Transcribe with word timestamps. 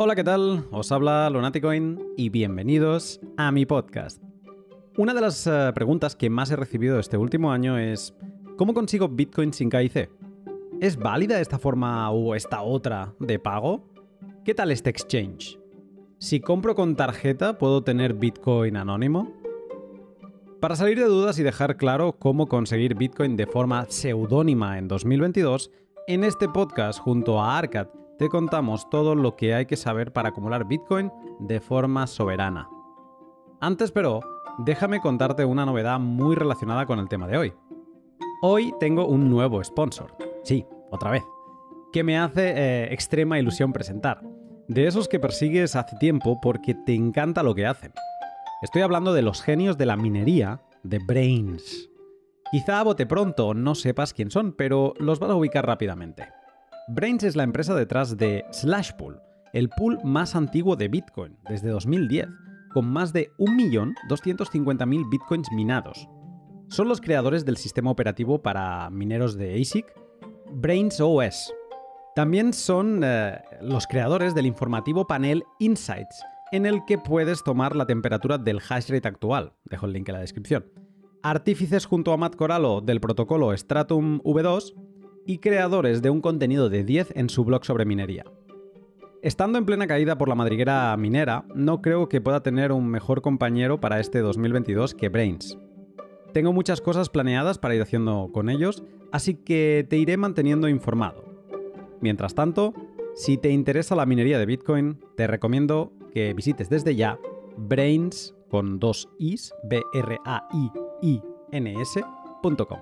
Hola, 0.00 0.14
¿qué 0.14 0.22
tal? 0.22 0.64
Os 0.70 0.92
habla 0.92 1.28
Lunaticoin 1.28 1.98
y 2.16 2.28
bienvenidos 2.28 3.20
a 3.36 3.50
mi 3.50 3.66
podcast. 3.66 4.22
Una 4.96 5.12
de 5.12 5.20
las 5.20 5.44
eh, 5.48 5.72
preguntas 5.74 6.14
que 6.14 6.30
más 6.30 6.52
he 6.52 6.56
recibido 6.56 7.00
este 7.00 7.16
último 7.16 7.50
año 7.50 7.76
es 7.76 8.14
¿cómo 8.56 8.74
consigo 8.74 9.08
Bitcoin 9.08 9.52
sin 9.52 9.68
KIC? 9.68 10.08
¿Es 10.80 10.96
válida 10.98 11.40
esta 11.40 11.58
forma 11.58 12.08
o 12.12 12.36
esta 12.36 12.62
otra 12.62 13.12
de 13.18 13.40
pago? 13.40 13.88
¿Qué 14.44 14.54
tal 14.54 14.70
este 14.70 14.88
exchange? 14.88 15.58
Si 16.18 16.38
compro 16.38 16.76
con 16.76 16.94
tarjeta, 16.94 17.58
¿puedo 17.58 17.82
tener 17.82 18.14
Bitcoin 18.14 18.76
anónimo? 18.76 19.34
Para 20.60 20.76
salir 20.76 21.00
de 21.00 21.06
dudas 21.06 21.40
y 21.40 21.42
dejar 21.42 21.76
claro 21.76 22.12
cómo 22.12 22.46
conseguir 22.46 22.94
Bitcoin 22.94 23.36
de 23.36 23.48
forma 23.48 23.84
seudónima 23.88 24.78
en 24.78 24.86
2022, 24.86 25.72
en 26.06 26.22
este 26.22 26.48
podcast 26.48 27.00
junto 27.00 27.40
a 27.40 27.58
Arcad 27.58 27.88
te 28.18 28.28
contamos 28.28 28.90
todo 28.90 29.14
lo 29.14 29.36
que 29.36 29.54
hay 29.54 29.66
que 29.66 29.76
saber 29.76 30.12
para 30.12 30.30
acumular 30.30 30.66
Bitcoin 30.66 31.12
de 31.38 31.60
forma 31.60 32.06
soberana. 32.06 32.68
Antes 33.60 33.92
pero, 33.92 34.20
déjame 34.58 35.00
contarte 35.00 35.44
una 35.44 35.64
novedad 35.64 36.00
muy 36.00 36.34
relacionada 36.34 36.84
con 36.86 36.98
el 36.98 37.08
tema 37.08 37.28
de 37.28 37.38
hoy. 37.38 37.54
Hoy 38.42 38.74
tengo 38.80 39.06
un 39.06 39.30
nuevo 39.30 39.62
sponsor. 39.62 40.16
Sí, 40.42 40.66
otra 40.90 41.10
vez. 41.10 41.22
Que 41.92 42.04
me 42.04 42.18
hace 42.18 42.50
eh, 42.50 42.92
extrema 42.92 43.38
ilusión 43.38 43.72
presentar. 43.72 44.20
De 44.66 44.86
esos 44.86 45.08
que 45.08 45.20
persigues 45.20 45.76
hace 45.76 45.96
tiempo 45.96 46.40
porque 46.40 46.74
te 46.74 46.94
encanta 46.94 47.42
lo 47.42 47.54
que 47.54 47.66
hacen. 47.66 47.92
Estoy 48.62 48.82
hablando 48.82 49.12
de 49.12 49.22
los 49.22 49.42
genios 49.42 49.78
de 49.78 49.86
la 49.86 49.96
minería 49.96 50.62
de 50.82 50.98
Brains. 50.98 51.88
Quizá 52.50 52.80
a 52.80 52.82
bote 52.82 53.06
pronto 53.06 53.54
no 53.54 53.74
sepas 53.74 54.12
quién 54.12 54.30
son, 54.30 54.52
pero 54.52 54.94
los 54.98 55.20
vas 55.20 55.30
a 55.30 55.34
ubicar 55.36 55.66
rápidamente. 55.66 56.28
Brains 56.90 57.22
es 57.22 57.36
la 57.36 57.42
empresa 57.42 57.74
detrás 57.74 58.16
de 58.16 58.46
Slashpool, 58.50 59.20
el 59.52 59.68
pool 59.68 59.98
más 60.04 60.34
antiguo 60.34 60.74
de 60.74 60.88
Bitcoin, 60.88 61.36
desde 61.46 61.68
2010, 61.68 62.28
con 62.72 62.86
más 62.86 63.12
de 63.12 63.30
1.250.000 63.38 65.10
bitcoins 65.10 65.52
minados. 65.52 66.08
Son 66.68 66.88
los 66.88 67.02
creadores 67.02 67.44
del 67.44 67.58
sistema 67.58 67.90
operativo 67.90 68.40
para 68.40 68.88
mineros 68.88 69.36
de 69.36 69.60
ASIC, 69.60 69.84
Brains 70.50 70.98
OS. 70.98 71.52
También 72.14 72.54
son 72.54 73.02
eh, 73.04 73.38
los 73.60 73.86
creadores 73.86 74.34
del 74.34 74.46
informativo 74.46 75.06
panel 75.06 75.44
Insights, 75.58 76.24
en 76.52 76.64
el 76.64 76.86
que 76.86 76.96
puedes 76.96 77.44
tomar 77.44 77.76
la 77.76 77.86
temperatura 77.86 78.38
del 78.38 78.62
hash 78.66 78.88
rate 78.88 79.08
actual. 79.08 79.52
Dejo 79.66 79.84
el 79.84 79.92
link 79.92 80.08
en 80.08 80.14
la 80.14 80.20
descripción. 80.22 80.64
Artífices 81.22 81.84
junto 81.84 82.14
a 82.14 82.16
Matt 82.16 82.36
Corallo 82.36 82.80
del 82.80 83.00
protocolo 83.00 83.54
Stratum 83.54 84.20
V2 84.22 84.87
y 85.28 85.38
creadores 85.38 86.00
de 86.00 86.08
un 86.08 86.22
contenido 86.22 86.70
de 86.70 86.82
10 86.84 87.12
en 87.14 87.28
su 87.28 87.44
blog 87.44 87.62
sobre 87.66 87.84
minería. 87.84 88.24
Estando 89.20 89.58
en 89.58 89.66
plena 89.66 89.86
caída 89.86 90.16
por 90.16 90.26
la 90.28 90.34
madriguera 90.34 90.96
minera, 90.96 91.44
no 91.54 91.82
creo 91.82 92.08
que 92.08 92.22
pueda 92.22 92.42
tener 92.42 92.72
un 92.72 92.88
mejor 92.88 93.20
compañero 93.20 93.78
para 93.78 94.00
este 94.00 94.20
2022 94.20 94.94
que 94.94 95.10
Brains. 95.10 95.58
Tengo 96.32 96.54
muchas 96.54 96.80
cosas 96.80 97.10
planeadas 97.10 97.58
para 97.58 97.74
ir 97.74 97.82
haciendo 97.82 98.30
con 98.32 98.48
ellos, 98.48 98.82
así 99.12 99.34
que 99.34 99.86
te 99.90 99.98
iré 99.98 100.16
manteniendo 100.16 100.66
informado. 100.66 101.24
Mientras 102.00 102.34
tanto, 102.34 102.72
si 103.14 103.36
te 103.36 103.50
interesa 103.50 103.94
la 103.96 104.06
minería 104.06 104.38
de 104.38 104.46
Bitcoin, 104.46 104.98
te 105.14 105.26
recomiendo 105.26 105.92
que 106.10 106.32
visites 106.32 106.70
desde 106.70 106.96
ya 106.96 107.18
brains 107.58 108.34
con 108.48 108.78
dos 108.78 109.10
is, 109.18 109.52
b 109.64 109.82
r 109.92 110.18
a 110.24 110.48
i 110.54 110.70
i 111.02 111.22
n 111.52 111.82
s.com. 111.82 112.78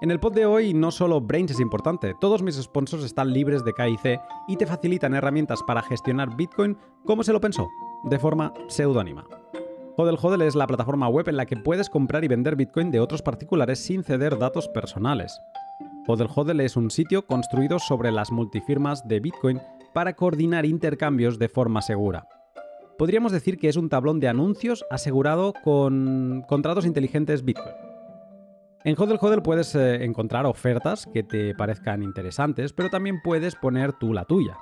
En 0.00 0.12
el 0.12 0.20
pod 0.20 0.32
de 0.32 0.46
hoy 0.46 0.74
no 0.74 0.92
solo 0.92 1.20
Brains 1.20 1.50
es 1.50 1.58
importante, 1.58 2.14
todos 2.20 2.40
mis 2.40 2.54
sponsors 2.54 3.02
están 3.02 3.32
libres 3.32 3.64
de 3.64 3.72
KIC 3.72 4.20
y 4.46 4.56
te 4.56 4.64
facilitan 4.64 5.12
herramientas 5.12 5.60
para 5.66 5.82
gestionar 5.82 6.36
Bitcoin 6.36 6.78
como 7.04 7.24
se 7.24 7.32
lo 7.32 7.40
pensó, 7.40 7.68
de 8.04 8.16
forma 8.20 8.54
seudónima. 8.68 9.26
Hodel 9.96 10.18
Hodel 10.22 10.42
es 10.42 10.54
la 10.54 10.68
plataforma 10.68 11.08
web 11.08 11.28
en 11.28 11.36
la 11.36 11.46
que 11.46 11.56
puedes 11.56 11.90
comprar 11.90 12.22
y 12.22 12.28
vender 12.28 12.54
Bitcoin 12.54 12.92
de 12.92 13.00
otros 13.00 13.22
particulares 13.22 13.80
sin 13.80 14.04
ceder 14.04 14.38
datos 14.38 14.68
personales. 14.68 15.40
Hodel 16.06 16.28
Hodel 16.32 16.60
es 16.60 16.76
un 16.76 16.92
sitio 16.92 17.26
construido 17.26 17.80
sobre 17.80 18.12
las 18.12 18.30
multifirmas 18.30 19.08
de 19.08 19.18
Bitcoin 19.18 19.60
para 19.92 20.14
coordinar 20.14 20.64
intercambios 20.64 21.40
de 21.40 21.48
forma 21.48 21.82
segura. 21.82 22.28
Podríamos 22.98 23.32
decir 23.32 23.58
que 23.58 23.68
es 23.68 23.76
un 23.76 23.88
tablón 23.88 24.20
de 24.20 24.28
anuncios 24.28 24.84
asegurado 24.90 25.54
con 25.64 26.44
contratos 26.46 26.86
inteligentes 26.86 27.44
Bitcoin. 27.44 27.87
En 28.84 28.94
Hodel 28.96 29.18
Hodel 29.20 29.42
puedes 29.42 29.74
eh, 29.74 30.04
encontrar 30.04 30.46
ofertas 30.46 31.06
que 31.12 31.24
te 31.24 31.54
parezcan 31.54 32.02
interesantes, 32.02 32.72
pero 32.72 32.90
también 32.90 33.20
puedes 33.22 33.56
poner 33.56 33.92
tú 33.92 34.12
la 34.12 34.24
tuya. 34.24 34.56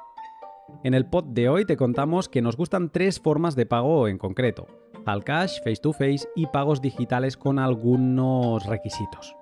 En 0.84 0.94
el 0.94 1.06
pod 1.06 1.25
de 1.27 1.50
hoy 1.50 1.66
te 1.66 1.77
contamos 1.77 2.28
que 2.28 2.41
nos 2.41 2.56
gustan 2.56 2.91
tres 2.91 3.21
formas 3.21 3.54
de 3.56 3.66
pago 3.66 4.09
en 4.09 4.16
concreto: 4.16 4.66
al 5.04 5.22
cash, 5.22 5.59
face 5.62 5.77
to 5.77 5.93
face 5.93 6.27
y 6.34 6.47
pagos 6.47 6.81
digitales 6.81 7.37
con 7.37 7.59
algunos 7.59 8.65
requisitos. 8.65 9.37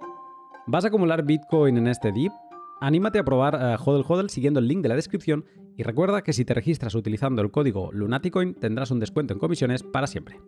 ¿Vas 0.66 0.84
a 0.84 0.88
acumular 0.88 1.24
Bitcoin 1.24 1.78
en 1.78 1.86
este 1.86 2.10
dip? 2.10 2.32
Anímate 2.80 3.20
a 3.20 3.24
probar 3.24 3.54
uh, 3.54 3.82
Hodel 3.82 4.04
Hodel 4.06 4.28
siguiendo 4.28 4.58
el 4.58 4.66
link 4.66 4.82
de 4.82 4.88
la 4.88 4.96
descripción 4.96 5.44
y 5.76 5.84
recuerda 5.84 6.22
que 6.22 6.32
si 6.32 6.44
te 6.44 6.52
registras 6.52 6.94
utilizando 6.96 7.42
el 7.42 7.52
código 7.52 7.90
Lunaticoin 7.92 8.54
tendrás 8.54 8.90
un 8.90 9.00
descuento 9.00 9.32
en 9.32 9.38
comisiones 9.38 9.84
para 9.84 10.08
siempre. 10.08 10.40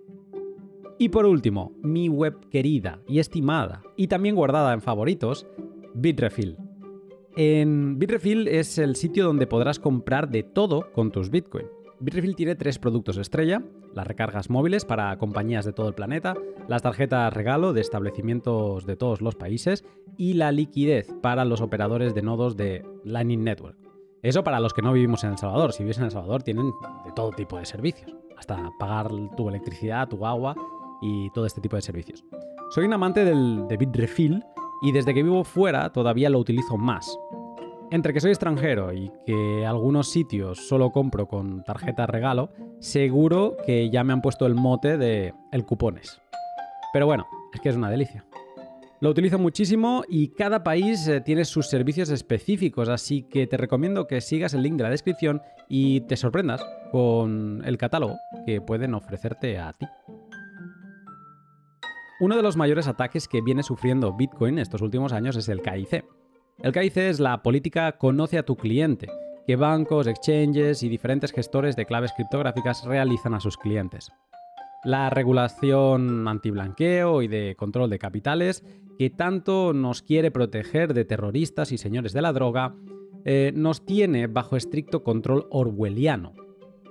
Y 0.98 1.10
por 1.10 1.26
último, 1.26 1.72
mi 1.82 2.08
web 2.08 2.48
querida 2.50 3.00
y 3.06 3.18
estimada, 3.18 3.82
y 3.96 4.06
también 4.08 4.34
guardada 4.34 4.72
en 4.72 4.80
favoritos, 4.80 5.46
Bitrefill. 5.94 6.56
En 7.36 7.98
Bitrefill 7.98 8.48
es 8.48 8.78
el 8.78 8.96
sitio 8.96 9.26
donde 9.26 9.46
podrás 9.46 9.78
comprar 9.78 10.30
de 10.30 10.42
todo 10.42 10.90
con 10.92 11.12
tus 11.12 11.28
Bitcoin. 11.28 11.66
Bitrefill 12.00 12.34
tiene 12.34 12.54
tres 12.54 12.78
productos 12.78 13.18
estrella, 13.18 13.62
las 13.94 14.06
recargas 14.06 14.48
móviles 14.48 14.86
para 14.86 15.16
compañías 15.18 15.66
de 15.66 15.74
todo 15.74 15.88
el 15.88 15.94
planeta, 15.94 16.34
las 16.66 16.80
tarjetas 16.80 17.32
regalo 17.32 17.74
de 17.74 17.82
establecimientos 17.82 18.86
de 18.86 18.96
todos 18.96 19.20
los 19.20 19.34
países 19.34 19.84
y 20.16 20.34
la 20.34 20.50
liquidez 20.50 21.12
para 21.22 21.44
los 21.44 21.60
operadores 21.60 22.14
de 22.14 22.22
nodos 22.22 22.56
de 22.56 22.86
Lightning 23.04 23.44
Network. 23.44 23.76
Eso 24.22 24.42
para 24.42 24.60
los 24.60 24.72
que 24.72 24.82
no 24.82 24.92
vivimos 24.92 25.24
en 25.24 25.30
El 25.30 25.38
Salvador. 25.38 25.72
Si 25.72 25.82
vives 25.82 25.98
en 25.98 26.04
El 26.04 26.10
Salvador 26.10 26.42
tienen 26.42 26.72
de 27.04 27.12
todo 27.14 27.30
tipo 27.30 27.58
de 27.58 27.66
servicios, 27.66 28.14
hasta 28.36 28.70
pagar 28.78 29.10
tu 29.36 29.48
electricidad, 29.48 30.08
tu 30.08 30.26
agua 30.26 30.54
y 31.00 31.30
todo 31.30 31.46
este 31.46 31.60
tipo 31.60 31.76
de 31.76 31.82
servicios. 31.82 32.24
Soy 32.70 32.84
un 32.84 32.92
amante 32.92 33.24
del, 33.24 33.66
de 33.68 33.76
Bitrefill 33.76 34.44
y 34.82 34.92
desde 34.92 35.14
que 35.14 35.22
vivo 35.22 35.44
fuera 35.44 35.90
todavía 35.90 36.30
lo 36.30 36.38
utilizo 36.38 36.76
más. 36.76 37.18
Entre 37.90 38.12
que 38.12 38.20
soy 38.20 38.30
extranjero 38.30 38.92
y 38.92 39.12
que 39.24 39.64
algunos 39.64 40.10
sitios 40.10 40.66
solo 40.66 40.90
compro 40.90 41.28
con 41.28 41.62
tarjeta 41.62 42.06
regalo, 42.06 42.50
seguro 42.80 43.56
que 43.64 43.90
ya 43.90 44.02
me 44.02 44.12
han 44.12 44.22
puesto 44.22 44.46
el 44.46 44.56
mote 44.56 44.98
de 44.98 45.34
el 45.52 45.64
cupones. 45.64 46.20
Pero 46.92 47.06
bueno, 47.06 47.26
es 47.54 47.60
que 47.60 47.68
es 47.68 47.76
una 47.76 47.90
delicia. 47.90 48.24
Lo 49.00 49.10
utilizo 49.10 49.38
muchísimo 49.38 50.04
y 50.08 50.28
cada 50.28 50.64
país 50.64 51.06
eh, 51.06 51.20
tiene 51.20 51.44
sus 51.44 51.68
servicios 51.68 52.08
específicos, 52.08 52.88
así 52.88 53.22
que 53.22 53.46
te 53.46 53.58
recomiendo 53.58 54.06
que 54.06 54.22
sigas 54.22 54.54
el 54.54 54.62
link 54.62 54.76
de 54.76 54.84
la 54.84 54.90
descripción 54.90 55.42
y 55.68 56.00
te 56.02 56.16
sorprendas 56.16 56.64
con 56.90 57.62
el 57.66 57.76
catálogo 57.76 58.16
que 58.46 58.62
pueden 58.62 58.94
ofrecerte 58.94 59.58
a 59.58 59.74
ti. 59.74 59.86
Uno 62.18 62.34
de 62.34 62.42
los 62.42 62.56
mayores 62.56 62.88
ataques 62.88 63.28
que 63.28 63.42
viene 63.42 63.62
sufriendo 63.62 64.14
Bitcoin 64.14 64.58
estos 64.58 64.80
últimos 64.80 65.12
años 65.12 65.36
es 65.36 65.50
el 65.50 65.60
KIC. 65.60 66.02
El 66.60 66.72
KIC 66.72 66.96
es 66.96 67.20
la 67.20 67.42
política 67.42 67.98
conoce 67.98 68.38
a 68.38 68.42
tu 68.42 68.56
cliente, 68.56 69.08
que 69.46 69.56
bancos, 69.56 70.06
exchanges 70.06 70.82
y 70.82 70.88
diferentes 70.88 71.30
gestores 71.30 71.76
de 71.76 71.84
claves 71.84 72.12
criptográficas 72.16 72.86
realizan 72.86 73.34
a 73.34 73.40
sus 73.40 73.58
clientes. 73.58 74.10
La 74.82 75.10
regulación 75.10 76.26
antiblanqueo 76.26 77.20
y 77.20 77.28
de 77.28 77.54
control 77.54 77.90
de 77.90 77.98
capitales, 77.98 78.64
que 78.98 79.10
tanto 79.10 79.74
nos 79.74 80.00
quiere 80.00 80.30
proteger 80.30 80.94
de 80.94 81.04
terroristas 81.04 81.70
y 81.70 81.76
señores 81.76 82.14
de 82.14 82.22
la 82.22 82.32
droga, 82.32 82.74
eh, 83.26 83.52
nos 83.54 83.84
tiene 83.84 84.26
bajo 84.26 84.56
estricto 84.56 85.04
control 85.04 85.48
orwelliano, 85.50 86.32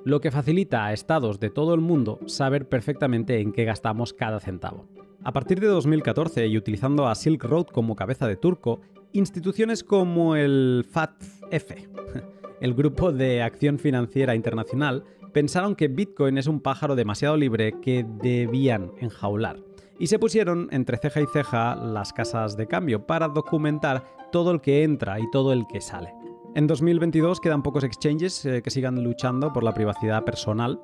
lo 0.04 0.22
que 0.22 0.30
facilita 0.30 0.86
a 0.86 0.94
estados 0.94 1.40
de 1.40 1.50
todo 1.50 1.74
el 1.74 1.82
mundo 1.82 2.20
saber 2.28 2.70
perfectamente 2.70 3.40
en 3.40 3.54
qué 3.54 3.66
gastamos 3.66 4.14
cada 4.14 4.40
centavo. 4.40 4.95
A 5.26 5.34
partir 5.34 5.60
de 5.60 5.66
2014 5.66 6.46
y 6.46 6.56
utilizando 6.56 7.08
a 7.08 7.16
Silk 7.16 7.44
Road 7.46 7.66
como 7.66 7.96
cabeza 7.96 8.28
de 8.28 8.36
turco, 8.36 8.82
instituciones 9.12 9.84
como 9.84 10.36
el 10.36 10.86
FATF, 10.88 11.72
el 12.62 12.76
Grupo 12.76 13.12
de 13.12 13.42
Acción 13.42 13.80
Financiera 13.80 14.36
Internacional, 14.36 15.04
pensaron 15.34 15.76
que 15.76 15.88
Bitcoin 15.88 16.38
es 16.38 16.46
un 16.46 16.60
pájaro 16.60 16.96
demasiado 16.96 17.38
libre 17.38 17.74
que 17.82 18.06
debían 18.22 18.92
enjaular. 19.00 19.58
Y 19.98 20.08
se 20.08 20.20
pusieron 20.20 20.68
entre 20.70 20.98
ceja 20.98 21.22
y 21.22 21.26
ceja 21.34 21.76
las 21.76 22.14
casas 22.14 22.56
de 22.56 22.68
cambio 22.68 23.08
para 23.08 23.28
documentar 23.28 24.06
todo 24.32 24.52
el 24.52 24.62
que 24.62 24.84
entra 24.84 25.20
y 25.20 25.28
todo 25.32 25.54
el 25.54 25.66
que 25.66 25.82
sale. 25.82 26.14
En 26.54 26.68
2022 26.68 27.40
quedan 27.40 27.64
pocos 27.64 27.84
exchanges 27.84 28.46
eh, 28.46 28.62
que 28.62 28.70
sigan 28.70 29.04
luchando 29.04 29.52
por 29.52 29.64
la 29.64 29.74
privacidad 29.74 30.24
personal 30.24 30.80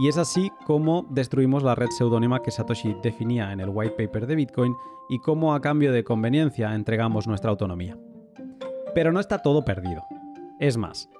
y 0.00 0.08
es 0.08 0.16
así 0.16 0.50
como 0.64 1.06
destruimos 1.10 1.62
la 1.62 1.74
red 1.74 1.90
seudónima 1.90 2.40
que 2.40 2.50
Satoshi 2.50 2.96
definía 3.02 3.52
en 3.52 3.60
el 3.60 3.68
white 3.68 3.94
paper 3.98 4.26
de 4.26 4.34
Bitcoin 4.34 4.74
y 5.10 5.18
cómo 5.18 5.52
a 5.52 5.60
cambio 5.60 5.92
de 5.92 6.04
conveniencia 6.04 6.74
entregamos 6.74 7.26
nuestra 7.26 7.50
autonomía. 7.50 7.98
Pero 8.94 9.12
no 9.12 9.20
está 9.20 9.42
todo 9.42 9.62
perdido. 9.62 10.02
Es 10.58 10.78
más, 10.78 11.10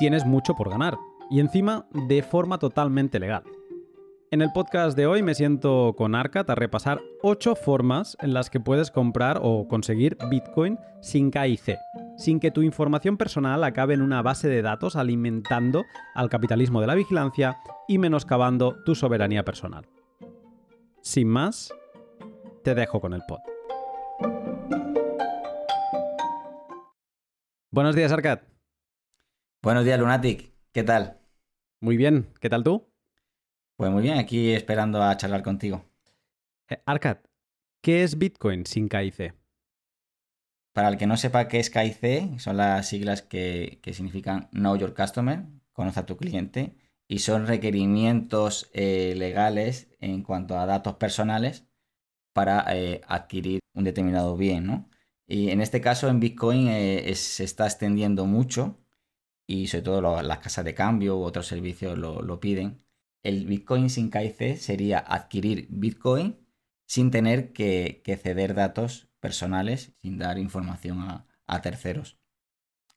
tienes 0.00 0.26
mucho 0.26 0.56
por 0.56 0.68
ganar. 0.68 0.98
Y 1.30 1.38
encima 1.38 1.86
de 2.08 2.24
forma 2.24 2.58
totalmente 2.58 3.20
legal. 3.20 3.44
En 4.34 4.42
el 4.42 4.50
podcast 4.50 4.96
de 4.96 5.06
hoy 5.06 5.22
me 5.22 5.36
siento 5.36 5.94
con 5.96 6.16
Arcat 6.16 6.50
a 6.50 6.56
repasar 6.56 7.00
8 7.22 7.54
formas 7.54 8.16
en 8.20 8.34
las 8.34 8.50
que 8.50 8.58
puedes 8.58 8.90
comprar 8.90 9.38
o 9.40 9.68
conseguir 9.68 10.18
Bitcoin 10.28 10.76
sin 11.00 11.30
KIC, 11.30 11.78
sin 12.18 12.40
que 12.40 12.50
tu 12.50 12.62
información 12.62 13.16
personal 13.16 13.62
acabe 13.62 13.94
en 13.94 14.02
una 14.02 14.22
base 14.22 14.48
de 14.48 14.60
datos 14.60 14.96
alimentando 14.96 15.84
al 16.16 16.30
capitalismo 16.30 16.80
de 16.80 16.88
la 16.88 16.96
vigilancia 16.96 17.58
y 17.86 17.98
menoscabando 17.98 18.82
tu 18.82 18.96
soberanía 18.96 19.44
personal. 19.44 19.86
Sin 21.00 21.28
más, 21.28 21.72
te 22.64 22.74
dejo 22.74 23.00
con 23.00 23.12
el 23.14 23.22
pod. 23.28 23.38
Buenos 27.70 27.94
días, 27.94 28.10
Arcat. 28.10 28.42
Buenos 29.62 29.84
días, 29.84 30.00
Lunatic. 30.00 30.52
¿Qué 30.72 30.82
tal? 30.82 31.20
Muy 31.80 31.96
bien. 31.96 32.26
¿Qué 32.40 32.50
tal 32.50 32.64
tú? 32.64 32.93
Pues 33.76 33.90
muy 33.90 34.02
bien, 34.02 34.18
aquí 34.18 34.52
esperando 34.52 35.02
a 35.02 35.16
charlar 35.16 35.42
contigo. 35.42 35.84
Eh, 36.68 36.80
Arcat, 36.86 37.26
¿qué 37.82 38.04
es 38.04 38.16
Bitcoin 38.18 38.66
sin 38.66 38.88
KIC? 38.88 39.34
Para 40.72 40.88
el 40.88 40.96
que 40.96 41.08
no 41.08 41.16
sepa 41.16 41.48
qué 41.48 41.58
es 41.58 41.70
KIC, 41.70 42.38
son 42.38 42.56
las 42.56 42.88
siglas 42.88 43.22
que, 43.22 43.80
significan 43.92 44.48
Know 44.52 44.76
Your 44.76 44.94
Customer, 44.94 45.44
conoce 45.72 46.00
a 46.00 46.06
tu 46.06 46.16
cliente, 46.16 46.76
y 47.08 47.18
son 47.18 47.48
requerimientos 47.48 48.70
eh, 48.74 49.14
legales 49.16 49.88
en 50.00 50.22
cuanto 50.22 50.56
a 50.56 50.66
datos 50.66 50.94
personales 50.94 51.66
para 52.32 52.64
eh, 52.76 53.00
adquirir 53.08 53.60
un 53.74 53.84
determinado 53.84 54.36
bien, 54.36 54.66
¿no? 54.66 54.88
Y 55.26 55.50
en 55.50 55.60
este 55.60 55.80
caso 55.80 56.08
en 56.08 56.20
Bitcoin 56.20 56.66
se 57.14 57.44
está 57.44 57.66
extendiendo 57.66 58.26
mucho 58.26 58.78
y 59.46 59.68
sobre 59.68 59.82
todo 59.82 60.22
las 60.22 60.38
casas 60.38 60.64
de 60.64 60.74
cambio 60.74 61.16
u 61.18 61.22
otros 61.22 61.46
servicios 61.46 61.98
lo 61.98 62.40
piden 62.40 62.83
el 63.24 63.46
Bitcoin 63.46 63.90
sin 63.90 64.10
KIC 64.10 64.56
sería 64.56 64.98
adquirir 64.98 65.66
Bitcoin 65.70 66.38
sin 66.86 67.10
tener 67.10 67.52
que, 67.52 68.02
ceder 68.22 68.54
datos 68.54 69.08
personales, 69.18 69.94
sin 69.96 70.18
dar 70.18 70.38
información 70.38 71.00
a, 71.46 71.62
terceros, 71.62 72.18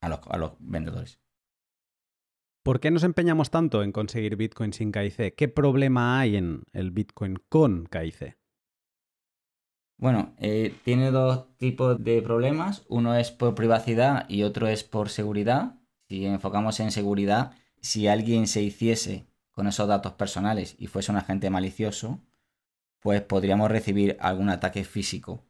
a 0.02 0.10
los, 0.10 0.52
vendedores. 0.60 1.20
¿Por 2.64 2.82
qué 2.82 2.92
nos 2.92 3.04
empeñamos 3.04 3.50
tanto 3.50 3.82
en 3.82 3.94
conseguir 3.94 4.36
Bitcoin 4.36 4.74
sin 4.74 4.92
KIC? 4.92 5.34
¿Qué 5.36 5.48
problema 5.48 6.20
hay 6.20 6.36
en 6.36 6.64
el 6.74 6.92
Bitcoin 6.92 7.38
con 7.48 7.88
KIC? 7.88 8.38
Bueno, 9.98 10.36
eh, 10.38 10.76
tiene 10.84 11.10
dos 11.12 11.56
tipos 11.56 12.04
de 12.04 12.22
problemas. 12.22 12.86
Uno 12.90 13.16
es 13.16 13.32
por 13.32 13.56
privacidad 13.56 14.30
y 14.30 14.44
otro 14.44 14.68
es 14.68 14.84
por 14.84 15.08
seguridad. 15.08 15.80
Si 16.10 16.26
enfocamos 16.26 16.82
en 16.82 16.92
seguridad, 16.92 17.56
si 17.82 18.08
alguien 18.08 18.48
se 18.48 18.62
hiciese 18.62 19.28
con 19.58 19.66
esos 19.66 19.88
datos 19.88 20.14
personales 20.14 20.76
y 20.78 20.86
fuese 20.86 21.12
un 21.12 21.18
agente 21.18 21.50
malicioso, 21.50 22.22
pues 23.00 23.22
podríamos 23.24 23.72
recibir 23.72 24.16
algún 24.20 24.50
ataque 24.52 24.84
físico, 24.84 25.48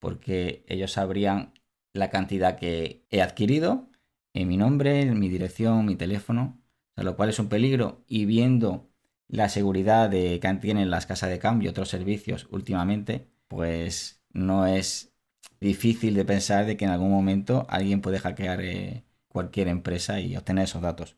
porque 0.00 0.64
ellos 0.66 0.90
sabrían 0.90 1.54
la 1.92 2.10
cantidad 2.10 2.58
que 2.58 3.06
he 3.08 3.22
adquirido 3.22 3.88
en 4.34 4.48
mi 4.48 4.56
nombre, 4.56 5.02
en 5.02 5.20
mi 5.20 5.28
dirección, 5.28 5.86
mi 5.86 5.94
teléfono, 5.94 6.60
lo 6.96 7.14
cual 7.14 7.28
es 7.28 7.38
un 7.38 7.48
peligro. 7.48 8.02
Y 8.08 8.24
viendo 8.24 8.90
la 9.28 9.48
seguridad 9.48 10.10
de 10.10 10.40
que 10.40 10.54
tienen 10.54 10.90
las 10.90 11.06
casas 11.06 11.30
de 11.30 11.38
cambio 11.38 11.68
y 11.68 11.70
otros 11.70 11.88
servicios 11.88 12.48
últimamente, 12.50 13.28
pues 13.46 14.24
no 14.32 14.66
es 14.66 15.12
difícil 15.60 16.14
de 16.14 16.24
pensar 16.24 16.66
de 16.66 16.76
que 16.76 16.84
en 16.86 16.90
algún 16.90 17.12
momento 17.12 17.64
alguien 17.68 18.00
puede 18.00 18.18
hackear 18.18 18.60
eh, 18.62 19.04
cualquier 19.28 19.68
empresa 19.68 20.18
y 20.18 20.36
obtener 20.36 20.64
esos 20.64 20.82
datos. 20.82 21.16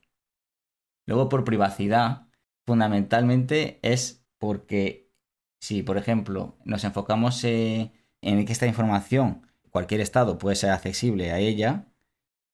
Luego, 1.08 1.30
por 1.30 1.42
privacidad, 1.42 2.26
fundamentalmente 2.66 3.78
es 3.80 4.26
porque 4.36 5.10
si, 5.58 5.82
por 5.82 5.96
ejemplo, 5.96 6.58
nos 6.66 6.84
enfocamos 6.84 7.42
en 7.44 7.90
que 8.20 8.52
esta 8.52 8.66
información, 8.66 9.46
cualquier 9.70 10.02
estado 10.02 10.36
puede 10.36 10.54
ser 10.54 10.68
accesible 10.68 11.32
a 11.32 11.38
ella, 11.38 11.86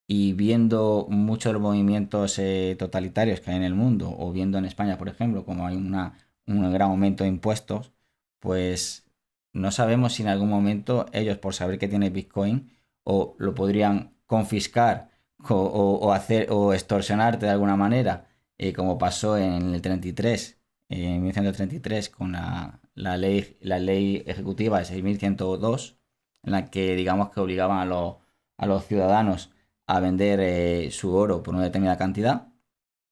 y 0.06 0.35
viendo 0.35 1.09
muchos 1.11 1.59
movimientos 1.59 2.39
eh, 2.39 2.77
totalitarios 2.79 3.41
que 3.41 3.51
hay 3.51 3.56
en 3.56 3.65
el 3.65 3.75
mundo, 3.75 4.15
o 4.17 4.31
viendo 4.31 4.57
en 4.57 4.67
España, 4.67 4.99
por 4.99 5.09
ejemplo, 5.09 5.45
como 5.45 5.67
hay 5.67 5.75
una, 5.75 6.17
un 6.47 6.73
gran 6.73 6.91
aumento 6.91 7.25
de 7.25 7.31
impuestos, 7.31 7.93
pues 8.39 9.05
no 9.53 9.73
sabemos 9.73 10.12
si 10.12 10.23
en 10.23 10.29
algún 10.29 10.49
momento 10.49 11.07
ellos, 11.12 11.39
por 11.39 11.55
saber 11.55 11.81
que 11.81 11.89
tiene 11.89 12.11
Bitcoin, 12.11 12.71
o 13.03 13.35
lo 13.39 13.53
podrían 13.53 14.15
confiscar 14.27 15.11
o 15.49 16.12
hacer 16.12 16.47
o 16.53 16.73
extorsionarte 16.73 17.47
de 17.47 17.53
alguna 17.53 17.77
manera 17.77 18.29
eh, 18.59 18.73
como 18.73 18.99
pasó 18.99 19.37
en 19.37 19.75
el 19.75 19.83
33, 19.83 20.61
en 20.89 21.23
1933, 21.23 22.09
con 22.11 22.33
la, 22.33 22.81
ley, 22.95 23.59
la 23.61 23.79
ley 23.79 24.23
ejecutiva 24.27 24.79
de 24.79 24.85
6102, 24.85 25.99
en 26.43 26.53
la 26.53 26.71
que 26.71 26.95
digamos 26.95 27.31
que 27.31 27.41
obligaban 27.41 27.79
a, 27.79 27.85
los, 27.85 28.17
a 28.56 28.67
los 28.67 28.87
ciudadanos 28.87 29.51
a 29.87 30.01
vender 30.01 30.41
eh, 30.41 30.91
su 30.91 31.15
oro 31.15 31.43
por 31.43 31.55
una 31.55 31.65
determinada 31.65 31.99
cantidad. 31.99 32.49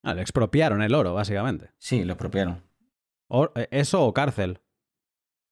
Ah, 0.02 0.14
le 0.14 0.22
expropiaron 0.22 0.82
el 0.82 0.94
oro, 0.94 1.14
básicamente. 1.14 1.70
Sí, 1.78 2.04
lo 2.04 2.14
expropiaron. 2.14 2.62
Eh, 3.54 3.68
¿Eso 3.70 4.04
o 4.04 4.12
cárcel? 4.12 4.60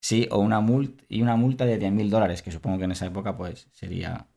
Sí, 0.03 0.27
o 0.31 0.39
una 0.39 0.61
multa, 0.61 1.05
y 1.09 1.23
una 1.23 1.37
multa 1.37 1.67
de 1.67 1.79
10.000 1.79 2.09
dólares, 2.09 2.43
que 2.43 2.51
supongo 2.51 2.79
que 2.79 2.85
en 2.85 2.93
esa 2.93 3.07
época 3.07 3.37
pues 3.37 3.69
sería... 3.73 4.29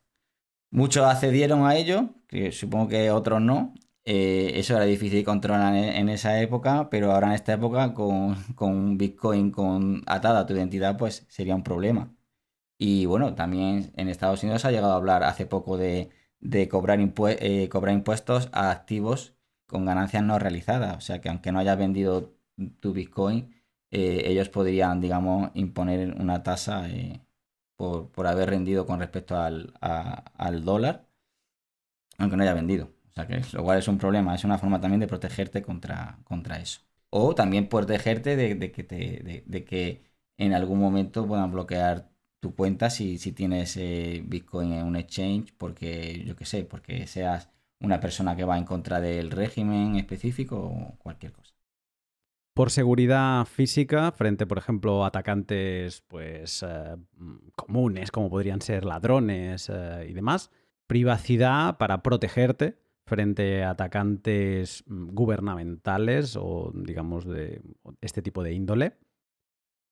Muchos 0.72 1.06
accedieron 1.06 1.66
a 1.68 1.76
ello, 1.76 2.10
que 2.28 2.52
supongo 2.52 2.88
que 2.88 3.12
otros 3.12 3.40
no, 3.40 3.76
eh, 4.06 4.52
eso 4.60 4.76
era 4.76 4.86
difícil 4.86 5.20
de 5.20 5.24
controlar 5.24 5.76
en, 5.76 6.10
esa 6.10 6.42
época, 6.42 6.90
pero 6.90 7.14
ahora 7.14 7.28
en 7.28 7.34
esta 7.34 7.54
época 7.54 7.94
con, 7.94 8.36
con 8.56 8.98
Bitcoin 8.98 9.52
con 9.52 10.04
atada 10.08 10.42
a 10.42 10.46
tu 10.46 10.54
identidad, 10.54 10.98
pues 10.98 11.26
sería 11.30 11.56
un 11.56 11.64
problema. 11.64 12.14
Y 12.78 13.06
bueno, 13.06 13.36
también 13.36 13.94
en 13.98 14.10
Estados 14.10 14.44
Unidos 14.44 14.66
ha 14.66 14.72
llegado 14.72 14.94
a 14.94 14.98
hablar 14.98 15.24
hace 15.24 15.46
poco 15.46 15.78
de, 15.78 16.12
cobrar, 16.70 17.00
eh, 17.40 17.70
cobrar 17.70 17.96
impuestos 17.96 18.50
a 18.54 18.72
activos 18.72 19.36
con 19.68 19.86
ganancias 19.86 20.24
no 20.24 20.40
realizadas. 20.40 20.98
O 20.98 21.02
sea 21.02 21.22
que 21.22 21.30
aunque 21.30 21.52
no 21.52 21.60
hayas 21.60 21.78
vendido 21.78 22.36
tu 22.82 22.94
Bitcoin, 22.94 23.56
eh, 23.92 24.24
ellos 24.26 24.50
podrían, 24.50 25.02
digamos, 25.02 25.52
imponer 25.56 26.16
una 26.20 26.44
tasa 26.44 26.88
por, 27.78 28.28
haber 28.28 28.50
rendido 28.50 28.86
con 28.86 29.00
respecto 29.00 29.38
al, 29.38 29.74
al 29.82 30.64
dólar, 30.66 31.08
aunque 32.18 32.38
no 32.38 32.44
haya 32.44 32.54
vendido. 32.54 32.90
Lo 33.54 33.64
cual 33.64 33.80
es 33.80 33.88
un 33.88 33.98
problema, 33.98 34.34
es 34.34 34.44
una 34.44 34.58
forma 34.58 34.82
también 34.82 35.00
de 35.00 35.08
protegerte 35.08 35.62
contra, 35.62 36.20
contra 36.24 36.60
eso. 36.60 36.82
O 37.10 37.36
también 37.36 37.70
protegerte 37.70 38.36
de, 38.36 38.72
que, 38.72 38.84
te, 38.84 39.44
de, 39.46 39.66
que 39.66 40.04
en 40.38 40.54
algún 40.54 40.80
momento 40.80 41.28
puedan 41.28 41.52
bloquear 41.52 42.10
tu 42.40 42.56
cuenta 42.56 42.90
si, 42.90 43.20
si 43.20 43.32
tienes 43.32 43.78
eh, 43.78 44.24
Bitcoin 44.26 44.74
en 44.74 44.86
un 44.86 44.96
exchange, 44.96 45.54
porque 45.58 46.24
yo 46.26 46.36
qué 46.36 46.46
sé, 46.46 46.64
porque 46.66 47.06
seas 47.08 47.50
una 47.80 48.00
persona 48.00 48.36
que 48.36 48.46
va 48.46 48.58
en 48.58 48.66
contra 48.66 49.00
del 49.00 49.30
régimen 49.30 49.96
específico 49.96 50.58
o 50.58 50.98
cualquier 50.98 51.34
cosa. 51.34 51.54
Por 52.56 52.70
seguridad 52.70 53.46
física, 53.46 54.12
frente, 54.12 54.46
por 54.46 54.58
ejemplo, 54.58 55.06
atacantes 55.06 56.02
pues, 56.08 56.64
eh, 56.68 56.96
comunes, 57.56 58.12
como 58.12 58.30
podrían 58.30 58.62
ser 58.62 58.86
ladrones 58.86 59.72
eh, 59.74 60.08
y 60.10 60.14
demás. 60.14 60.52
Privacidad 60.88 61.78
para 61.78 62.04
protegerte 62.04 62.83
frente 63.06 63.64
a 63.64 63.72
atacantes 63.72 64.84
mm, 64.88 65.10
gubernamentales 65.14 66.36
o, 66.36 66.72
digamos, 66.74 67.26
de 67.26 67.62
este 68.02 68.22
tipo 68.22 68.44
de 68.44 68.54
índole. 68.54 68.98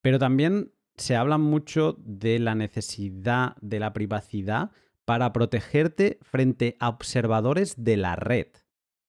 Pero 0.02 0.20
también 0.20 0.74
se 0.96 1.16
habla 1.16 1.38
mucho 1.38 1.96
de 2.00 2.40
la 2.40 2.56
necesidad 2.56 3.56
de 3.62 3.80
la 3.80 3.94
privacidad 3.94 4.72
para 5.06 5.34
protegerte 5.34 6.20
frente 6.22 6.78
a 6.80 6.90
observadores 6.90 7.84
de 7.84 7.98
la 7.98 8.16
red. 8.16 8.48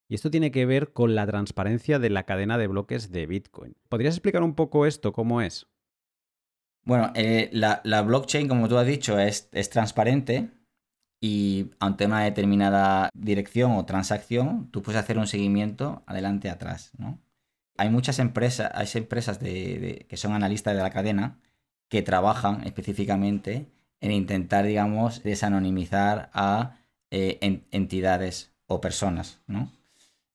Y 0.09 0.15
esto 0.15 0.31
tiene 0.31 0.51
que 0.51 0.67
ver 0.67 0.93
con 0.93 1.15
la 1.15 1.27
transparencia 1.27 1.99
de 1.99 2.11
la 2.11 2.25
cadena 2.25 2.59
de 2.59 2.67
bloques 2.67 3.11
de 3.13 3.27
Bitcoin. 3.27 3.77
¿Podrías 3.89 4.15
explicar 4.15 4.43
un 4.43 4.55
poco 4.55 4.85
esto, 4.85 5.13
cómo 5.13 5.41
es? 5.41 5.69
Bueno, 6.85 7.13
eh, 7.15 7.49
la, 7.53 8.03
blockchain, 8.03 8.49
como 8.49 8.69
tú 8.69 8.77
has 8.77 8.87
dicho, 8.87 9.19
es, 9.19 9.49
es 9.53 9.71
transparente, 9.71 10.51
y 11.25 11.71
ante 11.79 12.07
una 12.07 12.25
determinada 12.25 13.09
dirección 13.15 13.73
o 13.77 13.85
transacción, 13.85 14.69
tú 14.73 14.83
puedes 14.83 15.01
hacer 15.01 15.19
un 15.19 15.29
seguimiento 15.29 16.03
adelante 16.07 16.51
atrás, 16.51 16.91
¿no? 16.99 17.21
Hay 17.79 17.91
muchas 17.91 18.19
empresas, 18.19 18.73
hay 18.75 18.89
empresas 18.95 19.39
de, 19.39 20.05
que 20.09 20.17
son 20.17 20.33
analistas 20.33 20.75
de 20.75 20.83
la 20.83 20.91
cadena 20.91 21.39
que 21.89 22.03
trabajan 22.03 22.67
específicamente 22.67 23.71
en 24.01 24.11
intentar, 24.11 24.67
digamos, 24.67 25.23
desanonimizar 25.23 26.29
a 26.35 26.79
eh, 27.13 27.39
entidades 27.71 28.53
o 28.67 28.81
personas, 28.81 29.41
¿no? 29.47 29.71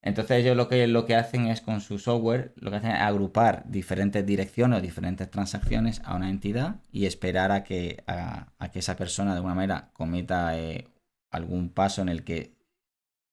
Entonces 0.02 0.38
ellos 0.40 0.56
lo 0.56 0.68
que, 0.68 0.88
lo 0.88 1.06
que 1.06 1.16
hacen 1.16 1.48
es 1.48 1.62
con 1.62 1.82
su 1.82 2.00
software, 2.00 2.54
lo 2.56 2.70
que 2.70 2.78
hacen 2.78 2.92
es 2.92 3.02
agrupar 3.02 3.64
diferentes 3.68 4.26
direcciones 4.26 4.80
o 4.80 4.82
diferentes 4.82 5.30
transacciones 5.30 6.02
a 6.06 6.16
una 6.16 6.30
entidad 6.30 6.82
y 6.92 7.06
esperar 7.06 7.52
a 7.52 7.64
que, 7.64 8.04
a, 8.08 8.54
que 8.72 8.80
esa 8.80 8.96
persona 8.96 9.32
de 9.32 9.38
alguna 9.38 9.56
manera 9.56 9.92
cometa 9.94 10.58
eh, 10.58 10.88
algún 11.32 11.70
paso 11.70 12.02
en 12.02 12.10
el 12.10 12.24
que 12.24 12.56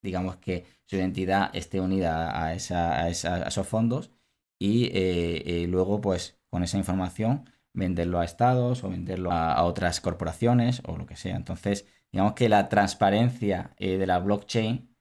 digamos 0.01 0.37
que 0.37 0.65
su 0.85 0.97
identidad 0.97 1.49
esté 1.55 1.79
unida 1.79 2.43
a, 2.43 2.53
esos 2.53 3.67
fondos 3.67 4.11
y 4.59 4.85
eh, 4.85 5.63
eh, 5.63 5.67
luego 5.67 6.01
pues 6.01 6.37
con 6.49 6.63
esa 6.63 6.77
información 6.77 7.49
venderlo 7.73 8.19
a 8.19 8.25
estados 8.25 8.83
o 8.83 8.89
venderlo 8.89 9.31
a, 9.31 9.63
otras 9.63 10.01
corporaciones 10.01 10.81
o 10.85 10.97
lo 10.97 11.05
que 11.05 11.15
sea. 11.15 11.35
Entonces, 11.35 11.85
digamos 12.11 12.33
que 12.33 12.49
la 12.49 12.69
transparencia 12.69 13.75
de 13.79 14.05
la 14.05 14.19
blockchain 14.19 14.95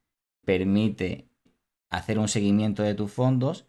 permite 0.45 1.29
hacer 1.97 2.19
un 2.19 2.29
seguimiento 2.29 2.83
de 2.83 2.95
tus 2.95 3.13
fondos 3.13 3.67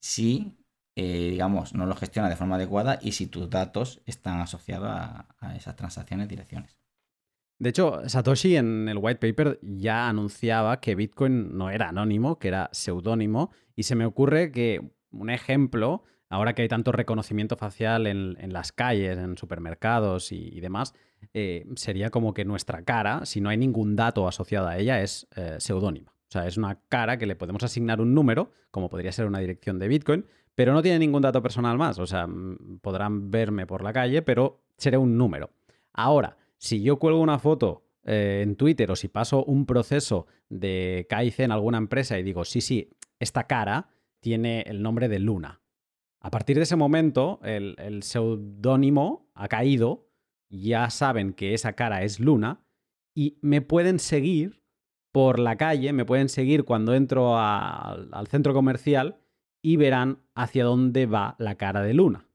si, 0.00 0.56
digamos, 0.96 1.74
no 1.74 1.86
lo 1.86 1.94
gestiona 1.94 2.28
de 2.28 2.36
forma 2.36 2.56
adecuada 2.56 2.98
y 3.00 3.12
si 3.12 3.26
tus 3.26 3.48
datos 3.48 4.02
están 4.06 4.40
asociados 4.40 4.88
a, 4.88 5.28
a 5.38 5.56
esas 5.56 5.76
transacciones 5.76 6.28
direcciones. 6.28 6.76
De 7.62 7.68
hecho, 7.68 8.00
Satoshi 8.08 8.56
en 8.56 8.88
el 8.88 8.98
white 8.98 9.20
paper 9.20 9.60
ya 9.62 10.08
anunciaba 10.08 10.80
que 10.80 10.96
Bitcoin 10.96 11.56
no 11.56 11.70
era 11.70 11.90
anónimo, 11.90 12.40
que 12.40 12.48
era 12.48 12.68
seudónimo, 12.72 13.52
y 13.76 13.84
se 13.84 13.94
me 13.94 14.04
ocurre 14.04 14.50
que 14.50 14.80
un 15.12 15.30
ejemplo, 15.30 16.02
ahora 16.28 16.54
que 16.54 16.62
hay 16.62 16.68
tanto 16.68 16.90
reconocimiento 16.90 17.56
facial 17.56 18.08
en, 18.08 18.52
las 18.52 18.72
calles, 18.72 19.16
en 19.16 19.36
supermercados 19.38 20.32
y, 20.32 20.60
demás, 20.60 20.94
eh, 21.34 21.66
sería 21.76 22.10
como 22.10 22.34
que 22.34 22.44
nuestra 22.44 22.82
cara, 22.82 23.26
si 23.26 23.40
no 23.40 23.48
hay 23.48 23.58
ningún 23.58 23.94
dato 23.94 24.26
asociado 24.26 24.66
a 24.66 24.78
ella, 24.78 25.00
es 25.00 25.28
eh, 25.36 25.56
seudónima. 25.58 26.11
O 26.32 26.38
sea, 26.40 26.46
es 26.46 26.56
una 26.56 26.80
cara 26.88 27.18
que 27.18 27.26
le 27.26 27.36
podemos 27.36 27.62
asignar 27.62 28.00
un 28.00 28.14
número, 28.14 28.52
como 28.70 28.88
podría 28.88 29.12
ser 29.12 29.26
una 29.26 29.40
dirección 29.40 29.78
de 29.78 29.86
Bitcoin, 29.86 30.24
pero 30.54 30.72
no 30.72 30.80
tiene 30.80 30.98
ningún 30.98 31.20
dato 31.20 31.42
personal 31.42 31.76
más. 31.76 31.98
O 31.98 32.06
sea, 32.06 32.26
podrán 32.80 33.30
verme 33.30 33.66
por 33.66 33.84
la 33.84 33.92
calle, 33.92 34.22
pero 34.22 34.62
seré 34.78 34.96
un 34.96 35.18
número. 35.18 35.50
Ahora, 35.92 36.38
si 36.56 36.82
yo 36.82 36.98
cuelgo 36.98 37.20
una 37.20 37.38
foto 37.38 37.84
eh, 38.04 38.40
en 38.42 38.56
Twitter 38.56 38.90
o 38.90 38.96
si 38.96 39.08
paso 39.08 39.44
un 39.44 39.66
proceso 39.66 40.26
de 40.48 41.06
KIC 41.10 41.40
en 41.40 41.52
alguna 41.52 41.76
empresa 41.76 42.18
y 42.18 42.22
digo, 42.22 42.46
sí, 42.46 42.62
sí, 42.62 42.88
esta 43.20 43.46
cara 43.46 43.90
tiene 44.20 44.62
el 44.62 44.80
nombre 44.80 45.10
de 45.10 45.18
Luna. 45.18 45.60
A 46.18 46.30
partir 46.30 46.56
de 46.56 46.62
ese 46.62 46.76
momento, 46.76 47.40
el, 47.44 47.76
el 47.76 48.04
seudónimo 48.04 49.30
ha 49.34 49.48
caído, 49.48 50.08
ya 50.48 50.88
saben 50.88 51.34
que 51.34 51.52
esa 51.52 51.74
cara 51.74 52.04
es 52.04 52.20
Luna 52.20 52.64
y 53.14 53.36
me 53.42 53.60
pueden 53.60 53.98
seguir 53.98 54.61
por 55.12 55.38
la 55.38 55.56
calle, 55.56 55.92
me 55.92 56.04
pueden 56.04 56.28
seguir 56.28 56.64
cuando 56.64 56.94
entro 56.94 57.38
al 57.38 58.26
centro 58.28 58.54
comercial 58.54 59.18
y 59.62 59.76
verán 59.76 60.18
hacia 60.34 60.64
dónde 60.64 61.06
va 61.06 61.36
la 61.38 61.54
cara 61.56 61.82
de 61.82 61.94
Luna. 61.94 62.26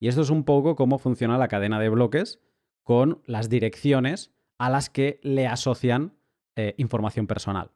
Y 0.00 0.08
esto 0.08 0.22
es 0.22 0.30
un 0.30 0.44
poco 0.44 0.76
cómo 0.76 0.98
funciona 0.98 1.38
la 1.38 1.48
cadena 1.48 1.80
de 1.80 1.88
bloques 1.88 2.40
con 2.82 3.22
las 3.24 3.48
direcciones 3.48 4.32
a 4.58 4.70
las 4.70 4.90
que 4.90 5.20
le 5.22 5.46
asocian 5.46 6.14
eh, 6.56 6.74
información 6.76 7.26
personal. 7.26 7.70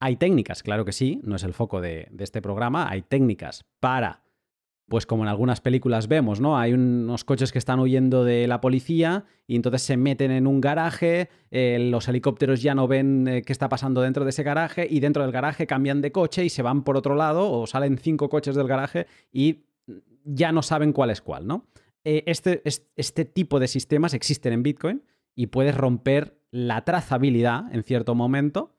Hay 0.00 0.16
técnicas, 0.16 0.64
claro 0.64 0.84
que 0.84 0.92
sí, 0.92 1.20
no 1.22 1.36
es 1.36 1.44
el 1.44 1.54
foco 1.54 1.80
de, 1.80 2.10
este 2.18 2.42
programa, 2.42 2.88
hay 2.90 3.02
técnicas 3.02 3.64
para, 3.78 4.24
pues 4.88 5.06
como 5.06 5.22
en 5.22 5.28
algunas 5.28 5.60
películas 5.60 6.08
vemos, 6.08 6.40
¿no? 6.40 6.58
Hay 6.58 6.72
unos 6.72 7.24
coches 7.24 7.52
que 7.52 7.58
están 7.58 7.80
huyendo 7.80 8.24
de 8.24 8.46
la 8.46 8.60
policía 8.60 9.24
y 9.46 9.56
entonces 9.56 9.82
se 9.82 9.96
meten 9.96 10.30
en 10.30 10.46
un 10.46 10.60
garaje, 10.60 11.28
eh, 11.50 11.78
los 11.90 12.08
helicópteros 12.08 12.62
ya 12.62 12.74
no 12.74 12.88
ven 12.88 13.26
eh, 13.26 13.42
qué 13.42 13.52
está 13.52 13.68
pasando 13.68 14.02
dentro 14.02 14.24
de 14.24 14.30
ese 14.30 14.42
garaje 14.42 14.86
y 14.88 15.00
dentro 15.00 15.22
del 15.22 15.32
garaje 15.32 15.66
cambian 15.66 16.02
de 16.02 16.12
coche 16.12 16.44
y 16.44 16.50
se 16.50 16.62
van 16.62 16.84
por 16.84 16.96
otro 16.96 17.14
lado 17.14 17.50
o 17.50 17.66
salen 17.66 17.96
cinco 17.98 18.28
coches 18.28 18.54
del 18.54 18.66
garaje 18.66 19.06
y 19.32 19.64
ya 20.24 20.52
no 20.52 20.62
saben 20.62 20.92
cuál 20.92 21.10
es 21.10 21.22
cuál, 21.22 21.46
¿no? 21.46 21.66
Eh, 22.04 22.24
este, 22.26 22.62
este 22.64 23.24
tipo 23.24 23.60
de 23.60 23.68
sistemas 23.68 24.12
existen 24.14 24.52
en 24.52 24.62
Bitcoin 24.62 25.02
y 25.34 25.46
puedes 25.46 25.76
romper 25.76 26.36
la 26.50 26.84
trazabilidad 26.84 27.72
en 27.72 27.82
cierto 27.82 28.14
momento, 28.14 28.74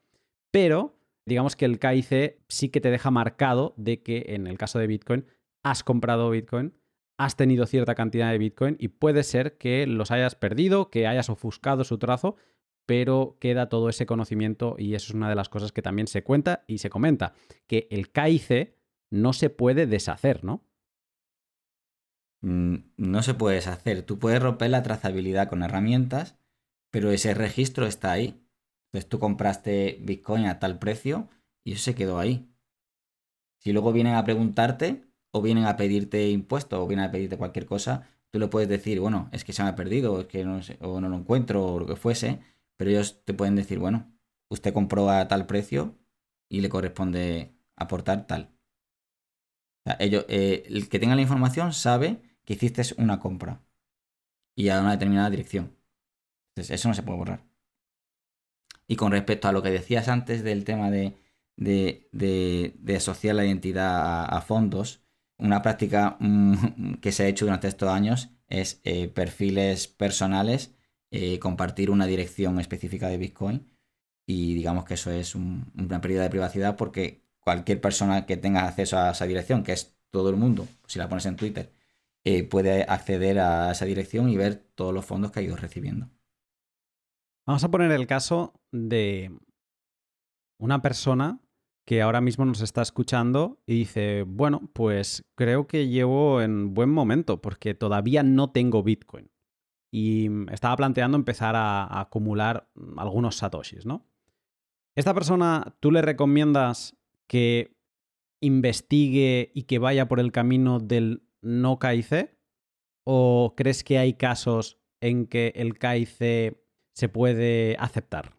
pero 0.50 0.96
digamos 1.26 1.56
que 1.56 1.64
el 1.64 1.78
KIC 1.78 2.36
sí 2.48 2.68
que 2.68 2.80
te 2.80 2.90
deja 2.90 3.10
marcado 3.10 3.74
de 3.76 4.02
que 4.02 4.26
en 4.28 4.46
el 4.46 4.58
caso 4.58 4.78
de 4.78 4.86
Bitcoin 4.86 5.24
has 5.64 5.82
comprado 5.82 6.30
Bitcoin, 6.30 6.74
has 7.18 7.36
tenido 7.36 7.66
cierta 7.66 7.94
cantidad 7.94 8.30
de 8.30 8.38
Bitcoin 8.38 8.76
y 8.78 8.88
puede 8.88 9.24
ser 9.24 9.56
que 9.56 9.86
los 9.86 10.10
hayas 10.10 10.34
perdido, 10.36 10.90
que 10.90 11.06
hayas 11.06 11.30
ofuscado 11.30 11.82
su 11.82 11.98
trazo, 11.98 12.36
pero 12.86 13.38
queda 13.40 13.68
todo 13.68 13.88
ese 13.88 14.06
conocimiento 14.06 14.76
y 14.78 14.94
eso 14.94 15.08
es 15.08 15.14
una 15.14 15.28
de 15.28 15.34
las 15.34 15.48
cosas 15.48 15.72
que 15.72 15.82
también 15.82 16.06
se 16.06 16.22
cuenta 16.22 16.64
y 16.66 16.78
se 16.78 16.90
comenta, 16.90 17.34
que 17.66 17.88
el 17.90 18.12
KIC 18.12 18.76
no 19.10 19.32
se 19.32 19.50
puede 19.50 19.86
deshacer, 19.86 20.44
¿no? 20.44 20.64
Mm, 22.42 22.76
no 22.98 23.22
se 23.22 23.32
puede 23.32 23.56
deshacer. 23.56 24.02
Tú 24.02 24.18
puedes 24.18 24.42
romper 24.42 24.70
la 24.70 24.82
trazabilidad 24.82 25.48
con 25.48 25.62
herramientas, 25.62 26.36
pero 26.90 27.10
ese 27.10 27.32
registro 27.32 27.86
está 27.86 28.12
ahí. 28.12 28.44
Entonces 28.88 29.08
tú 29.08 29.18
compraste 29.18 29.98
Bitcoin 30.02 30.46
a 30.46 30.58
tal 30.58 30.78
precio 30.78 31.28
y 31.64 31.72
eso 31.72 31.84
se 31.84 31.94
quedó 31.94 32.18
ahí. 32.18 32.50
Si 33.60 33.72
luego 33.72 33.92
vienen 33.92 34.14
a 34.14 34.24
preguntarte 34.24 35.03
o 35.34 35.42
vienen 35.42 35.66
a 35.66 35.76
pedirte 35.76 36.30
impuestos 36.30 36.78
o 36.78 36.86
vienen 36.86 37.06
a 37.06 37.10
pedirte 37.10 37.36
cualquier 37.36 37.66
cosa, 37.66 38.08
tú 38.30 38.38
le 38.38 38.46
puedes 38.48 38.68
decir, 38.68 39.00
bueno, 39.00 39.28
es 39.32 39.44
que 39.44 39.52
se 39.52 39.64
me 39.64 39.68
ha 39.70 39.74
perdido, 39.74 40.14
o 40.14 40.20
es 40.20 40.26
que 40.26 40.44
no, 40.44 40.60
o 40.80 41.00
no 41.00 41.08
lo 41.08 41.16
encuentro 41.16 41.64
o 41.66 41.80
lo 41.80 41.86
que 41.86 41.96
fuese, 41.96 42.40
pero 42.76 42.90
ellos 42.90 43.24
te 43.24 43.34
pueden 43.34 43.56
decir, 43.56 43.80
bueno, 43.80 44.12
usted 44.48 44.72
compró 44.72 45.10
a 45.10 45.26
tal 45.26 45.46
precio 45.46 45.98
y 46.48 46.60
le 46.60 46.68
corresponde 46.68 47.52
aportar 47.76 48.28
tal. 48.28 48.54
ellos, 49.98 50.24
eh, 50.28 50.64
el 50.68 50.88
que 50.88 51.00
tenga 51.00 51.16
la 51.16 51.22
información 51.22 51.72
sabe 51.72 52.22
que 52.44 52.54
hiciste 52.54 52.82
una 52.98 53.18
compra 53.18 53.60
y 54.54 54.68
a 54.68 54.80
una 54.80 54.92
determinada 54.92 55.30
dirección. 55.30 55.76
Entonces, 56.50 56.78
eso 56.78 56.88
no 56.88 56.94
se 56.94 57.02
puede 57.02 57.18
borrar. 57.18 57.44
Y 58.86 58.96
con 58.96 59.12
respecto 59.12 59.48
a 59.48 59.52
lo 59.52 59.62
que 59.62 59.70
decías 59.70 60.08
antes 60.08 60.44
del 60.44 60.64
tema 60.64 60.90
de, 60.90 61.16
de, 61.56 62.94
asociar 62.96 63.34
la 63.34 63.44
identidad 63.44 64.24
a, 64.26 64.40
fondos, 64.40 65.03
una 65.44 65.62
práctica 65.62 66.16
mm, 66.20 66.94
que 66.94 67.12
se 67.12 67.24
ha 67.24 67.28
hecho 67.28 67.44
durante 67.44 67.68
estos 67.68 67.88
años 67.88 68.30
es 68.48 68.80
eh, 68.84 69.08
perfiles 69.08 69.86
personales, 69.88 70.74
eh, 71.10 71.38
compartir 71.38 71.90
una 71.90 72.06
dirección 72.06 72.58
específica 72.58 73.08
de 73.08 73.18
Bitcoin 73.18 73.70
y 74.26 74.54
digamos 74.54 74.84
que 74.84 74.94
eso 74.94 75.10
es 75.10 75.34
una 75.34 76.00
pérdida 76.00 76.22
de 76.22 76.30
privacidad 76.30 76.76
porque 76.76 77.22
cualquier 77.40 77.80
persona 77.80 78.24
que 78.24 78.38
tenga 78.38 78.66
acceso 78.66 78.98
a 78.98 79.10
esa 79.10 79.26
dirección, 79.26 79.62
que 79.62 79.72
es 79.72 79.94
todo 80.10 80.30
el 80.30 80.36
mundo, 80.36 80.66
si 80.86 80.98
la 80.98 81.08
pones 81.08 81.26
en 81.26 81.36
Twitter, 81.36 81.70
eh, 82.24 82.44
puede 82.44 82.84
acceder 82.84 83.38
a 83.38 83.70
esa 83.70 83.84
dirección 83.84 84.30
y 84.30 84.36
ver 84.36 84.56
todos 84.74 84.94
los 84.94 85.04
fondos 85.04 85.30
que 85.30 85.40
ha 85.40 85.42
ido 85.42 85.56
recibiendo. 85.56 86.08
Vamos 87.46 87.64
a 87.64 87.70
poner 87.70 87.92
el 87.92 88.06
caso 88.06 88.54
de 88.72 89.30
una 90.58 90.80
persona 90.80 91.38
que 91.86 92.00
ahora 92.00 92.20
mismo 92.20 92.44
nos 92.44 92.62
está 92.62 92.82
escuchando 92.82 93.60
y 93.66 93.74
dice, 93.80 94.24
bueno, 94.26 94.70
pues 94.72 95.24
creo 95.36 95.66
que 95.66 95.88
llevo 95.88 96.40
en 96.40 96.72
buen 96.74 96.90
momento 96.90 97.42
porque 97.42 97.74
todavía 97.74 98.22
no 98.22 98.50
tengo 98.50 98.82
Bitcoin. 98.82 99.30
Y 99.92 100.28
estaba 100.50 100.76
planteando 100.76 101.16
empezar 101.16 101.54
a, 101.56 102.00
acumular 102.00 102.68
algunos 102.96 103.36
satoshis, 103.36 103.86
¿no? 103.86 104.06
Esta 104.96 105.14
persona, 105.14 105.76
¿tú 105.80 105.90
le 105.90 106.02
recomiendas 106.02 106.96
que 107.28 107.76
investigue 108.40 109.52
y 109.54 109.64
que 109.64 109.78
vaya 109.78 110.08
por 110.08 110.20
el 110.20 110.32
camino 110.32 110.80
del 110.80 111.22
no 111.42 111.78
KIC? 111.78 112.36
¿O 113.04 113.54
crees 113.56 113.84
que 113.84 113.98
hay 113.98 114.14
casos 114.14 114.78
en 115.00 115.26
que 115.26 115.52
el 115.56 115.78
KIC 115.78 116.58
se 116.94 117.08
puede 117.08 117.76
aceptar? 117.78 118.33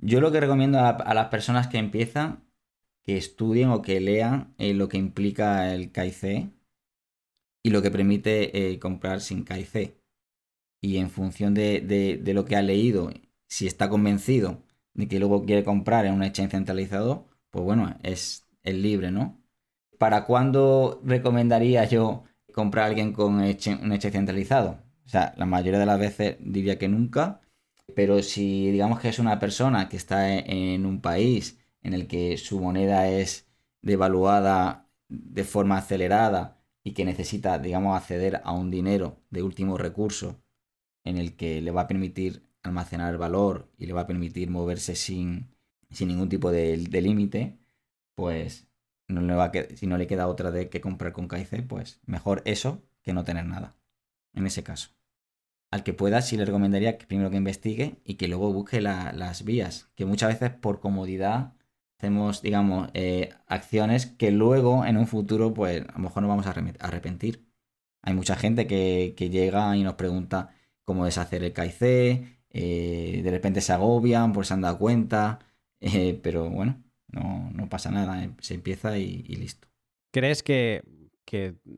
Yo 0.00 0.20
lo 0.20 0.32
que 0.32 0.40
recomiendo 0.40 0.78
a, 0.78 1.14
las 1.14 1.28
personas 1.28 1.68
que 1.68 1.78
empiezan 1.78 2.44
que 3.02 3.16
estudien 3.16 3.70
o 3.70 3.82
que 3.82 4.00
lean 4.00 4.54
eh, 4.58 4.74
lo 4.74 4.88
que 4.88 4.98
implica 4.98 5.74
el 5.74 5.92
KIC 5.92 6.52
y 7.62 7.70
lo 7.70 7.82
que 7.82 7.90
permite 7.90 8.72
eh, 8.72 8.78
comprar 8.78 9.20
sin 9.20 9.44
KIC. 9.44 9.96
Y 10.82 10.98
en 10.98 11.10
función 11.10 11.54
de, 11.54 11.80
de, 11.80 12.34
lo 12.34 12.44
que 12.44 12.56
ha 12.56 12.62
leído, 12.62 13.10
si 13.48 13.66
está 13.66 13.88
convencido 13.90 14.62
de 14.94 15.08
que 15.08 15.18
luego 15.18 15.44
quiere 15.44 15.64
comprar 15.64 16.06
en 16.06 16.14
un 16.14 16.22
exchange 16.22 16.52
centralizado, 16.52 17.28
pues 17.50 17.64
bueno, 17.64 17.98
es, 18.02 18.46
el 18.62 18.82
libre, 18.82 19.10
¿no? 19.10 19.40
¿para 20.00 20.24
cuándo 20.24 21.02
recomendaría 21.04 21.84
yo 21.84 22.24
comprar 22.54 22.86
a 22.86 22.88
alguien 22.88 23.12
con 23.12 23.34
un 23.34 23.44
exchange 23.44 24.12
centralizado? 24.12 24.82
O 25.04 25.08
sea, 25.10 25.34
la 25.36 25.44
mayoría 25.44 25.78
de 25.78 25.84
las 25.84 26.00
veces 26.00 26.36
diría 26.40 26.78
que 26.78 26.88
nunca, 26.88 27.42
pero 27.94 28.22
si 28.22 28.70
digamos 28.70 29.00
que 29.00 29.08
es 29.08 29.18
una 29.18 29.38
persona 29.38 29.88
que 29.88 29.96
está 29.96 30.34
e-, 30.34 30.74
en 30.74 30.86
un 30.86 31.00
país 31.00 31.58
en 31.82 31.94
el 31.94 32.06
que 32.06 32.36
su 32.38 32.60
moneda 32.60 33.08
es 33.08 33.48
devaluada 33.82 34.88
de 35.08 35.44
forma 35.44 35.78
acelerada 35.78 36.60
y 36.84 36.92
que 36.92 37.04
necesita, 37.04 37.58
digamos, 37.58 37.96
acceder 37.96 38.40
a 38.44 38.52
un 38.52 38.70
dinero 38.70 39.20
de 39.30 39.42
último 39.42 39.76
recurso 39.78 40.42
en 41.04 41.18
el 41.18 41.36
que 41.36 41.60
le 41.62 41.70
va 41.72 41.82
a 41.82 41.88
permitir 41.88 42.46
almacenar 42.62 43.18
valor 43.18 43.70
y 43.78 43.86
le 43.86 43.92
va 43.94 44.02
a 44.02 44.06
permitir 44.06 44.50
moverse 44.50 44.94
sin, 44.96 45.50
sin 45.90 46.08
ningún 46.08 46.28
tipo 46.28 46.50
de 46.52 46.76
límite, 47.02 47.58
pues 48.14 48.68
no 49.08 49.20
le 49.22 49.34
va 49.34 49.52
si 49.76 49.86
no 49.86 49.98
le 49.98 50.06
queda 50.06 50.28
otra 50.28 50.50
de 50.50 50.68
que 50.70 50.80
comprar 50.80 51.12
con 51.12 51.28
KIC, 51.28 51.66
pues 51.66 52.00
mejor 52.06 52.42
eso 52.44 52.82
que 53.02 53.12
no 53.12 53.24
tener 53.24 53.46
nada. 53.46 53.76
En 54.34 54.46
ese 54.46 54.62
caso. 54.62 54.90
Al 55.70 55.84
que 55.84 55.92
pueda 55.92 56.20
sí 56.22 56.36
le 56.36 56.44
recomendaría 56.44 56.98
que 56.98 57.06
primero 57.06 57.30
que 57.30 57.36
investigue 57.36 58.00
y 58.04 58.14
que 58.14 58.28
luego 58.28 58.52
busque 58.52 58.80
las 58.80 59.44
vías, 59.44 59.90
que 59.94 60.04
muchas 60.04 60.30
veces 60.30 60.50
por 60.50 60.80
comodidad 60.80 61.54
hacemos, 61.98 62.42
digamos, 62.42 62.88
eh, 62.94 63.30
acciones 63.46 64.06
que 64.06 64.30
luego 64.30 64.84
en 64.86 64.96
un 64.96 65.06
futuro 65.06 65.52
pues 65.52 65.82
a 65.82 65.92
lo 65.92 65.98
mejor 65.98 66.22
nos 66.22 66.30
vamos 66.30 66.46
a 66.46 66.50
arrepentir. 66.50 67.46
Hay 68.02 68.14
mucha 68.14 68.36
gente 68.36 68.66
que, 68.66 69.14
llega 69.30 69.76
y 69.76 69.82
nos 69.82 69.94
pregunta 69.94 70.54
cómo 70.84 71.04
deshacer 71.04 71.44
el 71.44 71.52
KIC, 71.52 71.82
eh, 72.52 73.20
de 73.22 73.30
repente 73.30 73.60
se 73.60 73.72
agobian, 73.72 74.32
pues 74.32 74.48
se 74.48 74.54
han 74.54 74.62
dado 74.62 74.78
cuenta, 74.78 75.40
eh, 75.80 76.18
pero 76.22 76.48
bueno, 76.48 76.82
no, 77.12 77.68
pasa 77.68 77.90
nada, 77.90 78.28
se 78.40 78.54
empieza 78.54 78.96
y, 78.98 79.22
listo. 79.22 79.68
¿Crees 80.12 80.42
que, 80.42 80.82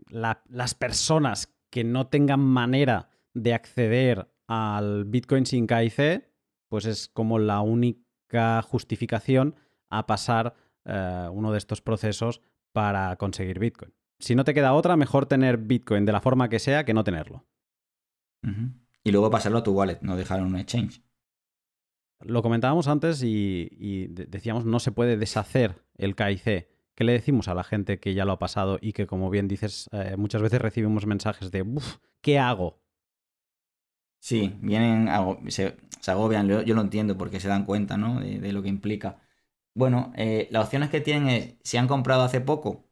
las 0.08 0.75
personas 0.75 1.52
que 1.68 1.84
no 1.84 2.06
tengan 2.06 2.40
manera 2.40 3.11
de 3.34 3.54
acceder 3.54 4.28
al 4.46 5.04
Bitcoin 5.04 5.46
sin 5.46 5.66
KIC, 5.66 6.28
pues 6.68 6.84
es 6.86 7.08
como 7.08 7.38
la 7.38 7.60
única 7.60 8.62
justificación 8.62 9.56
a 9.90 10.06
pasar 10.06 10.54
eh, 10.84 11.28
uno 11.32 11.52
de 11.52 11.58
estos 11.58 11.80
procesos 11.80 12.40
para 12.72 13.16
conseguir 13.16 13.58
Bitcoin. 13.58 13.92
Si 14.18 14.34
no 14.34 14.44
te 14.44 14.54
queda 14.54 14.72
otra, 14.72 14.96
mejor 14.96 15.26
tener 15.26 15.58
Bitcoin 15.58 16.04
de 16.04 16.12
la 16.12 16.20
forma 16.20 16.48
que 16.48 16.58
sea 16.58 16.84
que 16.84 16.94
no 16.94 17.04
tenerlo. 17.04 17.44
Y 19.04 19.10
luego 19.12 19.30
pasarlo 19.30 19.58
a 19.58 19.62
tu 19.62 19.72
wallet, 19.72 19.98
no 20.02 20.16
dejarlo 20.16 20.46
en 20.46 20.54
un 20.54 20.60
exchange. 20.60 21.02
Lo 22.20 22.42
comentábamos 22.42 22.88
antes 22.88 23.22
y, 23.22 24.06
decíamos 24.08 24.64
no 24.64 24.78
se 24.78 24.92
puede 24.92 25.16
deshacer 25.16 25.82
el 25.96 26.14
KIC. 26.14 26.68
¿Qué 26.94 27.04
le 27.04 27.12
decimos 27.12 27.48
a 27.48 27.54
la 27.54 27.64
gente 27.64 27.98
que 27.98 28.14
ya 28.14 28.24
lo 28.24 28.32
ha 28.32 28.38
pasado 28.38 28.78
y 28.80 28.92
que, 28.92 29.06
como 29.06 29.30
bien 29.30 29.48
dices, 29.48 29.88
eh, 29.92 30.16
muchas 30.16 30.42
veces 30.42 30.60
recibimos 30.60 31.06
mensajes 31.06 31.50
de, 31.50 31.64
¿qué 32.20 32.38
hago? 32.38 32.81
Sí, 34.22 34.56
vienen, 34.62 35.08
se, 35.50 35.76
agobian, 36.06 36.46
yo, 36.48 36.74
lo 36.74 36.80
entiendo 36.80 37.18
porque 37.18 37.40
se 37.40 37.48
dan 37.48 37.64
cuenta 37.64 37.96
¿no? 37.96 38.20
de, 38.20 38.52
lo 38.52 38.62
que 38.62 38.68
implica. 38.68 39.18
Bueno, 39.74 40.12
eh, 40.16 40.48
las 40.52 40.64
opciones 40.66 40.90
que 40.90 41.00
tienen 41.00 41.28
es, 41.28 41.56
si 41.64 41.76
han 41.78 41.88
comprado 41.88 42.22
hace 42.22 42.40
poco 42.40 42.84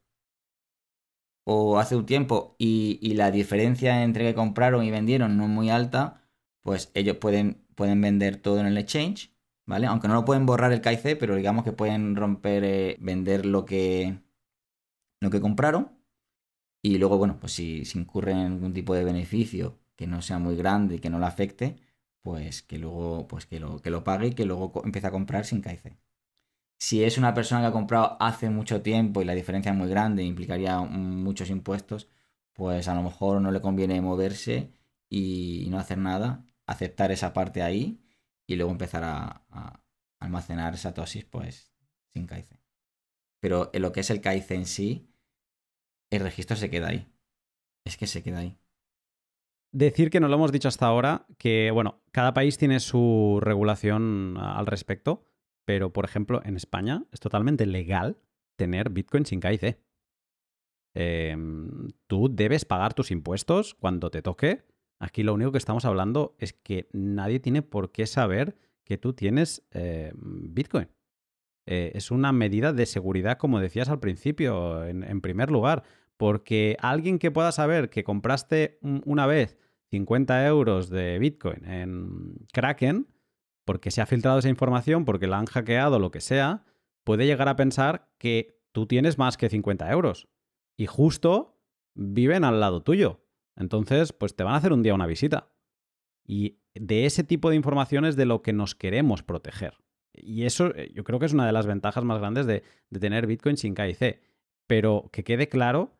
o 1.44 1.78
hace 1.78 1.96
un 1.96 2.06
tiempo 2.06 2.54
y, 2.58 3.14
la 3.14 3.30
diferencia 3.30 4.02
entre 4.02 4.24
que 4.26 4.34
compraron 4.34 4.84
y 4.84 4.90
vendieron 4.90 5.36
no 5.36 5.44
es 5.44 5.50
muy 5.50 5.70
alta, 5.70 6.22
pues 6.62 6.90
ellos 6.94 7.16
pueden, 7.18 7.64
pueden 7.74 8.00
vender 8.00 8.36
todo 8.36 8.60
en 8.60 8.66
el 8.66 8.78
exchange, 8.78 9.32
¿vale? 9.66 9.86
Aunque 9.86 10.08
no 10.08 10.14
lo 10.14 10.24
pueden 10.24 10.46
borrar 10.46 10.72
el 10.72 10.80
KIC, 10.82 11.18
pero 11.18 11.36
digamos 11.36 11.64
que 11.64 11.72
pueden 11.72 12.16
romper, 12.16 12.64
eh, 12.64 12.96
vender 13.00 13.46
lo 13.46 13.64
que, 13.64 14.20
lo 15.20 15.30
que 15.30 15.40
compraron. 15.40 15.92
Y 16.82 16.98
luego, 16.98 17.18
bueno, 17.18 17.38
pues 17.40 17.52
si, 17.52 17.84
si 17.84 17.98
incurren 17.98 18.38
en 18.38 18.52
algún 18.54 18.72
tipo 18.74 18.94
de 18.94 19.04
beneficio 19.04 19.78
que 20.00 20.06
no 20.06 20.22
sea 20.22 20.38
muy 20.38 20.56
grande 20.56 20.94
y 20.94 20.98
que 20.98 21.10
no 21.10 21.18
le 21.18 21.26
afecte, 21.26 21.76
pues 22.22 22.62
que 22.62 22.78
luego 22.78 23.28
pues 23.28 23.44
que 23.44 23.60
lo, 23.60 23.82
que 23.82 23.90
lo 23.90 24.02
pague 24.02 24.28
y 24.28 24.34
que 24.34 24.46
luego 24.46 24.72
empiece 24.82 25.06
a 25.08 25.10
comprar 25.10 25.44
sin 25.44 25.60
KIC. 25.60 25.98
Si 26.78 27.04
es 27.04 27.18
una 27.18 27.34
persona 27.34 27.60
que 27.60 27.66
ha 27.66 27.72
comprado 27.72 28.16
hace 28.18 28.48
mucho 28.48 28.80
tiempo 28.80 29.20
y 29.20 29.26
la 29.26 29.34
diferencia 29.34 29.72
es 29.72 29.78
muy 29.78 29.90
grande, 29.90 30.22
implicaría 30.22 30.80
muchos 30.80 31.50
impuestos, 31.50 32.08
pues 32.54 32.88
a 32.88 32.94
lo 32.94 33.02
mejor 33.02 33.42
no 33.42 33.50
le 33.52 33.60
conviene 33.60 34.00
moverse 34.00 34.72
y 35.10 35.66
no 35.70 35.78
hacer 35.78 35.98
nada, 35.98 36.46
aceptar 36.66 37.12
esa 37.12 37.34
parte 37.34 37.62
ahí 37.62 38.00
y 38.46 38.56
luego 38.56 38.72
empezar 38.72 39.04
a, 39.04 39.82
almacenar 40.18 40.74
esa 40.74 40.94
tosis 40.94 41.26
pues 41.26 41.74
sin 42.14 42.26
KIC. 42.26 42.58
Pero 43.40 43.70
en 43.74 43.82
lo 43.82 43.92
que 43.92 44.00
es 44.00 44.10
el 44.10 44.22
KIC 44.22 44.50
en 44.52 44.66
sí, 44.66 45.10
el 46.10 46.20
registro 46.22 46.56
se 46.56 46.70
queda 46.70 46.88
ahí. 46.88 47.06
Es 47.84 47.98
que 47.98 48.06
se 48.06 48.22
queda 48.22 48.38
ahí. 48.38 48.58
Decir 49.72 50.10
que 50.10 50.20
no 50.20 50.28
lo 50.28 50.34
hemos 50.34 50.52
dicho 50.52 50.68
hasta 50.68 50.86
ahora, 50.86 51.26
que 51.38 51.70
bueno, 51.70 52.00
cada 52.10 52.34
país 52.34 52.58
tiene 52.58 52.80
su 52.80 53.38
regulación 53.40 54.36
al 54.38 54.66
respecto. 54.66 55.24
Pero, 55.64 55.92
por 55.92 56.04
ejemplo, 56.04 56.40
en 56.44 56.56
España 56.56 57.04
es 57.12 57.20
totalmente 57.20 57.66
legal 57.66 58.18
tener 58.56 58.90
Bitcoin 58.90 59.24
sin 59.24 59.40
KIC. 59.40 59.78
Em, 60.94 61.90
tú 62.08 62.28
debes 62.28 62.64
pagar 62.64 62.94
tus 62.94 63.10
impuestos 63.10 63.74
cuando 63.74 64.10
te 64.10 64.22
toque. 64.22 64.64
Aquí 64.98 65.22
lo 65.22 65.32
único 65.34 65.52
que 65.52 65.58
estamos 65.58 65.84
hablando 65.84 66.34
es 66.38 66.52
que 66.52 66.88
nadie 66.92 67.38
tiene 67.38 67.62
por 67.62 67.92
qué 67.92 68.06
saber 68.06 68.56
que 68.84 68.98
tú 68.98 69.12
tienes 69.12 69.64
em, 69.70 70.52
Bitcoin. 70.52 70.88
Eh, 71.66 71.92
es 71.94 72.10
una 72.10 72.32
medida 72.32 72.72
de 72.72 72.86
seguridad, 72.86 73.38
como 73.38 73.60
decías 73.60 73.88
al 73.88 74.00
principio, 74.00 74.84
en, 74.84 75.20
primer 75.20 75.52
lugar, 75.52 75.84
porque 76.20 76.76
alguien 76.80 77.18
que 77.18 77.30
pueda 77.30 77.50
saber 77.50 77.88
que 77.88 78.04
compraste 78.04 78.78
una 78.82 79.24
vez 79.24 79.56
50 79.90 80.46
euros 80.48 80.90
de 80.90 81.18
Bitcoin 81.18 81.64
en 81.64 82.46
Kraken, 82.52 83.08
porque 83.64 83.90
se 83.90 84.02
ha 84.02 84.06
filtrado 84.06 84.38
esa 84.38 84.50
información, 84.50 85.06
porque 85.06 85.26
la 85.26 85.38
han 85.38 85.46
hackeado, 85.46 85.98
lo 85.98 86.10
que 86.10 86.20
sea, 86.20 86.66
puede 87.04 87.24
llegar 87.24 87.48
a 87.48 87.56
pensar 87.56 88.12
que 88.18 88.60
tú 88.72 88.84
tienes 88.84 89.16
más 89.16 89.38
que 89.38 89.48
50 89.48 89.90
euros. 89.90 90.28
Y 90.76 90.84
justo 90.84 91.58
viven 91.94 92.44
al 92.44 92.60
lado 92.60 92.82
tuyo. 92.82 93.22
Entonces, 93.56 94.12
pues 94.12 94.36
te 94.36 94.44
van 94.44 94.52
a 94.52 94.58
hacer 94.58 94.74
un 94.74 94.82
día 94.82 94.92
una 94.92 95.06
visita. 95.06 95.54
Y 96.22 96.58
de 96.74 97.06
ese 97.06 97.24
tipo 97.24 97.48
de 97.48 97.56
información 97.56 98.04
es 98.04 98.16
de 98.16 98.26
lo 98.26 98.42
que 98.42 98.52
nos 98.52 98.74
queremos 98.74 99.22
proteger. 99.22 99.78
Y 100.12 100.44
eso 100.44 100.76
eh, 100.76 100.92
yo 100.94 101.02
creo 101.02 101.18
que 101.18 101.24
es 101.24 101.32
una 101.32 101.46
de 101.46 101.52
las 101.52 101.64
ventajas 101.64 102.04
más 102.04 102.18
grandes 102.18 102.44
de, 102.44 102.62
tener 103.00 103.26
Bitcoin 103.26 103.56
sin 103.56 103.74
KIC. 103.74 104.20
Pero 104.66 105.08
que 105.14 105.24
quede 105.24 105.48
claro 105.48 105.96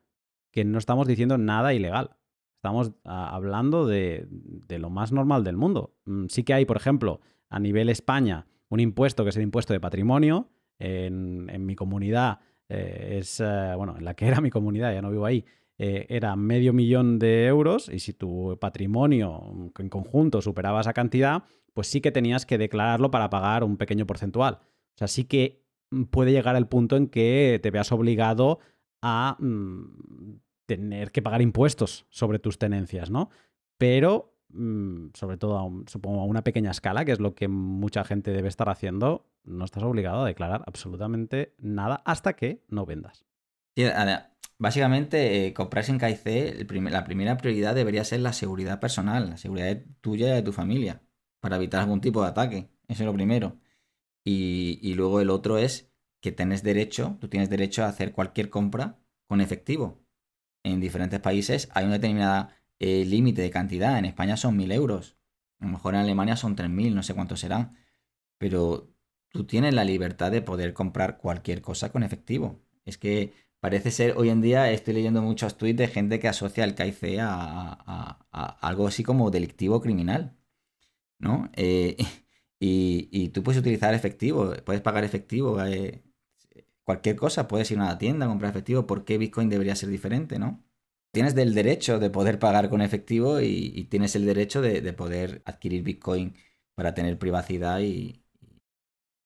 que 0.51 0.65
no 0.65 0.77
estamos 0.77 1.07
diciendo 1.07 1.37
nada 1.37 1.73
ilegal. 1.73 2.11
Estamos 2.55 2.91
ah, 3.05 3.33
hablando 3.33 3.87
de, 3.87 4.27
de, 4.29 4.79
lo 4.79 4.89
más 4.89 5.11
normal 5.11 5.43
del 5.43 5.57
mundo. 5.57 5.95
Mm, 6.05 6.27
sí 6.27 6.43
que 6.43 6.53
hay, 6.53 6.65
por 6.65 6.77
ejemplo, 6.77 7.21
a 7.49 7.59
nivel 7.59 7.89
España 7.89 8.45
un 8.71 8.79
impuesto 8.79 9.23
que 9.23 9.29
es 9.29 9.35
el 9.35 9.43
impuesto 9.43 9.73
de 9.73 9.79
patrimonio. 9.79 10.49
En, 10.79 11.65
mi 11.65 11.75
comunidad 11.75 12.39
eh, 12.67 13.17
es, 13.19 13.39
eh, 13.39 13.73
bueno, 13.77 13.95
en 13.97 14.05
la 14.05 14.15
que 14.15 14.27
era 14.27 14.41
mi 14.41 14.49
comunidad, 14.49 14.93
ya 14.93 15.01
no 15.01 15.11
vivo 15.11 15.25
ahí, 15.25 15.45
eh, 15.77 16.07
era 16.09 16.35
medio 16.35 16.73
millón 16.73 17.19
de 17.19 17.45
euros 17.45 17.89
y 17.89 17.99
si 17.99 18.13
tu 18.13 18.57
patrimonio 18.59 19.71
en 19.77 19.89
conjunto 19.89 20.41
superaba 20.41 20.81
esa 20.81 20.93
cantidad, 20.93 21.43
pues 21.73 21.87
sí 21.87 22.01
que 22.01 22.11
tenías 22.11 22.47
que 22.47 22.57
declararlo 22.57 23.11
para 23.11 23.29
pagar 23.29 23.63
un 23.63 23.77
pequeño 23.77 24.07
porcentual. 24.07 24.59
O 24.61 24.97
sea, 24.97 25.07
sí 25.07 25.25
que 25.25 25.63
mm, 25.91 26.03
puede 26.05 26.31
llegar 26.31 26.55
el 26.55 26.67
punto 26.67 26.97
en 26.97 27.07
que 27.07 27.59
te 27.61 27.69
veas 27.69 27.91
obligado 27.91 28.59
a 29.01 29.37
mm, 29.39 30.39
tener 30.65 31.11
que 31.11 31.21
pagar 31.21 31.41
impuestos 31.41 32.05
sobre 32.09 32.39
tus 32.39 32.57
tenencias, 32.57 33.09
¿no? 33.09 33.29
Pero 33.77 34.31
Mm, 34.53 35.09
sobre 35.13 35.37
todo 35.37 35.83
supongo 35.87 36.21
a 36.21 36.25
una 36.25 36.43
pequeña 36.43 36.71
escala, 36.71 37.05
que 37.05 37.11
es 37.11 37.19
lo 37.19 37.35
que 37.35 37.47
mucha 37.47 38.03
gente 38.03 38.31
debe 38.31 38.49
estar 38.49 38.69
haciendo, 38.69 39.25
no 39.43 39.65
estás 39.65 39.83
obligado 39.83 40.23
a 40.23 40.27
declarar 40.27 40.63
absolutamente 40.67 41.55
nada 41.57 42.01
hasta 42.05 42.33
que 42.33 42.63
no 42.67 42.85
vendas. 42.85 43.25
básicamente, 44.57 45.47
eh, 45.47 45.53
comprar 45.53 45.85
KIC, 45.85 46.69
la 46.91 47.05
primera 47.05 47.37
prioridad 47.37 47.75
debería 47.75 48.03
ser 48.03 48.19
la 48.19 48.33
seguridad 48.33 48.79
personal, 48.79 49.29
la 49.29 49.37
seguridad 49.37 49.81
tuya 50.01 50.27
y 50.27 50.31
de 50.31 50.41
tu 50.41 50.51
familia, 50.51 51.01
para 51.39 51.55
evitar 51.55 51.81
algún 51.81 52.01
tipo 52.01 52.21
de 52.21 52.29
ataque. 52.29 52.69
Eso 52.87 53.03
es 53.03 53.05
lo 53.05 53.13
primero. 53.13 53.57
Y, 54.23 54.79
y 54.81 54.93
luego 54.95 55.21
el 55.21 55.29
otro 55.29 55.57
es 55.57 55.90
que 56.21 56.31
tienes 56.31 56.63
derecho, 56.63 57.17
tú 57.19 57.27
tienes 57.27 57.49
derecho 57.49 57.83
a 57.83 57.87
hacer 57.87 58.13
cualquier 58.13 58.49
compra 58.49 58.99
con 59.27 59.41
efectivo. 59.41 60.01
En 60.63 60.79
diferentes 60.79 61.19
países 61.19 61.69
hay 61.73 61.85
una 61.85 61.95
determinada 61.95 62.55
el 62.81 63.09
límite 63.11 63.41
de 63.41 63.51
cantidad. 63.51 63.97
En 63.99 64.05
España 64.05 64.37
son 64.37 64.57
1.000 64.57 64.73
euros. 64.73 65.17
A 65.59 65.65
lo 65.65 65.71
mejor 65.71 65.93
en 65.93 66.01
Alemania 66.01 66.35
son 66.35 66.55
3.000, 66.55 66.93
no 66.93 67.03
sé 67.03 67.13
cuántos 67.13 67.39
serán. 67.39 67.77
Pero 68.39 68.91
tú 69.29 69.45
tienes 69.45 69.73
la 69.75 69.83
libertad 69.85 70.31
de 70.31 70.41
poder 70.41 70.73
comprar 70.73 71.17
cualquier 71.19 71.61
cosa 71.61 71.91
con 71.91 72.03
efectivo. 72.03 72.61
Es 72.85 72.97
que 72.97 73.33
parece 73.59 73.91
ser, 73.91 74.15
hoy 74.17 74.29
en 74.29 74.41
día 74.41 74.71
estoy 74.71 74.95
leyendo 74.95 75.21
muchos 75.21 75.57
tweets 75.57 75.77
de 75.77 75.87
gente 75.87 76.19
que 76.19 76.27
asocia 76.27 76.63
el 76.63 76.75
KIC 76.75 77.19
a, 77.21 78.57
algo 78.61 78.87
así 78.87 79.03
como 79.03 79.31
delictivo 79.31 79.81
criminal. 79.81 80.35
¿No? 81.19 81.49
Eh, 81.55 81.97
y, 82.59 83.29
tú 83.29 83.43
puedes 83.43 83.61
utilizar 83.61 83.93
efectivo, 83.93 84.53
puedes 84.65 84.81
pagar 84.81 85.03
efectivo. 85.03 85.63
Eh, 85.63 86.03
cualquier 86.91 87.15
cosa, 87.15 87.47
puedes 87.47 87.71
ir 87.71 87.79
a 87.79 87.83
una 87.83 87.97
tienda 87.97 88.25
a 88.25 88.29
comprar 88.29 88.51
efectivo. 88.51 88.87
¿Por 88.87 89.05
qué 89.05 89.17
Bitcoin 89.17 89.49
debería 89.49 89.75
ser 89.75 89.89
diferente, 89.89 90.39
no? 90.39 90.63
tienes 91.11 91.35
el 91.35 91.53
derecho 91.53 91.99
de 91.99 92.09
poder 92.09 92.39
pagar 92.39 92.69
con 92.69 92.81
efectivo 92.81 93.41
y, 93.41 93.85
tienes 93.89 94.15
el 94.15 94.25
derecho 94.25 94.61
de, 94.61 94.93
poder 94.93 95.41
adquirir 95.45 95.83
Bitcoin 95.83 96.33
para 96.75 96.93
tener 96.93 97.17
privacidad 97.19 97.81
y... 97.81 98.23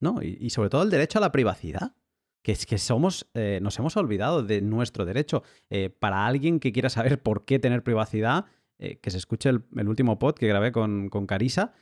No, 0.01 0.21
y, 0.21 0.49
sobre 0.49 0.69
todo 0.69 0.83
el 0.83 0.89
derecho 0.89 1.19
a 1.19 1.21
la 1.21 1.31
privacidad. 1.31 1.95
Que 2.43 2.51
es 2.51 2.67
que 2.67 2.77
somos, 2.77 3.27
eh, 3.33 3.59
nos 3.61 3.79
hemos 3.79 3.97
olvidado 3.97 4.43
de 4.43 4.61
nuestro 4.61 5.03
derecho. 5.05 5.41
Eh, 5.71 5.89
para 5.89 6.27
alguien 6.27 6.59
que 6.59 6.71
quiera 6.71 6.89
saber 6.89 7.19
por 7.21 7.43
qué 7.45 7.57
tener 7.57 7.83
privacidad, 7.83 8.45
eh, 8.77 8.97
que 8.97 9.09
se 9.09 9.17
escuche 9.17 9.49
el, 9.49 9.63
último 9.87 10.19
pod 10.19 10.35
que 10.35 10.47
grabé 10.47 10.71
con, 10.71 11.09
con 11.09 11.25
Carisa, 11.25 11.73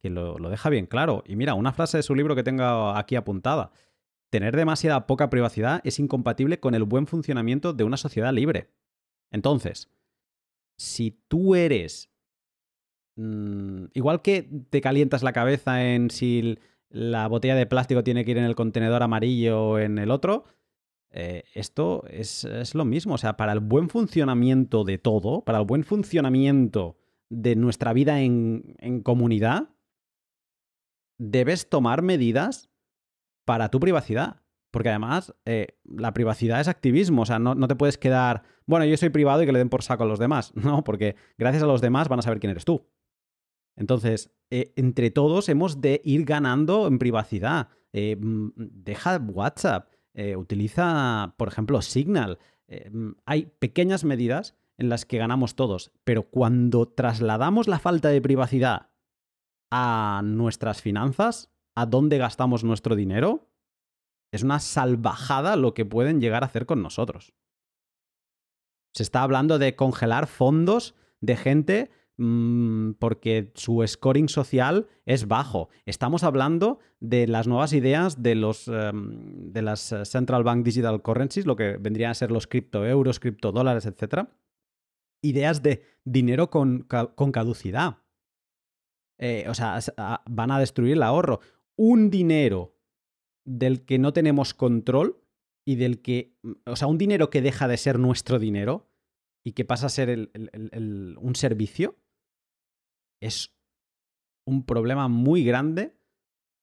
que 0.00 0.10
lo, 0.10 0.38
lo 0.38 0.48
deja 0.48 0.70
bien 0.70 0.86
claro. 0.86 1.24
Y 1.26 1.34
mira, 1.34 1.54
una 1.54 1.72
frase 1.72 1.96
de 1.96 2.02
su 2.04 2.14
libro 2.14 2.36
que 2.36 2.44
tengo 2.44 2.90
aquí 2.90 3.16
apuntada. 3.16 3.72
Tener 4.32 4.56
demasiada 4.56 5.06
poca 5.06 5.28
privacidad 5.28 5.82
es 5.84 5.98
incompatible 5.98 6.58
con 6.58 6.74
el 6.74 6.84
buen 6.84 7.06
funcionamiento 7.06 7.74
de 7.74 7.84
una 7.84 7.98
sociedad 7.98 8.32
libre. 8.32 8.70
Entonces, 9.30 9.90
si 10.78 11.10
tú 11.28 11.54
eres 11.54 12.10
mm, 13.16 13.88
igual 13.92 14.22
que 14.22 14.48
te 14.70 14.80
calientas 14.80 15.22
la 15.22 15.34
cabeza 15.34 15.84
en 15.84 16.08
si 16.08 16.58
la 16.88 17.28
botella 17.28 17.54
de 17.54 17.66
plástico 17.66 18.02
tiene 18.02 18.24
que 18.24 18.30
ir 18.30 18.38
en 18.38 18.44
el 18.44 18.54
contenedor 18.54 19.02
amarillo 19.02 19.62
o 19.62 19.78
en 19.78 19.98
el 19.98 20.10
otro, 20.10 20.46
eh, 21.10 21.44
esto 21.52 22.04
es, 22.08 22.74
lo 22.74 22.86
mismo. 22.86 23.16
O 23.16 23.18
sea, 23.18 23.36
para 23.36 23.52
el 23.52 23.60
buen 23.60 23.90
funcionamiento 23.90 24.84
de 24.84 24.96
todo, 24.96 25.44
para 25.44 25.58
el 25.58 25.66
buen 25.66 25.84
funcionamiento 25.84 26.96
de 27.28 27.54
nuestra 27.54 27.92
vida 27.92 28.22
en, 28.22 29.02
comunidad, 29.02 29.68
debes 31.18 31.68
tomar 31.68 32.00
medidas 32.00 32.70
para 33.44 33.70
tu 33.70 33.80
privacidad. 33.80 34.42
Porque 34.72 34.88
además, 34.88 35.34
eh, 35.44 35.78
la 35.84 36.14
privacidad 36.14 36.60
es 36.60 36.66
activismo. 36.66 37.22
O 37.22 37.26
sea, 37.26 37.38
no, 37.38 37.54
no, 37.54 37.68
te 37.68 37.76
puedes 37.76 37.98
quedar, 37.98 38.42
bueno, 38.66 38.86
yo 38.86 38.96
soy 38.96 39.10
privado 39.10 39.42
y 39.42 39.46
que 39.46 39.52
le 39.52 39.58
den 39.58 39.68
por 39.68 39.82
saco 39.82 40.04
a 40.04 40.06
los 40.06 40.18
demás. 40.18 40.52
No, 40.56 40.82
porque 40.82 41.14
gracias 41.36 41.62
a 41.62 41.66
los 41.66 41.82
demás 41.82 42.08
van 42.08 42.18
a 42.18 42.22
saber 42.22 42.40
quién 42.40 42.50
eres 42.50 42.64
tú. 42.64 42.88
Entonces, 43.76 44.34
eh, 44.50 44.72
entre 44.76 45.10
todos 45.10 45.48
hemos 45.48 45.80
de 45.80 46.00
ir 46.04 46.24
ganando 46.24 46.86
en 46.86 46.98
privacidad. 46.98 47.68
Eh, 47.92 48.16
mm, 48.18 48.50
deja 48.56 49.18
WhatsApp, 49.18 49.92
utiliza, 50.36 51.34
por 51.36 51.48
ejemplo, 51.48 51.80
Signal. 51.82 52.38
Mm, 52.90 53.12
hay 53.26 53.52
pequeñas 53.58 54.04
medidas 54.04 54.56
en 54.78 54.88
las 54.88 55.04
que 55.04 55.18
ganamos 55.18 55.54
todos, 55.54 55.92
pero 56.04 56.24
cuando 56.24 56.88
trasladamos 56.88 57.68
la 57.68 57.78
falta 57.78 58.08
de 58.08 58.22
privacidad 58.22 58.88
a 59.70 60.22
nuestras 60.24 60.80
finanzas, 60.80 61.51
a 61.74 61.86
dónde 61.86 62.18
gastamos 62.18 62.64
nuestro 62.64 62.96
dinero, 62.96 63.48
es 64.32 64.42
una 64.42 64.60
salvajada 64.60 65.56
lo 65.56 65.74
que 65.74 65.84
pueden 65.84 66.20
llegar 66.20 66.42
a 66.42 66.46
hacer 66.46 66.66
con 66.66 66.82
nosotros. 66.82 67.32
Se 68.94 69.02
está 69.02 69.22
hablando 69.22 69.58
de 69.58 69.74
congelar 69.76 70.26
fondos 70.26 70.94
de 71.20 71.36
gente 71.36 71.90
Mm, 72.18 72.92
porque 72.98 73.50
su 73.54 73.84
scoring 73.86 74.28
social 74.28 74.86
es 75.06 75.26
bajo. 75.26 75.70
Estamos 75.86 76.24
hablando 76.24 76.78
de 77.00 77.26
las 77.26 77.48
nuevas 77.48 77.72
ideas 77.72 78.22
de, 78.22 78.34
los, 78.34 78.68
em, 78.68 79.52
de 79.52 79.62
las 79.62 79.92
eh, 79.92 80.04
Central 80.04 80.44
Bank 80.44 80.64
Digital 80.64 81.02
Currencies, 81.02 81.46
lo 81.46 81.56
que 81.56 81.78
vendrían 81.78 82.10
a 82.10 82.14
ser 82.14 82.30
los 82.30 82.46
criptoeuros, 82.46 83.18
criptodólares, 83.18 83.86
etc. 83.86 84.28
Ideas 85.22 85.62
de 85.62 85.82
dinero 86.04 86.50
con, 86.50 86.86
caducidad. 87.32 87.98
Eh, 89.18 89.46
o 89.48 89.54
sea, 89.54 89.80
van 90.26 90.50
a 90.50 90.58
destruir 90.58 90.92
el 90.94 91.02
ahorro. 91.02 91.40
Un 91.76 92.10
dinero 92.10 92.76
del 93.44 93.84
que 93.84 93.98
no 93.98 94.12
tenemos 94.12 94.54
control 94.54 95.22
y 95.64 95.76
del 95.76 96.02
que, 96.02 96.36
mm, 96.42 96.52
o 96.66 96.76
sea, 96.76 96.88
un 96.88 96.98
dinero 96.98 97.30
que 97.30 97.42
deja 97.42 97.68
de 97.68 97.76
ser 97.76 97.98
nuestro 97.98 98.38
dinero 98.38 98.90
y 99.44 99.52
que 99.52 99.64
pasa 99.64 99.86
a 99.86 99.90
ser 99.90 100.30
un 100.34 101.34
servicio, 101.34 101.96
es 103.20 103.56
un 104.46 104.64
problema 104.64 105.08
muy 105.08 105.44
grande 105.44 105.96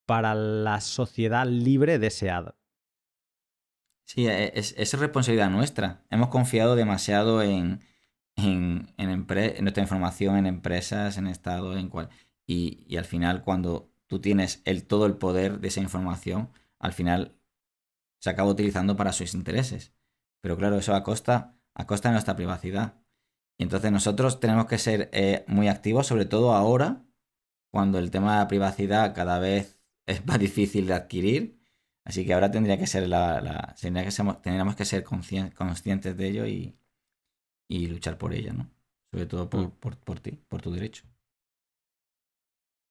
para 0.06 0.34
la 0.34 0.82
sociedad 0.82 1.46
libre 1.48 2.00
deseada. 2.00 2.56
Sí, 4.06 4.28
e, 4.28 4.52
es, 4.56 4.94
responsabilidad 4.94 5.52
nuestra. 5.52 6.04
Hemos 6.10 6.30
confiado 6.30 6.76
demasiado 6.76 7.44
en, 7.44 7.82
en, 8.36 8.88
nuestra 8.98 9.84
información 9.84 10.36
en 10.38 10.48
empresas, 10.48 11.18
en 11.18 11.28
Estado, 11.28 11.78
en 11.78 11.90
cual. 11.90 12.10
Y, 12.48 12.98
al 12.98 13.06
final, 13.06 13.44
cuando 13.44 13.89
tú 14.10 14.20
tienes 14.20 14.62
el, 14.66 14.86
todo 14.86 15.06
el 15.06 15.16
poder 15.16 15.60
de 15.60 15.70
esa 15.70 15.82
información, 15.82 16.50
al 16.80 16.94
final 16.94 17.38
se 18.20 18.30
acaba 18.32 18.50
utilizando 18.50 18.98
para 18.98 19.14
sus 19.14 19.34
intereses. 19.36 19.94
Pero 20.42 20.58
claro, 20.58 20.78
eso 20.78 20.96
a 20.96 21.04
costa, 21.04 21.56
a 21.76 21.86
costa 21.88 22.10
de 22.10 22.14
nuestra 22.14 22.36
privacidad. 22.36 22.96
Y 23.58 23.64
entonces 23.64 23.92
nosotros 23.92 24.40
tenemos 24.40 24.66
que 24.66 24.80
ser 24.80 25.10
eh, 25.14 25.46
muy 25.48 25.68
activos, 25.68 26.08
sobre 26.08 26.26
todo 26.26 26.54
ahora, 26.54 27.06
cuando 27.72 28.00
el 28.00 28.12
tema 28.12 28.34
de 28.34 28.40
la 28.40 28.48
privacidad 28.48 29.14
cada 29.14 29.40
vez 29.40 29.80
es 30.08 30.26
más 30.26 30.40
difícil 30.40 30.88
de 30.88 30.94
adquirir. 30.96 31.60
Así 32.04 32.26
que 32.26 32.34
ahora 32.34 32.50
tendría 32.52 32.80
que 32.80 32.88
ser 32.88 33.08
la, 33.08 33.76
tendría 33.80 34.06
que 34.06 34.12
tendríamos 34.42 34.76
que 34.76 34.86
ser 34.86 35.04
conscientes 35.04 36.18
de 36.18 36.28
ello 36.28 36.48
y, 36.48 36.76
luchar 37.70 38.18
por 38.18 38.34
ella, 38.34 38.54
¿no? 38.54 38.72
Sobre 39.12 39.28
todo 39.28 39.46
mm. 39.46 39.72
por, 39.80 40.20
ti, 40.20 40.32
por 40.48 40.62
tu 40.62 40.72
derecho. 40.72 41.09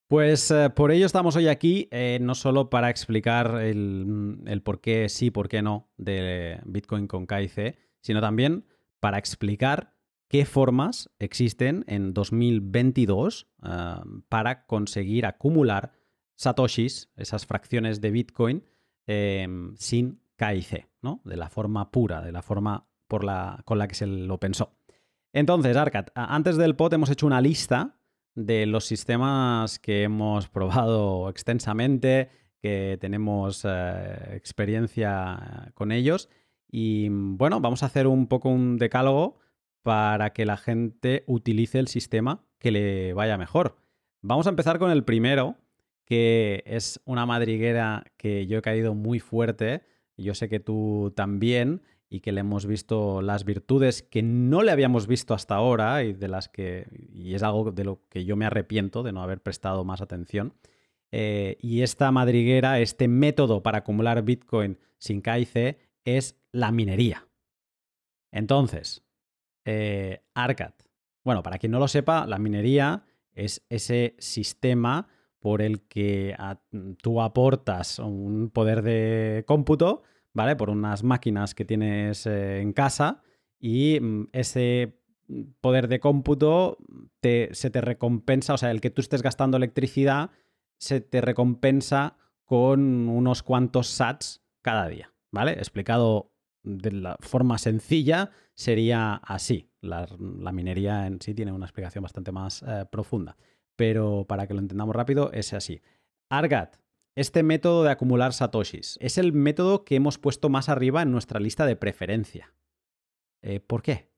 Pues 0.08 0.50
eh, 0.50 0.70
por 0.70 0.90
ello 0.90 1.04
estamos 1.04 1.36
hoy 1.36 1.48
aquí, 1.48 1.86
eh, 1.90 2.18
no 2.22 2.34
solo 2.34 2.70
para 2.70 2.88
explicar 2.88 3.60
el, 3.60 4.38
el, 4.46 4.62
por 4.62 4.80
qué 4.80 5.10
sí, 5.10 5.30
por 5.30 5.50
qué 5.50 5.60
no 5.60 5.90
de 5.98 6.60
Bitcoin 6.64 7.06
con 7.06 7.26
KIC, 7.26 7.76
sino 8.00 8.22
también 8.22 8.64
para 9.00 9.18
explicar 9.18 9.92
qué 10.28 10.46
formas 10.46 11.10
existen 11.18 11.84
en 11.88 12.14
2022 12.14 13.48
ah, 13.60 14.02
para 14.30 14.64
conseguir 14.64 15.26
acumular 15.26 15.92
satoshis, 16.36 17.10
esas 17.16 17.44
fracciones 17.44 18.00
de 18.00 18.10
Bitcoin, 18.10 18.64
em, 19.06 19.76
sin 19.76 20.22
KIC, 20.36 20.88
¿no? 21.02 21.20
De 21.26 21.36
la 21.36 21.50
forma 21.50 21.90
pura, 21.90 22.22
de 22.22 22.32
la 22.32 22.40
forma 22.40 22.88
por 23.08 23.24
la, 23.24 23.60
con 23.66 23.76
la 23.76 23.86
que 23.86 23.94
se 23.94 24.06
lo 24.06 24.38
pensó. 24.38 24.74
Entonces, 25.34 25.76
Arcat, 25.76 26.10
antes 26.14 26.56
del 26.56 26.76
pod 26.76 26.94
hemos 26.94 27.10
hecho 27.10 27.26
una 27.26 27.42
lista 27.42 27.97
de 28.38 28.66
los 28.66 28.84
sistemas 28.84 29.80
que 29.80 30.04
hemos 30.04 30.48
probado 30.48 31.28
extensamente, 31.28 32.30
que 32.62 32.96
tenemos 33.00 33.64
eh, 33.64 34.34
experiencia 34.34 35.72
con 35.74 35.90
ellos. 35.90 36.28
Y 36.70 37.08
bueno, 37.10 37.60
vamos 37.60 37.82
a 37.82 37.86
hacer 37.86 38.06
un 38.06 38.28
poco 38.28 38.48
un 38.48 38.78
decálogo 38.78 39.38
para 39.82 40.32
que 40.32 40.46
la 40.46 40.56
gente 40.56 41.24
utilice 41.26 41.80
el 41.80 41.88
sistema 41.88 42.44
que 42.58 42.70
le 42.70 43.12
vaya 43.12 43.38
mejor. 43.38 43.76
Vamos 44.22 44.46
a 44.46 44.50
empezar 44.50 44.78
con 44.78 44.90
el 44.90 45.04
primero, 45.04 45.56
que 46.04 46.62
es 46.64 47.00
una 47.04 47.26
madriguera 47.26 48.04
que 48.16 48.46
yo 48.46 48.58
he 48.58 48.62
caído 48.62 48.94
muy 48.94 49.18
fuerte, 49.18 49.82
yo 50.16 50.34
sé 50.34 50.48
que 50.48 50.60
tú 50.60 51.12
también, 51.16 51.82
y 52.10 52.20
que 52.20 52.32
le 52.32 52.40
hemos 52.40 52.66
visto 52.66 53.20
las 53.22 53.44
virtudes 53.44 54.02
que 54.02 54.22
no 54.22 54.62
le 54.62 54.72
habíamos 54.72 55.06
visto 55.06 55.34
hasta 55.34 55.54
ahora 55.54 56.02
y 56.04 56.14
de 56.14 56.28
las 56.28 56.48
que 56.48 56.86
y 57.12 57.34
es 57.34 57.42
algo 57.42 57.70
de 57.70 57.84
lo 57.84 58.02
que 58.08 58.24
yo 58.24 58.36
me 58.36 58.46
arrepiento 58.46 59.02
de 59.02 59.12
no 59.12 59.22
haber 59.22 59.42
prestado 59.42 59.84
más 59.84 60.00
atención. 60.00 60.54
Eh, 61.10 61.56
y 61.60 61.82
esta 61.82 62.10
madriguera, 62.12 62.80
este 62.80 63.08
método 63.08 63.62
para 63.62 63.78
acumular 63.78 64.22
Bitcoin 64.22 64.78
sin 64.98 65.22
KIC 65.22 65.78
es 66.04 66.36
la 66.52 66.70
minería. 66.70 67.26
Entonces, 68.30 69.02
eh. 69.64 70.22
Bueno, 71.24 71.42
para 71.42 71.58
quien 71.58 71.72
no 71.72 71.78
lo 71.78 71.88
sepa, 71.88 72.26
la 72.26 72.38
minería 72.38 73.04
es 73.32 73.64
ese 73.68 74.16
sistema 74.18 75.08
por 75.40 75.62
el 75.62 75.82
que 75.82 76.34
tú 77.02 77.20
aportas 77.20 77.98
un 77.98 78.50
poder 78.50 78.82
de 78.82 79.44
cómputo, 79.46 80.02
¿vale? 80.38 80.54
Por 80.54 80.70
unas 80.70 81.02
máquinas 81.02 81.52
que 81.52 81.64
tienes 81.64 82.24
eh, 82.24 82.60
en 82.60 82.72
casa 82.72 83.22
y 83.58 83.98
mm, 84.00 84.28
ese 84.32 84.96
poder 85.60 85.88
de 85.88 85.98
cómputo 85.98 86.78
se 87.20 87.70
te 87.70 87.80
recompensa, 87.80 88.54
o 88.54 88.56
sea, 88.56 88.70
el 88.70 88.80
que 88.80 88.90
tú 88.90 89.02
estés 89.02 89.20
gastando 89.20 89.56
electricidad 89.56 90.30
se 90.78 91.00
te 91.00 91.20
recompensa 91.20 92.16
con 92.44 93.08
unos 93.08 93.42
cuantos 93.42 93.88
sats 93.88 94.42
cada 94.62 94.88
día, 94.88 95.12
¿vale? 95.32 95.52
Explicado 95.54 96.32
de 96.62 96.92
la 96.92 97.16
forma 97.18 97.58
sencilla 97.58 98.30
sería 98.54 99.14
así. 99.14 99.68
La, 99.80 100.06
minería 100.52 101.08
en 101.08 101.20
sí 101.20 101.34
tiene 101.34 101.50
una 101.50 101.66
explicación 101.66 102.02
bastante 102.02 102.30
más 102.30 102.62
eh, 102.62 102.86
profunda, 102.90 103.36
pero 103.74 104.24
para 104.26 104.46
que 104.46 104.54
lo 104.54 104.60
entendamos 104.60 104.94
rápido 104.94 105.32
es 105.32 105.52
así. 105.52 105.82
Argat, 106.30 106.76
este 107.20 107.42
método 107.42 107.82
de 107.82 107.90
acumular 107.90 108.32
satoshis, 108.32 108.96
es 109.00 109.18
el 109.18 109.32
método 109.32 109.84
que 109.84 109.96
hemos 109.96 110.18
puesto 110.18 110.48
más 110.48 110.68
arriba 110.68 111.02
en 111.02 111.10
nuestra 111.10 111.40
lista 111.40 111.66
de 111.66 111.76
preferencia. 111.76 112.54
Eh, 113.42 113.60
¿Por 113.60 113.82
qué? 113.82 114.10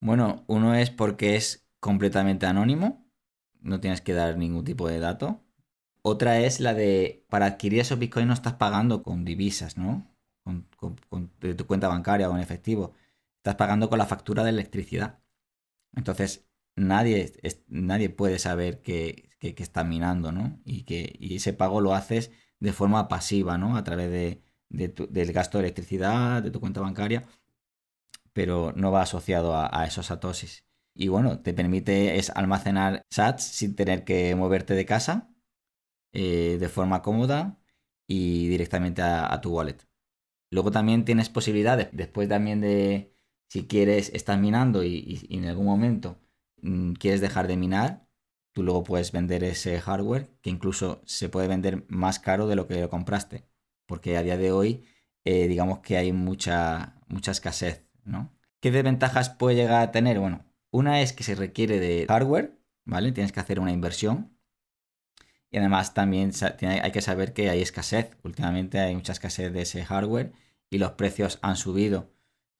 Bueno, 0.00 0.44
uno 0.46 0.74
es 0.74 0.90
porque 0.90 1.34
es 1.34 1.66
completamente 1.80 2.46
anónimo, 2.46 3.04
no 3.60 3.80
tienes 3.80 4.00
que 4.00 4.12
dar 4.12 4.36
ningún 4.36 4.64
tipo 4.64 4.88
de 4.88 5.00
dato. 5.00 5.40
Otra 6.02 6.38
es 6.38 6.60
la 6.60 6.74
de, 6.74 7.24
para 7.30 7.46
adquirir 7.46 7.80
esos 7.80 7.98
bitcoins 7.98 8.28
no 8.28 8.34
estás 8.34 8.54
pagando 8.54 9.02
con 9.02 9.24
divisas, 9.24 9.76
¿no? 9.76 10.06
con, 10.44 11.30
de 11.40 11.54
tu 11.54 11.66
cuenta 11.66 11.88
bancaria 11.88 12.30
o 12.30 12.36
en 12.36 12.42
efectivo. 12.42 12.92
Estás 13.38 13.56
pagando 13.56 13.88
con 13.88 13.98
la 13.98 14.06
factura 14.06 14.44
de 14.44 14.50
electricidad. 14.50 15.18
Entonces, 15.96 16.46
nadie, 16.76 17.32
nadie 17.68 18.10
puede 18.10 18.38
saber 18.38 18.82
que, 18.82 19.30
que, 19.38 19.54
está 19.58 19.84
minando, 19.84 20.32
¿no? 20.32 20.60
Y 20.64 20.84
que 20.84 21.16
ese 21.20 21.52
pago 21.52 21.80
lo 21.80 21.94
haces 21.94 22.30
de 22.60 22.72
forma 22.72 23.08
pasiva, 23.08 23.58
¿no? 23.58 23.76
A 23.76 23.84
través 23.84 24.10
de, 24.10 24.42
del 24.70 25.32
gasto 25.32 25.58
de 25.58 25.64
electricidad, 25.64 26.42
de 26.42 26.50
tu 26.50 26.60
cuenta 26.60 26.80
bancaria, 26.80 27.24
pero 28.32 28.72
no 28.76 28.92
va 28.92 29.02
asociado 29.02 29.56
a, 29.56 29.84
esos 29.86 30.06
satoshis. 30.06 30.64
Y 30.94 31.08
bueno, 31.08 31.40
te 31.40 31.54
permite 31.54 32.18
es 32.18 32.30
almacenar 32.30 33.02
sats 33.10 33.44
sin 33.44 33.74
tener 33.76 34.04
que 34.04 34.34
moverte 34.36 34.74
de 34.74 34.86
casa 34.86 35.28
eh, 36.12 36.58
de 36.60 36.68
forma 36.68 37.02
cómoda 37.02 37.58
y 38.06 38.48
directamente 38.48 39.02
a 39.02 39.40
tu 39.40 39.50
wallet. 39.56 39.78
Luego 40.50 40.70
también 40.70 41.04
tienes 41.04 41.30
posibilidades, 41.30 41.88
después 41.92 42.28
también 42.28 42.60
de, 42.60 43.12
si 43.48 43.66
quieres, 43.66 44.10
estás 44.14 44.38
minando 44.38 44.84
y, 44.84 45.26
en 45.30 45.46
algún 45.46 45.66
momento 45.66 46.20
quieres 46.98 47.20
dejar 47.20 47.46
de 47.46 47.56
minar, 47.56 48.06
tú 48.52 48.62
luego 48.62 48.84
puedes 48.84 49.12
vender 49.12 49.44
ese 49.44 49.80
hardware 49.80 50.30
que 50.40 50.50
incluso 50.50 51.02
se 51.04 51.28
puede 51.28 51.48
vender 51.48 51.84
más 51.88 52.18
caro 52.18 52.46
de 52.46 52.56
lo 52.56 52.66
que 52.66 52.80
lo 52.80 52.90
compraste. 52.90 53.44
Porque 53.86 54.16
a 54.16 54.22
día 54.22 54.38
de 54.38 54.52
hoy, 54.52 54.84
eh, 55.24 55.48
digamos 55.48 55.80
que 55.80 55.96
hay 55.96 56.12
mucha, 56.12 57.00
mucha 57.08 57.32
escasez, 57.32 57.86
¿no? 58.04 58.32
¿Qué 58.60 58.70
desventajas 58.70 59.28
puede 59.30 59.56
llegar 59.56 59.82
a 59.82 59.92
tener? 59.92 60.18
Bueno, 60.18 60.46
una 60.70 61.02
es 61.02 61.12
que 61.12 61.22
se 61.22 61.34
requiere 61.34 61.80
de 61.80 62.06
hardware, 62.08 62.58
¿vale? 62.84 63.12
Tienes 63.12 63.32
que 63.32 63.40
hacer 63.40 63.60
una 63.60 63.72
inversión. 63.72 64.38
Y 65.50 65.58
además 65.58 65.94
también 65.94 66.32
hay 66.62 66.90
que 66.90 67.02
saber 67.02 67.32
que 67.32 67.50
hay 67.50 67.60
escasez. 67.62 68.16
Últimamente 68.24 68.80
hay 68.80 68.94
mucha 68.94 69.12
escasez 69.12 69.52
de 69.52 69.62
ese 69.62 69.84
hardware 69.84 70.32
y 70.70 70.78
los 70.78 70.92
precios 70.92 71.38
han 71.42 71.56
subido. 71.56 72.13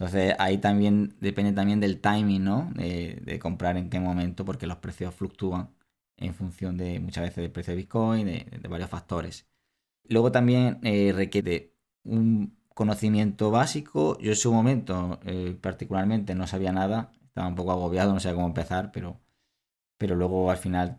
Entonces 0.05 0.35
ahí 0.39 0.59
también 0.59 1.17
depende 1.21 1.53
también 1.53 1.81
del 1.81 1.99
timing, 1.99 2.45
¿no? 2.45 2.71
De, 2.75 3.39
comprar 3.41 3.79
en 3.79 3.89
qué 3.89 4.01
momento, 4.01 4.45
porque 4.45 4.67
los 4.67 4.77
precios 4.77 5.15
fluctúan 5.15 5.71
en 6.19 6.35
función 6.35 6.77
de 6.77 7.01
muchas 7.01 7.25
veces 7.25 7.37
del 7.37 7.51
precio 7.51 7.73
de 7.73 7.79
Bitcoin, 7.79 8.27
de, 8.27 8.69
varios 8.69 8.91
factores. 8.91 9.47
Luego 10.05 10.31
también 10.31 10.79
eh, 10.83 11.13
requiere 11.15 11.75
un 12.05 12.55
conocimiento 12.75 13.51
básico. 13.51 14.19
Yo 14.21 14.33
en 14.33 14.37
su 14.37 14.53
momento 14.53 15.21
eh, 15.25 15.57
particularmente 15.59 16.35
no 16.35 16.47
sabía 16.47 16.73
nada, 16.73 17.11
estaba 17.25 17.49
un 17.49 17.55
poco 17.55 17.73
agobiado, 17.73 18.13
no 18.13 18.21
sabía 18.21 18.37
cómo 18.37 18.49
empezar, 18.49 18.93
pero, 18.93 19.23
pero 19.99 20.17
luego 20.17 20.51
al 20.51 20.59
final 20.59 20.99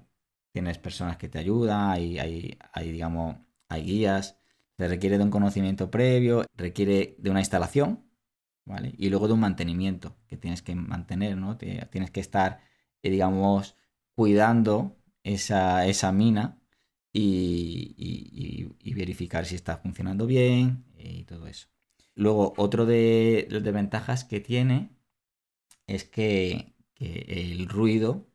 tienes 0.51 0.79
personas 0.79 1.17
que 1.17 1.29
te 1.29 1.37
ayudan, 1.39 1.91
hay, 1.91 2.17
hay, 2.17 2.57
hay 2.73 2.91
digamos, 2.91 3.37
hay 3.69 3.83
guías. 3.83 4.39
Se 4.77 4.87
requiere 4.87 5.19
de 5.19 5.23
un 5.25 5.31
conocimiento 5.31 5.91
previo, 5.91 6.43
requiere 6.55 7.15
de 7.19 7.29
una 7.29 7.39
instalación, 7.39 8.04
¿vale? 8.65 8.93
Y 8.97 9.09
luego 9.09 9.27
de 9.27 9.33
un 9.33 9.39
mantenimiento 9.39 10.15
que 10.27 10.37
tienes 10.37 10.61
que 10.61 10.75
mantener, 10.75 11.37
¿no? 11.37 11.57
tienes 11.57 12.11
que 12.11 12.19
estar, 12.19 12.61
eh, 13.03 13.09
digamos, 13.09 13.75
cuidando 14.15 14.97
esa, 15.23 15.85
esa 15.87 16.11
mina 16.11 16.59
y, 17.13 18.93
verificar 18.95 19.45
si 19.45 19.55
está 19.55 19.77
funcionando 19.77 20.25
bien 20.25 20.85
y 20.97 21.23
todo 21.25 21.47
eso. 21.47 21.67
Luego, 22.15 22.53
otro 22.57 22.85
de 22.85 23.47
las 23.51 23.61
ventajas 23.63 24.23
que 24.23 24.39
tiene 24.39 24.89
es 25.87 26.05
que, 26.05 26.73
el 26.97 27.67
ruido 27.67 28.27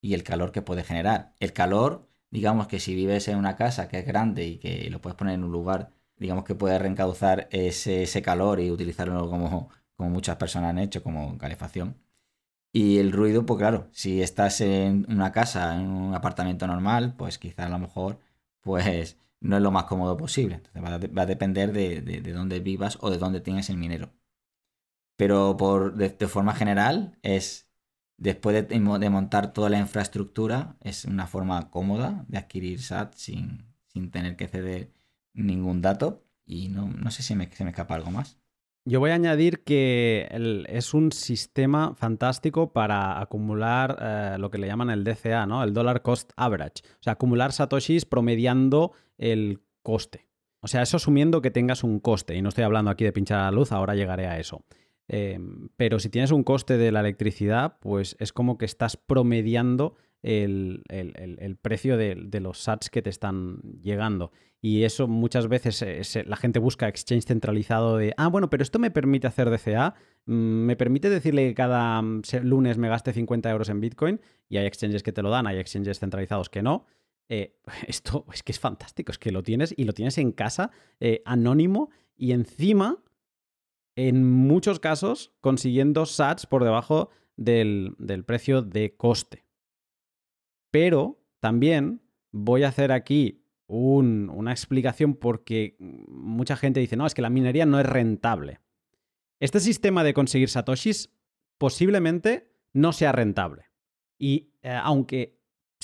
y 0.00 0.14
el 0.14 0.22
calor 0.22 0.52
que 0.52 0.62
puede 0.62 0.84
generar. 0.84 1.34
El 1.40 1.52
calor, 1.52 2.08
digamos 2.30 2.68
que 2.68 2.80
si 2.80 2.94
vives 2.94 3.28
en 3.28 3.38
una 3.38 3.56
casa 3.56 3.88
que 3.88 3.98
es 3.98 4.06
grande 4.06 4.46
y 4.46 4.58
que 4.58 4.88
lo 4.90 5.00
puedes 5.00 5.16
poner 5.16 5.34
en 5.34 5.44
un 5.44 5.52
lugar, 5.52 5.92
digamos 6.24 6.44
que 6.44 6.54
puedes 6.54 6.80
reencauzar 6.80 7.48
ese, 7.50 8.22
calor 8.22 8.58
y 8.58 8.70
utilizarlo 8.70 9.28
como, 9.28 9.68
como 9.94 10.08
muchas 10.08 10.36
personas 10.36 10.70
han 10.70 10.78
hecho, 10.78 11.02
como 11.02 11.36
calefacción. 11.36 11.98
Y 12.72 12.98
el 12.98 13.12
ruido, 13.12 13.44
pues 13.44 13.58
claro, 13.58 13.88
si 13.92 14.22
estás 14.22 14.62
en 14.62 15.04
una 15.10 15.32
casa, 15.32 15.74
en 15.76 15.90
un 15.90 16.14
apartamento 16.14 16.66
normal, 16.66 17.14
pues 17.18 17.38
quizás 17.38 17.66
a 17.66 17.68
lo 17.68 17.78
mejor, 17.78 18.20
pues 18.62 19.18
no 19.40 19.56
es 19.58 19.62
lo 19.62 19.70
más 19.70 19.84
cómodo 19.84 20.16
posible. 20.16 20.54
Entonces 20.56 20.82
va 20.82 21.22
a, 21.22 21.26
depender 21.26 21.72
de, 21.72 22.32
dónde 22.32 22.60
vivas 22.60 22.96
o 23.02 23.10
de 23.10 23.18
dónde 23.18 23.42
tienes 23.42 23.68
el 23.68 23.76
minero. 23.76 24.10
Pero 25.16 25.58
por, 25.58 25.94
de, 25.94 26.26
forma 26.26 26.54
general, 26.54 27.18
es 27.22 27.68
después 28.16 28.66
de, 28.66 28.80
montar 28.80 29.52
toda 29.52 29.68
la 29.68 29.78
infraestructura, 29.78 30.76
es 30.80 31.04
una 31.04 31.26
forma 31.26 31.70
cómoda 31.70 32.24
de 32.28 32.38
adquirir 32.38 32.80
SAT 32.80 33.14
sin, 33.14 33.66
sin 33.88 34.10
tener 34.10 34.36
que 34.36 34.48
ceder 34.48 34.93
ningún 35.34 35.82
dato. 35.82 36.24
Y 36.46 36.68
no, 36.68 36.88
no 36.88 37.10
sé 37.10 37.22
si 37.22 37.34
me, 37.34 37.50
se 37.50 37.64
me 37.64 37.70
escapa 37.70 37.94
algo 37.94 38.10
más. 38.10 38.38
Yo 38.86 39.00
voy 39.00 39.10
a 39.10 39.14
añadir 39.14 39.64
que 39.64 40.28
es 40.68 40.92
un 40.92 41.10
sistema 41.10 41.94
fantástico 41.94 42.74
para 42.74 43.18
acumular 43.18 43.96
eh, 43.98 44.36
lo 44.38 44.50
que 44.50 44.58
le 44.58 44.66
llaman 44.66 44.90
el 44.90 45.04
DCA, 45.04 45.46
¿no? 45.46 45.64
El 45.64 45.72
Dollar 45.72 46.02
Cost 46.02 46.32
Average. 46.36 46.82
O 46.84 47.02
sea, 47.02 47.14
acumular 47.14 47.52
satoshis 47.52 48.04
promediando 48.04 48.92
el 49.16 49.62
coste. 49.82 50.28
O 50.60 50.68
sea, 50.68 50.82
eso 50.82 50.98
asumiendo 50.98 51.40
que 51.40 51.50
tengas 51.50 51.82
un 51.82 51.98
coste. 51.98 52.36
Y 52.36 52.42
no 52.42 52.50
estoy 52.50 52.64
hablando 52.64 52.90
aquí 52.90 53.04
de 53.04 53.12
pinchar 53.12 53.40
la 53.40 53.50
luz, 53.50 53.72
ahora 53.72 53.94
llegaré 53.94 54.26
a 54.26 54.38
eso. 54.38 54.64
Em, 55.08 55.68
pero 55.76 55.98
si 55.98 56.10
tienes 56.10 56.30
un 56.30 56.42
coste 56.42 56.76
de 56.76 56.92
la 56.92 57.00
electricidad, 57.00 57.78
pues 57.80 58.16
es 58.18 58.34
como 58.34 58.58
que 58.58 58.66
estás 58.66 58.98
promediando 58.98 59.94
el, 60.24 61.58
precio 61.60 61.96
de, 61.96 62.40
los 62.40 62.58
sats 62.58 62.90
que 62.90 63.02
te 63.02 63.10
están 63.10 63.60
llegando. 63.82 64.32
Y 64.60 64.84
eso 64.84 65.06
muchas 65.06 65.46
veces 65.48 65.84
la 66.26 66.36
gente 66.36 66.58
busca 66.58 66.88
exchange 66.88 67.26
centralizado 67.26 67.98
de, 67.98 68.14
ah, 68.16 68.28
bueno, 68.28 68.48
pero 68.48 68.62
esto 68.62 68.78
me 68.78 68.90
permite 68.90 69.26
hacer 69.26 69.50
DCA, 69.50 69.94
mm, 70.24 70.32
me 70.32 70.76
permite 70.76 71.10
decirle 71.10 71.48
que 71.48 71.54
cada 71.54 72.00
mm, 72.00 72.22
lunes 72.42 72.78
me 72.78 72.88
gaste 72.88 73.12
50 73.12 73.50
euros 73.50 73.68
en 73.68 73.80
Bitcoin 73.80 74.20
y 74.48 74.56
hay 74.56 74.66
exchanges 74.66 75.02
que 75.02 75.12
te 75.12 75.20
lo 75.22 75.28
dan, 75.28 75.46
hay 75.46 75.58
exchanges 75.58 76.00
centralizados 76.00 76.48
que 76.48 76.62
no. 76.62 76.86
Eh, 77.28 77.58
esto 77.86 78.24
es 78.32 78.42
que 78.42 78.52
es 78.52 78.58
fantástico, 78.58 79.12
es 79.12 79.18
que 79.18 79.32
lo 79.32 79.42
tienes 79.42 79.74
y 79.76 79.84
lo 79.84 79.92
tienes 79.92 80.16
en 80.16 80.32
casa, 80.32 80.70
eh, 80.98 81.22
anónimo 81.26 81.90
y 82.16 82.32
encima, 82.32 83.04
en 83.96 84.24
muchos 84.24 84.80
casos, 84.80 85.32
consiguiendo 85.42 86.06
sats 86.06 86.46
por 86.46 86.64
debajo 86.64 87.10
del 87.36 88.24
precio 88.26 88.62
de 88.62 88.96
coste. 88.96 89.43
Pero 90.74 91.22
también 91.38 92.02
voy 92.32 92.64
a 92.64 92.68
hacer 92.68 92.90
aquí 92.90 93.44
una 93.68 94.50
explicación 94.50 95.14
porque 95.14 95.76
mucha 95.78 96.56
gente 96.56 96.80
dice, 96.80 96.96
no, 96.96 97.06
es 97.06 97.14
que 97.14 97.22
la 97.22 97.30
minería 97.30 97.64
no 97.64 97.78
es 97.78 97.86
rentable. 97.86 98.58
Este 99.38 99.60
sistema 99.60 100.02
de 100.02 100.14
conseguir 100.14 100.48
satoshis 100.48 101.14
posiblemente 101.58 102.50
no 102.72 102.92
sea 102.92 103.12
rentable. 103.12 103.66
Y 104.18 104.50
eh, 104.62 104.76
aunque 104.82 105.33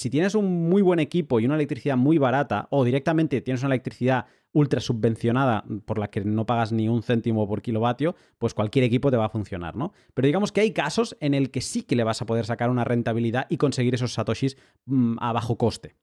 si 0.00 0.08
tienes 0.08 0.34
un 0.34 0.70
muy 0.70 0.80
buen 0.80 0.98
equipo 0.98 1.40
y 1.40 1.44
una 1.44 1.56
electricidad 1.56 1.98
muy 1.98 2.16
barata, 2.16 2.68
o 2.70 2.84
directamente 2.84 3.42
tienes 3.42 3.60
una 3.62 3.74
electricidad 3.74 4.24
ultra 4.52 4.80
subvencionada 4.80 5.62
por 5.84 5.98
la 5.98 6.08
que 6.08 6.24
no 6.24 6.46
pagas 6.46 6.72
ni 6.72 6.88
un 6.88 7.02
céntimo 7.02 7.46
por 7.46 7.60
kilovatio, 7.60 8.16
pues 8.38 8.54
cualquier 8.54 8.86
equipo 8.86 9.10
te 9.10 9.18
va 9.18 9.26
a 9.26 9.28
funcionar, 9.28 9.76
¿no? 9.76 9.92
Pero 10.14 10.24
digamos 10.24 10.52
que 10.52 10.62
hay 10.62 10.72
casos 10.72 11.18
en 11.20 11.34
el 11.34 11.50
que 11.50 11.60
sí 11.60 11.82
que 11.82 11.96
le 11.96 12.04
vas 12.04 12.22
a 12.22 12.24
poder 12.24 12.46
sacar 12.46 12.70
una 12.70 12.84
rentabilidad 12.84 13.46
y 13.50 13.58
conseguir 13.58 13.94
esos 13.94 14.14
satoshis 14.14 14.56
mm, 14.86 15.18
a 15.20 15.34
bajo 15.34 15.58
coste. 15.58 15.96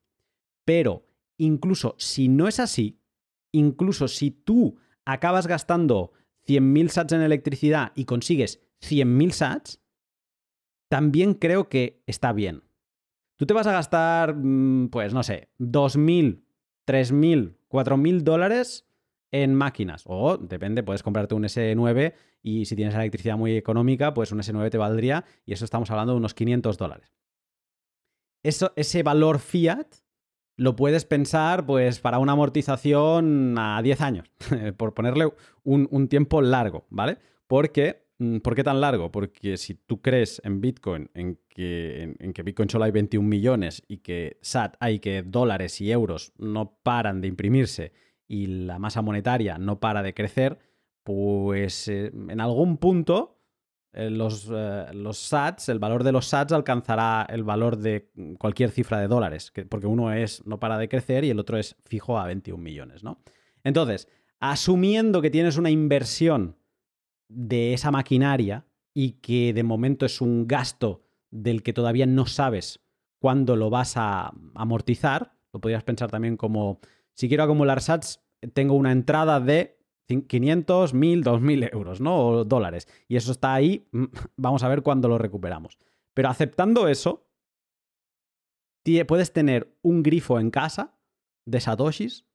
Pero 0.64 1.04
incluso 1.36 1.96
si 1.98 2.28
no 2.28 2.46
es 2.46 2.60
así, 2.60 3.00
incluso 3.50 4.06
si 4.06 4.30
tú 4.30 4.76
acabas 5.06 5.48
gastando 5.48 6.12
100.000 6.46 6.88
sats 6.90 7.12
en 7.14 7.22
electricidad 7.22 7.90
y 7.96 8.04
consigues 8.04 8.60
100.000 8.80 9.30
sats, 9.32 9.80
también 10.88 11.34
creo 11.34 11.68
que 11.68 12.00
está 12.06 12.32
bien. 12.32 12.62
Tú 13.38 13.46
te 13.46 13.54
vas 13.54 13.66
a 13.66 13.72
gastar, 13.72 14.34
mm, 14.34 14.88
pues 14.90 15.14
no 15.14 15.22
sé, 15.22 15.48
2.000, 15.58 16.42
3.000, 16.84 17.56
4.000 17.68 18.22
dólares 18.22 18.86
en 19.30 19.54
máquinas. 19.54 20.02
O 20.06 20.36
depende, 20.36 20.82
puedes 20.82 21.02
comprarte 21.02 21.34
un 21.34 21.44
S9 21.44 22.14
y 22.42 22.64
si 22.64 22.76
tienes 22.76 22.94
electricidad 22.94 23.36
muy 23.36 23.56
económica, 23.56 24.12
pues 24.12 24.32
un 24.32 24.40
S9 24.40 24.70
te 24.70 24.78
valdría 24.78 25.24
y 25.46 25.52
eso 25.52 25.64
estamos 25.64 25.90
hablando 25.90 26.12
de 26.12 26.18
unos 26.18 26.34
500 26.34 26.76
dólares. 26.78 27.14
Eso, 28.42 28.72
ese 28.76 29.02
valor 29.02 29.38
fiat 29.38 29.86
lo 30.56 30.74
puedes 30.74 31.04
pensar 31.04 31.64
pues 31.64 32.00
para 32.00 32.18
una 32.18 32.32
amortización 32.32 33.54
a 33.56 33.80
10 33.80 34.00
años, 34.00 34.32
por 34.76 34.92
ponerle 34.92 35.32
un, 35.62 36.08
tiempo 36.08 36.42
largo, 36.42 36.86
¿vale? 36.90 37.18
Porque, 37.46 38.07
¿Por 38.42 38.56
qué 38.56 38.64
tan 38.64 38.80
largo? 38.80 39.12
Porque 39.12 39.56
si 39.56 39.74
tú 39.74 40.02
crees 40.02 40.42
en 40.44 40.60
Bitcoin, 40.60 41.08
en 41.14 41.38
que, 41.48 42.16
en, 42.18 42.32
que 42.32 42.42
Bitcoin 42.42 42.68
solo 42.68 42.84
hay 42.84 42.90
21 42.90 43.26
millones 43.26 43.82
y 43.86 43.98
que 43.98 44.38
SAT 44.42 44.76
hay 44.80 44.98
que 44.98 45.22
dólares 45.22 45.80
y 45.80 45.92
euros 45.92 46.32
no 46.36 46.78
paran 46.82 47.20
de 47.20 47.28
imprimirse 47.28 47.92
y 48.26 48.46
la 48.46 48.80
masa 48.80 49.02
monetaria 49.02 49.56
no 49.58 49.78
para 49.78 50.02
de 50.02 50.14
crecer, 50.14 50.58
pues 51.04 51.86
eh, 51.86 52.10
en 52.12 52.40
algún 52.40 52.78
punto 52.78 53.38
eh, 53.92 54.10
los, 54.10 54.50
eh, 54.52 54.86
los, 54.94 55.18
SATs, 55.18 55.68
el 55.68 55.78
valor 55.78 56.02
de 56.02 56.10
los 56.10 56.26
SATs 56.26 56.52
alcanzará 56.52 57.24
el 57.28 57.44
valor 57.44 57.76
de 57.76 58.10
cualquier 58.38 58.70
cifra 58.70 59.00
de 59.00 59.06
dólares, 59.06 59.52
porque 59.68 59.86
uno 59.86 60.12
es 60.12 60.44
no 60.44 60.58
para 60.58 60.76
de 60.76 60.88
crecer 60.88 61.24
y 61.24 61.30
el 61.30 61.38
otro 61.38 61.56
es 61.56 61.76
fijo 61.84 62.18
a 62.18 62.26
21 62.26 62.60
millones, 62.60 63.04
¿no? 63.04 63.22
Entonces, 63.62 64.08
asumiendo 64.40 65.22
que 65.22 65.30
tienes 65.30 65.56
una 65.56 65.70
inversión 65.70 66.56
de 67.28 67.74
esa 67.74 67.90
maquinaria 67.90 68.66
y 68.94 69.12
que 69.20 69.52
de 69.52 69.62
momento 69.62 70.06
es 70.06 70.20
un 70.20 70.46
gasto 70.46 71.02
del 71.30 71.62
que 71.62 71.72
todavía 71.72 72.06
no 72.06 72.26
sabes 72.26 72.80
cuándo 73.20 73.56
lo 73.56 73.70
vas 73.70 73.96
a 73.96 74.32
amortizar, 74.54 75.34
lo 75.52 75.60
podrías 75.60 75.84
pensar 75.84 76.10
también 76.10 76.36
como, 76.36 76.80
si 77.14 77.28
quiero 77.28 77.44
acumular 77.44 77.80
SATs, 77.80 78.24
tengo 78.54 78.74
una 78.74 78.92
entrada 78.92 79.40
de 79.40 79.78
500, 80.06 80.94
1000, 80.94 81.22
2000 81.22 81.70
euros, 81.72 82.00
¿no? 82.00 82.26
O 82.26 82.44
dólares. 82.44 82.88
Y 83.08 83.16
eso 83.16 83.32
está 83.32 83.52
ahí, 83.52 83.88
mm, 83.92 84.04
vamos 84.36 84.62
a 84.62 84.68
ver 84.68 84.82
cuándo 84.82 85.08
lo 85.08 85.18
recuperamos. 85.18 85.78
Pero 86.14 86.28
aceptando 86.28 86.88
eso, 86.88 87.28
puedes 89.06 89.32
tener 89.32 89.76
un 89.82 90.02
grifo 90.02 90.40
en 90.40 90.50
casa 90.50 90.98
de 91.46 91.60
satoshis 91.60 92.26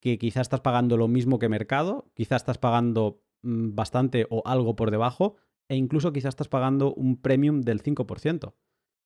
que 0.00 0.18
quizás 0.18 0.42
estás 0.42 0.60
pagando 0.60 0.96
lo 0.96 1.08
mismo 1.08 1.38
que 1.38 1.48
mercado, 1.48 2.10
quizás 2.14 2.42
estás 2.42 2.58
pagando 2.58 3.23
bastante 3.44 4.26
o 4.30 4.42
algo 4.46 4.74
por 4.76 4.90
debajo, 4.90 5.36
e 5.68 5.76
incluso 5.76 6.12
quizás 6.12 6.30
estás 6.30 6.48
pagando 6.48 6.94
un 6.94 7.20
premium 7.20 7.60
del 7.60 7.82
5%. 7.82 8.54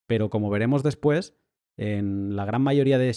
Pero 0.07 0.29
como 0.29 0.49
veremos 0.49 0.83
después, 0.83 1.35
en 1.77 2.35
la 2.35 2.45
gran 2.45 2.61
mayoría 2.61 2.97
de, 2.97 3.15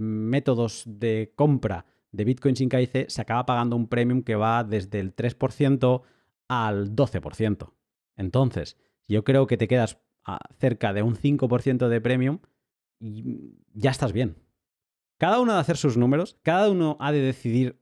métodos 0.00 0.84
de 0.86 1.32
compra 1.34 1.84
de 2.10 2.24
Bitcoin 2.24 2.56
sin 2.56 2.68
KIC 2.68 3.08
se 3.08 3.20
acaba 3.20 3.46
pagando 3.46 3.76
un 3.76 3.88
premium 3.88 4.22
que 4.22 4.36
va 4.36 4.64
desde 4.64 5.00
el 5.00 5.14
3% 5.14 6.02
al 6.48 6.94
12%. 6.94 7.72
Entonces, 8.16 8.76
yo 9.08 9.24
creo 9.24 9.46
que 9.46 9.56
te 9.56 9.68
quedas 9.68 9.98
cerca 10.58 10.92
de 10.92 11.02
un 11.02 11.16
5% 11.16 11.88
de 11.88 12.00
premium 12.00 12.38
y 12.98 13.58
ya 13.74 13.90
estás 13.90 14.12
bien. 14.12 14.36
Cada 15.18 15.40
uno 15.40 15.52
ha 15.52 15.56
de 15.56 15.60
hacer 15.60 15.76
sus 15.76 15.96
números, 15.96 16.38
cada 16.42 16.70
uno 16.70 16.96
ha 17.00 17.12
de 17.12 17.20
decidir 17.20 17.81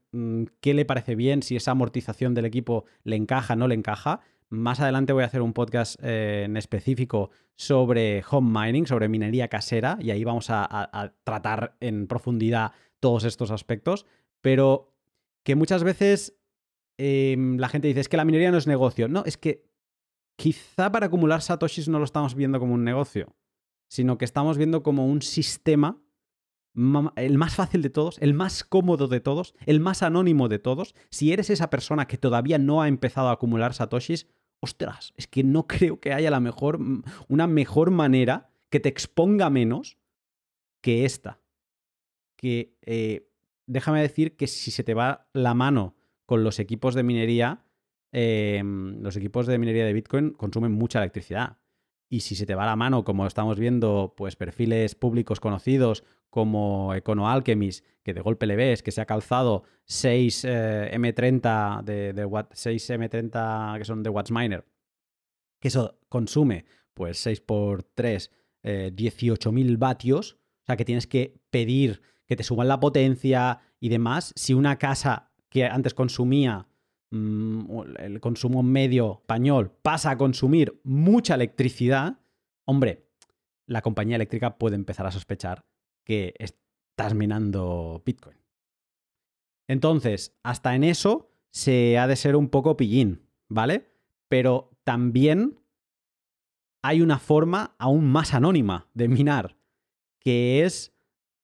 qué 0.59 0.73
le 0.73 0.85
parece 0.85 1.15
bien, 1.15 1.43
si 1.43 1.55
esa 1.55 1.71
amortización 1.71 2.33
del 2.33 2.45
equipo 2.45 2.85
le 3.03 3.15
encaja, 3.15 3.55
no 3.55 3.67
le 3.67 3.75
encaja. 3.75 4.21
Más 4.49 4.79
adelante 4.79 5.13
voy 5.13 5.23
a 5.23 5.27
hacer 5.27 5.41
un 5.41 5.53
podcast 5.53 5.97
eh, 6.03 6.43
en 6.45 6.57
específico 6.57 7.31
sobre 7.55 8.23
home 8.29 8.59
mining, 8.59 8.87
sobre 8.87 9.07
minería 9.07 9.47
casera, 9.47 9.97
y 10.01 10.11
ahí 10.11 10.23
vamos 10.23 10.47
a 10.49 11.13
tratar 11.23 11.77
en 11.79 12.07
profundidad 12.07 12.71
todos 12.99 13.23
estos 13.23 13.51
aspectos 13.51 14.05
pero 14.41 14.93
que 15.43 15.55
muchas 15.55 15.83
veces 15.83 16.37
em, 16.97 17.57
la 17.57 17.69
gente 17.69 17.87
dice, 17.87 18.01
es 18.01 18.09
que 18.09 18.17
la 18.17 18.25
minería 18.25 18.51
no 18.51 18.57
es 18.57 18.67
negocio. 18.67 19.07
No, 19.07 19.23
es 19.25 19.37
que 19.37 19.69
quizá 20.35 20.91
para 20.91 21.05
acumular 21.07 21.41
satoshis 21.41 21.87
no 21.87 21.99
lo 21.99 22.05
estamos 22.05 22.35
viendo 22.35 22.59
como 22.59 22.73
un 22.73 22.83
negocio, 22.83 23.35
sino 23.87 24.17
que 24.17 24.25
estamos 24.25 24.57
viendo 24.57 24.83
como 24.83 25.07
un 25.07 25.21
sistema, 25.21 26.01
el 26.73 27.37
más 27.37 27.55
fácil 27.55 27.81
de 27.81 27.89
todos, 27.89 28.17
el 28.19 28.33
más 28.33 28.63
cómodo 28.63 29.07
de 29.07 29.19
todos, 29.19 29.53
el 29.65 29.79
más 29.79 30.03
anónimo 30.03 30.47
de 30.47 30.59
todos. 30.59 30.95
Si 31.09 31.33
eres 31.33 31.49
esa 31.49 31.69
persona 31.69 32.07
que 32.07 32.17
todavía 32.17 32.57
no 32.57 32.81
ha 32.81 32.87
empezado 32.87 33.29
a 33.29 33.33
acumular 33.33 33.73
satoshis, 33.73 34.27
ostras, 34.61 35.13
es 35.17 35.27
que 35.27 35.43
no 35.43 35.67
creo 35.67 35.99
que 35.99 36.13
haya 36.13 36.31
la 36.31 36.39
mejor, 36.39 36.79
una 37.27 37.47
mejor 37.47 37.91
manera 37.91 38.49
que 38.69 38.79
te 38.79 38.89
exponga 38.89 39.49
menos 39.49 39.97
que 40.81 41.05
esta. 41.05 41.41
Que 42.37 42.77
eh, 42.81 43.29
déjame 43.67 44.01
decir 44.01 44.37
que 44.37 44.47
si 44.47 44.71
se 44.71 44.83
te 44.83 44.93
va 44.93 45.27
la 45.33 45.53
mano 45.53 45.95
con 46.25 46.43
los 46.43 46.59
equipos 46.59 46.95
de 46.95 47.03
minería, 47.03 47.65
em, 48.13 49.01
los 49.01 49.17
equipos 49.17 49.45
de 49.45 49.57
minería 49.57 49.85
de 49.85 49.93
Bitcoin 49.93 50.31
consumen 50.31 50.71
mucha 50.71 50.99
electricidad. 50.99 51.57
Y 52.09 52.21
si 52.21 52.35
se 52.35 52.45
te 52.45 52.55
va 52.55 52.65
la 52.65 52.75
mano, 52.75 53.03
como 53.03 53.25
estamos 53.27 53.59
viendo, 53.59 54.13
pues 54.17 54.35
perfiles 54.35 54.95
públicos 54.95 55.39
conocidos 55.39 56.03
como 56.31 56.95
EconoAlchemist, 56.95 57.85
que 58.01 58.15
de 58.15 58.21
golpe 58.21 58.47
le 58.47 58.55
ves 58.55 58.81
que 58.81 58.91
se 58.91 59.01
ha 59.01 59.05
calzado 59.05 59.63
6 59.85 60.45
eh, 60.45 60.91
M30 60.93 61.83
de, 61.83 62.13
de 62.13 62.45
6 62.51 62.89
M30 62.89 63.77
que 63.77 63.85
son 63.85 64.01
de 64.01 64.09
WatchMiner, 64.09 64.65
que 65.59 65.67
eso 65.67 65.99
consume 66.09 66.65
pues 66.95 67.19
6 67.19 67.41
por 67.41 67.83
3, 67.83 68.31
18.000 68.63 69.77
vatios, 69.77 70.37
o 70.63 70.65
sea 70.67 70.77
que 70.77 70.85
tienes 70.85 71.07
que 71.07 71.41
pedir 71.49 72.01
que 72.27 72.35
te 72.35 72.43
suban 72.43 72.67
la 72.67 72.79
potencia 72.79 73.59
y 73.79 73.89
demás. 73.89 74.33
Si 74.35 74.53
una 74.53 74.77
casa 74.77 75.31
que 75.49 75.65
antes 75.65 75.93
consumía 75.93 76.67
mm, 77.09 77.81
el 77.99 78.21
consumo 78.21 78.63
medio 78.63 79.19
español 79.21 79.71
pasa 79.81 80.11
a 80.11 80.17
consumir 80.17 80.79
mucha 80.83 81.35
electricidad, 81.35 82.19
hombre, 82.65 83.07
la 83.65 83.81
compañía 83.81 84.15
eléctrica 84.15 84.57
puede 84.57 84.75
empezar 84.75 85.05
a 85.07 85.11
sospechar 85.11 85.65
que 86.11 86.33
estás 86.39 87.13
minando 87.13 88.03
Bitcoin. 88.05 88.35
Entonces, 89.69 90.35
hasta 90.43 90.75
en 90.75 90.83
eso 90.83 91.31
se 91.51 91.97
ha 91.97 92.05
de 92.05 92.17
ser 92.17 92.35
un 92.35 92.49
poco 92.49 92.75
pillín, 92.75 93.29
¿vale? 93.47 93.87
Pero 94.27 94.77
también 94.83 95.61
hay 96.81 97.01
una 97.01 97.17
forma 97.17 97.75
aún 97.79 98.11
más 98.11 98.33
anónima 98.33 98.89
de 98.93 99.07
minar, 99.07 99.55
que 100.19 100.65
es 100.65 100.93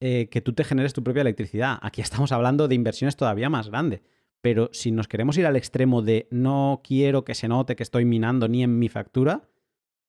eh, 0.01 0.27
que 0.29 0.41
tú 0.41 0.51
te 0.51 0.65
generes 0.65 0.91
tu 0.91 1.01
propia 1.01 1.21
electricidad. 1.21 1.79
Aquí 1.81 2.01
estamos 2.01 2.33
hablando 2.33 2.67
de 2.67 2.75
inversiones 2.75 3.15
todavía 3.15 3.49
más 3.49 3.69
grandes. 3.69 4.01
Pero 4.41 4.69
si 4.73 4.91
nos 4.91 5.07
queremos 5.07 5.37
ir 5.37 5.45
al 5.45 5.55
extremo 5.55 6.01
de 6.01 6.27
no 6.29 6.81
quiero 6.83 7.23
que 7.23 7.35
se 7.35 7.47
note 7.47 7.77
que 7.77 7.83
estoy 7.83 8.03
minando 8.03 8.49
ni 8.49 8.63
en 8.63 8.79
mi 8.79 8.89
factura, 8.89 9.47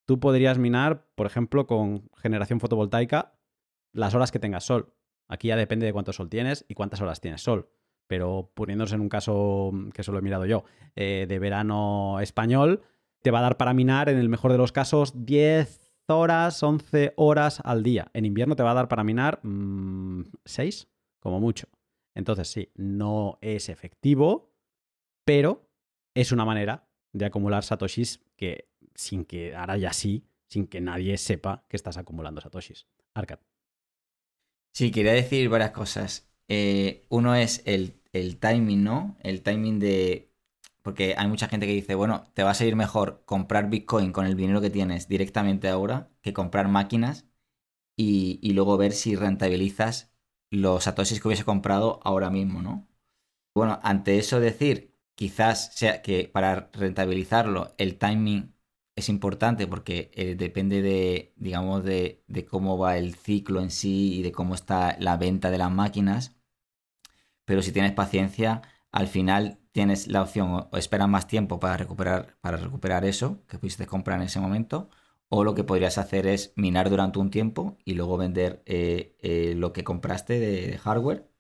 tú 0.05 0.19
podrías 0.19 0.59
minar, 0.59 1.07
por 1.15 1.27
ejemplo, 1.27 1.69
con 1.69 2.11
generación 2.17 2.59
fotovoltaica 2.59 3.38
las 3.93 4.15
horas 4.15 4.33
que 4.33 4.39
tengas 4.39 4.65
sol. 4.65 4.95
Aquí 5.29 5.49
ya 5.49 5.57
depende 5.57 5.87
de 5.87 5.93
cuánto 5.93 6.13
sol 6.13 6.29
tienes 6.29 6.65
y 6.69 6.75
cuántas 6.75 7.01
horas 7.01 7.21
tienes 7.21 7.43
sol. 7.43 7.71
Pero 8.07 8.51
poniéndose 8.55 8.95
en 8.95 9.03
un 9.03 9.09
caso 9.09 9.73
que 9.93 10.03
solo 10.03 10.19
he 10.19 10.23
mirado 10.23 10.47
yo, 10.47 10.65
eh, 10.97 11.27
de 11.29 11.39
verano 11.39 12.21
español, 12.21 12.83
te 13.23 13.31
va 13.31 13.41
a 13.41 13.43
dar 13.43 13.57
para 13.57 13.75
minar 13.75 14.09
en 14.09 14.19
el 14.19 14.29
mejor 14.29 14.53
de 14.53 14.59
los 14.59 14.73
casos 14.73 15.27
10, 15.27 15.89
horas, 16.09 16.63
11 16.63 17.13
horas 17.17 17.61
al 17.65 17.83
día. 17.83 18.11
En 18.15 18.25
invierno 18.25 18.57
te 18.57 18.63
va 18.63 18.71
a 18.71 18.75
dar 18.75 18.89
para 18.89 19.05
minar 19.05 19.41
6, 19.43 19.45
mm, 19.45 21.21
como 21.21 21.41
mucho. 21.41 21.69
Entonces 22.15 22.49
sí, 22.49 22.73
no 22.75 23.39
es 23.41 23.69
efectivo, 23.69 24.55
pero 25.25 25.69
es 26.15 26.33
una 26.33 26.45
manera 26.45 26.89
de 27.13 27.27
acumular 27.27 27.63
satoshis 27.63 28.21
que 28.37 28.71
sin 28.95 29.25
que 29.25 29.55
ahora 29.55 29.77
ya 29.77 29.93
sí, 29.93 30.25
sin 30.47 30.67
que 30.67 30.81
nadie 30.81 31.17
sepa 31.19 31.65
que 31.69 31.77
estás 31.77 31.97
acumulando 31.97 32.41
satoshis. 32.41 32.87
Arcad. 33.15 33.39
Sí, 34.73 34.91
quería 34.91 35.13
decir 35.13 35.49
varias 35.49 35.73
cosas. 35.73 36.29
Eh, 36.49 37.05
uno 37.09 37.35
es 37.35 37.63
el, 37.67 38.01
el 38.13 38.39
timing, 38.39 38.85
¿no? 38.85 39.17
El 39.21 39.43
timing 39.43 39.79
de 39.79 40.29
porque 40.83 41.15
hay 41.19 41.29
mucha 41.29 41.49
gente 41.49 41.67
que 41.67 41.75
dice, 41.75 41.95
bueno, 41.95 42.25
te 42.35 42.43
va 42.43 42.53
a 42.53 42.55
salir 42.55 42.75
mejor 42.77 43.23
comprar 43.27 43.69
Bitcoin 43.71 44.13
con 44.13 44.27
el 44.27 44.37
dinero 44.37 44.61
que 44.63 44.71
tienes 44.71 45.09
directamente 45.09 45.69
ahora 45.69 46.11
que 46.23 46.33
comprar 46.33 46.69
máquinas 46.69 47.27
y, 47.97 48.41
luego 48.55 48.79
ver 48.79 48.93
si 48.93 49.17
rentabilizas 49.17 50.13
los 50.51 50.85
satoshis 50.85 51.21
que 51.21 51.29
hubiese 51.29 51.45
comprado 51.45 52.01
ahora 52.05 52.31
mismo, 52.31 52.63
¿no? 52.63 52.89
Bueno, 53.55 53.81
ante 53.83 54.19
eso 54.19 54.41
decir, 54.41 54.95
quizás 55.15 55.75
sea 55.75 56.03
que 56.03 56.29
para 56.29 56.71
rentabilizarlo 56.73 57.75
el 57.79 57.99
timing 57.99 58.55
es 58.99 59.09
importante 59.09 59.67
porque 59.67 60.11
eh, 60.15 60.35
depende 60.37 60.83
de, 60.83 61.33
digamos, 61.37 61.85
de, 61.85 62.25
de, 62.29 62.45
cómo 62.45 62.79
va 62.79 62.99
el 62.99 63.15
ciclo 63.15 63.61
en 63.61 63.71
sí 63.71 64.19
y 64.19 64.23
de 64.23 64.33
cómo 64.33 64.55
está 64.55 64.97
la 65.01 65.17
venta 65.17 65.51
de 65.51 65.59
las 65.59 65.71
máquinas. 65.71 66.37
Pero 67.45 67.63
si 67.63 67.73
tienes 67.73 67.93
paciencia, 67.93 68.63
al 68.93 69.09
final 69.09 69.61
tienes 69.73 70.09
la 70.09 70.23
opción 70.23 70.67
o 70.71 70.77
esperas 70.77 71.09
más 71.09 71.27
tiempo 71.27 71.61
para 71.61 71.77
recuperar, 71.77 72.37
para 72.41 72.57
recuperar 72.57 73.05
eso 73.05 73.45
que 73.47 73.59
pudiste 73.59 73.87
comprar 73.87 74.21
en 74.21 74.27
ese 74.27 74.41
momento, 74.41 74.91
o 75.29 75.45
lo 75.45 75.55
que 75.55 75.65
podrías 75.65 75.99
hacer 75.99 76.27
es 76.27 76.53
minar 76.57 76.91
durante 76.91 77.19
un 77.19 77.31
tiempo 77.31 77.79
y 77.85 77.95
luego 77.95 78.17
vender 78.17 78.63
eh, 78.67 79.17
eh, 79.21 79.55
lo 79.57 79.73
que 79.73 79.85
compraste 79.85 80.39
de, 80.41 80.79
hardware 80.79 81.31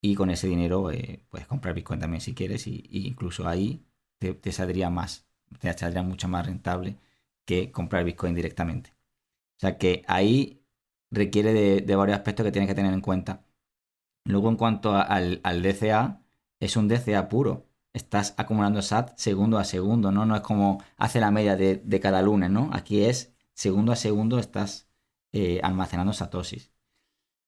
y 0.00 0.14
con 0.14 0.30
ese 0.30 0.48
dinero 0.48 0.90
puedes 1.28 1.46
comprar 1.48 1.74
Bitcoin 1.74 2.00
también 2.00 2.20
si 2.20 2.34
quieres 2.34 2.66
y, 2.66 2.84
incluso 2.90 3.48
ahí 3.48 3.86
te, 4.18 4.52
saldría 4.52 4.90
más, 4.90 5.27
te 5.60 5.72
saldría 5.76 6.02
mucho 6.02 6.28
más 6.28 6.46
rentable 6.46 6.98
que 7.44 7.72
comprar 7.72 8.04
Bitcoin 8.04 8.34
directamente. 8.34 8.90
O 9.58 9.60
sea 9.60 9.78
que 9.78 10.04
ahí 10.08 10.62
requiere 11.10 11.52
de, 11.82 11.96
varios 11.96 12.18
aspectos 12.18 12.44
que 12.44 12.52
tienes 12.52 12.68
que 12.68 12.74
tener 12.74 12.92
en 12.92 13.00
cuenta. 13.00 13.44
Luego 14.24 14.50
en 14.50 14.56
cuanto 14.56 14.94
al, 14.94 15.40
DCA, 15.62 16.22
es 16.60 16.76
un 16.76 16.88
DCA 16.88 17.28
puro. 17.28 17.66
Estás 17.92 18.34
acumulando 18.36 18.82
SAT 18.82 19.16
segundo 19.18 19.58
a 19.58 19.64
segundo, 19.64 20.12
¿no? 20.12 20.26
No 20.26 20.36
es 20.36 20.42
como 20.42 20.82
hace 20.96 21.20
la 21.20 21.30
media 21.30 21.56
de, 21.56 22.00
cada 22.00 22.22
lunes, 22.22 22.50
¿no? 22.50 22.70
Aquí 22.72 23.04
es 23.04 23.34
segundo 23.54 23.92
a 23.92 23.96
segundo 23.96 24.38
estás 24.38 24.88
eh, 25.32 25.60
almacenando 25.62 26.12
satosis. 26.12 26.72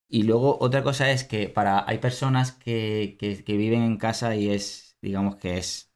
Y 0.08 0.24
luego 0.24 0.58
otra 0.60 0.82
cosa 0.82 1.10
es 1.12 1.24
que 1.24 1.48
para 1.48 1.88
hay 1.88 1.98
personas 1.98 2.52
que, 2.52 3.16
viven 3.46 3.82
en 3.82 3.96
casa 3.96 4.34
y 4.34 4.50
es, 4.50 4.96
digamos 5.00 5.36
que 5.36 5.58
es 5.58 5.89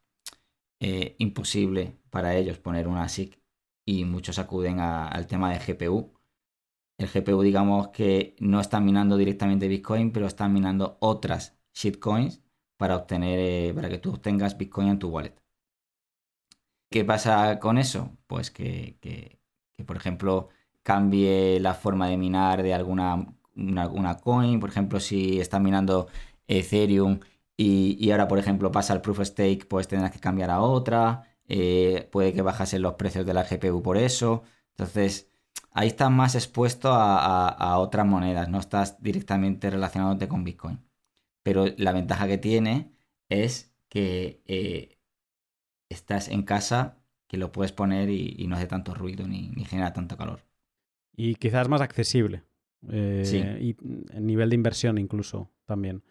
eh, 0.87 1.17
imposible 1.19 1.97
para 2.11 2.37
ellos 2.37 2.59
poner 2.59 2.89
una 2.89 3.09
SIC 3.09 3.41
y 3.87 4.05
muchos 4.05 4.39
acuden 4.39 4.81
al 4.81 5.27
tema 5.27 5.51
de 5.51 5.59
GPU. 5.59 6.13
El 6.99 7.09
GPU 7.09 7.41
digamos 7.41 7.89
que 7.89 8.37
no 8.39 8.61
está 8.61 8.81
minando 8.81 9.17
directamente 9.17 9.67
Bitcoin, 9.67 10.13
pero 10.13 10.27
está 10.27 10.47
minando 10.47 10.99
otras 11.01 11.57
shitcoins 11.73 12.43
para 12.77 12.97
obtener, 12.97 13.39
eh, 13.41 13.73
para 13.75 13.89
que 13.89 13.97
tú 13.97 14.11
obtengas 14.11 14.59
Bitcoin 14.59 14.89
en 14.89 14.99
tu 14.99 15.09
wallet. 15.09 15.35
¿Qué 16.91 17.03
pasa 17.03 17.59
con 17.59 17.79
eso? 17.79 18.19
Pues 18.27 18.51
que, 18.51 18.99
por 19.87 19.97
ejemplo, 19.97 20.51
cambie 20.83 21.61
la 21.61 21.73
forma 21.73 22.09
de 22.09 22.19
minar 22.19 22.63
de 22.63 22.75
alguna 22.75 23.27
una, 23.57 24.19
coin. 24.19 24.61
Por 24.61 24.69
ejemplo, 24.69 25.01
si 25.01 25.41
estás 25.41 25.63
minando 25.63 26.09
Ethereum 26.47 27.21
y, 27.57 28.11
ahora, 28.11 28.27
por 28.29 28.39
ejemplo, 28.39 28.73
pasa 28.73 28.93
al 28.93 29.01
Proof 29.01 29.21
of 29.21 29.27
Stake, 29.29 29.67
pues 29.69 29.87
tendrás 29.87 30.11
que 30.11 30.19
cambiar 30.19 30.51
a 30.51 30.61
otra. 30.61 31.23
Eh, 31.47 32.09
puede 32.11 32.33
que 32.33 32.43
bajasen 32.43 32.83
los 32.83 32.95
precios 32.95 33.25
de 33.27 33.35
la 33.35 33.45
GPU 33.45 33.83
por 33.83 33.97
eso. 33.97 34.43
Entonces, 34.71 35.29
ahí 35.71 35.89
estás 35.89 36.11
más 36.11 36.35
expuesto 36.35 36.93
a, 36.93 37.49
a 37.49 37.79
otras 37.79 38.07
monedas, 38.07 38.49
no 38.49 38.59
estás 38.59 39.01
directamente 39.03 39.71
relacionándote 39.71 40.27
con 40.29 40.43
Bitcoin. 40.43 40.81
Pero 41.45 41.67
la 41.77 41.93
ventaja 41.93 42.27
que 42.27 42.39
tiene 42.39 42.91
es 43.29 43.73
que 43.89 44.43
eh, 44.47 44.99
estás 45.89 46.29
en 46.29 46.43
casa, 46.43 46.99
que 47.29 47.37
lo 47.37 47.53
puedes 47.53 47.71
poner 47.71 48.11
y, 48.11 48.45
no 48.49 48.57
hace 48.57 48.67
tanto 48.67 48.95
ruido 48.95 49.29
ni, 49.29 49.53
genera 49.65 49.93
tanto 49.93 50.17
calor. 50.17 50.45
Y 51.15 51.37
quizás 51.37 51.69
más 51.69 51.81
accesible. 51.81 52.43
Eh, 52.91 53.59
y 53.61 53.77
el 54.13 54.27
nivel 54.27 54.51
de 54.51 54.57
inversión 54.57 54.99
incluso 54.99 55.51
también. 55.65 56.03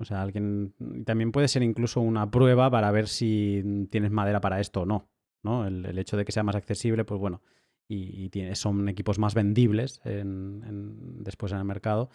O 0.00 0.04
sea, 0.04 0.22
alguien. 0.22 0.74
También 1.04 1.30
puede 1.30 1.48
ser 1.48 1.62
incluso 1.62 2.00
una 2.00 2.30
prueba 2.30 2.70
para 2.70 2.90
ver 2.90 3.06
si 3.06 3.86
tienes 3.90 4.10
madera 4.10 4.40
para 4.40 4.58
esto 4.60 4.82
o 4.82 4.86
no. 4.86 5.08
¿no? 5.42 5.66
El, 5.66 5.98
hecho 5.98 6.16
de 6.16 6.24
que 6.24 6.32
sea 6.32 6.42
más 6.42 6.56
accesible, 6.56 7.04
pues 7.04 7.20
bueno. 7.20 7.42
Y, 7.88 8.30
son 8.54 8.88
equipos 8.88 9.18
más 9.18 9.34
vendibles 9.34 10.00
después 10.04 11.52
en 11.52 11.58
el 11.58 11.64
mercado, 11.64 12.08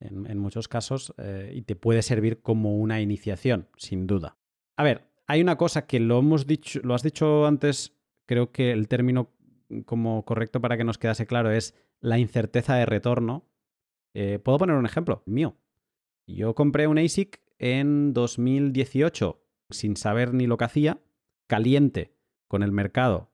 en, 0.00 0.38
muchos 0.38 0.66
casos, 0.66 1.14
eh, 1.18 1.52
y 1.54 1.62
te 1.62 1.76
puede 1.76 2.02
servir 2.02 2.42
como 2.42 2.76
una 2.76 3.00
iniciación, 3.00 3.68
sin 3.76 4.08
duda. 4.08 4.36
A 4.76 4.82
ver, 4.82 5.04
hay 5.28 5.40
una 5.40 5.56
cosa 5.56 5.86
que 5.86 6.00
lo 6.00 6.18
hemos 6.18 6.48
dicho, 6.48 6.80
lo 6.82 6.94
has 6.94 7.04
dicho 7.04 7.46
antes, 7.46 7.96
creo 8.26 8.50
que 8.50 8.72
el 8.72 8.88
término 8.88 9.30
como 9.84 10.24
correcto 10.24 10.60
para 10.60 10.76
que 10.76 10.82
nos 10.82 10.98
quedase 10.98 11.26
claro 11.26 11.52
es 11.52 11.76
la 12.00 12.18
incerteza 12.18 12.74
de 12.74 12.86
retorno. 12.86 13.46
Eh, 14.14 14.40
Puedo 14.42 14.58
poner 14.58 14.74
un 14.74 14.86
ejemplo 14.86 15.22
mío. 15.26 15.56
Yo 16.34 16.54
compré 16.54 16.86
un 16.86 16.98
ASIC 16.98 17.40
en 17.58 18.12
2018 18.12 19.42
sin 19.70 19.96
saber 19.96 20.34
ni 20.34 20.46
lo 20.46 20.56
que 20.56 20.64
hacía, 20.64 21.00
caliente 21.46 22.14
con 22.48 22.62
el 22.62 22.72
mercado. 22.72 23.30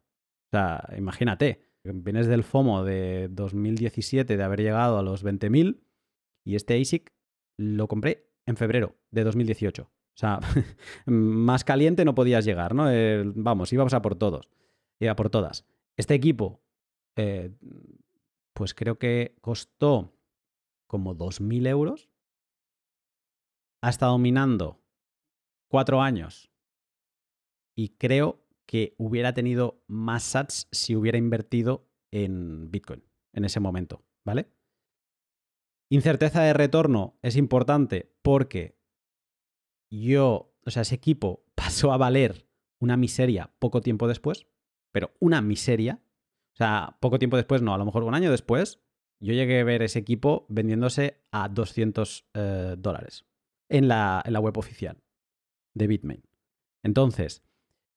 O 0.46 0.50
sea, 0.52 0.88
imagínate, 0.96 1.60
vienes 1.84 2.26
del 2.26 2.44
FOMO 2.44 2.84
de 2.84 3.28
2017 3.30 4.36
de 4.36 4.42
haber 4.42 4.60
llegado 4.60 4.98
a 4.98 5.02
los 5.02 5.24
20.000 5.24 5.80
y 6.44 6.56
este 6.56 6.80
ASIC 6.80 7.12
lo 7.56 7.88
compré 7.88 8.28
en 8.46 8.56
febrero 8.56 8.96
de 9.10 9.24
2018. 9.24 9.82
O 9.82 9.90
sea, 10.14 10.40
más 11.06 11.64
caliente 11.64 12.04
no 12.04 12.14
podías 12.14 12.44
llegar, 12.44 12.74
¿no? 12.74 12.86
vamos, 13.34 13.72
íbamos 13.72 13.94
a 13.94 14.02
por 14.02 14.16
todos. 14.16 14.50
Iba 15.00 15.16
por 15.16 15.30
todas. 15.30 15.66
Este 15.96 16.14
equipo, 16.14 16.62
eh, 17.16 17.50
pues 18.54 18.74
creo 18.74 18.98
que 18.98 19.36
costó 19.40 20.14
como 20.86 21.14
2.000 21.14 21.68
euros 21.68 22.08
ha 23.82 23.90
estado 23.90 24.18
minando 24.18 24.82
cuatro 25.68 26.00
años 26.00 26.50
y 27.76 27.90
creo 27.90 28.46
que 28.66 28.94
hubiera 28.98 29.32
tenido 29.32 29.82
más 29.86 30.24
sats 30.24 30.68
si 30.72 30.96
hubiera 30.96 31.18
invertido 31.18 31.88
en 32.10 32.70
Bitcoin 32.70 33.04
en 33.32 33.44
ese 33.44 33.60
momento, 33.60 34.02
¿vale? 34.24 34.50
Incerteza 35.88 36.42
de 36.42 36.52
retorno 36.52 37.18
es 37.22 37.36
importante 37.36 38.12
porque 38.22 38.76
yo, 39.90 40.56
o 40.64 40.70
sea, 40.70 40.82
ese 40.82 40.96
equipo 40.96 41.44
pasó 41.54 41.92
a 41.92 41.96
valer 41.96 42.48
una 42.80 42.96
miseria 42.96 43.54
poco 43.58 43.80
tiempo 43.80 44.08
después, 44.08 44.46
pero 44.92 45.12
una 45.20 45.40
miseria. 45.40 46.02
O 46.54 46.56
sea, 46.56 46.96
poco 47.00 47.18
tiempo 47.18 47.36
después, 47.36 47.60
no, 47.60 47.74
a 47.74 47.78
lo 47.78 47.84
mejor 47.84 48.02
un 48.02 48.14
año 48.14 48.30
después, 48.30 48.80
yo 49.20 49.34
llegué 49.34 49.60
a 49.60 49.64
ver 49.64 49.82
ese 49.82 49.98
equipo 49.98 50.46
vendiéndose 50.48 51.22
a 51.30 51.48
200 51.48 52.30
eh, 52.34 52.74
dólares 52.78 53.26
en 53.68 53.88
la, 53.88 54.22
web 54.40 54.56
oficial 54.58 55.02
de 55.74 55.86
Bitmain. 55.86 56.22
Entonces, 56.82 57.42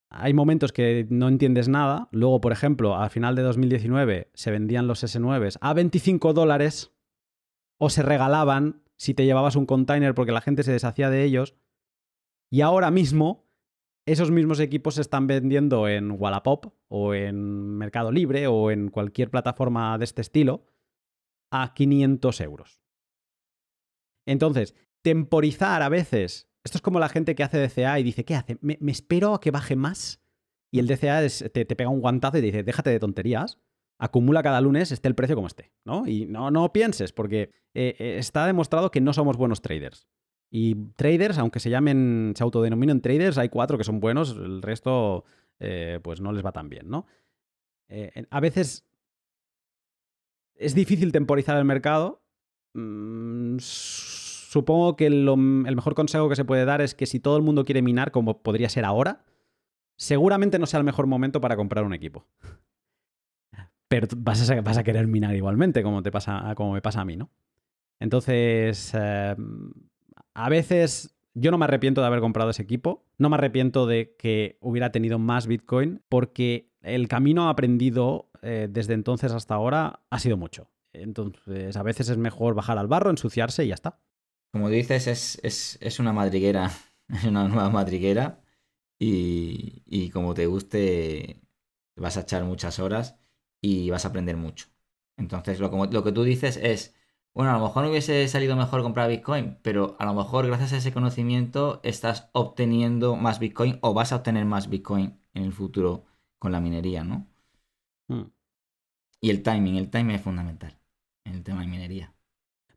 hay 0.10 0.34
momentos 0.34 0.72
que 0.72 1.06
no 1.10 1.28
entiendes 1.28 1.68
nada. 1.68 2.10
Luego, 2.12 2.42
por 2.42 2.52
ejemplo, 2.52 2.96
a 2.96 3.10
final 3.10 3.36
de 3.36 3.44
2019 3.44 4.32
se 4.34 4.52
vendían 4.52 4.88
los 4.88 5.04
S9 5.04 5.58
a 5.62 5.74
25 5.74 6.34
dólares 6.34 6.94
o 7.78 7.90
se 7.90 8.02
regalaban 8.02 8.84
si 8.98 9.14
te 9.14 9.26
llevabas 9.26 9.56
un 9.56 9.66
container 9.66 10.14
porque 10.14 10.32
la 10.32 10.42
gente 10.42 10.64
se 10.64 10.72
deshacía 10.72 11.10
de 11.10 11.24
ellos. 11.24 11.56
Y 12.52 12.62
ahora 12.62 12.92
mismo, 12.92 13.48
esos 14.06 14.32
mismos 14.32 14.60
equipos 14.60 14.96
se 14.96 15.02
están 15.02 15.28
vendiendo 15.28 15.88
en 15.88 16.12
Wallapop 16.12 16.74
o 16.88 17.14
en 17.14 17.78
Mercado 17.78 18.12
Libre 18.12 18.48
o 18.48 18.72
en 18.72 18.90
cualquier 18.90 19.30
plataforma 19.30 19.98
de 19.98 20.06
este 20.06 20.22
estilo 20.22 20.66
a 21.52 21.74
500 21.74 22.42
euros. 22.42 22.82
Entonces, 24.26 24.76
temporizar 25.02 25.82
a 25.82 25.90
veces. 25.90 26.48
Esto 26.64 26.78
es 26.78 26.82
como 26.82 27.00
la 27.00 27.10
gente 27.10 27.36
que 27.36 27.44
hace 27.44 27.58
DCA 27.58 28.00
y 28.00 28.04
dice, 28.04 28.26
¿qué 28.26 28.36
hace? 28.36 28.58
Me, 28.62 28.78
espero 28.88 29.34
a 29.34 29.42
que 29.42 29.52
baje 29.52 29.76
más. 29.76 30.22
Y 30.72 30.80
el 30.80 30.88
DCA 30.88 31.22
te, 31.52 31.66
pega 31.66 31.90
un 31.90 32.02
guantazo 32.02 32.38
y 32.38 32.42
te 32.42 32.46
dice, 32.48 32.64
déjate 32.64 32.92
de 32.92 33.00
tonterías, 33.00 33.58
acumula 33.98 34.44
cada 34.44 34.62
lunes, 34.62 34.92
esté 34.92 35.08
el 35.08 35.16
precio 35.16 35.36
como 35.36 35.48
esté, 35.48 35.72
¿no? 35.84 36.06
Y 36.06 36.28
no, 36.28 36.52
no 36.52 36.72
pienses, 36.72 37.12
porque 37.12 37.52
eh, 37.74 37.96
eh, 37.98 38.18
está 38.20 38.46
demostrado 38.46 38.92
que 38.92 39.02
no 39.02 39.14
somos 39.14 39.36
buenos 39.36 39.62
traders. 39.62 40.08
Y 40.52 40.76
traders, 40.96 41.40
aunque 41.40 41.60
se 41.60 41.72
llamen, 41.72 42.34
se 42.36 42.44
autodenominen 42.44 43.02
traders, 43.02 43.38
hay 43.40 43.50
cuatro 43.50 43.78
que 43.78 43.84
son 43.84 44.00
buenos, 44.00 44.32
el 44.32 44.62
resto 44.62 45.24
eh, 45.60 46.00
pues 46.04 46.22
no 46.22 46.32
les 46.32 46.46
va 46.46 46.52
tan 46.52 46.70
bien, 46.70 46.90
¿no? 46.90 47.06
a 48.30 48.40
veces 48.40 48.86
es 50.60 50.76
difícil 50.76 51.12
temporizar 51.12 51.58
el 51.58 51.66
mercado. 51.66 52.22
Mm, 52.74 53.58
supongo 54.50 54.96
que 54.96 55.06
el 55.06 55.76
mejor 55.76 55.94
consejo 55.94 56.28
que 56.28 56.36
se 56.36 56.44
puede 56.44 56.66
dar 56.66 56.82
es 56.82 56.96
que 56.96 57.06
si 57.06 57.20
todo 57.20 57.38
el 57.38 57.44
mundo 57.44 57.66
quiere 57.66 57.84
minar, 57.84 58.10
como 58.10 58.42
podría 58.42 58.68
ser 58.68 58.84
ahora, 58.84 59.24
seguramente 59.96 60.58
no 60.58 60.66
sea 60.66 60.80
el 60.80 60.84
mejor 60.84 61.06
momento 61.06 61.40
para 61.40 61.56
comprar 61.56 61.86
un 61.86 61.94
equipo. 61.94 62.26
Pero 63.88 64.08
vas 64.18 64.50
a, 64.50 64.84
querer 64.84 65.06
minar 65.06 65.36
igualmente, 65.36 65.84
como, 65.84 66.02
te 66.02 66.12
pasa, 66.12 66.54
como 66.56 66.74
me 66.74 66.82
pasa 66.82 67.02
a 67.02 67.06
mí, 67.06 67.16
¿no? 67.16 67.30
Entonces, 68.00 68.92
em, 68.96 69.72
a 70.34 70.50
veces 70.50 71.16
yo 71.36 71.52
no 71.52 71.60
me 71.60 71.66
arrepiento 71.66 72.02
de 72.02 72.08
haber 72.08 72.20
comprado 72.20 72.50
ese 72.50 72.64
equipo, 72.64 73.06
no 73.20 73.30
me 73.30 73.36
arrepiento 73.36 73.86
de 73.86 74.16
que 74.18 74.58
hubiera 74.62 74.92
tenido 74.92 75.20
más 75.20 75.46
Bitcoin, 75.46 76.02
porque 76.10 76.72
el 76.82 77.08
camino 77.08 77.50
aprendido 77.50 78.32
eh, 78.42 78.68
desde 78.68 78.96
entonces 78.96 79.32
hasta 79.32 79.54
ahora 79.54 80.00
ha 80.10 80.18
sido 80.18 80.38
mucho. 80.38 80.72
Entonces, 80.92 81.78
a 81.78 81.84
veces 81.84 82.10
es 82.10 82.18
mejor 82.18 82.56
bajar 82.56 82.80
al 82.80 82.88
barro, 82.88 83.12
ensuciarse 83.12 83.64
y 83.64 83.68
ya 83.68 83.76
está. 83.76 84.00
Como 84.52 84.70
dices, 84.70 85.08
es, 85.44 86.00
una 86.00 86.14
madriguera, 86.14 86.72
es 87.10 87.24
una 87.24 87.48
nueva 87.48 87.70
madriguera 87.70 88.42
y, 89.00 90.10
como 90.12 90.34
te 90.34 90.48
guste, 90.48 91.42
vas 91.96 92.18
a 92.18 92.22
echar 92.22 92.44
muchas 92.44 92.80
horas 92.80 93.18
y 93.62 93.90
vas 93.90 94.06
a 94.06 94.10
aprender 94.10 94.38
mucho. 94.38 94.68
Entonces, 95.18 95.60
lo, 95.60 95.70
como, 95.70 95.86
lo 95.86 96.04
que 96.04 96.12
tú 96.12 96.24
dices 96.24 96.58
es, 96.58 96.96
bueno, 97.34 97.52
a 97.52 97.58
lo 97.58 97.66
mejor 97.66 97.84
no 97.84 97.90
hubiese 97.90 98.28
salido 98.28 98.56
mejor 98.56 98.82
comprar 98.82 99.10
Bitcoin, 99.10 99.60
pero 99.62 99.96
a 100.00 100.06
lo 100.06 100.14
mejor 100.14 100.48
gracias 100.48 100.74
a 100.74 100.78
ese 100.78 100.94
conocimiento 100.94 101.80
estás 101.84 102.30
obteniendo 102.34 103.16
más 103.16 103.40
Bitcoin 103.40 103.80
o 103.82 103.94
vas 103.94 104.12
a 104.12 104.18
obtener 104.18 104.46
más 104.46 104.70
Bitcoin 104.70 105.20
en 105.34 105.44
el 105.44 105.54
futuro 105.54 106.06
con 106.40 106.52
la 106.52 106.62
minería, 106.62 107.04
¿no? 107.04 107.28
Hmm. 108.08 108.32
Y 109.22 109.30
el 109.30 109.44
timing, 109.44 109.78
el 109.78 109.90
timing 109.90 110.16
es 110.16 110.22
fundamental 110.22 110.80
en 111.26 111.36
el 111.36 111.44
tema 111.44 111.62
de 111.62 111.68
minería. 111.68 112.14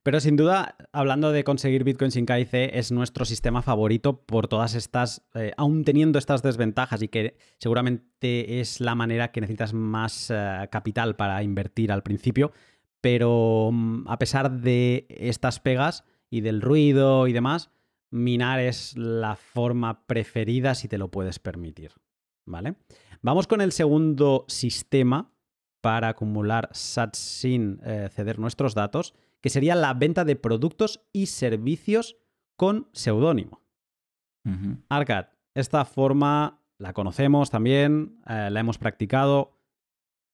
Pero 0.02 0.18
sin 0.18 0.36
duda, 0.36 0.76
hablando 0.92 1.30
de 1.30 1.44
conseguir 1.44 1.84
Bitcoin 1.84 2.10
sin 2.10 2.26
KIC, 2.26 2.52
es 2.52 2.90
nuestro 2.90 3.24
sistema 3.24 3.62
favorito 3.62 4.20
por 4.22 4.48
todas 4.48 4.74
estas, 4.74 5.24
eh, 5.34 5.52
aún 5.56 5.84
teniendo 5.84 6.18
estas 6.18 6.42
desventajas 6.42 7.02
y 7.02 7.08
que 7.08 7.36
seguramente 7.58 8.60
es 8.60 8.80
la 8.80 8.96
manera 8.96 9.30
que 9.30 9.40
necesitas 9.40 9.72
más 9.72 10.28
eh, 10.30 10.68
capital 10.72 11.14
para 11.14 11.40
invertir 11.44 11.92
al 11.92 12.02
principio. 12.02 12.50
Pero 13.00 13.70
mm, 13.72 14.08
a 14.08 14.18
pesar 14.18 14.50
de 14.50 15.06
estas 15.08 15.60
pegas 15.60 16.02
y 16.30 16.40
del 16.40 16.62
ruido 16.62 17.28
y 17.28 17.32
demás, 17.32 17.70
minar 18.10 18.58
es 18.58 18.96
la 18.96 19.36
forma 19.36 20.04
preferida 20.06 20.74
si 20.74 20.88
te 20.88 20.98
lo 20.98 21.12
puedes 21.12 21.38
permitir. 21.38 21.92
¿Vale? 22.44 22.74
Vamos 23.20 23.46
con 23.46 23.60
el 23.60 23.70
segundo 23.70 24.46
sistema 24.48 25.30
para 25.80 26.08
acumular 26.08 26.70
sats 26.72 27.18
sin 27.18 27.80
eh, 27.84 28.08
ceder 28.10 28.40
nuestros 28.40 28.74
datos 28.74 29.14
que 29.42 29.50
sería 29.50 29.74
la 29.74 29.92
venta 29.92 30.24
de 30.24 30.36
productos 30.36 31.04
y 31.12 31.26
servicios 31.26 32.16
con 32.56 32.88
seudónimo. 32.92 33.60
Arcad, 34.88 35.26
esta 35.54 35.84
forma 35.84 36.64
la 36.78 36.92
conocemos 36.92 37.50
también, 37.50 38.20
eh, 38.26 38.48
la 38.50 38.60
hemos 38.60 38.78
practicado. 38.78 39.60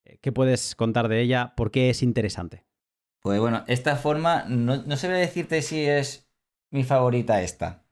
Eh, 0.04 0.18
¿Qué 0.20 0.32
puedes 0.32 0.74
contar 0.76 1.08
de 1.08 1.20
ella? 1.20 1.54
¿Por 1.56 1.70
qué 1.70 1.90
es 1.90 2.02
interesante? 2.02 2.64
Pues 3.20 3.40
bueno, 3.40 3.64
esta 3.66 3.96
forma, 3.96 4.44
no, 4.44 4.82
no 4.82 4.96
sé 4.96 5.08
decirte 5.08 5.60
si 5.60 5.84
es 5.84 6.30
mi 6.70 6.84
favorita 6.84 7.42
esta. 7.42 7.84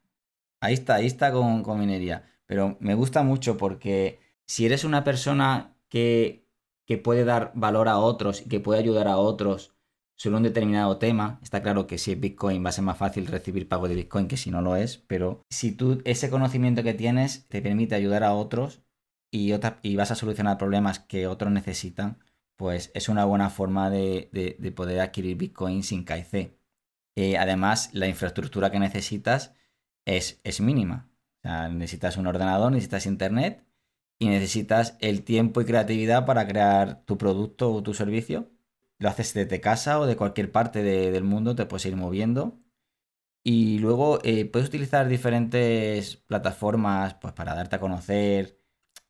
Ahí 0.60 0.74
está, 0.74 0.96
ahí 0.96 1.06
está 1.06 1.32
con, 1.32 1.62
con 1.62 1.78
minería. 1.78 2.30
Pero 2.46 2.76
me 2.80 2.94
gusta 2.94 3.22
mucho 3.22 3.56
porque 3.56 4.20
si 4.46 4.64
eres 4.64 4.84
una 4.84 5.04
persona 5.04 5.76
que, 5.88 6.48
que 6.86 6.96
puede 6.96 7.24
dar 7.24 7.52
valor 7.54 7.88
a 7.88 7.98
otros 7.98 8.42
y 8.42 8.48
que 8.48 8.60
puede 8.60 8.80
ayudar 8.80 9.08
a 9.08 9.18
otros 9.18 9.75
sobre 10.16 10.36
un 10.38 10.42
determinado 10.42 10.98
tema. 10.98 11.38
Está 11.42 11.62
claro 11.62 11.86
que 11.86 11.98
si 11.98 12.12
es 12.12 12.20
Bitcoin 12.20 12.64
va 12.64 12.70
a 12.70 12.72
ser 12.72 12.84
más 12.84 12.98
fácil 12.98 13.26
recibir 13.26 13.68
pago 13.68 13.88
de 13.88 13.94
Bitcoin 13.94 14.28
que 14.28 14.36
si 14.36 14.50
no 14.50 14.62
lo 14.62 14.76
es, 14.76 14.98
pero 14.98 15.44
si 15.50 15.72
tú 15.72 16.02
ese 16.04 16.30
conocimiento 16.30 16.82
que 16.82 16.94
tienes 16.94 17.46
te 17.48 17.62
permite 17.62 17.94
ayudar 17.94 18.24
a 18.24 18.34
otros 18.34 18.82
y, 19.30 19.52
vas 19.96 20.10
a 20.10 20.14
solucionar 20.14 20.58
problemas 20.58 20.98
que 20.98 21.26
otros 21.26 21.52
necesitan, 21.52 22.18
pues 22.56 22.90
es 22.94 23.08
una 23.08 23.24
buena 23.26 23.50
forma 23.50 23.90
de, 23.90 24.30
poder 24.74 25.00
adquirir 25.00 25.36
Bitcoin 25.36 25.82
sin 25.82 26.04
KIC. 26.04 26.56
Eh, 27.16 27.36
además, 27.38 27.90
la 27.92 28.08
infraestructura 28.08 28.70
que 28.70 28.78
necesitas 28.78 29.54
es, 30.06 30.40
es 30.44 30.60
mínima. 30.60 31.10
necesitas 31.70 32.16
un 32.16 32.26
ordenador, 32.26 32.72
necesitas 32.72 33.06
internet 33.06 33.64
y 34.18 34.28
necesitas 34.28 34.96
el 35.00 35.22
tiempo 35.24 35.60
y 35.60 35.66
creatividad 35.66 36.26
para 36.26 36.46
crear 36.46 37.02
tu 37.04 37.18
producto 37.18 37.72
o 37.72 37.82
tu 37.82 37.94
servicio 37.94 38.50
lo 38.98 39.08
haces 39.08 39.34
desde 39.34 39.60
casa 39.60 40.00
o 40.00 40.06
de 40.06 40.16
cualquier 40.16 40.52
parte 40.52 40.82
del 40.82 41.24
mundo, 41.24 41.54
te 41.54 41.66
puedes 41.66 41.86
ir 41.86 41.96
moviendo. 41.96 42.58
Y 43.44 43.78
luego 43.78 44.18
eh, 44.24 44.44
puedes 44.46 44.68
utilizar 44.68 45.08
diferentes 45.08 46.16
plataformas 46.16 47.14
pues, 47.14 47.32
para 47.34 47.54
darte 47.54 47.76
a 47.76 47.80
conocer. 47.80 48.60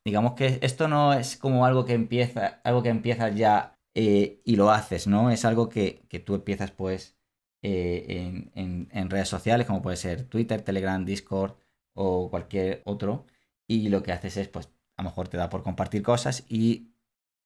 Digamos 0.05 0.35
que 0.35 0.59
esto 0.63 0.89
no 0.89 1.15
es 1.15 1.37
como 1.39 1.67
algo 1.67 1.85
que 1.87 1.95
empieza, 1.95 2.61
algo 2.65 2.83
que 2.83 2.91
empiezas 2.91 3.35
ya 3.35 3.79
eh, 3.95 4.43
y 4.45 4.57
lo 4.57 4.71
haces, 4.71 5.07
¿no? 5.07 5.31
Es 5.31 5.45
algo 5.45 5.69
que, 5.71 6.07
tú 6.27 6.35
empiezas 6.35 6.71
pues 6.71 7.17
eh, 7.63 8.51
en, 8.55 9.11
redes 9.11 9.29
sociales, 9.29 9.67
como 9.67 9.83
puede 9.83 9.97
ser 9.97 10.25
Twitter, 10.29 10.63
Telegram, 10.63 11.05
Discord 11.05 11.57
o 11.95 12.31
cualquier 12.31 12.83
otro. 12.85 13.27
Y 13.67 13.89
lo 13.89 14.03
que 14.03 14.13
haces 14.13 14.37
es, 14.37 14.49
pues, 14.49 14.69
a 14.97 15.03
lo 15.03 15.11
mejor 15.11 15.29
te 15.29 15.39
da 15.39 15.49
por 15.51 15.63
compartir 15.63 16.03
cosas 16.03 16.45
y 16.49 16.93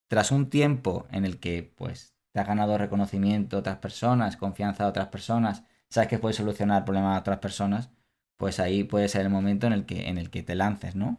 tras 0.09 0.33
un 0.33 0.51
tiempo 0.51 1.07
en 1.13 1.25
el 1.25 1.39
que 1.41 1.63
pues 1.63 2.17
te 2.33 2.41
has 2.41 2.47
ganado 2.47 2.79
reconocimiento 2.79 3.57
de 3.57 3.61
otras 3.61 3.79
personas, 3.79 4.37
confianza 4.37 4.85
de 4.85 4.91
otras 4.91 5.09
personas, 5.09 5.65
sabes 5.89 6.09
que 6.09 6.19
puedes 6.19 6.37
solucionar 6.37 6.85
problemas 6.85 7.15
de 7.15 7.21
otras 7.21 7.39
personas, 7.39 7.91
pues 8.37 8.61
ahí 8.61 8.85
puede 8.85 9.09
ser 9.09 9.23
el 9.23 9.31
momento 9.31 9.67
en 9.67 9.73
el 9.75 9.87
que, 9.87 10.09
en 10.09 10.19
el 10.19 10.31
que 10.31 10.43
te 10.43 10.55
lances, 10.55 10.95
¿no? 10.97 11.19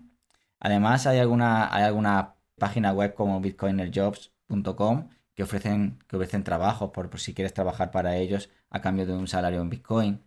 Además, 0.59 1.07
hay 1.07 1.19
alguna, 1.19 1.73
hay 1.73 1.83
alguna 1.83 2.35
página 2.57 2.93
web 2.93 3.13
como 3.15 3.41
bitcoinerjobs.com 3.41 5.09
que 5.33 5.43
ofrecen, 5.43 5.99
que 6.07 6.15
ofrecen 6.17 6.43
trabajos 6.43 6.91
por, 6.91 7.19
si 7.19 7.33
quieres 7.33 7.53
trabajar 7.53 7.91
para 7.91 8.17
ellos 8.17 8.49
a 8.69 8.81
cambio 8.81 9.05
de 9.05 9.13
un 9.13 9.27
salario 9.27 9.61
en 9.61 9.69
Bitcoin. 9.69 10.23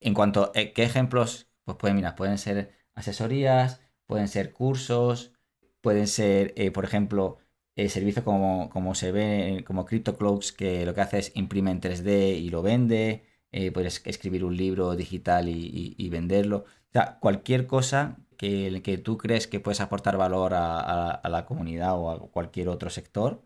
En 0.00 0.14
cuanto 0.14 0.52
a 0.54 0.58
eh, 0.58 0.72
qué 0.72 0.82
ejemplos, 0.84 1.48
pues 1.64 1.76
pueden, 1.78 1.96
mira, 1.96 2.14
pueden 2.16 2.38
ser 2.38 2.72
asesorías, 2.94 3.80
pueden 4.06 4.28
ser 4.28 4.52
cursos, 4.52 5.32
pueden 5.80 6.06
ser, 6.08 6.52
eh, 6.56 6.70
por 6.70 6.84
ejemplo, 6.84 7.38
eh, 7.76 7.88
servicios 7.88 8.24
como, 8.24 8.68
como 8.70 8.94
se 8.94 9.12
ve, 9.12 9.64
como 9.66 9.84
CryptoCloaks, 9.84 10.52
que 10.52 10.84
lo 10.86 10.94
que 10.94 11.00
hace 11.00 11.18
es 11.18 11.32
imprime 11.34 11.70
en 11.70 11.80
3D 11.80 12.38
y 12.38 12.50
lo 12.50 12.62
vende, 12.62 13.24
eh, 13.50 13.70
puedes 13.72 14.02
escribir 14.06 14.44
un 14.44 14.56
libro 14.56 14.94
digital 14.96 15.48
y, 15.48 16.08
venderlo. 16.10 16.58
O 16.58 16.92
sea, 16.92 17.18
cualquier 17.20 17.66
cosa 17.66 18.18
que, 18.36 18.80
que, 18.82 18.98
tú 18.98 19.18
crees 19.18 19.46
que 19.46 19.60
puedes 19.60 19.80
aportar 19.80 20.16
valor 20.16 20.52
a, 20.54 21.20
la 21.28 21.46
comunidad 21.46 21.98
o 21.98 22.10
a 22.10 22.20
cualquier 22.30 22.68
otro 22.68 22.90
sector 22.90 23.42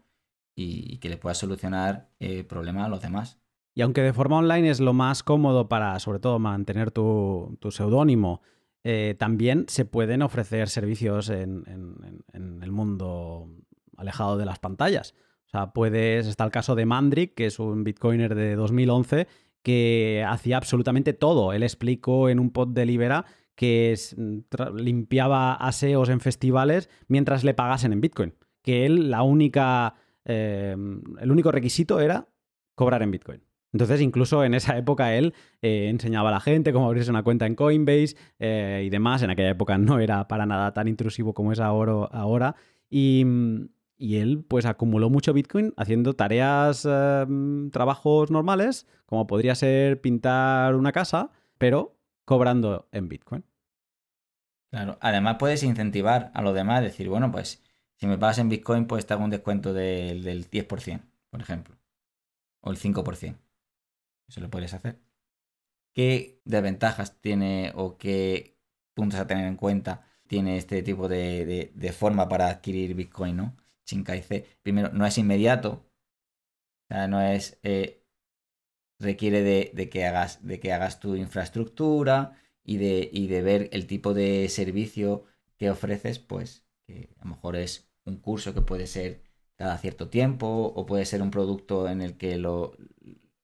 y, 0.55 0.99
que 0.99 1.09
le 1.09 1.17
puedas 1.17 1.39
solucionar 1.39 2.09
problemas 2.49 2.87
a 2.87 2.89
los 2.89 3.03
demás. 3.03 3.39
Y 3.75 3.83
aunque 3.83 4.03
de 4.03 4.13
forma 4.13 4.39
online 4.39 4.71
es 4.71 4.81
lo 4.81 4.95
más 4.95 5.23
cómodo 5.23 5.69
para, 5.69 5.99
sobre 6.01 6.19
todo, 6.19 6.39
mantener 6.39 6.91
tu, 6.91 7.57
tu 7.61 7.71
seudónimo, 7.71 8.41
eh, 8.89 9.17
también 9.19 9.65
se 9.67 9.85
pueden 9.85 10.23
ofrecer 10.23 10.69
servicios 10.69 11.29
en, 11.29 11.65
el 12.33 12.71
mundo 12.71 13.51
alejado 13.97 14.37
de 14.37 14.47
las 14.47 14.59
pantallas. 14.59 15.15
O 15.47 15.49
sea, 15.49 15.73
puedes, 15.73 16.27
está 16.27 16.45
el 16.45 16.51
caso 16.51 16.75
de 16.75 16.87
Mandrick, 16.87 17.35
que 17.35 17.47
es 17.47 17.59
un 17.59 17.85
bitcoiner 17.85 18.35
de 18.35 18.57
2011, 18.57 19.29
que 19.63 20.25
hacía 20.29 20.57
absolutamente 20.57 21.13
todo. 21.13 21.53
Él 21.53 21.63
explicó 21.63 22.29
en 22.29 22.39
un 22.39 22.51
pod 22.51 22.69
de 22.69 22.87
Libera 22.87 23.25
que 23.55 23.97
limpiaba 24.75 25.55
aseos 25.55 26.09
en 26.09 26.21
festivales 26.21 26.91
mientras 27.09 27.43
le 27.43 27.55
pagasen 27.55 27.93
en 27.93 28.01
Bitcoin. 28.01 28.35
Que 28.63 28.87
él, 28.87 29.11
la 29.11 29.23
única, 29.23 29.95
eh, 30.25 30.77
el 31.21 31.31
único 31.31 31.51
requisito 31.51 32.01
era 32.01 32.29
cobrar 32.75 33.03
en 33.03 33.11
Bitcoin. 33.11 33.43
Entonces, 33.73 34.01
incluso 34.01 34.45
en 34.45 34.55
esa 34.55 34.77
época 34.79 35.15
él 35.15 35.35
eh, 35.61 35.89
enseñaba 35.89 36.29
a 36.29 36.33
la 36.33 36.41
gente 36.41 36.73
cómo 36.73 36.87
abrirse 36.87 37.11
una 37.11 37.23
cuenta 37.23 37.47
en 37.47 37.55
Coinbase 37.55 38.17
eh, 38.39 38.85
y 38.87 38.91
demás. 38.91 39.23
En 39.23 39.31
aquella 39.31 39.51
época 39.51 39.79
no 39.79 39.99
era 39.99 40.29
para 40.29 40.47
nada 40.47 40.73
tan 40.73 40.89
intrusivo 40.89 41.35
como 41.35 41.53
es 41.53 41.61
ahora. 41.61 42.57
Y, 42.89 43.25
él 43.99 44.45
pues 44.47 44.67
acumuló 44.67 45.11
mucho 45.11 45.33
Bitcoin 45.33 45.73
haciendo 45.77 46.15
tareas, 46.15 46.85
em, 46.85 47.71
trabajos 47.71 48.31
normales, 48.31 48.87
como 49.07 49.27
podría 49.27 49.55
ser 49.55 50.01
pintar 50.01 50.75
una 50.75 50.93
casa, 50.93 51.31
pero 51.59 51.97
cobrando 52.25 52.89
en 52.93 53.09
Bitcoin. 53.09 53.45
Claro, 54.71 54.99
además 55.01 55.37
puedes 55.39 55.63
incentivar 55.63 56.31
a 56.35 56.43
los 56.43 56.55
demás, 56.55 56.83
decir, 56.83 57.09
bueno, 57.09 57.31
pues 57.31 57.63
si 57.97 58.07
me 58.07 58.19
pagas 58.19 58.39
en 58.39 58.49
Bitcoin, 58.49 58.87
pues 58.87 59.07
te 59.07 59.15
hago 59.15 59.25
un 59.25 59.31
descuento 59.31 59.73
del, 59.73 60.23
del 60.23 60.51
10%, 60.51 61.03
por 61.31 61.41
ejemplo, 61.41 61.77
o 62.61 62.71
el 62.71 62.77
5%. 62.77 63.39
Eso 64.29 64.41
lo 64.41 64.51
puedes 64.51 64.75
hacer. 64.75 65.01
¿Qué 65.95 66.41
desventajas 66.45 67.19
tiene 67.21 67.73
o 67.75 67.97
qué 67.97 68.59
puntos 68.95 69.19
a 69.21 69.27
tener 69.27 69.47
en 69.47 69.57
cuenta 69.57 70.07
tiene 70.27 70.57
este 70.57 70.83
tipo 70.83 71.09
de, 71.09 71.95
forma 71.97 72.29
para 72.29 72.49
adquirir 72.49 72.95
Bitcoin, 72.95 73.37
¿no? 73.37 73.57
Sin 73.87 74.05
KIC. 74.05 74.61
Primero, 74.63 74.91
no 74.93 75.07
es 75.07 75.17
inmediato. 75.19 75.87
No 76.91 77.21
es. 77.23 77.59
Eh, 77.63 78.03
requiere 78.99 79.43
de, 79.43 79.89
que 79.91 80.07
hagas, 80.07 80.47
de 80.47 80.61
que 80.61 80.73
hagas 80.73 81.01
tu 81.01 81.17
infraestructura 81.17 82.39
y 82.65 82.79
de, 82.79 83.09
y 83.13 83.27
de 83.29 83.43
ver 83.43 83.69
el 83.73 83.87
tipo 83.87 84.15
de 84.15 84.49
servicio 84.49 85.25
que 85.57 85.71
ofreces, 85.71 86.19
pues, 86.19 86.65
que 86.87 87.11
a 87.19 87.25
lo 87.25 87.31
mejor 87.31 87.57
es 87.57 87.91
un 88.05 88.17
curso 88.19 88.55
que 88.55 88.63
puede 88.63 88.87
ser 88.87 89.23
cada 89.57 89.79
cierto 89.79 90.09
tiempo 90.09 90.73
o 90.75 90.87
puede 90.87 91.05
ser 91.07 91.23
un 91.23 91.31
producto 91.31 91.89
en 91.89 92.03
el 92.03 92.17
que 92.17 92.37
lo, 92.37 92.77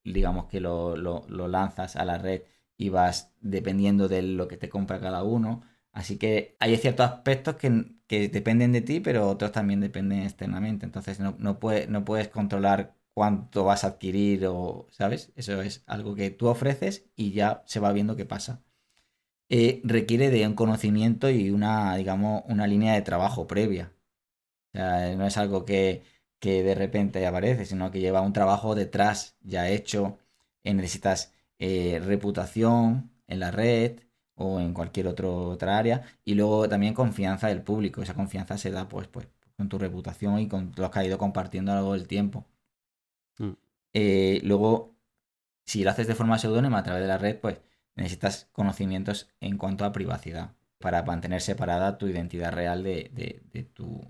digamos 0.03 0.45
que 0.45 0.59
lo, 0.59 0.95
lanzas 1.27 1.95
a 1.95 2.05
la 2.05 2.17
red 2.17 2.43
y 2.77 2.89
vas 2.89 3.33
dependiendo 3.41 4.07
de 4.07 4.21
lo 4.21 4.47
que 4.47 4.57
te 4.57 4.69
compra 4.69 4.99
cada 4.99 5.23
uno. 5.23 5.63
Así 5.91 6.17
que 6.17 6.55
hay 6.59 6.75
ciertos 6.77 7.05
aspectos 7.05 7.55
que, 7.55 7.69
dependen 8.09 8.71
de 8.71 8.81
ti, 8.81 8.99
pero 8.99 9.29
otros 9.29 9.51
también 9.51 9.79
dependen 9.81 10.21
externamente. 10.23 10.85
Entonces 10.85 11.19
no, 11.19 11.35
no, 11.39 11.59
no 11.89 12.05
puedes 12.05 12.27
controlar 12.29 12.95
cuánto 13.13 13.63
vas 13.63 13.83
a 13.83 13.87
adquirir 13.87 14.45
o, 14.47 14.87
¿sabes? 14.91 15.31
Eso 15.35 15.61
es 15.61 15.83
algo 15.87 16.15
que 16.15 16.29
tú 16.31 16.47
ofreces 16.47 17.05
y 17.15 17.31
ya 17.31 17.63
se 17.65 17.79
va 17.79 17.91
viendo 17.93 18.15
qué 18.15 18.25
pasa. 18.25 18.63
Eh, 19.49 19.81
requiere 19.85 20.29
de 20.31 20.47
un 20.47 20.55
conocimiento 20.55 21.29
y 21.29 21.51
una, 21.51 21.95
digamos, 21.97 22.43
una 22.47 22.67
línea 22.67 22.93
de 22.95 23.01
trabajo 23.03 23.47
previa. 23.47 23.93
No 24.73 25.25
es 25.27 25.37
algo 25.37 25.65
que, 25.65 26.03
que 26.39 26.63
de 26.63 26.75
repente 26.75 27.25
aparece, 27.27 27.65
sino 27.65 27.91
que 27.91 27.99
lleva 27.99 28.21
un 28.21 28.33
trabajo 28.33 28.75
detrás 28.75 29.37
ya 29.41 29.69
hecho. 29.69 30.17
Eh, 30.63 30.73
necesitas 30.73 31.33
eh, 31.59 31.99
reputación 32.03 33.11
en 33.27 33.39
la 33.39 33.51
red 33.51 33.99
o 34.43 34.59
en 34.59 34.73
cualquier 34.73 35.07
otro, 35.07 35.49
otra 35.49 35.77
área. 35.77 36.03
Y 36.25 36.35
luego 36.35 36.69
también 36.69 36.93
confianza 36.93 37.47
del 37.47 37.61
público. 37.63 38.01
Esa 38.01 38.13
confianza 38.13 38.57
se 38.57 38.71
da 38.71 38.87
pues, 38.89 39.07
pues 39.07 39.27
con 39.57 39.69
tu 39.69 39.77
reputación 39.77 40.39
y 40.39 40.47
con 40.47 40.71
lo 40.77 40.91
que 40.91 40.99
has 40.99 41.05
ido 41.05 41.17
compartiendo 41.17 41.71
a 41.71 41.75
lo 41.75 41.81
largo 41.81 41.93
del 41.93 42.07
tiempo. 42.07 42.45
Mm. 43.37 43.51
Eh, 43.93 44.41
luego, 44.43 44.95
si 45.65 45.83
lo 45.83 45.91
haces 45.91 46.07
de 46.07 46.15
forma 46.15 46.39
seudónima 46.39 46.79
a 46.79 46.83
través 46.83 47.03
de 47.03 47.07
la 47.07 47.17
red, 47.17 47.39
pues 47.39 47.61
necesitas 47.95 48.49
conocimientos 48.51 49.29
en 49.39 49.57
cuanto 49.57 49.85
a 49.85 49.91
privacidad 49.91 50.55
para 50.79 51.03
mantener 51.03 51.41
separada 51.41 51.97
tu 51.97 52.07
identidad 52.07 52.51
real 52.51 52.83
de, 52.83 53.11
de 53.51 53.63
tu 53.63 54.01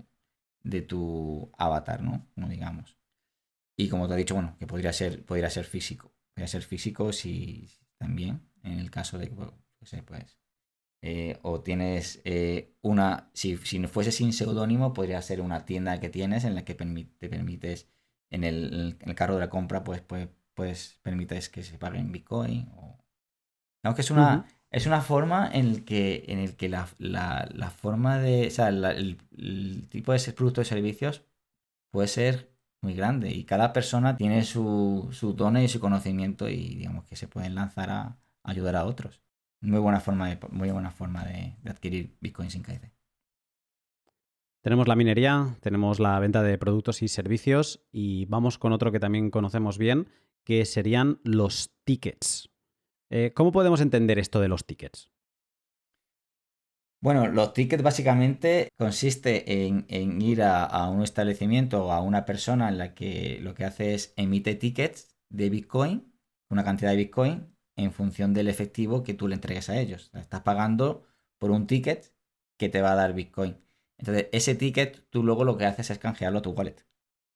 de 0.64 0.82
tu 0.82 1.52
avatar, 1.58 2.02
¿no? 2.02 2.26
Como 2.34 2.48
digamos. 2.48 2.98
Y 3.76 3.88
como 3.88 4.08
te 4.08 4.14
he 4.14 4.16
dicho, 4.16 4.34
bueno, 4.34 4.56
que 4.58 4.66
podría 4.66 4.92
ser, 4.92 5.24
podría 5.24 5.50
ser 5.50 5.64
físico. 5.64 6.12
Podría 6.34 6.48
ser 6.48 6.62
físico 6.62 7.12
si 7.12 7.70
también, 7.98 8.50
en 8.62 8.78
el 8.78 8.90
caso 8.90 9.18
de 9.18 9.28
que, 9.28 9.36
pues, 10.06 10.38
eh, 11.02 11.38
o 11.42 11.60
tienes 11.60 12.22
eh, 12.24 12.74
una, 12.82 13.30
si, 13.34 13.58
si 13.58 13.78
no 13.78 13.88
fuese 13.88 14.10
sin 14.10 14.32
seudónimo, 14.32 14.94
podría 14.94 15.20
ser 15.22 15.40
una 15.40 15.66
tienda 15.66 16.00
que 16.00 16.08
tienes 16.08 16.44
en 16.44 16.54
la 16.54 16.64
que 16.64 16.74
te 16.74 17.28
permites, 17.28 17.88
en 18.30 18.44
el, 18.44 18.96
en 19.00 19.08
el, 19.10 19.14
carro 19.14 19.34
de 19.34 19.40
la 19.40 19.50
compra, 19.50 19.84
pues, 19.84 20.00
pues, 20.00 20.28
pues 20.54 20.98
permites 21.02 21.48
que 21.50 21.62
se 21.62 21.78
pague 21.78 21.98
en 21.98 22.12
Bitcoin. 22.12 22.68
O... 22.76 22.98
Aunque 23.82 24.00
es 24.02 24.10
una, 24.10 24.46
es 24.70 24.86
una 24.86 25.02
forma 25.02 25.50
en 25.52 25.66
el 25.66 25.84
que, 25.84 26.24
en 26.28 26.38
el 26.38 26.56
que 26.56 26.68
la, 26.68 26.86
forma 27.76 28.18
de. 28.18 28.46
O 28.48 28.50
sea, 28.50 28.68
el, 28.68 29.18
tipo 29.90 30.12
de 30.12 30.32
productos 30.32 30.66
y 30.66 30.70
servicios 30.70 31.22
puede 31.90 32.08
ser 32.08 32.50
muy 32.82 32.94
grande. 32.94 33.30
Y 33.30 33.44
cada 33.44 33.72
persona 33.72 34.16
tiene 34.16 34.44
su, 34.44 35.10
su 35.12 35.34
tono 35.34 35.60
y 35.60 35.68
su 35.68 35.80
conocimiento 35.80 36.48
y 36.48 36.76
digamos 36.76 37.04
que 37.04 37.16
se 37.16 37.28
pueden 37.28 37.54
lanzar 37.54 37.90
a, 37.90 38.18
ayudar 38.42 38.76
a 38.76 38.86
otros. 38.86 39.23
Muy 39.64 39.80
buena 39.80 39.98
forma 39.98 40.28
de, 40.28 40.38
muy 40.50 40.70
buena 40.70 40.90
forma 40.90 41.24
de, 41.24 41.56
adquirir 41.64 42.16
Bitcoin 42.20 42.50
sin 42.50 42.62
KIC. 42.62 42.92
Tenemos 44.60 44.88
la 44.88 44.94
minería, 44.94 45.56
tenemos 45.60 46.00
la 46.00 46.18
venta 46.18 46.42
de 46.42 46.58
productos 46.58 47.02
y 47.02 47.08
servicios 47.08 47.82
y 47.90 48.26
vamos 48.26 48.58
con 48.58 48.72
otro 48.72 48.92
que 48.92 49.00
también 49.00 49.30
conocemos 49.30 49.78
bien, 49.78 50.08
que 50.44 50.66
serían 50.66 51.18
los 51.24 51.74
tickets. 51.84 52.50
Eh, 53.10 53.32
¿Cómo 53.34 53.52
podemos 53.52 53.80
entender 53.80 54.18
esto 54.18 54.40
de 54.40 54.48
los 54.48 54.66
tickets? 54.66 55.10
Bueno, 57.00 57.26
los 57.28 57.52
tickets 57.52 57.82
básicamente 57.82 58.68
consiste 58.78 59.66
en, 59.66 60.22
ir 60.22 60.42
a, 60.42 60.88
un 60.90 61.02
establecimiento 61.02 61.86
o 61.86 61.92
a 61.92 62.00
una 62.00 62.24
persona 62.24 62.68
en 62.68 62.78
la 62.78 62.94
que 62.94 63.38
lo 63.42 63.54
que 63.54 63.64
hace 63.64 63.94
es 63.94 64.12
emite 64.16 64.54
tickets 64.54 65.14
de 65.28 65.50
Bitcoin, 65.50 66.14
una 66.48 66.64
cantidad 66.64 66.90
de 66.90 66.96
Bitcoin, 66.96 67.53
en 67.76 67.92
función 67.92 68.34
del 68.34 68.48
efectivo 68.48 69.02
que 69.02 69.14
tú 69.14 69.28
le 69.28 69.34
entregues 69.34 69.68
a 69.70 69.78
ellos. 69.78 70.10
Estás 70.14 70.42
pagando 70.42 71.04
por 71.38 71.50
un 71.50 71.66
ticket 71.66 72.14
que 72.56 72.68
te 72.68 72.82
va 72.82 72.92
a 72.92 72.96
dar 72.96 73.14
Bitcoin. 73.14 73.58
Entonces, 73.98 74.28
ese 74.32 74.54
ticket 74.54 75.06
tú 75.10 75.22
luego 75.22 75.44
lo 75.44 75.56
que 75.56 75.66
haces 75.66 75.90
es 75.90 75.98
canjearlo 75.98 76.40
a 76.40 76.42
tu 76.42 76.50
wallet. 76.52 76.86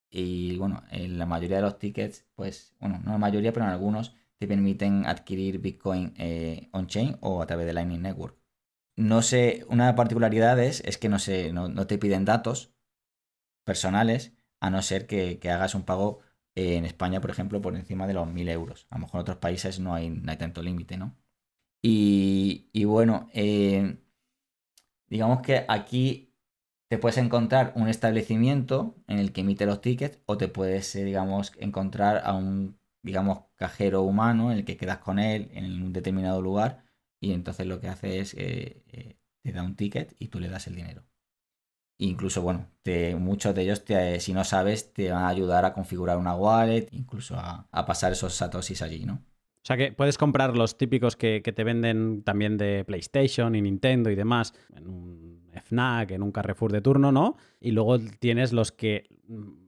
y 0.09 0.57
bueno, 0.57 0.83
en 0.91 1.19
la 1.19 1.25
mayoría 1.25 1.57
de 1.57 1.63
los 1.63 1.79
tickets, 1.79 2.25
pues, 2.35 2.75
bueno, 2.79 2.99
no 3.03 3.11
la 3.11 3.17
mayoría, 3.19 3.53
pero 3.53 3.65
en 3.65 3.71
algunos 3.71 4.15
te 4.39 4.47
permiten 4.47 5.05
adquirir 5.05 5.59
Bitcoin 5.59 6.13
eh, 6.17 6.69
on-chain 6.71 7.17
o 7.21 7.41
a 7.41 7.45
través 7.45 7.67
de 7.67 7.73
Lightning 7.73 8.01
Network. 8.01 8.37
No 8.95 9.21
sé, 9.21 9.65
una 9.69 9.85
de 9.85 9.89
las 9.91 9.97
particularidades 9.97 10.81
es 10.85 10.97
que 10.97 11.09
no, 11.09 11.19
sé, 11.19 11.53
no, 11.53 11.87
te 11.87 11.97
piden 11.97 12.25
datos 12.25 12.73
personales, 13.65 14.33
a 14.61 14.69
no 14.69 14.81
ser 14.81 15.07
que, 15.07 15.39
hagas 15.49 15.75
un 15.75 15.83
pago 15.83 16.19
en 16.77 16.85
España, 16.85 17.21
por 17.21 17.31
ejemplo, 17.31 17.61
por 17.61 17.75
encima 17.75 18.07
de 18.07 18.13
los 18.13 18.27
1.000 18.27 18.49
euros. 18.49 18.87
A 18.89 18.95
lo 18.97 19.01
mejor 19.01 19.19
en 19.19 19.21
otros 19.21 19.37
países 19.37 19.79
no 19.79 19.93
hay, 19.93 20.09
no 20.09 20.31
hay 20.31 20.37
tanto 20.37 20.61
límite, 20.61 20.97
¿no? 20.97 21.15
Y, 21.81 22.69
bueno, 22.85 23.29
eh, 23.33 23.97
digamos 25.07 25.41
que 25.41 25.65
aquí 25.67 26.33
te 26.89 26.97
puedes 26.97 27.17
encontrar 27.17 27.73
un 27.75 27.87
establecimiento 27.87 28.95
en 29.07 29.19
el 29.19 29.31
que 29.33 29.41
emite 29.41 29.65
los 29.65 29.81
tickets 29.81 30.19
o 30.25 30.37
te 30.37 30.47
puedes, 30.47 30.93
digamos, 30.93 31.51
encontrar 31.59 32.21
a 32.25 32.33
un 32.33 32.79
digamos, 33.01 33.45
cajero 33.55 34.01
humano 34.03 34.51
en 34.51 34.59
el 34.59 34.65
que 34.65 34.77
quedas 34.77 34.99
con 34.99 35.19
él 35.19 35.49
en 35.53 35.83
un 35.83 35.93
determinado 35.93 36.41
lugar 36.41 36.83
y 37.19 37.33
entonces 37.33 37.65
lo 37.67 37.79
que 37.79 37.87
hace 37.89 38.19
es 38.19 38.33
eh, 38.35 38.83
eh, 38.87 39.17
te 39.41 39.51
da 39.51 39.63
un 39.63 39.75
ticket 39.75 40.15
y 40.19 40.27
tú 40.29 40.39
le 40.39 40.49
das 40.49 40.67
el 40.67 40.75
dinero. 40.75 41.05
Incluso, 42.01 42.41
bueno, 42.41 42.65
muchos 43.17 43.53
de 43.53 43.63
ellos, 43.63 43.83
si 44.19 44.33
no 44.33 44.43
sabes, 44.43 44.93
te 44.93 45.11
van 45.11 45.23
a 45.23 45.27
ayudar 45.27 45.65
a 45.65 45.73
configurar 45.73 46.17
una 46.17 46.33
wallet, 46.33 46.87
incluso 46.91 47.35
a, 47.37 47.67
pasar 47.85 48.13
esos 48.13 48.33
satoshis 48.33 48.81
allí, 48.81 49.05
¿no? 49.05 49.15
O 49.15 49.65
sea 49.65 49.75
que 49.75 49.91
puedes 49.91 50.17
comprar 50.17 50.55
los 50.55 50.77
típicos 50.77 51.17
que, 51.17 51.41
que, 51.43 51.51
te 51.51 51.65
venden 51.65 52.23
también 52.23 52.57
de 52.57 52.85
PlayStation 52.85 53.53
y 53.55 53.61
Nintendo 53.61 54.09
y 54.09 54.15
demás 54.15 54.53
en 54.73 54.87
un 54.87 55.51
FNAC, 55.53 56.11
en 56.11 56.23
un 56.23 56.31
Carrefour 56.31 56.71
de 56.71 56.81
turno, 56.81 57.11
¿no? 57.11 57.35
Y 57.59 57.71
luego 57.71 57.99
tienes 57.99 58.53
los 58.53 58.71
que 58.71 59.09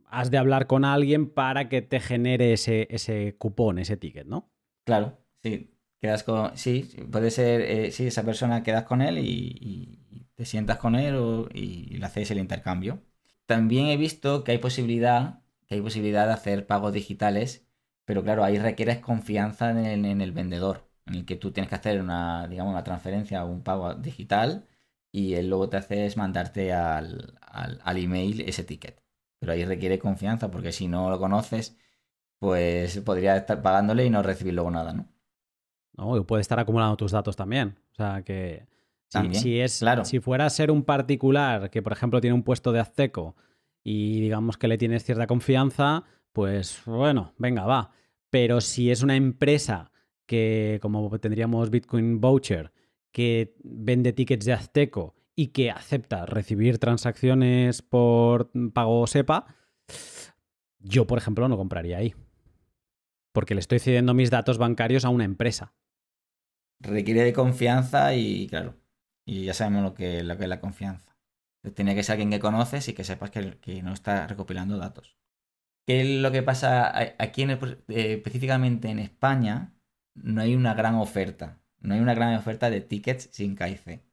has 0.06 0.32
de 0.32 0.38
hablar 0.38 0.68
con 0.68 0.86
alguien 0.86 1.30
para 1.30 1.68
que 1.68 1.82
te 1.82 2.00
genere 2.00 2.54
ese, 2.54 2.88
ese 2.90 3.36
cupón, 3.38 3.78
ese 3.78 3.98
ticket, 3.98 4.26
¿no? 4.26 4.50
Claro, 4.86 5.18
sí. 5.44 5.72
Quedas 6.02 6.24
con. 6.24 6.58
Sí, 6.58 6.90
puede 7.12 7.30
ser. 7.30 7.62
Eh, 7.62 7.92
sí, 7.92 8.08
esa 8.08 8.24
persona 8.24 8.64
quedas 8.64 8.86
con 8.86 9.02
él 9.02 9.20
y, 9.20 10.00
te 10.42 10.46
sientas 10.46 10.78
con 10.80 10.96
él 10.96 11.16
y, 11.54 11.98
le 11.98 12.06
hacéis 12.06 12.32
el 12.32 12.40
intercambio. 12.40 13.04
También 13.46 13.88
he 13.88 13.98
visto 13.98 14.44
que 14.44 14.54
hay 14.54 14.58
posibilidad, 14.58 15.44
que 15.68 15.76
hay 15.76 15.82
posibilidad 15.82 16.26
de 16.26 16.34
hacer 16.34 16.66
pagos 16.66 16.94
digitales, 16.94 17.68
pero 18.06 18.24
claro, 18.24 18.44
ahí 18.44 18.58
requieres 18.58 19.00
confianza 19.00 19.70
en 19.72 20.06
el, 20.22 20.32
vendedor, 20.32 20.90
en 21.06 21.16
el 21.16 21.26
que 21.26 21.36
tú 21.36 21.52
tienes 21.52 21.70
que 21.70 21.76
hacer 21.76 22.02
una, 22.02 22.48
digamos, 22.48 22.72
una 22.72 22.84
transferencia 22.84 23.46
o 23.46 23.52
un 23.52 23.62
pago 23.64 23.94
digital 23.96 24.66
y 25.12 25.36
él 25.36 25.50
luego 25.50 25.70
te 25.70 25.78
hace 25.78 26.06
es 26.08 26.18
mandarte 26.18 26.74
al, 26.74 27.38
al 27.42 27.98
email 27.98 28.42
ese 28.42 28.64
ticket 28.64 29.02
pero 29.42 29.54
ahí 29.54 29.66
requiere 29.66 29.98
confianza, 29.98 30.52
porque 30.52 30.72
si 30.72 30.88
no 30.88 31.10
lo 31.10 31.20
conoces, 31.20 31.76
pues 32.38 33.00
podría 33.00 33.36
estar 33.38 33.64
pagándole 33.64 34.06
y 34.06 34.10
no 34.12 34.22
recibir 34.22 34.54
luego 34.54 34.70
nada, 34.70 34.94
¿no? 34.94 35.08
No, 35.94 36.24
puede 36.26 36.42
estar 36.42 36.60
acumulando 36.60 36.96
tus 36.96 37.12
datos 37.12 37.36
también. 37.36 37.80
O 37.94 37.96
sea 37.96 38.22
que 38.24 38.68
si, 39.34 39.60
es, 39.60 39.80
claro. 39.80 40.06
si 40.06 40.20
fuera 40.20 40.46
a 40.46 40.50
ser 40.50 40.72
un 40.72 40.84
particular 40.84 41.70
que, 41.70 41.82
por 41.82 41.94
ejemplo, 41.94 42.22
tiene 42.22 42.34
un 42.34 42.44
puesto 42.44 42.72
de 42.72 42.80
azteco 42.80 43.36
y 43.84 44.22
digamos 44.22 44.58
que 44.58 44.68
le 44.68 44.78
tienes 44.78 45.04
cierta 45.04 45.28
confianza, 45.28 46.04
pues 46.32 46.82
bueno, 46.86 47.34
venga, 47.38 47.66
va. 47.66 47.92
Pero 48.30 48.62
si 48.62 48.92
es 48.92 49.02
una 49.04 49.16
empresa 49.16 49.92
que, 50.26 50.80
como 50.82 51.20
tendríamos 51.20 51.70
Bitcoin 51.70 52.22
Voucher, 52.22 52.72
que 53.12 53.56
vende 53.64 54.14
tickets 54.14 54.46
de 54.46 54.54
azteco 54.54 55.16
y 55.36 55.48
que 55.48 55.72
acepta 55.72 56.26
recibir 56.26 56.78
transacciones 56.78 57.82
por 57.82 58.52
pago 58.74 59.06
SEPA, 59.08 59.48
yo, 60.80 61.06
por 61.06 61.18
ejemplo, 61.18 61.48
no 61.50 61.58
compraría 61.58 61.98
ahí. 61.98 62.16
Porque 63.34 63.56
le 63.56 63.60
estoy 63.60 63.80
cediendo 63.80 64.14
mis 64.14 64.30
datos 64.30 64.58
bancarios 64.58 65.04
a 65.04 65.10
una 65.10 65.26
empresa. 65.26 65.74
Requiere 66.80 67.24
de 67.24 67.34
confianza 67.34 68.16
y, 68.16 68.48
claro, 68.48 68.81
y 69.26 69.46
ya 69.46 69.54
sabemos 69.54 69.84
lo 69.84 69.94
que, 69.94 70.24
lo 70.24 70.38
que 70.38 70.44
es 70.44 70.50
la 70.50 70.60
confianza. 70.60 71.16
Tiene 71.76 71.94
que 71.94 72.04
ser 72.04 72.14
alguien 72.14 72.32
que 72.32 72.40
conoces 72.40 72.88
y 72.88 72.94
que 72.94 73.04
sepas 73.04 73.30
que, 73.30 73.84
no 73.84 73.94
está 73.94 74.26
recopilando 74.28 74.78
datos. 74.78 75.18
¿Qué 75.86 76.02
es 76.02 76.22
lo 76.22 76.32
que 76.32 76.44
pasa 76.44 76.92
aquí 77.20 77.44
en 77.44 77.52
eh, 77.52 77.58
específicamente 77.88 78.90
en 78.90 79.00
España? 79.00 79.74
No 80.16 80.42
hay 80.42 80.56
una 80.56 80.74
gran 80.74 80.96
oferta. 80.96 81.62
No 81.80 81.94
hay 81.94 82.00
una 82.00 82.14
gran 82.14 82.36
oferta 82.36 82.70
de 82.70 82.82
tickets 82.82 83.30
sin 83.32 83.56
KIC. 83.56 84.04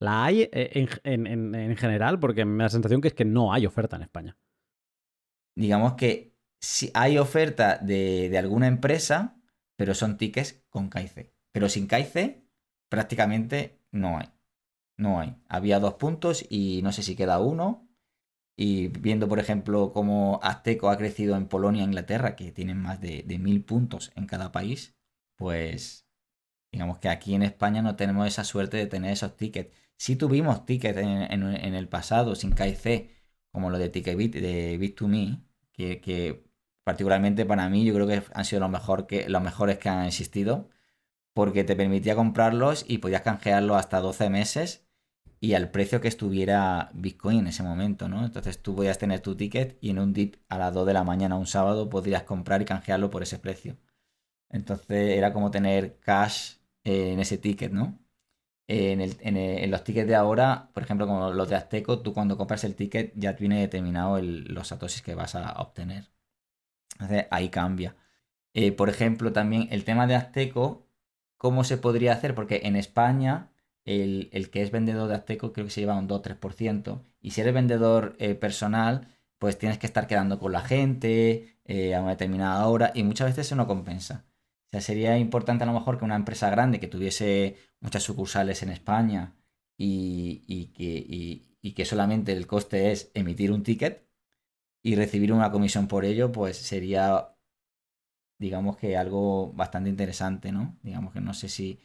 ¿La 0.00 0.24
hay 0.24 0.42
eh, 0.52 0.86
en, 1.04 1.76
general? 1.76 2.18
Porque 2.18 2.44
me 2.44 2.58
da 2.58 2.64
la 2.64 2.70
sensación 2.70 3.00
que 3.00 3.08
es 3.08 3.14
que 3.14 3.24
no 3.24 3.52
hay 3.52 3.66
oferta 3.66 3.96
en 3.96 4.02
España. 4.02 4.36
Digamos 5.56 5.94
que 5.94 6.34
si 6.60 6.90
hay 6.94 7.18
oferta 7.18 7.78
de, 7.78 8.36
alguna 8.36 8.66
empresa, 8.66 9.40
pero 9.76 9.94
son 9.94 10.16
tickets 10.16 10.64
con 10.68 10.90
KIC. 10.90 11.32
Pero 11.52 11.68
sin 11.68 11.86
KIC 11.86 12.44
prácticamente 12.90 13.80
no 13.94 14.18
hay. 14.18 14.28
No 14.96 15.20
hay. 15.20 15.36
Había 15.48 15.80
dos 15.80 15.94
puntos 15.94 16.44
y 16.50 16.82
no 16.82 16.92
sé 16.92 17.02
si 17.02 17.16
queda 17.16 17.40
uno. 17.40 17.88
Y 18.56 18.88
viendo, 18.88 19.28
por 19.28 19.38
ejemplo, 19.40 19.92
cómo 19.92 20.40
Azteco 20.42 20.90
ha 20.90 20.98
crecido 20.98 21.36
en 21.36 21.48
Polonia 21.48 21.82
e 21.82 21.86
Inglaterra, 21.86 22.36
que 22.36 22.52
tienen 22.52 22.78
más 22.78 23.00
de, 23.00 23.24
mil 23.40 23.64
puntos 23.64 24.12
en 24.14 24.26
cada 24.26 24.52
país, 24.52 24.96
pues 25.36 26.06
digamos 26.72 26.98
que 26.98 27.08
aquí 27.08 27.34
en 27.34 27.42
España 27.42 27.82
no 27.82 27.96
tenemos 27.96 28.26
esa 28.26 28.44
suerte 28.44 28.76
de 28.76 28.86
tener 28.86 29.12
esos 29.12 29.36
tickets. 29.36 29.74
Si 29.96 30.16
tuvimos 30.16 30.66
tickets 30.66 30.98
en, 30.98 31.42
el 31.44 31.88
pasado 31.88 32.34
sin 32.34 32.52
KIC, 32.52 33.10
como 33.52 33.70
lo 33.70 33.78
de 33.78 33.88
TicketBit, 33.88 34.34
de 34.36 34.78
Bit2Me, 34.78 35.44
que, 35.72 36.44
particularmente 36.84 37.46
para 37.46 37.68
mí 37.68 37.84
yo 37.84 37.94
creo 37.94 38.06
que 38.06 38.22
han 38.34 38.44
sido 38.44 38.60
los, 38.60 38.70
mejor 38.70 39.06
que, 39.06 39.28
los 39.28 39.42
mejores 39.42 39.78
que 39.78 39.88
han 39.88 40.06
existido, 40.06 40.68
porque 41.34 41.64
te 41.64 41.76
permitía 41.76 42.16
comprarlos 42.16 42.84
y 42.88 42.98
podías 42.98 43.22
canjearlos 43.22 43.76
hasta 43.76 44.00
12 44.00 44.30
meses 44.30 44.86
y 45.40 45.54
al 45.54 45.70
precio 45.70 46.00
que 46.00 46.08
estuviera 46.08 46.90
Bitcoin 46.94 47.40
en 47.40 47.48
ese 47.48 47.62
momento, 47.62 48.08
¿no? 48.08 48.24
Entonces 48.24 48.62
tú 48.62 48.74
podías 48.76 48.98
tener 48.98 49.20
tu 49.20 49.36
ticket 49.36 49.76
y 49.82 49.90
en 49.90 49.98
un 49.98 50.14
dip 50.14 50.36
a 50.48 50.58
las 50.58 50.72
2 50.72 50.86
de 50.86 50.94
la 50.94 51.04
mañana 51.04 51.36
un 51.36 51.46
sábado 51.46 51.90
podrías 51.90 52.22
comprar 52.22 52.62
y 52.62 52.64
canjearlo 52.64 53.10
por 53.10 53.22
ese 53.22 53.38
precio. 53.38 53.76
Entonces 54.50 55.18
era 55.18 55.32
como 55.32 55.50
tener 55.50 55.98
cash 56.00 56.56
en 56.84 57.20
ese 57.20 57.38
ticket, 57.38 57.72
¿no? 57.72 57.98
En, 58.68 59.70
los 59.70 59.84
tickets 59.84 60.08
de 60.08 60.14
ahora, 60.14 60.70
por 60.72 60.82
ejemplo, 60.82 61.06
como 61.06 61.30
los 61.32 61.48
de 61.50 61.56
Azteco, 61.56 62.00
tú 62.00 62.14
cuando 62.14 62.38
compras 62.38 62.64
el 62.64 62.74
ticket 62.76 63.12
ya 63.16 63.32
viene 63.32 63.60
determinado 63.60 64.20
los 64.22 64.68
satoshis 64.68 65.02
que 65.02 65.14
vas 65.14 65.34
a 65.34 65.52
obtener. 65.60 66.10
Entonces 66.94 67.26
ahí 67.30 67.50
cambia. 67.50 67.96
Eh, 68.54 68.72
por 68.72 68.88
ejemplo, 68.88 69.32
también 69.32 69.68
el 69.70 69.84
tema 69.84 70.06
de 70.06 70.14
Azteco, 70.16 70.83
¿cómo 71.38 71.64
se 71.64 71.78
podría 71.78 72.12
hacer? 72.12 72.34
Porque 72.34 72.62
en 72.64 72.76
España 72.76 73.50
el, 73.84 74.50
que 74.50 74.62
es 74.62 74.70
vendedor 74.70 75.08
de 75.08 75.14
Azteco 75.16 75.52
creo 75.52 75.66
que 75.66 75.72
se 75.72 75.80
lleva 75.80 75.98
un 75.98 76.08
2-3%. 76.08 77.02
Y 77.20 77.30
si 77.32 77.40
eres 77.40 77.54
vendedor 77.54 78.16
eh, 78.18 78.34
personal, 78.34 79.08
pues 79.38 79.58
tienes 79.58 79.78
que 79.78 79.86
estar 79.86 80.06
quedando 80.06 80.38
con 80.38 80.52
la 80.52 80.60
gente 80.62 81.58
eh, 81.64 81.94
a 81.94 82.00
una 82.00 82.10
determinada 82.10 82.66
hora 82.68 82.92
y 82.94 83.02
muchas 83.04 83.28
veces 83.28 83.46
eso 83.46 83.56
no 83.56 83.66
compensa 83.66 84.24
sería 84.80 85.18
importante 85.18 85.64
a 85.64 85.66
lo 85.66 85.72
mejor 85.72 85.98
que 85.98 86.04
una 86.04 86.16
empresa 86.16 86.50
grande 86.50 86.80
que 86.80 86.86
tuviese 86.86 87.56
muchas 87.80 88.02
sucursales 88.02 88.62
en 88.62 88.70
España 88.70 89.34
y, 89.76 90.72
que, 90.74 91.74
que 91.74 91.84
solamente 91.84 92.32
el 92.32 92.46
coste 92.46 92.92
es 92.92 93.10
emitir 93.14 93.52
un 93.52 93.62
ticket 93.62 94.06
y 94.82 94.96
recibir 94.96 95.32
una 95.32 95.50
comisión 95.50 95.88
por 95.88 96.04
ello, 96.04 96.30
pues 96.32 96.58
sería, 96.58 97.33
digamos 98.44 98.76
que 98.76 98.98
algo 98.98 99.52
bastante 99.54 99.88
interesante, 99.88 100.52
¿no? 100.52 100.76
Digamos 100.82 101.14
que 101.14 101.22
no 101.22 101.32
sé 101.32 101.48
si, 101.48 101.80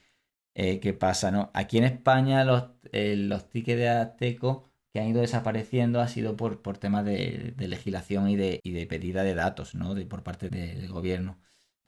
eh, 0.55 0.82
qué 0.82 0.93
pasa, 0.93 1.32
¿no? 1.32 1.51
Aquí 1.53 1.78
en 1.78 1.86
España 1.86 2.43
los, 2.43 2.66
eh, 2.91 3.16
los 3.16 3.49
tickets 3.49 3.78
de 3.78 3.88
Azteco 3.88 4.66
que 4.91 4.99
han 4.99 5.07
ido 5.07 5.22
desapareciendo 5.22 6.01
ha 6.01 6.10
sido 6.10 6.36
por, 6.36 6.62
por 6.62 6.78
temas 6.78 7.05
de, 7.05 7.53
legislación 7.57 8.30
y 8.30 8.36
de, 8.36 8.60
y 8.62 8.72
de 8.72 8.86
pedida 8.88 9.24
de 9.24 9.36
datos, 9.36 9.74
¿no? 9.74 9.95
De, 9.95 10.05
por 10.05 10.22
parte 10.22 10.49
del 10.49 10.89
gobierno. 10.89 11.39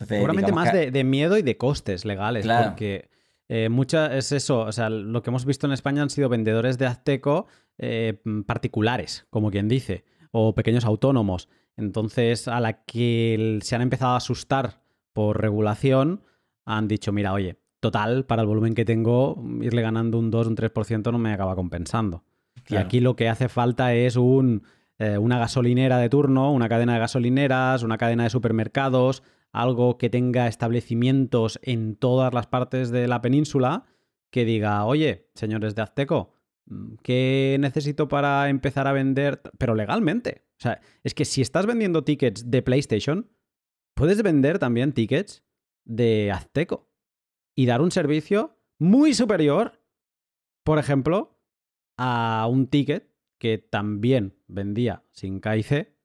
Seguramente 0.08 0.54
más 0.54 0.72
de, 0.72 1.04
miedo 1.04 1.38
y 1.38 1.42
de 1.42 1.58
costes 1.58 2.06
legales, 2.06 2.48
porque 2.48 3.10
eh, 3.50 3.68
mucha, 3.68 4.16
es 4.18 4.32
eso, 4.32 4.62
o 4.62 4.72
sea, 4.72 4.90
lo 4.90 5.22
que 5.22 5.32
hemos 5.32 5.44
visto 5.44 5.68
en 5.68 5.74
España 5.74 6.02
han 6.02 6.10
sido 6.10 6.30
vendedores 6.30 6.78
de 6.78 6.86
Azteco 6.86 7.48
eh, 7.78 8.22
particulares, 8.48 9.28
como 9.30 9.52
quien 9.52 9.68
dice, 9.68 10.06
o 10.32 10.56
pequeños 10.56 10.86
autónomos. 10.86 11.50
Entonces, 11.82 12.48
a 12.48 12.60
la 12.60 12.84
que 12.84 13.60
se 13.62 13.76
han 13.76 13.82
empezado 13.82 14.14
a 14.14 14.18
asustar 14.18 14.82
por 15.14 15.42
regulación, 15.42 16.22
han 16.66 16.88
dicho, 16.88 17.12
mira, 17.12 17.34
oye, 17.34 17.60
total, 17.80 18.26
para 18.26 18.44
el 18.44 18.48
volumen 18.48 18.76
que 18.76 18.86
tengo, 18.86 19.44
irle 19.62 19.82
ganando 19.82 20.20
un 20.20 20.32
2, 20.32 20.48
un 20.48 20.56
3% 20.56 21.12
no 21.12 21.18
me 21.18 21.34
acaba 21.34 21.56
compensando. 21.56 22.24
Y 22.70 22.76
aquí 22.76 23.00
lo 23.00 23.16
que 23.16 23.28
hace 23.28 23.50
falta 23.50 23.94
es 23.94 24.16
un, 24.16 24.64
eh, 25.00 25.18
una 25.18 25.40
gasolinera 25.40 25.98
de 25.98 26.10
turno, 26.10 26.54
una 26.54 26.70
cadena 26.70 26.94
de 26.94 27.00
gasolineras, 27.00 27.84
una 27.84 27.98
cadena 27.98 28.24
de 28.24 28.30
supermercados, 28.30 29.24
algo 29.52 29.98
que 29.98 30.10
tenga 30.10 30.48
establecimientos 30.48 31.60
en 31.64 31.96
todas 31.96 32.34
las 32.34 32.48
partes 32.48 32.92
de 32.92 33.08
la 33.08 33.22
península, 33.22 33.86
que 34.30 34.46
diga, 34.46 34.86
oye, 34.86 35.28
señores 35.34 35.76
de 35.76 35.82
Azteco, 35.82 36.36
¿qué 37.04 37.58
necesito 37.60 38.08
para 38.08 38.48
empezar 38.50 38.88
a 38.88 38.94
vender? 38.94 39.42
Pero 39.58 39.76
legalmente. 39.76 40.44
O 40.62 40.64
sea, 40.64 40.80
es 41.04 41.16
que 41.16 41.26
si 41.26 41.42
estás 41.42 41.66
vendiendo 41.66 42.04
tickets 42.04 42.52
de 42.52 42.62
PlayStation, 42.62 43.32
puedes 43.96 44.22
vender 44.22 44.60
también 44.60 44.94
tickets 44.94 45.44
de 45.86 46.32
Azteco 46.32 46.88
y 47.56 47.66
dar 47.66 47.82
un 47.82 47.90
servicio 47.90 48.60
muy 48.78 49.16
superior, 49.16 49.82
por 50.64 50.78
ejemplo, 50.78 51.42
a 51.98 52.48
un 52.48 52.68
ticket 52.68 53.12
que 53.40 53.58
también 53.58 54.38
vendía 54.48 55.04
sin 55.10 55.42
KIC, 55.42 55.96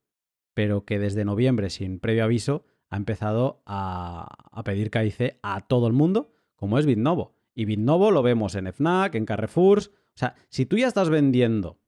pero 0.55 0.87
que 0.87 0.99
desde 0.99 1.27
noviembre, 1.27 1.69
sin 1.69 2.01
previo 2.01 2.25
aviso, 2.25 2.65
ha 2.89 2.97
empezado 2.97 3.63
a, 3.67 4.63
pedir 4.65 4.91
KIC 4.91 5.39
a 5.43 5.67
todo 5.67 5.87
el 5.87 5.93
mundo, 5.93 6.33
como 6.55 6.79
es 6.79 6.87
Bitnovo. 6.87 7.37
Y 7.55 7.67
Bitnovo 7.67 8.11
lo 8.11 8.23
vemos 8.23 8.55
en 8.55 8.73
FNAC, 8.73 9.17
en 9.17 9.27
Carrefour. 9.27 9.81
O 9.81 9.83
sea, 10.15 10.35
si 10.49 10.65
tú 10.65 10.79
ya 10.79 10.89
estás 10.89 11.11
vendiendo 11.11 11.79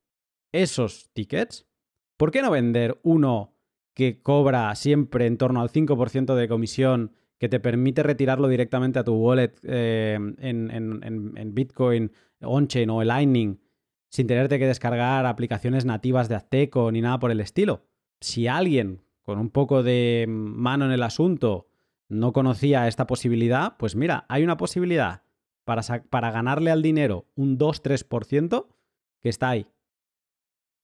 esos 0.52 1.10
tickets, 1.14 1.67
¿por 2.18 2.30
qué 2.30 2.42
no 2.42 2.50
vender 2.50 2.98
uno 3.02 3.54
que 3.94 4.22
cobra 4.22 4.72
siempre 4.74 5.26
en 5.26 5.38
torno 5.38 5.60
al 5.60 5.70
5% 5.70 6.34
de 6.34 6.46
comisión, 6.46 7.12
que 7.38 7.48
te 7.48 7.60
permite 7.60 8.02
retirarlo 8.02 8.48
directamente 8.48 8.98
a 8.98 9.04
tu 9.04 9.14
wallet 9.14 9.54
eh, 9.62 10.18
en, 10.38 10.70
en, 10.70 11.54
Bitcoin, 11.54 12.12
on-chain 12.40 12.90
o 12.90 13.00
el 13.00 13.08
Lightning, 13.08 13.60
sin 14.08 14.26
tenerte 14.26 14.58
que 14.58 14.66
descargar 14.66 15.26
aplicaciones 15.26 15.84
nativas 15.84 16.28
de 16.28 16.34
Azteco 16.34 16.92
ni 16.92 17.00
nada 17.00 17.18
por 17.18 17.30
el 17.30 17.40
estilo? 17.40 17.86
Si 18.20 18.46
alguien 18.46 19.02
con 19.22 19.38
un 19.38 19.50
poco 19.50 19.82
de 19.82 20.26
mano 20.28 20.84
en 20.84 20.92
el 20.92 21.02
asunto 21.02 21.68
no 22.08 22.32
conocía 22.32 22.88
esta 22.88 23.06
posibilidad, 23.06 23.76
pues 23.78 23.96
mira, 23.96 24.26
hay 24.28 24.44
una 24.44 24.56
posibilidad 24.56 25.22
para 25.64 26.30
ganarle 26.30 26.70
al 26.70 26.82
dinero 26.82 27.26
un 27.34 27.58
2-3% 27.58 28.66
que 29.20 29.28
está 29.28 29.50
ahí. 29.50 29.66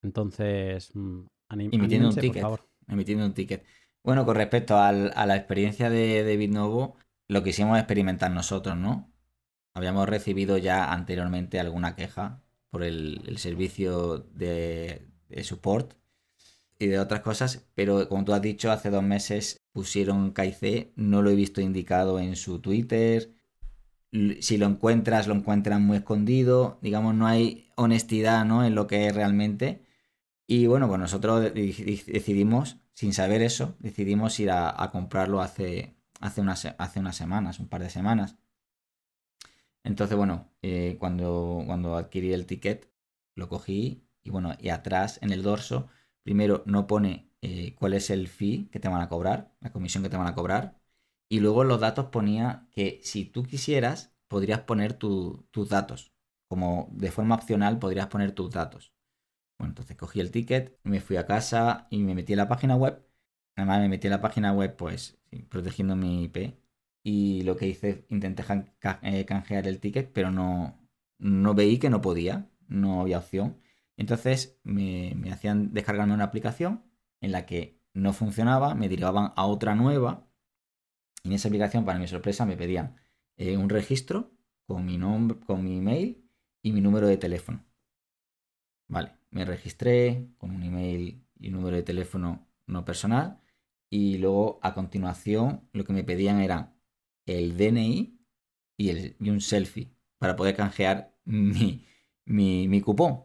Entonces, 0.05 0.91
mm, 0.95 1.21
emitiendo 1.51 2.11
un 2.11 2.15
ticket, 2.15 2.45
Emitiendo 2.87 3.25
un 3.27 3.35
ticket. 3.35 3.65
Bueno, 4.03 4.25
con 4.25 4.37
respecto 4.37 4.77
a 4.77 4.93
la 4.93 5.37
experiencia 5.37 5.89
de, 5.89 6.23
de 6.23 6.37
Bitnovo, 6.37 6.97
lo 7.27 7.43
quisimos 7.43 7.79
experimentar 7.79 8.31
nosotros, 8.31 8.77
¿no? 8.77 9.11
Habíamos 9.73 10.09
recibido 10.09 10.59
ya 10.59 10.93
anteriormente 10.93 11.59
alguna 11.59 11.97
queja 11.97 12.43
por 12.71 12.83
el, 12.83 13.39
servicio 13.39 14.19
de, 14.19 15.09
de 15.29 15.45
support 15.45 15.95
y 16.79 16.87
de 16.87 16.99
otras 16.99 17.21
cosas, 17.21 17.67
pero 17.75 18.09
como 18.09 18.25
tú 18.25 18.35
has 18.35 18.43
dicho, 18.43 18.71
hace 18.71 18.91
dos 18.91 19.03
meses 19.03 19.63
pusieron 19.73 20.33
KIC, 20.35 20.93
no 20.97 21.23
lo 21.23 21.31
he 21.31 21.35
visto 21.35 21.61
indicado 21.61 22.19
en 22.21 22.37
su 22.37 22.61
Twitter. 22.61 23.33
Si 24.41 24.59
lo 24.59 24.67
encuentras, 24.67 25.27
lo 25.27 25.35
encuentran 25.35 25.85
muy 25.85 25.99
escondido. 25.99 26.79
Digamos, 26.83 27.15
no 27.15 27.27
hay 27.27 27.73
honestidad 27.75 28.45
¿no? 28.45 28.65
en 28.65 28.77
lo 28.77 28.87
que 28.87 29.09
es 29.09 29.15
realmente. 29.15 29.83
Y 30.47 30.67
bueno, 30.67 30.89
pues 30.89 31.01
nosotros 31.01 31.53
decidimos, 31.55 32.79
sin 32.93 33.13
saber 33.15 33.43
eso, 33.43 33.77
decidimos 33.79 34.39
ir 34.41 34.51
a, 34.51 34.91
comprarlo 34.93 35.41
hace, 35.41 35.97
hace, 36.21 36.41
unas, 36.41 36.67
hace 36.79 37.01
unas 37.01 37.17
semanas, 37.17 37.59
un 37.61 37.69
par 37.69 37.83
de 37.83 37.91
semanas. 37.91 38.37
Entonces, 39.85 40.17
bueno, 40.17 40.51
eh, 40.63 40.97
cuando, 40.99 41.63
cuando 41.67 41.97
adquirí 41.97 42.33
el 42.33 42.47
ticket, 42.47 42.91
lo 43.35 43.49
cogí 43.49 44.07
y 44.23 44.31
bueno, 44.31 44.57
y 44.59 44.71
atrás 44.71 45.19
en 45.23 45.33
el 45.33 45.43
dorso 45.43 45.89
primero 46.23 46.63
no 46.67 46.87
pone 46.87 47.31
eh, 47.43 47.75
cuál 47.77 47.95
es 47.95 48.11
el 48.11 48.29
fee 48.29 48.69
que 48.73 48.81
te 48.81 48.89
van 48.89 49.03
a 49.03 49.09
cobrar, 49.09 49.55
la 49.61 49.73
comisión 49.73 50.03
que 50.03 50.09
te 50.09 50.17
van 50.17 50.27
a 50.27 50.35
cobrar, 50.35 50.81
y 51.29 51.41
luego 51.41 51.65
los 51.65 51.81
datos 51.81 52.07
ponía 52.07 52.69
que 52.73 53.01
si 53.03 53.25
tú 53.27 53.45
quisieras, 53.45 54.15
podrías 54.29 54.61
poner 54.61 54.95
tus 54.95 55.69
datos, 55.69 56.13
como 56.49 56.89
de 56.93 57.11
forma 57.11 57.35
opcional 57.35 57.79
podrías 57.79 58.07
poner 58.09 58.33
tus 58.33 58.51
datos. 58.51 58.94
Entonces 59.67 59.97
cogí 59.97 60.21
el 60.21 60.31
ticket, 60.31 60.79
me 60.85 61.01
fui 61.01 61.17
a 61.17 61.27
casa 61.27 61.87
y 61.91 62.03
me 62.03 62.15
metí 62.15 62.33
en 62.33 62.39
la 62.39 62.49
página 62.49 62.77
web. 62.77 63.05
Además 63.57 63.81
me 63.81 63.89
metí 63.89 64.07
en 64.07 64.13
la 64.13 64.21
página 64.21 64.53
web 64.53 64.77
pues 64.77 65.19
protegiendo 65.49 65.97
mi 65.97 66.25
IP 66.25 66.57
y 67.05 67.43
lo 67.43 67.57
que 67.57 67.69
hice, 67.69 68.07
intenté 68.09 68.45
eh, 69.03 69.25
canjear 69.27 69.69
el 69.69 69.81
ticket, 69.81 70.13
pero 70.13 70.31
no, 70.31 70.79
no 71.19 71.55
veí 71.55 71.79
que 71.79 71.91
no 71.91 72.01
podía, 72.01 72.51
no 72.69 73.01
había 73.03 73.19
opción. 73.19 73.61
Entonces 73.97 74.59
me, 74.65 75.15
hacían 75.31 75.73
descargarme 75.75 76.15
una 76.15 76.25
aplicación 76.25 76.85
en 77.21 77.33
la 77.33 77.47
que 77.47 77.81
no 77.93 78.13
funcionaba, 78.13 78.75
me 78.75 78.89
derivaban 78.89 79.33
a 79.37 79.47
otra 79.47 79.75
nueva. 79.75 80.27
Y 81.23 81.29
en 81.29 81.35
esa 81.35 81.49
aplicación, 81.49 81.85
para 81.85 81.99
mi 81.99 82.09
sorpresa, 82.09 82.47
me 82.47 82.57
pedían 82.57 82.97
eh, 83.37 83.57
un 83.57 83.69
registro 83.71 84.33
con 84.67 84.85
mi 84.87 84.99
nombre, 84.99 85.39
con 85.41 85.65
mi 85.65 85.79
email 85.79 86.25
y 86.63 86.73
mi 86.73 86.81
número 86.81 87.07
de 87.07 87.17
teléfono. 87.19 87.65
Vale, 88.89 89.13
me 89.35 89.45
registré 89.45 90.29
con 90.39 90.51
un 90.53 90.63
email 90.63 91.25
y 91.39 91.49
un 91.49 91.55
número 91.55 91.77
de 91.77 91.83
teléfono 91.83 92.49
no 92.67 92.85
personal. 92.85 93.41
Y 93.91 94.19
luego 94.19 94.59
a 94.63 94.75
continuación 94.75 95.69
lo 95.73 95.85
que 95.85 95.93
me 95.93 96.05
pedían 96.05 96.41
era 96.41 96.77
el 97.27 97.57
DNI 97.57 98.19
y, 98.79 99.31
un 99.31 99.41
selfie 99.41 99.95
para 100.19 100.37
poder 100.37 100.57
canjear 100.57 101.17
mi, 101.25 101.85
mi 102.27 102.81
cupón 102.81 103.25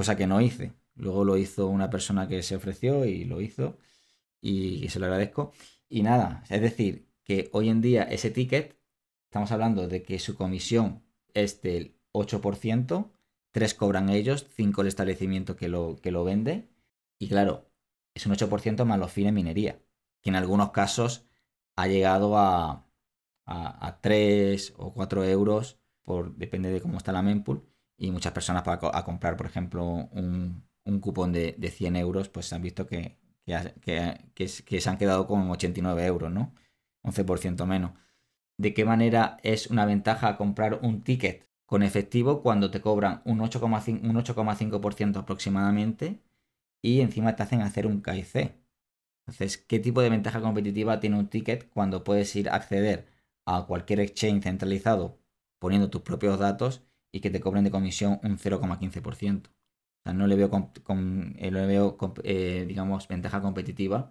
cosa 0.00 0.16
que 0.16 0.26
no 0.26 0.40
hice. 0.40 0.72
Luego 0.94 1.26
lo 1.26 1.36
hizo 1.36 1.66
una 1.66 1.90
persona 1.90 2.26
que 2.26 2.42
se 2.42 2.56
ofreció 2.56 3.04
y 3.04 3.24
lo 3.26 3.42
hizo 3.42 3.76
y, 4.40 4.88
se 4.88 4.98
lo 4.98 5.04
agradezco. 5.04 5.52
Y 5.90 6.02
nada, 6.02 6.42
es 6.48 6.62
decir, 6.62 7.06
que 7.22 7.50
hoy 7.52 7.68
en 7.68 7.82
día 7.82 8.04
ese 8.04 8.30
ticket, 8.30 8.78
estamos 9.28 9.52
hablando 9.52 9.88
de 9.88 10.02
que 10.02 10.18
su 10.18 10.36
comisión 10.36 11.04
es 11.34 11.60
del 11.60 11.98
8%, 12.12 13.12
3 13.52 13.74
cobran 13.74 14.08
ellos, 14.10 14.46
5 14.54 14.82
el 14.82 14.88
establecimiento 14.88 15.56
que 15.56 15.68
lo, 15.68 15.96
que 16.00 16.10
lo 16.10 16.24
vende. 16.24 16.70
Y 17.18 17.28
claro, 17.28 17.70
es 18.14 18.26
un 18.26 18.32
8% 18.32 18.84
más 18.84 18.98
los 18.98 19.12
fines 19.12 19.32
minería, 19.32 19.80
que 20.22 20.30
en 20.30 20.36
algunos 20.36 20.70
casos 20.70 21.26
ha 21.76 21.86
llegado 21.88 22.38
a, 22.38 22.86
a, 23.46 24.00
3 24.00 24.74
o 24.78 24.92
4 24.94 25.24
euros, 25.24 25.78
por, 26.02 26.36
depende 26.36 26.70
de 26.70 26.80
cómo 26.80 26.98
está 26.98 27.12
la 27.12 27.22
mempool, 27.22 27.66
y 27.96 28.10
muchas 28.10 28.32
personas 28.32 28.62
para 28.62 28.80
a 28.96 29.04
comprar, 29.04 29.36
por 29.36 29.46
ejemplo, 29.46 29.84
un, 29.84 30.64
cupón 31.00 31.32
de, 31.32 31.54
100 31.70 31.96
euros, 31.96 32.28
pues 32.28 32.52
han 32.52 32.62
visto 32.62 32.86
que, 32.86 33.18
que, 33.44 34.80
se 34.80 34.90
han 34.90 34.98
quedado 34.98 35.26
con 35.26 35.50
89 35.50 36.04
euros, 36.06 36.32
¿no? 36.32 36.54
11% 37.02 37.66
menos. 37.66 37.92
¿De 38.56 38.74
qué 38.74 38.84
manera 38.84 39.38
es 39.42 39.68
una 39.68 39.86
ventaja 39.86 40.36
comprar 40.36 40.80
un 40.82 41.02
ticket 41.02 41.49
con 41.70 41.82
efectivo 41.84 42.42
cuando 42.42 42.70
te 42.72 42.80
cobran 42.80 43.22
un 43.24 43.38
8,5% 43.40 45.20
aproximadamente 45.20 46.20
y 46.82 47.00
encima 47.00 47.36
te 47.36 47.44
hacen 47.44 47.62
hacer 47.62 47.86
un 47.86 48.02
KIC? 48.02 48.56
Entonces, 49.26 49.58
¿qué 49.58 49.78
tipo 49.80 50.02
de 50.02 50.10
ventaja 50.10 50.40
competitiva 50.42 51.00
tiene 51.00 51.18
un 51.18 51.28
ticket 51.28 51.70
cuando 51.70 52.04
puedes 52.04 52.34
ir 52.36 52.50
a 52.50 52.56
acceder 52.56 53.08
a 53.46 53.66
cualquier 53.66 54.00
exchange 54.00 54.44
centralizado 54.44 55.20
poniendo 55.60 55.90
tus 55.90 56.02
propios 56.02 56.38
datos 56.40 56.82
y 57.12 57.20
que 57.20 57.30
te 57.30 57.40
cobren 57.40 57.64
de 57.64 57.70
comisión 57.70 58.20
un 58.24 58.38
0,15%. 58.38 59.50
O 59.50 59.52
sea, 60.04 60.12
no 60.14 60.26
le 60.26 60.36
veo, 60.36 60.50
eh, 62.24 62.62
eh, 62.62 62.64
digamos, 62.66 63.08
ventaja 63.08 63.40
competitiva. 63.42 64.10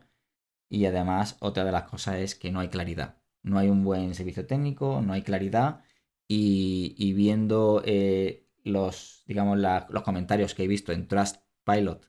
Y 0.69 0.85
además, 0.85 1.37
otra 1.41 1.63
de 1.65 1.71
las 1.71 1.83
cosas 1.83 2.17
es 2.17 2.35
que 2.35 2.51
no 2.51 2.59
hay 2.59 2.69
claridad. 2.69 3.17
No 3.43 3.59
hay 3.59 3.69
un 3.69 3.83
buen 3.83 4.15
servicio 4.15 4.47
técnico, 4.47 5.01
no 5.01 5.13
hay 5.13 5.23
claridad. 5.23 5.83
Y, 6.31 7.13
viendo 7.13 7.81
eh, 7.85 8.47
los, 8.63 9.23
digamos, 9.25 9.57
los 9.57 10.03
comentarios 10.03 10.53
que 10.53 10.63
he 10.63 10.67
visto 10.67 10.91
en 10.91 11.07
Trustpilot 11.07 12.07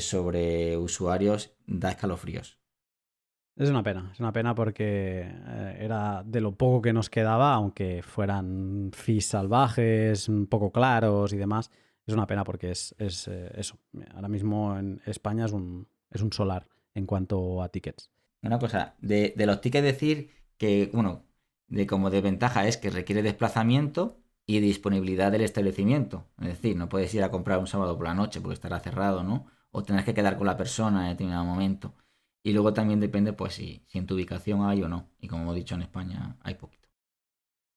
sobre 0.00 0.76
usuarios, 0.76 1.54
da 1.66 1.90
escalofríos. 1.90 2.58
Es 3.58 3.70
una 3.70 3.82
pena, 3.82 4.10
es 4.12 4.20
una 4.20 4.32
pena 4.32 4.54
porque 4.54 5.22
eh, 5.26 5.76
era 5.80 6.22
de 6.24 6.40
lo 6.40 6.52
poco 6.52 6.80
que 6.80 6.92
nos 6.92 7.10
quedaba, 7.10 7.54
aunque 7.54 8.02
fueran 8.04 8.92
fees 8.94 9.26
salvajes, 9.26 10.30
poco 10.48 10.70
claros 10.70 11.32
y 11.32 11.36
demás. 11.36 11.68
Es 12.06 12.14
una 12.14 12.28
pena 12.28 12.44
porque 12.44 12.70
es, 12.70 12.94
eh, 13.00 13.50
eso. 13.56 13.76
Ahora 14.14 14.28
mismo 14.28 14.78
en 14.78 15.02
España 15.06 15.44
es 15.44 15.52
un, 15.52 15.88
es 16.08 16.22
un 16.22 16.32
solar 16.32 16.68
en 16.94 17.04
cuanto 17.04 17.60
a 17.60 17.68
tickets. 17.68 18.12
Una 18.42 18.60
cosa, 18.60 18.94
de, 19.00 19.34
los 19.36 19.60
tickets 19.60 19.84
decir 19.84 20.30
que, 20.56 20.88
bueno, 20.92 21.24
de 21.68 21.86
como 21.86 22.10
de 22.10 22.20
ventaja 22.20 22.66
es 22.66 22.76
que 22.76 22.90
requiere 22.90 23.22
desplazamiento 23.22 24.18
y 24.46 24.60
disponibilidad 24.60 25.30
del 25.30 25.42
establecimiento. 25.42 26.26
Es 26.40 26.48
decir, 26.48 26.76
no 26.76 26.88
puedes 26.88 27.14
ir 27.14 27.22
a 27.22 27.30
comprar 27.30 27.58
un 27.58 27.66
sábado 27.66 27.96
por 27.96 28.06
la 28.06 28.14
noche 28.14 28.40
porque 28.40 28.54
estará 28.54 28.80
cerrado, 28.80 29.22
¿no? 29.22 29.46
O 29.70 29.82
tendrás 29.82 30.06
que 30.06 30.14
quedar 30.14 30.38
con 30.38 30.46
la 30.46 30.56
persona 30.56 31.04
en 31.04 31.10
determinado 31.10 31.44
momento. 31.44 31.94
Y 32.42 32.52
luego 32.52 32.72
también 32.72 32.98
depende, 32.98 33.34
pues, 33.34 33.54
si, 33.54 33.84
en 33.92 34.06
tu 34.06 34.14
ubicación 34.14 34.62
hay 34.64 34.82
o 34.82 34.88
no. 34.88 35.10
Y 35.20 35.28
como 35.28 35.42
hemos 35.42 35.54
dicho, 35.54 35.74
en 35.74 35.82
España 35.82 36.38
hay 36.42 36.54
poquito. 36.54 36.88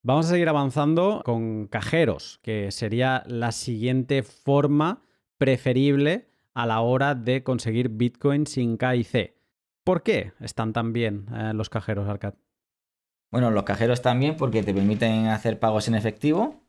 Vamos 0.03 0.27
a 0.27 0.29
seguir 0.29 0.47
avanzando 0.47 1.21
con 1.25 1.67
cajeros, 1.67 2.39
que 2.41 2.71
sería 2.71 3.23
la 3.27 3.51
siguiente 3.51 4.23
forma 4.23 5.03
preferible 5.37 6.29
a 6.53 6.65
la 6.65 6.79
hora 6.79 7.15
de 7.15 7.43
conseguir 7.43 7.89
Bitcoin 7.89 8.47
sin 8.47 8.77
KIC. 8.77 9.35
¿Por 9.83 10.03
qué 10.03 10.31
están 10.39 10.71
tan 10.73 10.93
bien 10.93 11.25
eh, 11.35 11.51
los 11.53 11.69
cajeros, 11.69 12.07
Arcad? 12.07 12.35
Bueno, 13.31 13.49
los 13.49 13.63
cajeros 13.63 14.01
también 14.01 14.35
porque 14.37 14.61
te 14.63 14.73
permiten 14.73 15.27
hacer 15.27 15.59
pagos 15.59 15.87
en 15.87 15.95
efectivo. 15.95 16.61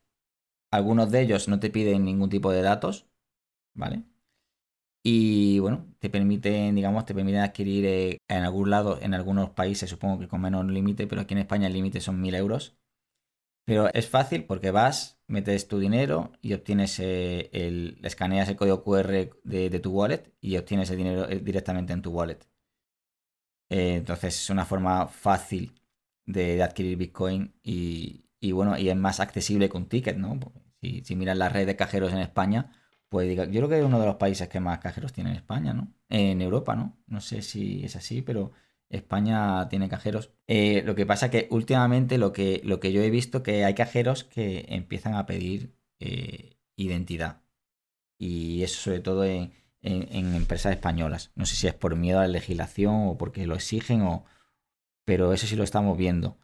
Algunos 0.71 1.11
de 1.11 1.23
ellos 1.23 1.49
no 1.49 1.61
te 1.61 1.71
piden 1.71 2.05
ningún 2.05 2.31
tipo 2.31 2.53
de 2.53 2.63
datos, 2.63 3.07
¿vale? 3.75 4.05
Y 5.05 5.59
bueno, 5.59 5.87
te 5.99 6.11
permiten, 6.11 6.75
digamos, 6.77 7.05
te 7.05 7.15
permiten 7.15 7.41
adquirir 7.41 7.85
eh, 7.87 8.19
en 8.29 8.45
algún 8.45 8.71
lado, 8.71 8.99
en 9.03 9.15
algunos 9.15 9.51
países, 9.51 9.91
supongo 9.91 10.21
que 10.21 10.29
con 10.29 10.41
menos 10.41 10.65
límite, 10.67 11.07
pero 11.09 11.23
aquí 11.23 11.35
en 11.35 11.39
España 11.41 11.67
el 11.67 11.73
límite 11.73 12.01
son 12.01 12.21
1000 12.21 12.35
euros. 12.37 12.77
Pero 13.65 13.89
es 13.95 14.09
fácil 14.09 14.45
porque 14.47 14.71
vas, 14.73 15.21
metes 15.29 15.69
tu 15.69 15.79
dinero 15.79 16.33
y 16.43 16.55
obtienes 16.55 16.99
eh, 17.01 17.51
el. 17.53 17.99
escaneas 18.05 18.49
el 18.49 18.57
código 18.57 18.85
QR 18.85 19.31
de, 19.45 19.81
tu 19.81 19.93
wallet 19.93 20.33
y 20.41 20.57
obtienes 20.57 20.91
el 20.91 20.99
dinero 20.99 21.29
eh, 21.29 21.41
directamente 21.41 21.93
en 21.93 22.03
tu 22.03 22.11
wallet. 22.13 22.41
entonces 23.69 24.35
es 24.43 24.51
una 24.51 24.65
forma 24.65 25.09
fácil 25.09 25.82
de, 26.27 26.62
adquirir 26.62 26.97
Bitcoin 26.97 27.55
y, 27.62 28.25
bueno, 28.53 28.79
y 28.79 28.89
es 28.89 28.97
más 28.97 29.20
accesible 29.20 29.68
con 29.68 29.87
ticket, 29.87 30.16
¿no? 30.16 30.39
Si, 30.81 31.03
si 31.05 31.16
miras 31.16 31.37
la 31.37 31.49
red 31.49 31.66
de 31.66 31.77
cajeros 31.77 32.12
en 32.12 32.18
España, 32.18 32.73
pues 33.09 33.29
diga, 33.29 33.45
yo 33.45 33.61
creo 33.61 33.68
que 33.68 33.79
es 33.79 33.85
uno 33.85 34.01
de 34.01 34.07
los 34.07 34.16
países 34.16 34.49
que 34.49 34.61
más 34.61 34.79
cajeros 34.79 35.12
tiene 35.12 35.31
en 35.31 35.37
España, 35.37 35.75
¿no? 35.75 35.93
En 36.09 36.41
Europa, 36.43 36.75
¿no? 36.75 36.99
No 37.07 37.20
sé 37.20 37.43
si 37.43 37.85
es 37.85 37.95
así, 37.97 38.23
pero 38.23 38.53
España 38.93 39.68
tiene 39.68 39.89
cajeros. 39.89 40.31
Eh, 40.47 40.83
lo 40.85 40.95
que 40.95 41.07
pasa 41.07 41.31
que 41.31 41.49
últimamente 41.51 42.18
lo 42.18 42.33
que, 42.33 42.61
lo 42.64 42.79
que 42.79 42.93
yo 42.93 43.03
he 43.03 43.11
visto 43.11 43.43
que 43.43 43.64
hay 43.64 43.75
cajeros 43.75 44.25
que 44.25 44.66
empiezan 44.68 45.14
a 45.14 45.27
pedir 45.27 45.75
eh, 45.99 46.59
identidad. 46.77 47.43
Y 48.18 48.62
eso 48.62 48.81
sobre 48.81 49.01
todo 49.01 49.25
en, 49.25 49.53
empresas 49.83 50.73
españolas. 50.73 51.33
No 51.35 51.47
sé 51.47 51.57
si 51.57 51.66
es 51.66 51.75
por 51.75 51.97
miedo 51.97 52.20
a 52.20 52.23
la 52.23 52.29
legislación 52.29 53.09
o 53.09 53.18
porque 53.18 53.47
lo 53.47 53.55
exigen 53.55 54.03
o... 54.03 54.25
Pero 55.05 55.32
eso 55.32 55.46
sí 55.46 55.57
lo 55.57 55.64
estamos 55.64 55.96
viendo. 55.98 56.38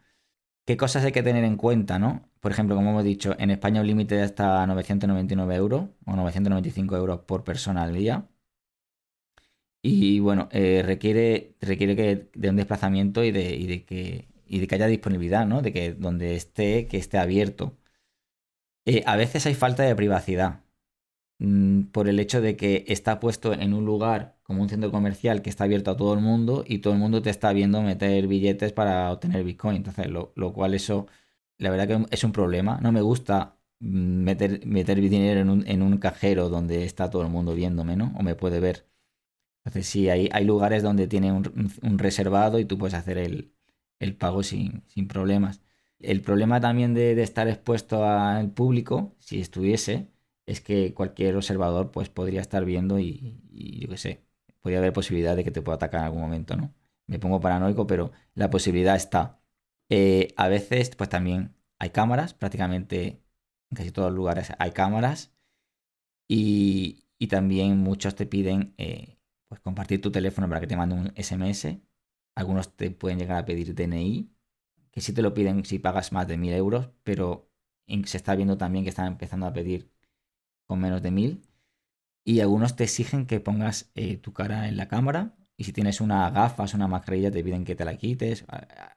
¿Qué 0.65 0.77
cosas 0.77 1.03
hay 1.05 1.11
que 1.11 1.23
tener 1.23 1.43
en 1.45 1.57
cuenta, 1.57 1.99
no? 1.99 2.29
Por 2.41 2.51
ejemplo, 2.51 2.75
como 2.75 2.91
hemos 2.91 3.03
dicho, 3.03 3.35
en 3.39 3.51
España 3.51 3.81
un 3.81 3.87
límite 3.87 4.15
de 4.15 4.23
hasta 4.23 4.65
999 4.67 5.55
euros 5.55 5.89
o 6.05 6.15
995 6.15 6.97
euros 6.97 7.21
por 7.21 7.43
persona 7.43 7.83
al 7.83 7.93
día. 7.95 8.29
Y 9.81 10.19
bueno, 10.19 10.49
eh, 10.51 10.83
requiere, 10.85 11.55
requiere 11.61 11.95
que, 11.95 12.29
de 12.33 12.49
un 12.49 12.55
desplazamiento 12.57 13.23
y 13.23 13.31
de, 13.31 13.41
de 13.67 13.85
que, 13.85 14.27
de 14.47 14.67
que 14.67 14.75
haya 14.75 14.87
disponibilidad, 14.87 15.45
¿no? 15.45 15.61
De 15.61 15.71
que 15.73 15.93
donde 15.93 16.35
esté, 16.35 16.87
que 16.87 16.97
esté 16.97 17.17
abierto. 17.17 17.77
Eh, 18.85 19.03
a 19.05 19.15
veces 19.15 19.45
hay 19.45 19.53
falta 19.55 19.83
de 19.83 19.95
privacidad. 19.95 20.63
Mm, 21.39 21.83
por 21.91 22.09
el 22.09 22.19
hecho 22.19 22.41
de 22.41 22.57
que 22.57 22.83
está 22.87 23.19
puesto 23.21 23.53
en 23.53 23.73
un 23.73 23.85
lugar 23.85 24.37
como 24.43 24.61
un 24.61 24.67
centro 24.69 24.91
comercial 24.91 25.41
que 25.41 25.49
está 25.49 25.63
abierto 25.63 25.91
a 25.91 25.97
todo 25.97 26.13
el 26.13 26.19
mundo 26.19 26.65
y 26.67 26.79
todo 26.79 26.93
el 26.93 26.99
mundo 26.99 27.21
te 27.21 27.29
está 27.29 27.53
viendo 27.53 27.81
meter 27.81 28.27
billetes 28.27 28.73
para 28.73 29.11
obtener 29.11 29.43
Bitcoin. 29.45 29.77
Entonces, 29.77 30.07
lo, 30.09 30.53
cual 30.53 30.73
eso, 30.73 31.07
la 31.57 31.69
verdad 31.69 31.87
que 31.87 32.15
es 32.15 32.23
un 32.23 32.33
problema. 32.33 32.79
No 32.81 32.91
me 32.91 33.01
gusta 33.01 33.57
mm, 33.79 33.87
meter, 34.23 34.65
meter 34.65 34.99
dinero 35.01 35.39
en 35.41 35.49
un, 35.49 35.67
en 35.67 35.81
un 35.81 35.97
cajero 35.97 36.49
donde 36.49 36.83
está 36.85 37.09
todo 37.09 37.21
el 37.23 37.29
mundo 37.29 37.55
viéndome, 37.55 37.95
¿no? 37.95 38.13
O 38.17 38.23
me 38.23 38.35
puede 38.35 38.59
ver. 38.59 38.87
Entonces, 39.65 39.87
sí, 39.87 40.09
hay, 40.09 40.29
hay 40.33 40.45
lugares 40.45 40.83
donde 40.83 41.07
tiene 41.07 41.31
un, 41.31 41.99
reservado 41.99 42.59
y 42.59 42.65
tú 42.65 42.77
puedes 42.77 42.95
hacer 42.95 43.17
el, 43.17 43.53
pago 44.17 44.43
sin, 44.43 44.83
sin, 44.87 45.07
problemas. 45.07 45.61
El 45.99 46.21
problema 46.21 46.59
también 46.61 46.93
de, 46.93 47.15
de 47.15 47.23
estar 47.23 47.47
expuesto 47.47 48.05
al 48.05 48.51
público, 48.51 49.15
si 49.19 49.39
estuviese, 49.41 50.09
es 50.49 50.61
que 50.61 50.93
cualquier 50.95 51.35
observador 51.35 51.91
pues 51.91 52.09
podría 52.09 52.41
estar 52.41 52.65
viendo 52.65 52.99
y, 52.99 53.39
yo 53.79 53.87
qué 53.89 53.97
sé, 53.97 54.25
podría 54.61 54.79
haber 54.79 54.93
posibilidad 54.93 55.35
de 55.35 55.43
que 55.43 55.51
te 55.51 55.61
pueda 55.61 55.75
atacar 55.75 56.01
en 56.01 56.05
algún 56.05 56.21
momento, 56.21 56.55
¿no? 56.57 56.73
Me 57.07 57.19
pongo 57.19 57.39
paranoico, 57.39 57.85
pero 57.87 58.11
la 58.33 58.49
posibilidad 58.49 58.95
está. 58.95 59.41
Eh, 59.89 60.33
a 60.37 60.47
veces 60.47 60.89
pues 60.95 61.09
también 61.09 61.55
hay 61.79 61.91
cámaras, 61.91 62.33
prácticamente 62.33 63.23
en 63.69 63.75
casi 63.75 63.91
todos 63.91 64.09
los 64.09 64.17
lugares 64.17 64.51
hay 64.59 64.71
cámaras 64.71 65.33
y, 66.27 67.05
también 67.29 67.77
muchos 67.77 68.15
te 68.15 68.25
piden 68.25 68.73
eh, 68.77 69.19
pues 69.49 69.61
compartir 69.61 70.01
tu 70.01 70.11
teléfono 70.11 70.47
para 70.49 70.61
que 70.61 70.67
te 70.67 70.77
mande 70.77 70.95
un 70.95 71.11
SMS. 71.15 71.81
Algunos 72.35 72.75
te 72.75 72.91
pueden 72.91 73.19
llegar 73.19 73.37
a 73.39 73.45
pedir 73.45 73.75
DNI, 73.75 74.31
que 74.91 75.01
sí 75.01 75.13
te 75.13 75.21
lo 75.21 75.33
piden 75.33 75.65
si 75.65 75.79
pagas 75.79 76.11
más 76.13 76.27
de 76.27 76.37
mil 76.37 76.53
euros, 76.53 76.89
pero 77.03 77.51
se 78.05 78.17
está 78.17 78.35
viendo 78.35 78.57
también 78.57 78.83
que 78.85 78.89
están 78.89 79.07
empezando 79.07 79.45
a 79.47 79.53
pedir 79.53 79.91
con 80.69 80.79
menos 80.79 81.01
de 81.01 81.09
1000. 81.11 81.41
Y 82.23 82.41
algunos 82.41 82.75
te 82.75 82.83
exigen 82.83 83.25
que 83.25 83.39
pongas 83.39 83.91
eh, 83.95 84.17
tu 84.17 84.33
cara 84.33 84.67
en 84.67 84.77
la 84.77 84.87
cámara. 84.87 85.35
Y 85.57 85.63
si 85.63 85.73
tienes 85.73 85.99
una 85.99 86.29
gafas, 86.29 86.75
una 86.75 86.87
mascarilla, 86.87 87.31
te 87.31 87.43
piden 87.43 87.65
que 87.65 87.75
te 87.75 87.85
la 87.85 87.97
quites. 87.97 88.45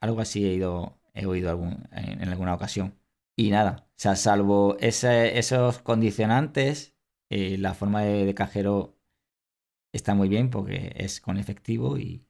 Algo 0.01 0.21
así 0.21 0.45
he, 0.45 0.53
ido, 0.53 1.01
he 1.15 1.25
oído 1.25 1.49
algún, 1.49 1.89
en, 1.93 2.29
alguna 2.29 2.55
ocasión. 2.55 2.95
Y 3.37 3.51
nada, 3.51 3.87
o 3.89 3.95
sea, 3.97 4.17
salvo 4.17 4.77
esos 4.81 5.79
condicionantes, 5.79 6.95
eh, 7.31 7.57
la 7.57 7.73
forma 7.73 8.03
de, 8.03 8.35
cajero 8.35 8.99
está 9.95 10.15
muy 10.15 10.29
bien 10.29 10.51
porque 10.51 10.93
es 10.97 11.23
con 11.23 11.39
efectivo 11.39 11.99
y, 11.99 12.27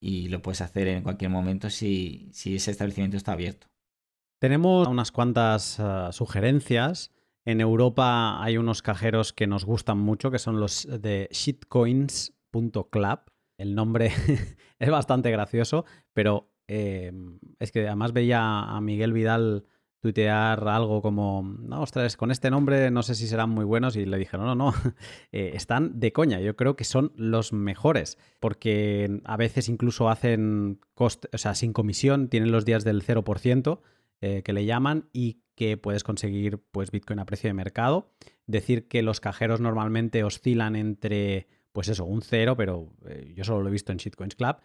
lo 0.00 0.40
puedes 0.40 0.62
hacer 0.62 0.88
en 0.88 1.02
cualquier 1.02 1.30
momento 1.30 1.68
si, 1.68 2.30
si 2.32 2.56
ese 2.56 2.70
establecimiento 2.70 3.18
está 3.18 3.32
abierto. 3.32 3.66
Tenemos 4.40 4.88
unas 4.88 5.12
cuantas 5.12 5.78
ah, 5.80 6.10
sugerencias 6.12 7.12
en 7.44 7.60
Europa 7.60 8.42
hay 8.42 8.58
unos 8.58 8.82
cajeros 8.82 9.32
que 9.32 9.46
nos 9.46 9.64
gustan 9.64 9.98
mucho, 9.98 10.30
que 10.30 10.38
son 10.38 10.60
los 10.60 10.86
de 10.90 11.28
shitcoins.club. 11.30 13.18
El 13.56 13.74
nombre 13.74 14.12
es 14.78 14.90
bastante 14.90 15.30
gracioso, 15.30 15.84
pero 16.12 16.52
eh, 16.68 17.12
es 17.58 17.72
que 17.72 17.86
además 17.86 18.12
veía 18.12 18.62
a 18.62 18.80
Miguel 18.80 19.12
Vidal 19.12 19.64
tuitear 20.00 20.68
algo 20.68 21.02
como, 21.02 21.42
no, 21.42 21.82
ostras, 21.82 22.16
con 22.16 22.30
este 22.30 22.50
nombre 22.50 22.90
no 22.90 23.02
sé 23.02 23.14
si 23.14 23.26
serán 23.26 23.50
muy 23.50 23.64
buenos 23.64 23.96
y 23.96 24.06
le 24.06 24.18
dije, 24.18 24.36
no, 24.36 24.44
no, 24.44 24.54
no, 24.54 24.74
eh, 25.32 25.52
están 25.54 25.98
de 25.98 26.12
coña, 26.12 26.40
yo 26.40 26.56
creo 26.56 26.76
que 26.76 26.84
son 26.84 27.12
los 27.16 27.52
mejores, 27.52 28.18
porque 28.38 29.20
a 29.24 29.36
veces 29.36 29.68
incluso 29.68 30.08
hacen 30.08 30.80
coste, 30.94 31.28
o 31.32 31.38
sea, 31.38 31.54
sin 31.54 31.72
comisión, 31.72 32.28
tienen 32.28 32.52
los 32.52 32.64
días 32.64 32.84
del 32.84 33.04
0% 33.04 33.80
eh, 34.20 34.42
que 34.44 34.52
le 34.52 34.64
llaman 34.64 35.08
y 35.12 35.40
que 35.58 35.76
puedes 35.76 36.04
conseguir 36.04 36.60
pues, 36.70 36.92
Bitcoin 36.92 37.18
a 37.18 37.26
precio 37.26 37.48
de 37.48 37.54
mercado. 37.54 38.12
Decir 38.46 38.86
que 38.86 39.02
los 39.02 39.18
cajeros 39.18 39.60
normalmente 39.60 40.22
oscilan 40.22 40.76
entre, 40.76 41.48
pues 41.72 41.88
eso, 41.88 42.04
un 42.04 42.22
cero, 42.22 42.56
pero 42.56 42.92
eh, 43.08 43.32
yo 43.34 43.42
solo 43.42 43.62
lo 43.62 43.68
he 43.68 43.72
visto 43.72 43.90
en 43.90 43.98
Shitcoins 43.98 44.36
Club, 44.36 44.58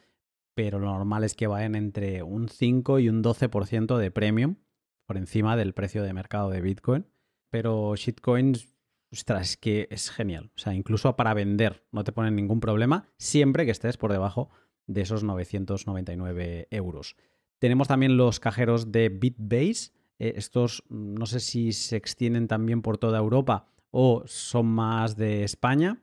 pero 0.53 0.77
lo 0.77 0.85
normal 0.85 1.23
es 1.23 1.33
que 1.33 1.47
vayan 1.47 1.73
entre 1.73 2.21
un 2.21 2.47
5 2.47 2.99
y 2.99 3.09
un 3.09 3.23
12% 3.23 3.97
de 3.97 4.11
premium 4.11 4.57
por 5.07 5.17
encima 5.17 5.57
del 5.57 5.73
precio 5.73 6.03
de 6.03 6.13
mercado 6.13 6.51
de 6.51 6.61
Bitcoin. 6.61 7.07
Pero 7.49 7.95
Shitcoins, 7.95 8.67
ostras, 9.11 9.49
es 9.49 9.57
que 9.57 9.87
es 9.89 10.11
genial. 10.11 10.51
O 10.55 10.59
sea, 10.59 10.75
incluso 10.75 11.15
para 11.15 11.33
vender 11.33 11.87
no 11.91 12.03
te 12.03 12.11
ponen 12.11 12.35
ningún 12.35 12.59
problema 12.59 13.09
siempre 13.17 13.65
que 13.65 13.71
estés 13.71 13.97
por 13.97 14.11
debajo 14.11 14.51
de 14.85 15.01
esos 15.01 15.23
999 15.23 16.67
euros. 16.69 17.15
Tenemos 17.57 17.87
también 17.87 18.15
los 18.15 18.39
cajeros 18.39 18.91
de 18.91 19.09
Bitbase, 19.09 19.91
eh, 20.23 20.35
estos 20.37 20.83
mm, 20.87 21.15
no 21.15 21.25
sé 21.25 21.41
si 21.41 21.73
se 21.73 21.97
extienden 21.97 22.47
también 22.47 22.81
por 22.81 22.97
toda 22.97 23.19
Europa 23.19 23.67
o 23.91 24.23
son 24.25 24.67
más 24.67 25.17
de 25.17 25.43
España. 25.43 26.01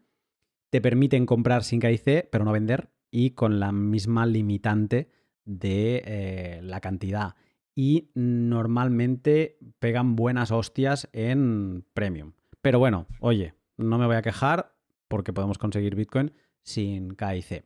Te 0.68 0.82
permiten 0.82 1.24
comprar 1.24 1.64
sin 1.64 1.80
KIC, 1.80 2.28
pero 2.30 2.44
no 2.44 2.52
vender, 2.52 2.90
y 3.10 3.30
con 3.30 3.58
la 3.58 3.72
misma 3.72 4.26
limitante 4.26 5.08
de 5.44 6.02
eh, 6.04 6.60
la 6.62 6.80
cantidad. 6.80 7.34
Y 7.74 8.10
normalmente 8.14 9.58
pegan 9.78 10.16
buenas 10.16 10.50
hostias 10.50 11.08
en 11.12 11.86
premium. 11.94 12.34
Pero 12.60 12.78
bueno, 12.78 13.06
oye, 13.20 13.54
no 13.78 13.96
me 13.96 14.06
voy 14.06 14.16
a 14.16 14.22
quejar 14.22 14.76
porque 15.08 15.32
podemos 15.32 15.56
conseguir 15.56 15.96
Bitcoin 15.96 16.32
sin 16.62 17.16
KIC. 17.16 17.64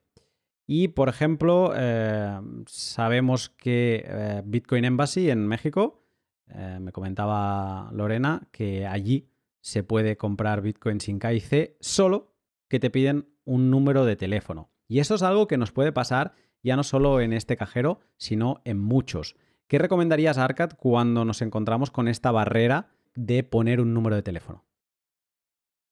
Y 0.66 0.88
por 0.88 1.08
ejemplo, 1.08 1.72
eh, 1.76 2.40
sabemos 2.66 3.50
que 3.50 4.42
Bitcoin 4.46 4.84
Embassy 4.84 5.28
en 5.28 5.46
México 5.46 6.03
eh, 6.48 6.78
me 6.80 6.92
comentaba 6.92 7.90
Lorena 7.92 8.48
que 8.50 8.86
allí 8.86 9.28
se 9.60 9.82
puede 9.82 10.16
comprar 10.16 10.60
Bitcoin 10.60 11.00
sin 11.00 11.18
KIC, 11.18 11.76
solo 11.80 12.34
que 12.68 12.80
te 12.80 12.90
piden 12.90 13.28
un 13.44 13.70
número 13.70 14.04
de 14.04 14.16
teléfono. 14.16 14.70
Y 14.86 14.98
eso 14.98 15.14
es 15.14 15.22
algo 15.22 15.46
que 15.46 15.56
nos 15.56 15.72
puede 15.72 15.92
pasar 15.92 16.34
ya 16.62 16.76
no 16.76 16.82
solo 16.82 17.20
en 17.20 17.32
este 17.32 17.56
cajero, 17.56 18.00
sino 18.16 18.60
en 18.64 18.78
muchos. 18.78 19.36
¿Qué 19.68 19.78
recomendarías, 19.78 20.38
Arcad, 20.38 20.72
cuando 20.76 21.24
nos 21.24 21.42
encontramos 21.42 21.90
con 21.90 22.08
esta 22.08 22.30
barrera 22.30 22.88
de 23.14 23.44
poner 23.44 23.80
un 23.80 23.94
número 23.94 24.16
de 24.16 24.22
teléfono? 24.22 24.64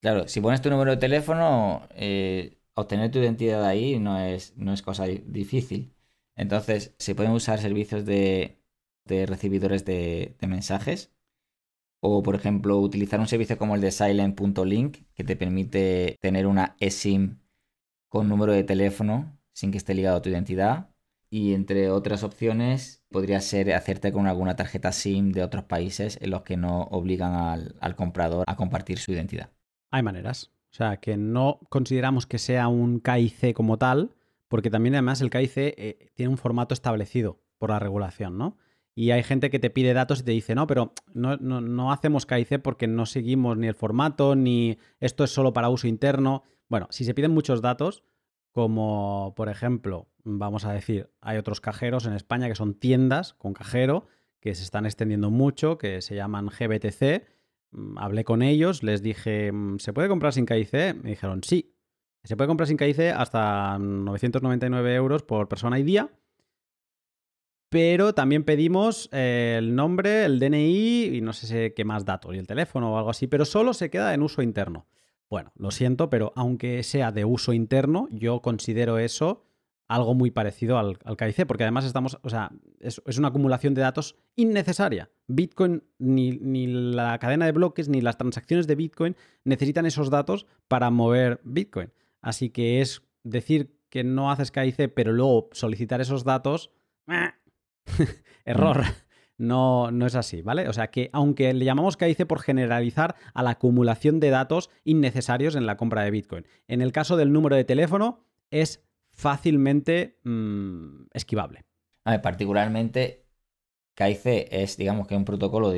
Claro, 0.01 0.27
si 0.27 0.41
pones 0.41 0.61
tu 0.61 0.69
número 0.69 0.91
de 0.91 0.97
teléfono, 0.97 1.87
eh, 1.91 2.57
obtener 2.73 3.11
tu 3.11 3.19
identidad 3.19 3.63
ahí 3.65 3.99
no 3.99 4.19
es, 4.19 4.55
no 4.57 4.73
es 4.73 4.81
cosa 4.81 5.05
difícil. 5.05 5.93
Entonces, 6.35 6.93
se 6.97 7.15
pueden 7.15 7.31
usar 7.31 7.59
servicios 7.59 8.05
de 8.05 8.57
de 9.05 9.25
recibidores 9.25 9.85
de, 9.85 10.35
mensajes. 10.47 11.11
O, 11.99 12.21
por 12.21 12.35
ejemplo, 12.35 12.79
utilizar 12.79 13.19
un 13.19 13.27
servicio 13.27 13.57
como 13.57 13.75
el 13.75 13.81
de 13.81 13.91
silent.link, 13.91 14.97
que 15.13 15.23
te 15.23 15.35
permite 15.35 16.17
tener 16.21 16.47
una 16.47 16.75
eSIM 16.79 17.39
con 18.09 18.27
número 18.27 18.51
de 18.53 18.63
teléfono 18.63 19.37
sin 19.53 19.71
que 19.71 19.77
esté 19.77 19.93
ligado 19.93 20.17
a 20.17 20.21
tu 20.21 20.29
identidad. 20.29 20.89
Y 21.29 21.53
entre 21.53 21.89
otras 21.89 22.23
opciones, 22.23 23.03
podría 23.09 23.39
ser 23.41 23.73
hacerte 23.73 24.11
con 24.11 24.27
alguna 24.27 24.55
tarjeta 24.55 24.91
SIM 24.91 25.31
de 25.31 25.43
otros 25.43 25.63
países 25.63 26.19
en 26.21 26.29
los 26.29 26.43
que 26.43 26.57
no 26.57 26.83
obligan 26.91 27.33
al, 27.33 27.75
al 27.79 27.95
comprador 27.95 28.43
a 28.47 28.55
compartir 28.55 28.99
su 28.99 29.13
identidad. 29.13 29.49
Hay 29.89 30.03
maneras. 30.03 30.51
O 30.71 30.75
sea, 30.75 30.97
que 30.97 31.17
no 31.17 31.59
consideramos 31.69 32.25
que 32.25 32.39
sea 32.39 32.67
un 32.67 32.99
KIC 32.99 33.53
como 33.53 33.77
tal, 33.77 34.15
porque 34.47 34.71
también 34.71 34.95
además 34.95 35.21
el 35.21 35.29
KIC 35.29 35.57
eh, 35.57 36.11
tiene 36.15 36.31
un 36.31 36.37
formato 36.37 36.73
establecido 36.73 37.39
por 37.59 37.69
la 37.69 37.79
regulación, 37.79 38.37
¿no? 38.37 38.57
Y 38.95 39.11
hay 39.11 39.23
gente 39.23 39.49
que 39.49 39.59
te 39.59 39.69
pide 39.69 39.93
datos 39.93 40.19
y 40.19 40.23
te 40.23 40.31
dice, 40.31 40.53
no, 40.53 40.67
pero 40.67 40.93
no, 41.13 41.37
no, 41.37 41.91
hacemos 41.91 42.25
KIC 42.25 42.61
porque 42.61 42.87
no 42.87 43.05
seguimos 43.05 43.57
ni 43.57 43.67
el 43.67 43.73
formato, 43.73 44.35
ni 44.35 44.77
esto 44.99 45.23
es 45.23 45.31
solo 45.31 45.51
para 45.51 45.69
uso 45.69 45.87
interno. 45.87 46.43
Bueno, 46.69 46.87
si 46.91 47.03
se 47.03 47.15
piden 47.15 47.31
muchos 47.31 47.61
datos, 47.61 48.03
como 48.51 49.33
por 49.35 49.49
ejemplo, 49.49 50.09
vamos 50.23 50.65
a 50.65 50.73
decir, 50.73 51.09
hay 51.21 51.37
otros 51.37 51.59
cajeros 51.59 52.05
en 52.05 52.13
España 52.13 52.47
que 52.47 52.55
son 52.55 52.75
tiendas 52.75 53.33
con 53.33 53.53
cajero, 53.53 54.05
que 54.39 54.53
se 54.53 54.63
están 54.63 54.85
extendiendo 54.85 55.31
mucho, 55.31 55.79
que 55.79 56.01
se 56.01 56.15
llaman 56.15 56.47
GBTC. 56.47 57.25
Mm, 57.71 57.97
hablé 57.97 58.23
con 58.23 58.43
ellos, 58.43 58.83
les 58.83 59.01
dije, 59.01 59.51
mm, 59.51 59.79
¿se 59.79 59.93
puede 59.93 60.07
comprar 60.07 60.33
sin 60.33 60.45
KIC? 60.45 61.01
Me 61.01 61.11
dijeron, 61.11 61.43
sí. 61.43 61.75
Se 62.23 62.37
puede 62.37 62.47
comprar 62.47 62.67
sin 62.67 62.77
KIC 62.77 63.11
hasta 63.15 63.77
999 63.79 64.95
euros 64.95 65.23
por 65.23 65.49
persona 65.49 65.79
y 65.79 65.83
día 65.83 66.11
pero 67.73 68.13
también 68.13 68.43
pedimos 68.43 69.09
eh, 69.11 69.55
el 69.57 69.73
nombre, 69.73 70.25
el 70.25 70.37
DNI 70.37 71.05
y 71.05 71.21
no 71.21 71.33
sé 71.33 71.73
qué 71.73 71.83
más 71.83 72.05
datos, 72.05 72.35
y 72.35 72.37
el 72.37 72.45
teléfono 72.45 72.93
o 72.93 72.97
algo 72.99 73.09
así, 73.09 73.25
pero 73.25 73.45
solo 73.45 73.73
se 73.73 73.89
queda 73.89 74.13
en 74.13 74.21
uso 74.21 74.43
interno. 74.43 74.85
Bueno, 75.27 75.51
lo 75.55 75.71
siento, 75.71 76.07
pero 76.07 76.31
aunque 76.35 76.83
sea 76.83 77.11
de 77.11 77.25
uso 77.25 77.51
interno, 77.51 78.07
yo 78.11 78.43
considero 78.43 78.99
eso 78.99 79.43
algo 79.87 80.13
muy 80.13 80.29
parecido 80.29 80.77
al, 80.77 80.99
al 81.03 81.17
KIC, 81.17 81.47
porque 81.47 81.63
además 81.63 81.85
estamos, 81.85 82.19
o 82.21 82.29
sea, 82.29 82.51
es, 82.79 83.01
una 83.17 83.29
acumulación 83.29 83.73
de 83.73 83.81
datos 83.81 84.17
innecesaria. 84.35 85.09
Bitcoin, 85.25 85.81
ni, 85.97 86.29
ni, 86.29 86.67
la 86.67 87.17
cadena 87.17 87.47
de 87.47 87.53
bloques, 87.53 87.89
ni 87.89 88.01
las 88.01 88.19
transacciones 88.19 88.67
de 88.67 88.75
Bitcoin 88.75 89.15
necesitan 89.45 89.87
esos 89.87 90.11
datos 90.11 90.45
para 90.67 90.91
mover 90.91 91.41
Bitcoin. 91.43 91.91
Así 92.21 92.51
que 92.51 92.81
es 92.81 93.01
decir 93.23 93.79
que 93.89 94.03
no 94.03 94.29
haces 94.29 94.51
KIC, 94.51 94.93
pero 94.93 95.11
luego 95.11 95.49
solicitar 95.53 96.01
esos 96.01 96.23
datos, 96.23 96.69
Error. 98.45 98.83
No, 99.37 99.91
no 99.91 100.05
es 100.05 100.15
así, 100.15 100.41
¿vale? 100.41 100.67
O 100.69 100.73
sea 100.73 100.91
que 100.91 101.09
aunque 101.11 101.53
le 101.53 101.65
llamamos 101.65 101.97
KIC 101.97 102.27
por 102.27 102.39
generalizar 102.39 103.15
a 103.33 103.43
la 103.43 103.51
acumulación 103.51 104.19
de 104.19 104.29
datos 104.29 104.69
innecesarios 104.83 105.55
en 105.55 105.65
la 105.65 105.75
compra 105.75 106.03
de 106.03 106.11
Bitcoin. 106.11 106.45
En 106.67 106.81
el 106.81 106.91
caso 106.91 107.17
del 107.17 107.33
número 107.33 107.55
de 107.55 107.63
teléfono 107.63 108.25
es 108.51 108.85
fácilmente 109.11 110.19
mm, 110.23 111.07
esquivable. 111.13 111.65
A 112.05 112.11
ver, 112.11 112.21
particularmente 112.21 113.25
KIC 113.95 114.47
es, 114.51 114.77
digamos 114.77 115.07
que 115.07 115.15
un 115.15 115.25
protocolo 115.25 115.73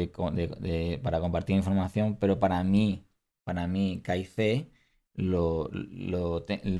para 1.02 1.20
compartir 1.20 1.56
información, 1.56 2.18
pero 2.18 2.40
para 2.40 2.64
mí, 2.64 3.08
para 3.44 3.68
mí 3.68 4.02
KIC 4.04 4.70
lo, 5.16 5.70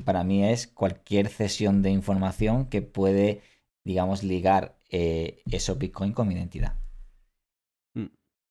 para 0.04 0.24
mí 0.24 0.44
es 0.44 0.66
cualquier 0.66 1.28
cesión 1.28 1.82
de 1.82 1.90
información 1.90 2.66
que 2.66 2.82
puede, 2.82 3.40
digamos, 3.86 4.24
ligar 4.24 4.76
eh, 4.90 5.42
eso 5.48 5.76
Bitcoin 5.76 6.12
con 6.12 6.26
mi 6.26 6.34
identidad. 6.34 6.74
Mm. 7.94 8.06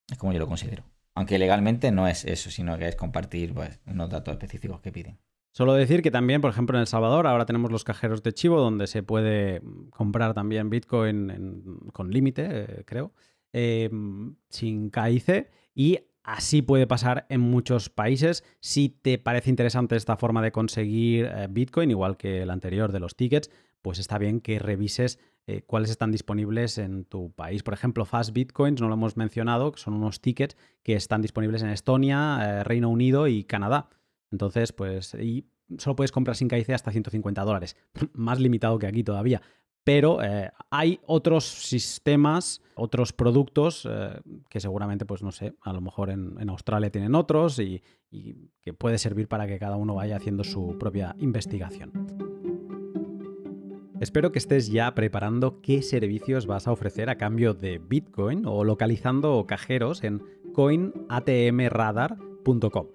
Es 0.09 0.17
como 0.17 0.31
yo 0.31 0.39
lo 0.39 0.47
considero. 0.47 0.85
Aunque 1.13 1.37
legalmente 1.37 1.91
no 1.91 2.07
es 2.07 2.23
eso, 2.23 2.49
sino 2.49 2.77
que 2.77 2.87
es 2.87 2.95
compartir 2.95 3.53
pues, 3.53 3.81
unos 3.85 4.09
datos 4.09 4.33
específicos 4.33 4.79
que 4.79 4.93
piden. 4.93 5.19
Solo 5.51 5.73
decir 5.73 6.01
que 6.01 6.09
también, 6.09 6.39
por 6.39 6.51
ejemplo, 6.51 6.77
en 6.77 6.81
El 6.81 6.87
Salvador 6.87 7.27
ahora 7.27 7.45
tenemos 7.45 7.69
los 7.69 7.83
cajeros 7.83 8.23
de 8.23 8.33
Chivo 8.33 8.61
donde 8.61 8.87
se 8.87 9.03
puede 9.03 9.61
comprar 9.89 10.33
también 10.33 10.69
Bitcoin 10.69 11.89
con 11.91 12.11
límite, 12.11 12.47
eh, 12.49 12.83
creo, 12.85 13.13
em, 13.51 14.35
sin 14.49 14.89
KIC. 14.89 15.49
Y 15.73 15.99
así 16.23 16.61
puede 16.61 16.87
pasar 16.87 17.25
en 17.29 17.41
muchos 17.41 17.89
países. 17.89 18.45
Si 18.61 18.87
te 18.89 19.17
parece 19.17 19.49
interesante 19.49 19.97
esta 19.97 20.15
forma 20.15 20.41
de 20.41 20.53
conseguir 20.53 21.25
eh, 21.25 21.47
Bitcoin, 21.49 21.91
igual 21.91 22.15
que 22.15 22.41
el 22.41 22.49
anterior 22.49 22.93
de 22.93 23.01
los 23.01 23.15
tickets, 23.15 23.49
pues 23.85 23.99
está 23.99 24.17
bien 24.17 24.41
que 24.41 24.57
revises 24.57 25.19
eh, 25.45 25.61
cuáles 25.61 25.91
están 25.91 26.11
disponibles 26.11 26.79
en 26.79 27.05
tu 27.05 27.31
país. 27.33 27.61
Por 27.61 27.75
ejemplo, 27.75 28.03
Fast 28.03 28.33
Bitcoins, 28.33 28.81
no 28.81 28.87
lo 28.87 28.95
hemos 28.95 29.15
mencionado, 29.15 29.71
que 29.71 29.79
son 29.79 29.93
unos 29.93 30.21
tickets 30.21 30.57
que 30.81 30.95
están 30.95 31.21
disponibles 31.21 31.61
en 31.61 31.69
Estonia, 31.69 32.39
eh, 32.41 32.63
Reino 32.63 32.89
Unido 32.89 33.27
y 33.27 33.43
Canadá. 33.43 33.89
Entonces, 34.31 34.73
pues, 34.73 35.13
y 35.13 35.45
solo 35.77 35.95
puedes 35.95 36.11
comprar 36.11 36.35
sin 36.35 36.47
KIC 36.47 36.71
hasta 36.71 36.89
150 36.89 37.43
dólares, 37.43 37.77
más 38.13 38.39
limitado 38.39 38.79
que 38.79 38.87
aquí 38.87 39.03
todavía. 39.03 39.43
Pero 39.83 40.23
eh, 40.23 40.49
hay 40.71 40.99
otros 41.05 41.45
sistemas, 41.45 42.63
otros 42.73 43.13
productos 43.13 43.87
que 44.49 44.59
seguramente, 44.59 45.05
pues 45.05 45.21
no 45.21 45.31
sé, 45.31 45.53
a 45.61 45.73
lo 45.73 45.81
mejor 45.81 46.09
en, 46.09 46.49
Australia 46.49 46.89
tienen 46.89 47.13
otros 47.13 47.59
y 47.59 47.83
que 48.61 48.73
puede 48.73 48.97
servir 48.97 49.27
para 49.27 49.45
que 49.45 49.59
cada 49.59 49.75
uno 49.75 49.93
vaya 49.93 50.15
haciendo 50.15 50.43
su 50.43 50.75
propia 50.79 51.15
investigación. 51.19 52.44
Espero 54.05 54.31
que 54.31 54.37
estés 54.37 54.69
ya 54.69 54.93
preparando 54.93 55.61
qué 55.61 55.81
servicios 55.81 56.45
vas 56.45 56.67
a 56.67 56.71
ofrecer 56.71 57.09
a 57.09 57.17
cambio 57.17 57.55
de 57.55 57.79
Bitcoin 57.79 58.45
o 58.45 58.63
localizando 58.63 59.43
cajeros 59.47 60.03
en 60.03 60.21
coinatmradar.com. 60.53 62.85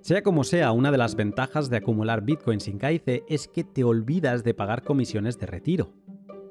Sea 0.00 0.22
como 0.24 0.42
sea, 0.42 0.72
una 0.72 0.90
de 0.90 0.98
las 0.98 1.14
ventajas 1.14 1.70
de 1.70 1.76
acumular 1.76 2.24
Bitcoin 2.24 2.58
sin 2.58 2.80
KIC 2.80 3.26
es 3.28 3.46
que 3.46 3.62
te 3.62 3.84
olvidas 3.84 4.42
de 4.42 4.54
pagar 4.54 4.82
comisiones 4.82 5.38
de 5.38 5.46
retiro. 5.46 5.92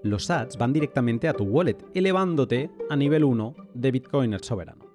Los 0.01 0.27
sats 0.27 0.57
van 0.57 0.71
directamente 0.71 1.27
a 1.27 1.33
tu 1.33 1.43
wallet, 1.43 1.75
elevándote 1.93 2.71
a 2.89 2.95
nivel 2.95 3.25
1 3.25 3.53
de 3.73 3.91
Bitcoiner 3.91 4.45
soberano. 4.45 4.85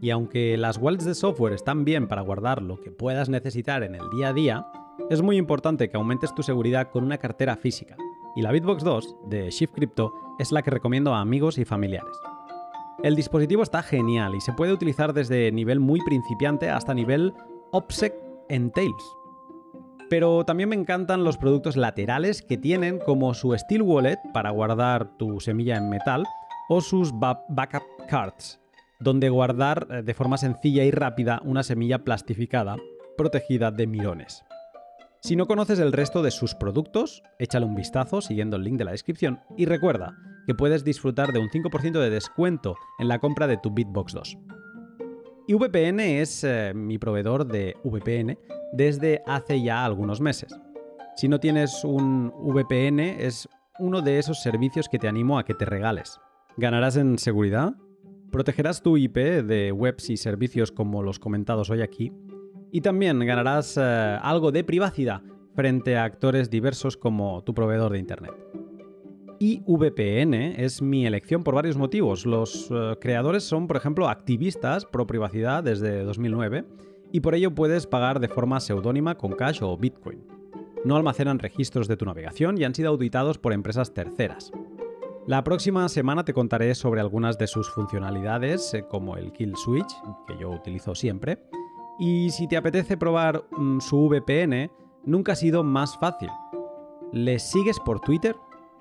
Y 0.00 0.10
aunque 0.10 0.56
las 0.56 0.78
wallets 0.78 1.04
de 1.04 1.14
software 1.14 1.52
están 1.52 1.84
bien 1.84 2.08
para 2.08 2.22
guardar 2.22 2.60
lo 2.60 2.80
que 2.80 2.90
puedas 2.90 3.28
necesitar 3.28 3.84
en 3.84 3.94
el 3.94 4.10
día 4.10 4.30
a 4.30 4.32
día, 4.32 4.66
es 5.08 5.22
muy 5.22 5.36
importante 5.36 5.88
que 5.88 5.96
aumentes 5.96 6.34
tu 6.34 6.42
seguridad 6.42 6.90
con 6.90 7.04
una 7.04 7.18
cartera 7.18 7.56
física, 7.56 7.96
y 8.36 8.42
la 8.42 8.52
Bitbox 8.52 8.84
2 8.84 9.16
de 9.26 9.50
Shift 9.50 9.74
Crypto 9.74 10.12
es 10.38 10.52
la 10.52 10.62
que 10.62 10.70
recomiendo 10.70 11.14
a 11.14 11.20
amigos 11.20 11.58
y 11.58 11.64
familiares. 11.64 12.16
El 13.02 13.16
dispositivo 13.16 13.62
está 13.62 13.82
genial 13.82 14.34
y 14.34 14.40
se 14.40 14.52
puede 14.52 14.72
utilizar 14.72 15.14
desde 15.14 15.50
nivel 15.52 15.80
muy 15.80 16.00
principiante 16.02 16.68
hasta 16.68 16.92
nivel 16.92 17.32
OPSEC 17.72 18.14
en 18.48 18.70
Tails. 18.70 19.16
Pero 20.10 20.44
también 20.44 20.68
me 20.68 20.76
encantan 20.76 21.24
los 21.24 21.38
productos 21.38 21.76
laterales 21.76 22.42
que 22.42 22.58
tienen 22.58 22.98
como 22.98 23.32
su 23.32 23.56
Steel 23.56 23.82
Wallet 23.82 24.18
para 24.34 24.50
guardar 24.50 25.16
tu 25.16 25.40
semilla 25.40 25.76
en 25.76 25.88
metal 25.88 26.24
o 26.68 26.80
sus 26.80 27.12
Backup 27.12 28.06
Cards, 28.08 28.60
donde 28.98 29.28
guardar 29.28 29.86
eh, 29.90 30.02
de 30.02 30.14
forma 30.14 30.36
sencilla 30.36 30.84
y 30.84 30.90
rápida 30.90 31.40
una 31.44 31.62
semilla 31.62 32.00
plastificada 32.00 32.76
protegida 33.16 33.70
de 33.70 33.86
mirones. 33.86 34.44
Si 35.22 35.36
no 35.36 35.46
conoces 35.46 35.78
el 35.78 35.92
resto 35.92 36.22
de 36.22 36.30
sus 36.30 36.54
productos, 36.54 37.22
échale 37.38 37.66
un 37.66 37.74
vistazo 37.74 38.22
siguiendo 38.22 38.56
el 38.56 38.64
link 38.64 38.78
de 38.78 38.86
la 38.86 38.92
descripción 38.92 39.40
y 39.54 39.66
recuerda 39.66 40.16
que 40.46 40.54
puedes 40.54 40.82
disfrutar 40.82 41.32
de 41.32 41.38
un 41.38 41.50
5% 41.50 42.00
de 42.00 42.08
descuento 42.08 42.76
en 42.98 43.08
la 43.08 43.18
compra 43.18 43.46
de 43.46 43.58
tu 43.58 43.70
Bitbox 43.70 44.14
2. 44.14 44.38
Y 45.46 45.54
VPN 45.54 46.00
es 46.00 46.42
eh, 46.42 46.72
mi 46.74 46.96
proveedor 46.96 47.46
de 47.46 47.76
VPN 47.84 48.38
desde 48.72 49.22
hace 49.26 49.60
ya 49.60 49.84
algunos 49.84 50.22
meses. 50.22 50.58
Si 51.16 51.28
no 51.28 51.38
tienes 51.38 51.84
un 51.84 52.32
VPN, 52.38 53.00
es 53.00 53.46
uno 53.78 54.00
de 54.00 54.18
esos 54.18 54.40
servicios 54.40 54.88
que 54.88 54.98
te 54.98 55.06
animo 55.06 55.38
a 55.38 55.44
que 55.44 55.54
te 55.54 55.66
regales. 55.66 56.18
Ganarás 56.56 56.96
en 56.96 57.18
seguridad, 57.18 57.74
protegerás 58.32 58.80
tu 58.80 58.96
IP 58.96 59.16
de 59.16 59.70
webs 59.70 60.08
y 60.08 60.16
servicios 60.16 60.72
como 60.72 61.02
los 61.02 61.18
comentados 61.18 61.68
hoy 61.68 61.82
aquí, 61.82 62.10
y 62.72 62.80
también 62.80 63.18
ganarás 63.20 63.76
eh, 63.76 64.18
algo 64.22 64.52
de 64.52 64.64
privacidad 64.64 65.22
frente 65.54 65.96
a 65.96 66.04
actores 66.04 66.50
diversos 66.50 66.96
como 66.96 67.42
tu 67.42 67.54
proveedor 67.54 67.92
de 67.92 67.98
Internet. 67.98 68.34
Y 69.38 69.62
es 70.58 70.82
mi 70.82 71.06
elección 71.06 71.42
por 71.42 71.54
varios 71.54 71.76
motivos. 71.78 72.26
Los 72.26 72.70
eh, 72.70 72.96
creadores 73.00 73.42
son, 73.42 73.66
por 73.66 73.76
ejemplo, 73.76 74.08
activistas 74.08 74.84
pro 74.84 75.06
privacidad 75.06 75.64
desde 75.64 76.02
2009 76.04 76.66
y 77.10 77.20
por 77.20 77.34
ello 77.34 77.54
puedes 77.54 77.86
pagar 77.86 78.20
de 78.20 78.28
forma 78.28 78.60
seudónima 78.60 79.16
con 79.16 79.32
Cash 79.32 79.60
o 79.62 79.76
Bitcoin. 79.76 80.22
No 80.84 80.96
almacenan 80.96 81.38
registros 81.38 81.88
de 81.88 81.96
tu 81.96 82.04
navegación 82.04 82.58
y 82.58 82.64
han 82.64 82.74
sido 82.74 82.90
auditados 82.90 83.38
por 83.38 83.52
empresas 83.52 83.94
terceras. 83.94 84.52
La 85.26 85.44
próxima 85.44 85.88
semana 85.88 86.24
te 86.24 86.32
contaré 86.32 86.74
sobre 86.74 87.00
algunas 87.00 87.38
de 87.38 87.46
sus 87.46 87.70
funcionalidades, 87.70 88.74
eh, 88.74 88.84
como 88.88 89.16
el 89.16 89.32
Kill 89.32 89.56
Switch, 89.56 89.92
que 90.26 90.36
yo 90.38 90.50
utilizo 90.50 90.94
siempre, 90.94 91.38
y 92.00 92.30
si 92.30 92.48
te 92.48 92.56
apetece 92.56 92.96
probar 92.96 93.44
mm, 93.50 93.78
su 93.80 94.08
VPN, 94.08 94.70
nunca 95.04 95.32
ha 95.32 95.36
sido 95.36 95.62
más 95.62 95.98
fácil. 95.98 96.30
Les 97.12 97.42
sigues 97.42 97.78
por 97.78 98.00
Twitter, 98.00 98.34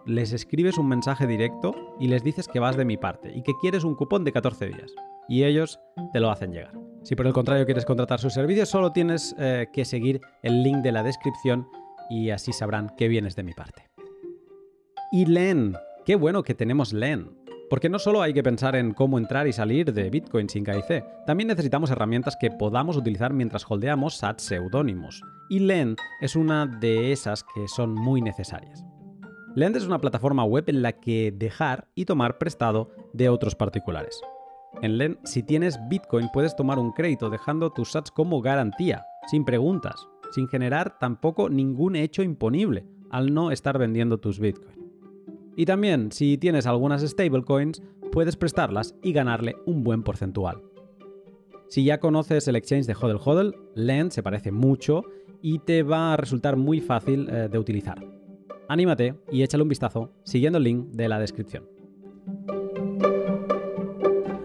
les 0.05 0.31
escribes 0.31 0.77
un 0.77 0.87
mensaje 0.87 1.27
directo 1.27 1.75
y 1.99 2.07
les 2.07 2.23
dices 2.23 2.47
que 2.47 2.59
vas 2.59 2.77
de 2.77 2.85
mi 2.85 2.95
parte 2.95 3.31
y 3.35 3.43
que 3.43 3.51
quieres 3.59 3.83
un 3.83 3.95
cupón 3.95 4.23
de 4.23 4.31
14 4.31 4.67
días. 4.67 4.93
Y 5.27 5.43
ellos 5.43 5.81
te 6.13 6.21
lo 6.21 6.31
hacen 6.31 6.53
llegar. 6.53 6.73
Si 7.03 7.15
por 7.15 7.27
el 7.27 7.33
contrario 7.33 7.65
quieres 7.65 7.85
contratar 7.85 8.19
sus 8.19 8.33
servicios, 8.33 8.69
solo 8.69 8.93
tienes 8.93 9.35
eh, 9.37 9.67
que 9.73 9.83
seguir 9.83 10.21
el 10.41 10.63
link 10.63 10.77
de 10.77 10.93
la 10.93 11.03
descripción 11.03 11.67
y 12.09 12.29
así 12.29 12.53
sabrán 12.53 12.89
que 12.97 13.09
vienes 13.09 13.35
de 13.35 13.43
mi 13.43 13.53
parte. 13.53 13.89
Y 15.11 15.25
Len, 15.25 15.75
qué 16.05 16.15
bueno 16.15 16.43
que 16.43 16.55
tenemos 16.55 16.93
Len. 16.93 17.37
Porque 17.69 17.89
no 17.89 17.99
solo 17.99 18.23
hay 18.23 18.33
que 18.33 18.41
pensar 18.41 18.75
en 18.75 18.93
cómo 18.93 19.19
entrar 19.19 19.47
y 19.47 19.53
salir 19.53 19.93
de 19.93 20.09
Bitcoin 20.09 20.49
sin 20.49 20.63
KIC, 20.63 21.25
también 21.27 21.47
necesitamos 21.47 21.91
herramientas 21.91 22.35
que 22.35 22.49
podamos 22.49 22.97
utilizar 22.97 23.31
mientras 23.31 23.63
holdeamos 23.69 24.17
SAT 24.17 24.39
seudónimos. 24.39 25.21
Y 25.49 25.59
Lend 25.59 25.97
es 26.19 26.35
una 26.35 26.65
de 26.65 27.11
esas 27.11 27.43
que 27.43 27.67
son 27.67 27.93
muy 27.93 28.21
necesarias. 28.21 28.83
Lend 29.55 29.75
es 29.75 29.85
una 29.85 29.99
plataforma 29.99 30.43
web 30.43 30.63
en 30.67 30.81
la 30.81 30.93
que 30.93 31.31
dejar 31.31 31.87
y 31.93 32.05
tomar 32.05 32.39
prestado 32.39 32.91
de 33.13 33.29
otros 33.29 33.53
particulares. 33.53 34.19
En 34.81 34.97
Lend, 34.97 35.17
si 35.23 35.43
tienes 35.43 35.79
Bitcoin, 35.89 36.29
puedes 36.33 36.55
tomar 36.55 36.79
un 36.79 36.91
crédito 36.91 37.29
dejando 37.29 37.71
tus 37.71 37.91
SATs 37.91 38.09
como 38.09 38.41
garantía, 38.41 39.05
sin 39.27 39.45
preguntas, 39.45 40.07
sin 40.31 40.47
generar 40.47 40.97
tampoco 40.97 41.49
ningún 41.49 41.95
hecho 41.95 42.23
imponible 42.23 42.87
al 43.11 43.33
no 43.33 43.51
estar 43.51 43.77
vendiendo 43.77 44.19
tus 44.19 44.39
Bitcoin. 44.39 44.78
Y 45.59 45.65
también, 45.65 46.13
si 46.13 46.37
tienes 46.37 46.67
algunas 46.67 47.01
stablecoins, 47.01 47.81
puedes 48.13 48.37
prestarlas 48.37 48.95
y 49.03 49.11
ganarle 49.11 49.57
un 49.65 49.83
buen 49.83 50.03
porcentual. 50.03 50.61
Si 51.67 51.83
ya 51.83 51.99
conoces 51.99 52.47
el 52.47 52.55
exchange 52.55 52.85
de 52.85 52.93
HODL 52.93 53.19
HODL, 53.21 53.55
Lend 53.75 54.11
se 54.11 54.23
parece 54.23 54.53
mucho 54.53 55.03
y 55.41 55.59
te 55.59 55.83
va 55.83 56.13
a 56.13 56.15
resultar 56.15 56.55
muy 56.55 56.79
fácil 56.79 57.27
eh, 57.29 57.49
de 57.51 57.59
utilizar. 57.59 58.01
Anímate 58.69 59.15
y 59.33 59.43
échale 59.43 59.63
un 59.63 59.67
vistazo 59.67 60.13
siguiendo 60.23 60.59
el 60.59 60.63
link 60.63 60.91
de 60.91 61.09
la 61.09 61.19
descripción. 61.19 61.67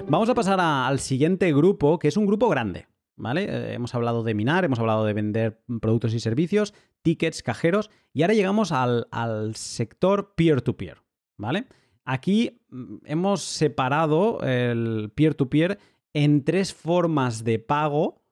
Vamos 0.08 0.28
a 0.28 0.34
pasar 0.34 0.58
al 0.58 0.98
siguiente 0.98 1.52
grupo, 1.52 2.00
que 2.00 2.08
es 2.08 2.16
un 2.16 2.26
grupo 2.26 2.48
grande. 2.48 2.88
¿Vale? 3.14 3.44
Eh, 3.44 3.74
hemos 3.74 3.94
hablado 3.94 4.24
de 4.24 4.34
minar, 4.34 4.64
hemos 4.64 4.80
hablado 4.80 5.04
de 5.04 5.12
vender 5.12 5.62
productos 5.80 6.12
y 6.12 6.18
servicios, 6.18 6.74
tickets, 7.02 7.44
cajeros, 7.44 7.92
y 8.12 8.22
ahora 8.22 8.34
llegamos 8.34 8.72
al, 8.72 9.06
al 9.12 9.54
sector 9.54 10.34
peer-to-peer. 10.34 11.03
¿Vale? 11.37 11.66
Aquí 12.05 12.61
mm, 12.68 12.97
hemos 13.05 13.43
separado 13.43 14.41
el 14.43 15.11
peer-to-peer 15.14 15.78
en 16.12 16.45
tres 16.45 16.72
formas 16.74 17.45
de 17.45 17.59
pago 17.59 18.22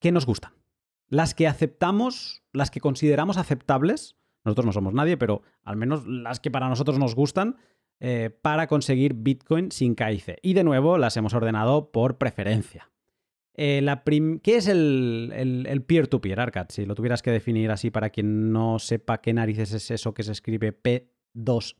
que 0.00 0.12
nos 0.12 0.26
gustan. 0.26 0.52
Las 1.08 1.34
que 1.34 1.46
aceptamos, 1.46 2.42
las 2.52 2.70
que 2.70 2.80
consideramos 2.80 3.36
aceptables, 3.36 4.16
nosotros 4.44 4.66
no 4.66 4.72
somos 4.72 4.94
nadie, 4.94 5.16
pero 5.16 5.42
al 5.62 5.76
menos 5.76 6.06
las 6.06 6.40
que 6.40 6.50
para 6.50 6.68
nosotros 6.68 6.98
nos 6.98 7.14
gustan, 7.14 7.56
eh, 8.00 8.30
para 8.42 8.66
conseguir 8.66 9.14
Bitcoin 9.14 9.70
sin 9.70 9.94
KIC. 9.94 10.38
Y 10.42 10.54
de 10.54 10.64
nuevo 10.64 10.98
las 10.98 11.16
hemos 11.16 11.32
ordenado 11.32 11.90
por 11.90 12.18
preferencia. 12.18 12.90
Eh, 13.56 13.86
¿Qué 14.42 14.56
es 14.56 14.66
el 14.66 15.84
peer-to-peer, 15.86 16.40
Arcad? 16.40 16.66
Si 16.70 16.84
lo 16.84 16.94
tuvieras 16.94 17.22
que 17.22 17.30
definir 17.30 17.70
así 17.70 17.90
para 17.90 18.10
quien 18.10 18.52
no 18.52 18.78
sepa 18.80 19.20
qué 19.20 19.32
narices 19.32 19.72
es 19.72 19.90
eso 19.92 20.12
que 20.12 20.24
se 20.24 20.32
escribe 20.32 20.76
P2 20.76 21.76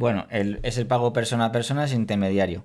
bueno, 0.00 0.26
es 0.30 0.78
el 0.78 0.86
pago 0.86 1.12
persona 1.12 1.44
a 1.44 1.52
persona, 1.52 1.84
es 1.84 1.92
intermediario. 1.92 2.64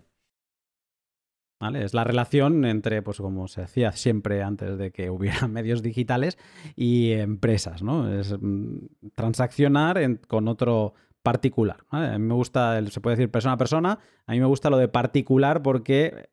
¿Vale? 1.59 1.83
Es 1.83 1.93
la 1.93 2.05
relación 2.05 2.63
entre, 2.63 3.01
pues 3.01 3.17
como 3.17 3.49
se 3.49 3.61
hacía 3.61 3.91
siempre 3.91 4.41
antes 4.41 4.77
de 4.77 4.91
que 4.91 5.09
hubiera 5.09 5.47
medios 5.49 5.83
digitales 5.83 6.37
y 6.77 7.11
empresas, 7.11 7.83
¿no? 7.83 8.09
Es 8.09 8.33
mm, 8.39 8.87
transaccionar 9.15 9.99
con 10.27 10.47
otro 10.47 10.93
particular. 11.23 11.83
A 11.89 12.17
mí 12.17 12.25
me 12.25 12.33
gusta, 12.35 12.81
se 12.85 13.01
puede 13.01 13.17
decir 13.17 13.29
persona 13.29 13.55
a 13.55 13.57
persona, 13.57 13.99
a 14.25 14.31
mí 14.31 14.39
me 14.39 14.45
gusta 14.45 14.69
lo 14.69 14.77
de 14.77 14.87
particular 14.87 15.61
porque 15.61 16.29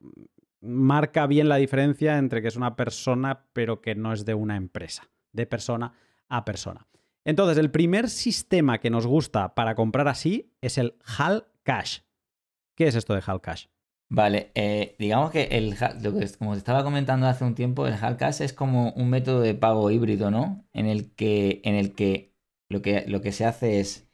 marca 0.60 1.26
bien 1.26 1.48
la 1.48 1.56
diferencia 1.56 2.16
entre 2.18 2.42
que 2.42 2.48
es 2.48 2.56
una 2.56 2.76
persona 2.76 3.46
pero 3.52 3.80
que 3.80 3.96
no 3.96 4.12
es 4.12 4.24
de 4.24 4.34
una 4.34 4.54
empresa, 4.54 5.10
de 5.32 5.46
persona 5.46 5.94
a 6.28 6.44
persona. 6.44 6.86
Entonces, 7.24 7.58
el 7.58 7.70
primer 7.70 8.08
sistema 8.08 8.78
que 8.78 8.90
nos 8.90 9.06
gusta 9.06 9.54
para 9.54 9.74
comprar 9.74 10.08
así 10.08 10.52
es 10.60 10.78
el 10.78 10.96
HAL 11.04 11.46
Cash. 11.62 12.00
¿Qué 12.76 12.88
es 12.88 12.94
esto 12.94 13.14
de 13.14 13.22
HAL 13.24 13.40
Cash? 13.40 13.66
Vale, 14.08 14.50
eh, 14.54 14.94
digamos 14.98 15.30
que 15.30 15.44
el 15.44 15.70
lo 16.02 16.12
como 16.38 16.52
te 16.52 16.58
estaba 16.58 16.84
comentando 16.84 17.26
hace 17.26 17.44
un 17.44 17.54
tiempo, 17.54 17.86
el 17.86 17.94
HAL 17.94 18.18
Cash 18.18 18.42
es 18.42 18.52
como 18.52 18.92
un 18.92 19.08
método 19.08 19.40
de 19.40 19.54
pago 19.54 19.90
híbrido, 19.90 20.30
¿no? 20.30 20.66
En 20.74 20.86
el 20.86 21.14
que, 21.14 21.62
en 21.64 21.76
el 21.76 21.94
que, 21.94 22.34
lo, 22.68 22.82
que 22.82 23.06
lo 23.06 23.22
que 23.22 23.32
se 23.32 23.46
hace 23.46 23.80
es 23.80 24.10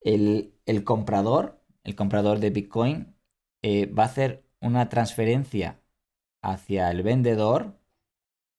el, 0.00 0.52
comprador, 0.84 1.62
el 1.84 1.94
comprador 1.94 2.40
de 2.40 2.50
Bitcoin, 2.50 3.14
eh, 3.62 3.86
va 3.86 4.04
a 4.04 4.06
hacer 4.06 4.44
una 4.60 4.88
transferencia 4.88 5.80
hacia 6.42 6.90
el 6.90 7.02
vendedor 7.02 7.78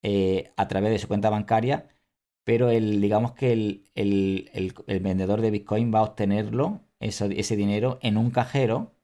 eh, 0.02 0.52
a 0.56 0.68
través 0.68 0.90
de 0.90 0.98
su 0.98 1.08
cuenta 1.08 1.30
bancaria 1.30 1.88
pero 2.48 2.70
el, 2.70 3.02
digamos 3.02 3.32
que 3.32 3.52
el, 3.52 4.72
vendedor 5.02 5.42
de 5.42 5.50
Bitcoin 5.50 5.92
va 5.94 5.98
a 5.98 6.04
obtenerlo, 6.04 6.80
ese 6.98 7.56
dinero, 7.56 7.98
en 8.00 8.16
un 8.16 8.30
cajero, 8.30 8.94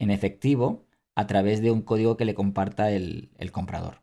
en 0.00 0.10
efectivo, 0.10 0.84
a 1.14 1.28
través 1.28 1.62
de 1.62 1.70
un 1.70 1.82
código 1.82 2.16
que 2.16 2.24
le 2.24 2.34
comparta 2.34 2.90
el, 2.90 3.30
comprador. 3.52 4.02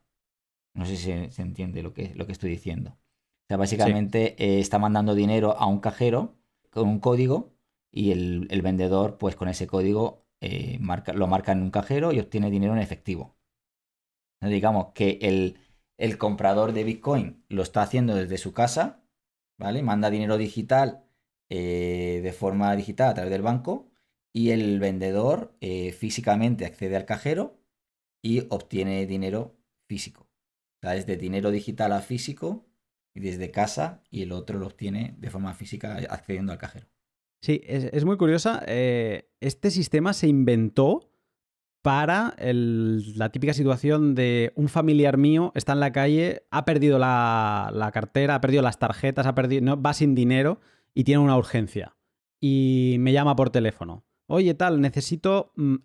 No 0.73 0.85
sé 0.85 0.95
si 0.95 1.29
se, 1.29 1.41
entiende 1.41 1.83
lo 1.83 1.93
que, 1.93 2.15
lo 2.15 2.25
que 2.25 2.31
estoy 2.31 2.51
diciendo. 2.51 2.91
O 2.91 3.47
sea, 3.49 3.57
básicamente 3.57 4.41
eh, 4.41 4.61
está 4.61 4.79
mandando 4.79 5.13
dinero 5.13 5.57
a 5.57 5.65
un 5.65 5.81
cajero 5.81 6.37
con 6.69 6.87
un 6.87 7.01
código 7.01 7.51
y 7.91 8.11
el, 8.11 8.61
vendedor, 8.63 9.17
pues 9.17 9.35
con 9.35 9.49
ese 9.49 9.67
código, 9.67 10.25
eh, 10.39 10.77
marca, 10.79 11.11
lo 11.11 11.27
marca 11.27 11.51
en 11.51 11.63
un 11.63 11.71
cajero 11.71 12.13
y 12.13 12.21
obtiene 12.21 12.49
dinero 12.49 12.71
en 12.71 12.79
efectivo. 12.79 13.35
digamos 14.39 14.93
que 14.93 15.19
el, 15.21 15.57
el 15.99 16.17
comprador 16.17 16.71
de 16.71 16.85
Bitcoin 16.85 17.43
lo 17.49 17.61
está 17.61 17.81
haciendo 17.81 18.15
desde 18.15 18.37
su 18.37 18.53
casa, 18.53 19.03
¿vale? 19.57 19.83
Manda 19.83 20.09
dinero 20.09 20.37
digital 20.37 21.03
eh, 21.49 22.21
de 22.23 22.31
forma 22.31 22.73
digital 22.75 23.09
a 23.09 23.13
través 23.15 23.31
del 23.31 23.41
banco 23.41 23.91
y 24.33 24.51
el 24.51 24.79
vendedor 24.79 25.55
eh, 25.59 25.91
físicamente 25.91 26.65
accede 26.65 26.95
al 26.95 27.05
cajero 27.05 27.59
y 28.23 28.45
obtiene 28.49 29.05
dinero 29.07 29.57
físico. 29.89 30.23
O 30.23 30.87
sea, 30.87 30.91
desde 30.91 31.17
dinero 31.17 31.51
digital 31.51 31.91
a 31.91 31.99
físico 31.99 32.65
y 33.13 33.19
desde 33.19 33.51
casa 33.51 34.01
y 34.09 34.21
el 34.21 34.31
otro 34.31 34.57
lo 34.57 34.67
obtiene 34.67 35.15
de 35.17 35.29
forma 35.29 35.53
física 35.53 35.97
accediendo 36.09 36.53
al 36.53 36.59
cajero. 36.59 36.87
Sí, 37.41 37.61
es, 37.65 38.05
muy 38.05 38.15
curiosa. 38.15 38.63
Eh, 38.67 39.29
este 39.41 39.69
sistema 39.71 40.13
se 40.13 40.27
inventó 40.27 41.08
para 41.81 42.35
la 42.37 43.29
típica 43.29 43.53
situación 43.53 44.13
de 44.13 44.51
un 44.55 44.67
familiar 44.67 45.17
mío 45.17 45.51
está 45.55 45.73
en 45.73 45.79
la 45.79 45.91
calle, 45.91 46.43
ha 46.51 46.65
perdido 46.65 46.99
la, 46.99 47.89
cartera, 47.93 48.35
ha 48.35 48.41
perdido 48.41 48.61
las 48.61 48.79
tarjetas, 48.79 49.25
ha 49.25 49.35
perdido, 49.35 49.63
no, 49.63 49.81
va 49.81 49.93
sin 49.93 50.13
dinero 50.13 50.59
y 50.93 51.05
tiene 51.05 51.23
una 51.23 51.37
urgencia. 51.37 51.95
Y 52.41 52.97
me 52.99 53.13
llama 53.13 53.35
por 53.35 53.49
teléfono. 53.49 54.03
Oye, 54.27 54.53
tal, 54.53 54.81
necesito 54.81 55.53
mm, 55.55 55.75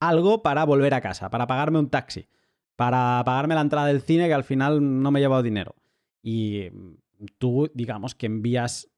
algo 0.00 0.42
para 0.42 0.64
volver 0.64 0.94
a 0.94 1.00
casa, 1.00 1.28
para 1.30 1.46
pagarme 1.46 1.78
un 1.78 1.90
taxi, 1.90 2.28
para 2.76 3.22
pagarme 3.24 3.54
la 3.54 3.60
entrada 3.60 3.88
del 3.88 4.00
cine 4.00 4.28
que 4.28 4.34
al 4.34 4.44
final 4.44 5.02
no 5.02 5.10
me 5.10 5.18
he 5.18 5.22
llevado 5.22 5.42
dinero. 5.42 5.74
Y 6.22 6.68
mm, 6.72 7.24
tú, 7.38 7.68
digamos 7.74 8.14
que 8.14 8.26
envías, 8.26 8.90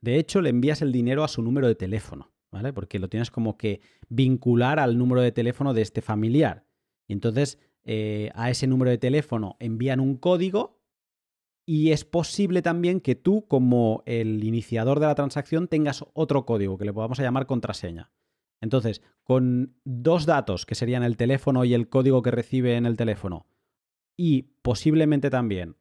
de 0.00 0.18
hecho, 0.18 0.40
le 0.40 0.50
envías 0.50 0.82
el 0.82 0.92
dinero 0.92 1.24
a 1.24 1.28
su 1.28 1.42
número 1.42 1.66
de 1.66 1.74
teléfono. 1.74 2.33
Porque 2.74 2.98
lo 2.98 3.08
tienes 3.08 3.30
como 3.30 3.56
que 3.56 3.80
vincular 4.08 4.78
al 4.78 4.98
número 4.98 5.20
de 5.20 5.32
teléfono 5.32 5.74
de 5.74 5.82
este 5.82 6.02
familiar. 6.02 6.66
Y 7.06 7.12
entonces 7.12 7.58
eh, 7.84 8.30
a 8.34 8.50
ese 8.50 8.66
número 8.66 8.90
de 8.90 8.98
teléfono 8.98 9.56
envían 9.60 10.00
un 10.00 10.16
código 10.16 10.80
y 11.66 11.92
es 11.92 12.04
posible 12.04 12.62
también 12.62 13.00
que 13.00 13.14
tú, 13.14 13.46
como 13.46 14.02
el 14.06 14.44
iniciador 14.44 15.00
de 15.00 15.06
la 15.06 15.14
transacción, 15.14 15.68
tengas 15.68 16.04
otro 16.12 16.44
código 16.44 16.76
que 16.76 16.84
le 16.84 16.92
podamos 16.92 17.18
llamar 17.18 17.46
contraseña. 17.46 18.10
Entonces, 18.60 19.02
con 19.22 19.76
dos 19.84 20.26
datos, 20.26 20.66
que 20.66 20.74
serían 20.74 21.02
el 21.02 21.16
teléfono 21.16 21.64
y 21.64 21.74
el 21.74 21.88
código 21.88 22.22
que 22.22 22.30
recibe 22.30 22.76
en 22.76 22.86
el 22.86 22.96
teléfono, 22.96 23.46
y 24.16 24.42
posiblemente 24.62 25.30
también 25.30 25.76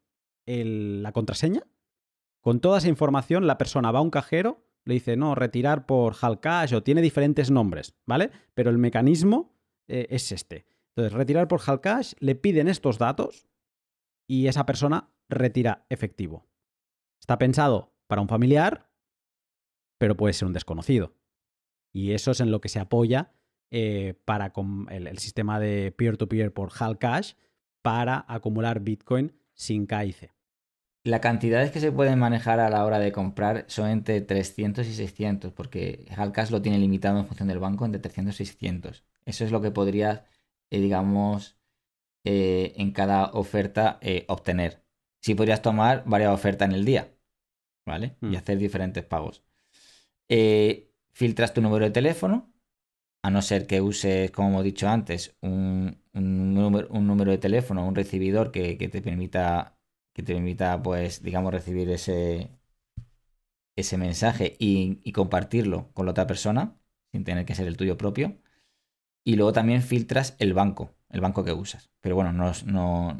la 0.45 1.11
contraseña, 1.11 1.63
con 2.41 2.59
toda 2.59 2.79
esa 2.79 2.89
información 2.89 3.47
la 3.47 3.57
persona 3.57 3.91
va 3.91 3.99
a 3.99 4.03
un 4.03 4.09
cajero, 4.09 4.65
le 4.85 4.95
dice, 4.95 5.15
no, 5.15 5.35
retirar 5.35 5.85
por 5.85 6.15
Halcash 6.19 6.73
o 6.73 6.83
tiene 6.83 7.01
diferentes 7.01 7.51
nombres, 7.51 7.95
¿vale? 8.05 8.31
Pero 8.53 8.69
el 8.69 8.77
mecanismo 8.77 9.53
eh, 9.87 10.07
es 10.09 10.31
este. 10.31 10.65
Entonces, 10.89 11.13
retirar 11.13 11.47
por 11.47 11.61
Halcash, 11.65 12.13
le 12.19 12.35
piden 12.35 12.67
estos 12.67 12.97
datos 12.97 13.47
y 14.27 14.47
esa 14.47 14.65
persona 14.65 15.09
retira 15.29 15.85
efectivo. 15.89 16.47
Está 17.19 17.37
pensado 17.37 17.93
para 18.07 18.21
un 18.21 18.27
familiar, 18.27 18.91
pero 19.97 20.17
puede 20.17 20.33
ser 20.33 20.47
un 20.47 20.53
desconocido. 20.53 21.15
Y 21.91 22.11
eso 22.11 22.31
es 22.31 22.39
en 22.39 22.51
lo 22.51 22.59
que 22.59 22.69
se 22.69 22.79
apoya 22.79 23.31
eh, 23.71 24.15
para 24.25 24.53
el, 24.89 25.07
el, 25.07 25.17
sistema 25.17 25.59
de 25.59 25.91
peer-to-peer 25.91 26.49
-peer 26.49 26.53
por 26.53 26.71
Halcash 26.77 27.33
para 27.81 28.25
acumular 28.27 28.81
Bitcoin 28.81 29.33
sin 29.53 29.87
KIC. 29.87 30.31
La 31.05 31.19
cantidades 31.19 31.71
que 31.71 31.81
se 31.81 31.91
pueden 31.91 32.17
manejar 32.17 32.61
a 32.61 32.69
la 32.69 32.85
hora 32.85 32.99
de 32.99 33.11
comprar 33.11 33.65
son 33.67 33.89
entre 33.89 34.21
300 34.21 34.87
y 34.87 34.93
600, 34.93 35.51
porque 35.51 36.05
Halcash 36.15 36.49
lo 36.49 36.61
tiene 36.61 36.79
limitado 36.79 37.19
en 37.19 37.25
función 37.25 37.49
del 37.49 37.59
banco 37.59 37.85
entre 37.85 37.99
300 37.99 38.39
y 38.39 38.45
600. 38.45 39.03
Eso 39.25 39.43
es 39.43 39.51
lo 39.51 39.61
que 39.61 39.71
podrías, 39.71 40.21
eh, 40.69 40.79
digamos, 40.79 41.57
eh, 42.23 42.73
en 42.77 42.91
cada 42.91 43.25
oferta 43.31 43.99
eh, 44.01 44.25
obtener. 44.29 44.81
Si 45.21 45.35
podrías 45.35 45.61
tomar 45.61 46.03
varias 46.05 46.31
ofertas 46.33 46.69
en 46.69 46.75
el 46.75 46.85
día, 46.85 47.13
¿vale? 47.85 48.17
Y 48.21 48.27
mm. 48.27 48.35
hacer 48.35 48.57
diferentes 48.57 49.03
pagos. 49.03 49.43
filtras 51.11 51.53
tu 51.53 51.61
número 51.61 51.85
de 51.85 51.91
teléfono, 51.91 52.53
a 53.23 53.29
no 53.29 53.41
ser 53.41 53.67
que 53.67 53.81
uses, 53.81 54.31
como 54.31 54.49
hemos 54.49 54.63
dicho 54.63 54.87
antes, 54.87 55.37
un, 55.41 55.97
número, 56.13 57.31
de 57.31 57.37
teléfono, 57.37 57.87
un 57.87 57.95
recibidor 57.95 58.51
que, 58.51 58.75
te 58.75 59.01
permita, 59.01 59.77
que 60.13 60.23
te 60.23 60.33
permita, 60.33 60.81
pues, 60.81 61.23
digamos, 61.23 61.53
recibir 61.53 61.89
ese, 61.89 62.49
ese 63.75 63.97
mensaje 63.97 64.55
y, 64.59 65.11
compartirlo 65.11 65.91
con 65.93 66.05
la 66.05 66.11
otra 66.11 66.27
persona, 66.27 66.75
sin 67.11 67.23
tener 67.23 67.45
que 67.45 67.55
ser 67.55 67.67
el 67.67 67.77
tuyo 67.77 67.97
propio. 67.97 68.37
Y 69.25 69.35
luego 69.35 69.53
también 69.53 69.81
filtras 69.81 70.35
el 70.39 70.53
banco, 70.53 70.91
el 71.09 71.21
banco 71.21 71.43
que 71.43 71.53
usas. 71.53 71.89
Pero 72.01 72.15
bueno, 72.15 72.33
no, 72.33 72.51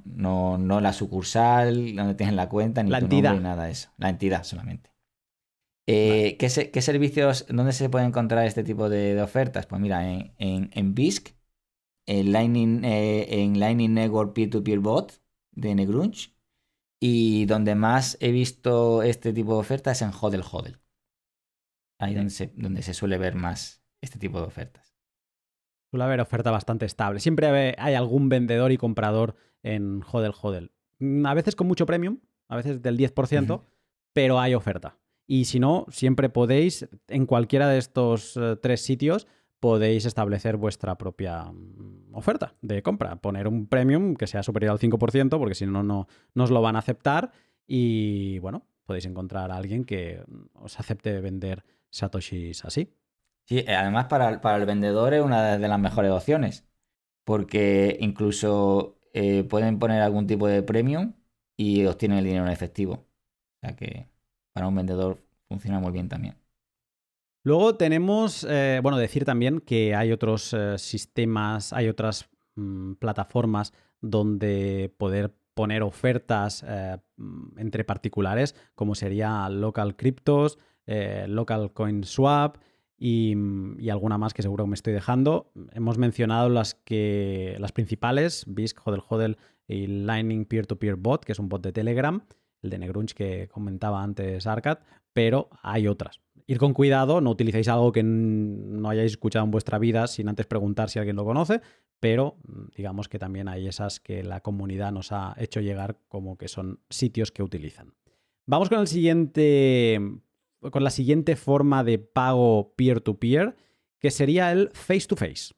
no, 0.06 0.58
no, 0.58 0.82
la 0.82 0.94
sucursal 0.94 1.96
donde 1.96 2.16
tienes 2.16 2.36
la 2.36 2.50
cuenta, 2.50 2.84
ni 2.84 2.92
la 2.92 3.00
tu 3.00 3.06
entidad. 3.06 3.34
ni 3.34 3.40
nada 3.40 3.66
de 3.66 3.72
eso. 3.72 3.90
La 3.98 4.10
entidad 4.10 4.44
solamente. 4.44 4.92
Eh, 5.88 6.38
¿qué, 6.38 6.50
servicios, 6.50 7.46
dónde 7.50 7.74
se 7.74 7.90
puede 7.90 8.06
encontrar 8.06 8.46
este 8.46 8.64
tipo 8.64 8.90
de, 8.90 9.22
ofertas? 9.22 9.66
Pues 9.66 9.82
mira, 9.82 10.10
en, 10.10 10.34
en, 10.38 10.96
BISC, 10.96 11.36
en 12.06 12.32
Lightning, 12.32 12.84
eh, 12.86 13.42
en 13.42 13.60
Lightning 13.60 13.94
Network 13.94 14.34
Peer-to-Peer 14.34 14.80
Bot 14.80 15.22
de 15.52 15.76
Negrunch. 15.76 16.33
Y 17.06 17.48
donde 17.48 17.76
más 17.76 18.16
he 18.22 18.32
visto 18.32 19.04
este 19.04 19.34
tipo 19.34 19.56
de 19.56 19.60
ofertas 19.60 19.98
es 19.98 20.08
en 20.08 20.14
Hodel 20.18 20.42
Hodel. 20.50 20.80
Ahí 22.00 22.14
donde 22.14 22.30
se, 22.30 22.54
donde 22.56 22.82
se 22.82 22.94
suele 22.94 23.18
ver 23.18 23.36
más 23.36 23.84
este 24.00 24.18
tipo 24.18 24.40
de 24.40 24.46
ofertas. 24.46 24.96
Suele 25.92 26.06
haber 26.06 26.22
oferta 26.22 26.50
bastante 26.50 26.86
estable. 26.86 27.20
Siempre 27.20 27.76
hay 27.78 27.94
algún 27.96 28.30
vendedor 28.30 28.72
y 28.72 28.78
comprador 28.78 29.36
en 29.64 30.02
Hodel 30.10 30.32
Hodel. 30.42 30.72
Mm, 31.00 31.26
a 31.26 31.34
veces 31.34 31.58
con 31.58 31.68
mucho 31.68 31.86
premium, 31.86 32.22
a 32.48 32.56
veces 32.56 32.82
del 32.82 32.98
10%, 32.98 33.66
pero 34.14 34.40
hay 34.40 34.56
oferta. 34.56 34.98
Y 35.28 35.44
si 35.44 35.60
no, 35.60 35.86
siempre 35.90 36.30
podéis, 36.30 36.88
en 37.10 37.26
cualquiera 37.26 37.68
de 37.68 37.80
estos 37.80 38.38
eh, 38.38 38.56
tres 38.62 38.80
sitios, 38.80 39.28
podéis 39.64 40.04
establecer 40.06 40.58
vuestra 40.58 40.98
propia 40.98 41.46
mm, 41.46 42.14
oferta 42.14 42.54
de 42.62 42.84
compra. 42.84 43.16
Poner 43.16 43.48
un 43.48 43.68
premium 43.68 44.14
que 44.14 44.28
sea 44.28 44.44
superior 44.44 44.74
al 44.74 44.80
5%, 44.80 45.40
porque 45.40 45.56
si 45.56 45.66
no, 45.66 45.84
no, 45.84 46.06
os 46.36 46.52
lo 46.52 46.62
van 46.62 46.76
a 46.76 46.80
aceptar. 46.80 47.32
Y 47.66 48.40
bueno, 48.40 48.68
podéis 48.86 49.06
encontrar 49.06 49.52
a 49.52 49.56
alguien 49.56 49.86
que 49.86 50.22
mm, 50.28 50.66
os 50.66 50.78
acepte 50.82 51.22
vender 51.22 51.64
satoshis 51.92 52.66
así. 52.66 52.94
Sí, 53.46 53.60
eh, 53.60 53.74
además 53.74 54.08
para, 54.08 54.42
para 54.42 54.58
el 54.58 54.66
vendedor 54.66 55.14
es 55.14 55.22
una 55.22 55.58
de 55.58 55.68
las 55.70 55.80
mejores 55.80 56.12
opciones, 56.12 56.68
porque 57.24 57.96
incluso 58.02 59.00
eh, 59.14 59.46
pueden 59.46 59.80
poner 59.80 60.02
algún 60.02 60.28
tipo 60.28 60.46
de 60.46 60.62
premium 60.62 61.14
y 61.56 61.86
obtienen 61.86 62.18
el 62.18 62.26
dinero 62.26 62.46
en 62.46 62.52
efectivo. 62.52 62.94
O 62.96 63.60
sea 63.62 63.78
que 63.78 64.10
para 64.52 64.68
un 64.68 64.76
vendedor 64.76 65.24
funciona 65.48 65.80
muy 65.80 65.94
bien 65.94 66.10
también. 66.10 66.43
Luego 67.44 67.76
tenemos, 67.76 68.46
eh, 68.50 68.80
bueno, 68.82 68.98
decir 68.98 69.26
también 69.26 69.60
que 69.60 69.96
hay 69.96 70.12
otros 70.12 70.54
eh, 70.54 70.78
sistemas, 70.78 71.74
hay 71.74 71.90
otras 71.90 72.30
mm, 72.56 72.94
plataformas 72.94 73.74
donde 74.00 74.94
poder 74.98 75.36
poner 75.54 75.84
ofertas 75.84 76.64
eh, 76.68 76.98
mm, 77.18 77.60
entre 77.60 77.84
particulares, 77.84 78.56
como 78.76 78.96
sería 78.96 79.50
Local 79.50 79.96
Cryptos, 79.96 80.58
Local 80.86 81.72
Coin 81.72 82.04
Swap 82.04 82.58
y, 82.98 83.36
mm, 83.36 83.80
y, 83.80 83.90
alguna 83.90 84.18
más 84.18 84.34
que 84.34 84.42
seguro 84.42 84.64
que 84.64 84.70
me 84.70 84.76
estoy 84.76 84.94
dejando. 84.94 85.52
Hemos 85.74 85.98
mencionado 85.98 86.50
las, 86.50 86.76
que, 86.76 87.58
las 87.60 87.72
principales, 87.74 88.46
BISC, 88.48 88.80
Hodel 88.86 89.02
Hodel 89.08 89.38
y 89.68 89.88
Lightning 89.88 90.46
Peer-to-Peer 90.46 90.96
Bot, 90.96 91.26
que 91.26 91.34
es 91.34 91.40
un 91.40 91.50
bot 91.50 91.62
de 91.62 91.74
Telegram 91.74 92.22
el 92.64 92.70
de 92.70 92.80
Negrunch 92.80 93.14
que 93.14 93.48
comentaba 93.50 94.02
antes 94.02 94.48
Arcad, 94.48 94.80
pero 95.12 95.50
hay 95.62 95.88
otras. 95.88 96.22
Ir 96.46 96.58
con 96.58 96.74
cuidado, 96.74 97.22
no 97.22 97.32
utilicéis 97.32 97.68
algo 97.68 97.92
que 97.92 98.04
no 98.04 98.90
hayáis 98.90 99.14
escuchado 99.14 99.46
en 99.46 99.52
vuestra 99.52 99.80
vida 99.80 100.08
sin 100.08 100.28
antes 100.28 100.46
preguntar 100.46 100.90
si 100.90 101.00
alguien 101.00 101.16
lo 101.16 101.24
conoce, 101.24 101.62
pero 102.00 102.38
mm, 102.44 102.76
digamos 102.76 103.08
que 103.08 103.20
también 103.20 103.48
hay 103.48 103.68
esas 103.68 104.00
que 104.00 104.24
la 104.24 104.42
comunidad 104.42 104.92
nos 104.92 105.12
ha 105.12 105.36
hecho 105.38 105.62
llegar 105.62 105.98
como 106.10 106.38
que 106.38 106.48
son 106.48 106.80
sitios 106.90 107.32
que 107.32 107.44
utilizan. 107.44 107.94
Vamos 108.46 108.70
con 108.70 108.80
el 108.80 108.88
siguiente 108.88 110.02
con 110.72 110.84
la 110.84 110.90
siguiente 110.90 111.36
forma 111.36 111.84
de 111.84 112.00
pago 112.00 112.74
peer-to-peer, 112.76 113.56
que 114.00 114.12
sería 114.12 114.52
el 114.52 114.70
face-to-face. 114.74 115.54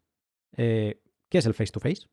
Eh, 0.58 1.02
¿Qué 1.30 1.38
es 1.38 1.46
el 1.46 1.54
face-to-face? 1.54 2.08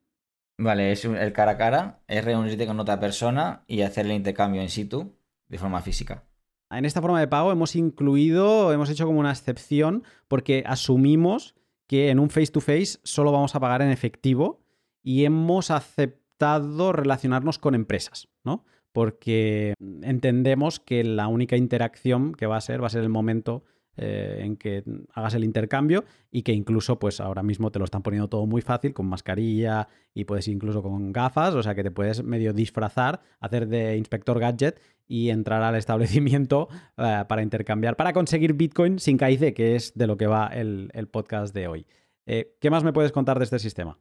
Vale, 0.59 0.93
es 0.93 1.05
el 1.05 1.33
cara 1.33 1.53
a 1.53 1.57
cara, 1.57 2.03
es 2.07 2.25
reunirte 2.25 2.67
con 2.67 2.79
otra 2.81 3.01
persona 3.01 3.65
y 3.67 3.83
hacer 3.83 4.07
el 4.07 4.13
intercambio 4.13 4.63
in 4.63 4.69
situ 4.69 5.15
de 5.49 5.59
forma 5.59 5.81
física. 5.81 6.25
En 6.73 6.85
esta 6.85 7.03
forma 7.03 7.21
de 7.21 7.29
pago 7.29 7.53
hemos 7.53 7.77
incluido, 7.77 8.73
hemos 8.73 8.89
hecho 8.89 9.07
como 9.07 9.21
una 9.21 9.31
excepción 9.31 10.05
porque 10.29 10.65
asumimos 10.67 11.55
que 11.87 12.09
en 12.09 12.19
un 12.19 12.31
face-to-face 12.31 12.99
solo 13.03 13.33
vamos 13.33 13.55
a 13.55 13.61
pagar 13.61 13.83
en 13.83 13.91
efectivo 13.91 14.63
y 15.03 15.25
hemos 15.25 15.71
aceptado 15.71 16.93
relacionarnos 16.93 17.59
con 17.59 17.75
empresas, 17.75 18.29
¿no? 18.45 18.65
Porque 18.93 19.75
entendemos 20.03 20.81
que 20.81 21.05
la 21.05 21.29
única 21.29 21.57
interacción 21.57 22.33
que 22.33 22.47
va 22.47 22.57
a 22.57 22.61
ser 22.61 22.83
va 22.83 22.87
a 22.87 22.91
ser 22.91 23.03
el 23.03 23.09
momento 23.09 23.65
eh, 23.99 24.39
en 24.41 24.57
que 24.57 24.83
hagas 25.13 25.35
el 25.35 25.45
intercambio 25.45 26.05
y 26.31 26.45
que 26.45 26.53
incluso 26.53 26.99
pues 26.99 27.21
ahora 27.21 27.43
mismo 27.43 27.71
te 27.71 27.79
lo 27.79 27.85
están 27.85 28.03
poniendo 28.03 28.27
todo 28.27 28.47
muy 28.47 28.63
fácil 28.63 28.95
con 28.95 29.05
mascarilla 29.05 29.87
y 30.15 30.25
puedes 30.25 30.49
incluso 30.49 30.83
con 30.83 31.13
gafas, 31.13 31.55
o 31.55 31.63
sea 31.63 31.75
que 31.75 31.83
te 31.83 31.91
puedes 31.91 32.25
medio 32.25 32.55
disfrazar, 32.55 33.21
hacer 33.39 33.69
de 33.69 33.99
inspector 33.99 34.39
gadget 34.41 34.81
y 35.07 35.31
entrar 35.31 35.63
al 35.63 35.75
establecimiento 35.77 36.69
eh, 36.97 37.25
para 37.29 37.43
intercambiar, 37.43 37.97
para 37.97 38.13
conseguir 38.13 38.55
Bitcoin 38.55 38.99
sin 38.99 39.19
KIC, 39.19 39.55
que 39.55 39.77
es 39.77 39.95
de 39.95 40.07
lo 40.07 40.17
que 40.17 40.27
va 40.27 40.47
el, 40.49 40.91
podcast 41.11 41.55
de 41.55 41.69
hoy. 41.69 41.87
Eh, 42.27 42.57
¿Qué 42.61 42.71
más 42.71 42.85
me 42.85 42.93
puedes 42.93 43.13
contar 43.13 43.39
de 43.39 43.45
este 43.45 43.59
sistema? 43.59 43.99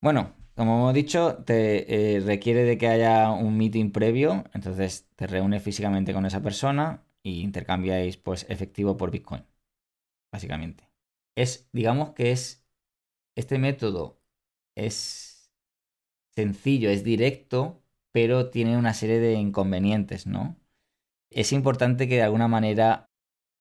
Bueno, 0.00 0.34
como 0.54 0.76
hemos 0.76 0.94
dicho, 0.94 1.36
te 1.44 2.22
requiere 2.24 2.64
de 2.64 2.76
que 2.76 2.88
haya 2.88 3.30
un 3.30 3.56
meeting 3.56 3.90
previo, 3.90 4.44
entonces 4.52 5.08
te 5.16 5.26
reúnes 5.26 5.62
físicamente 5.62 6.12
con 6.12 6.26
esa 6.26 6.42
persona, 6.42 7.02
y 7.24 7.40
intercambiáis 7.40 8.16
pues 8.18 8.46
efectivo 8.48 8.96
por 8.96 9.10
Bitcoin, 9.10 9.44
básicamente. 10.32 10.88
Es, 11.36 11.68
digamos 11.72 12.10
que 12.10 12.30
es, 12.30 12.64
este 13.34 13.58
método 13.58 14.20
es 14.76 15.50
sencillo, 16.30 16.90
es 16.90 17.02
directo, 17.02 17.82
pero 18.14 18.48
tiene 18.48 18.78
una 18.78 18.94
serie 18.94 19.18
de 19.18 19.34
inconvenientes, 19.34 20.28
¿no? 20.28 20.56
Es 21.30 21.52
importante 21.52 22.06
que 22.06 22.14
de 22.14 22.22
alguna 22.22 22.46
manera 22.46 23.10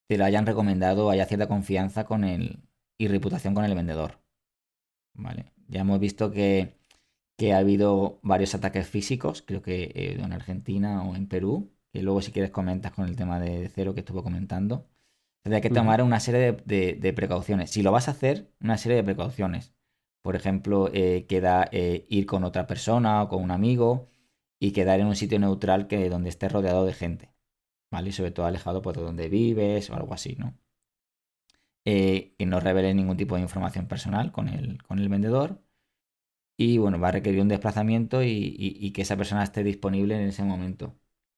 te 0.07 0.15
lo 0.15 0.25
hayan 0.25 0.45
recomendado, 0.45 1.09
haya 1.09 1.25
cierta 1.25 1.47
confianza 1.47 2.05
con 2.05 2.23
el 2.23 2.59
y 2.99 3.07
reputación 3.07 3.55
con 3.55 3.65
el 3.65 3.73
vendedor. 3.73 4.21
¿Vale? 5.15 5.51
Ya 5.67 5.81
hemos 5.81 5.99
visto 5.99 6.30
que, 6.30 6.77
que 7.35 7.53
ha 7.53 7.57
habido 7.57 8.19
varios 8.21 8.53
ataques 8.53 8.88
físicos, 8.88 9.41
creo 9.41 9.63
que 9.63 9.85
eh, 9.85 10.19
en 10.19 10.34
Argentina 10.34 11.01
o 11.03 11.15
en 11.15 11.27
Perú, 11.27 11.71
que 11.91 12.03
luego 12.03 12.21
si 12.21 12.31
quieres 12.31 12.51
comentas 12.51 12.91
con 12.91 13.07
el 13.07 13.15
tema 13.15 13.39
de 13.39 13.69
cero 13.69 13.95
que 13.95 14.01
estuvo 14.01 14.21
comentando. 14.21 14.88
Tendría 15.41 15.61
que 15.61 15.71
tomar 15.71 16.03
una 16.03 16.19
serie 16.19 16.51
de, 16.63 17.13
precauciones. 17.13 17.71
Si 17.71 17.81
lo 17.81 17.91
vas 17.91 18.07
a 18.07 18.11
hacer, 18.11 18.53
una 18.61 18.77
serie 18.77 18.97
de 18.97 19.03
precauciones. 19.03 19.73
Por 20.21 20.35
ejemplo, 20.35 20.91
eh, 20.93 21.25
queda 21.27 21.67
eh, 21.71 22.05
ir 22.07 22.27
con 22.27 22.43
otra 22.43 22.67
persona 22.67 23.23
o 23.23 23.30
con 23.30 23.41
un 23.41 23.49
amigo 23.49 24.12
y 24.64 24.72
quedar 24.72 24.99
en 25.02 25.07
un 25.07 25.15
sitio 25.18 25.40
neutral 25.40 25.88
que 25.88 26.10
donde 26.10 26.30
estés 26.30 26.52
rodeado 26.52 26.85
de 26.85 26.94
gente. 26.94 27.34
¿Vale? 27.91 28.10
Y 28.10 28.14
sobre 28.14 28.31
todo 28.31 28.45
alejado 28.48 28.81
pues, 28.81 28.98
de 28.98 29.03
donde 29.03 29.30
vives 29.30 29.90
o 29.90 29.95
algo 29.95 30.14
así, 30.14 30.35
¿no? 30.38 30.57
Eh, 31.85 32.34
que 32.38 32.45
no 32.45 32.60
revele 32.60 32.94
ningún 32.94 33.18
tipo 33.18 33.35
de 33.35 33.41
información 33.41 33.88
personal 33.88 34.31
con 34.31 34.48
el, 34.49 34.81
con 34.84 34.99
el 34.99 35.10
vendedor. 35.10 35.61
Y 36.57 36.77
bueno, 36.77 36.99
va 36.99 37.10
a 37.10 37.11
requerir 37.11 37.41
un 37.41 37.48
desplazamiento 37.49 38.23
y 38.23 38.91
que 38.94 39.02
esa 39.03 39.18
persona 39.18 39.44
esté 39.44 39.64
disponible 39.64 40.15
en 40.15 40.27
ese 40.30 40.44
momento. 40.44 40.95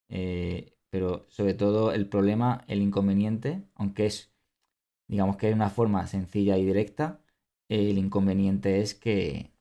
Eh, 0.10 0.78
pero 0.90 1.26
sobre 1.30 1.54
todo 1.54 1.92
el 1.94 2.08
problema, 2.10 2.64
el 2.68 2.82
inconveniente, 2.82 3.64
aunque 3.76 4.06
es, 4.08 4.34
digamos 5.08 5.38
que 5.38 5.50
es 5.50 5.56
una 5.56 5.70
forma 5.70 6.08
sencilla 6.08 6.58
y 6.58 6.66
directa, 6.66 7.22
el 7.70 7.98
inconveniente 8.00 8.82
es 8.82 8.96
que, 8.96 9.54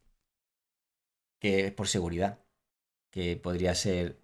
que 1.40 1.66
es 1.66 1.72
por 1.72 1.86
seguridad, 1.88 2.43
que 3.14 3.36
podría 3.36 3.76
ser, 3.76 4.20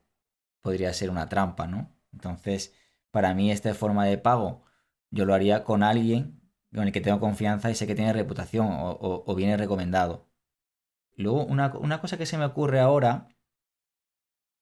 podría 0.63 0.93
ser 0.93 1.11
una 1.11 1.29
trampa, 1.29 1.69
¿no? 1.69 1.97
Entonces, 2.13 2.75
para 3.13 3.35
mí 3.35 3.53
esta 3.53 3.73
forma 3.73 4.05
de 4.05 4.19
pago, 4.19 4.65
yo 5.11 5.25
lo 5.27 5.33
haría 5.35 5.63
con 5.63 5.85
alguien 5.85 6.41
con 6.75 6.85
el 6.89 6.93
que 6.93 7.01
tengo 7.01 7.21
confianza 7.21 7.71
y 7.71 7.77
sé 7.77 7.87
que 7.87 7.95
tiene 7.95 8.13
reputación 8.13 8.67
o, 8.73 9.35
viene 9.37 9.57
recomendado. 9.57 10.29
Luego, 11.17 11.45
una, 11.45 11.73
una 11.79 12.01
cosa 12.01 12.19
que 12.19 12.27
se 12.27 12.37
me 12.37 12.45
ocurre 12.45 12.81
ahora 12.81 13.29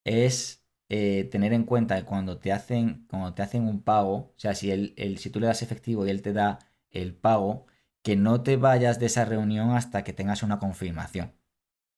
es 0.05 0.63
eh, 0.91 1.25
tener 1.31 1.55
en 1.55 1.65
cuenta 1.65 1.97
que 1.97 2.05
cuando 2.05 2.39
te 2.39 2.53
hacen, 2.53 3.07
cuando 3.09 3.33
te 3.33 3.41
hacen 3.43 3.67
un 3.67 3.83
pago, 3.83 4.15
o 4.15 4.35
sea, 4.37 4.55
si, 4.55 4.71
el, 4.71 5.19
si 5.19 5.31
tú 5.31 5.41
le 5.41 5.47
das 5.47 5.63
efectivo 5.63 6.07
y 6.07 6.11
él 6.11 6.21
te 6.21 6.35
da 6.35 6.59
el 6.91 7.15
pago, 7.15 7.67
que 8.03 8.15
no 8.17 8.43
te 8.43 8.59
vayas 8.59 8.99
de 8.99 9.07
esa 9.07 9.25
reunión 9.25 9.71
hasta 9.71 10.05
que 10.05 10.13
tengas 10.13 10.43
una 10.43 10.59
confirmación 10.59 11.33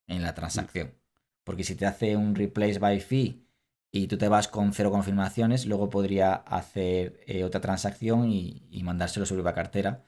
en 0.07 0.21
la 0.23 0.33
transacción. 0.33 1.00
Porque 1.43 1.63
si 1.63 1.75
te 1.75 1.85
hace 1.85 2.15
un 2.15 2.35
replace 2.35 2.79
by 2.79 2.99
fee 2.99 3.45
y 3.91 4.07
tú 4.07 4.17
te 4.17 4.27
vas 4.27 4.47
con 4.47 4.73
cero 4.73 4.91
confirmaciones, 4.91 5.65
luego 5.65 5.89
podría 5.89 6.33
hacer 6.33 7.19
eh, 7.25 7.43
otra 7.43 7.61
transacción 7.61 8.29
y, 8.29 8.81
mandárselo 8.83 9.25
sobre 9.25 9.43
la 9.43 9.53
cartera 9.53 10.07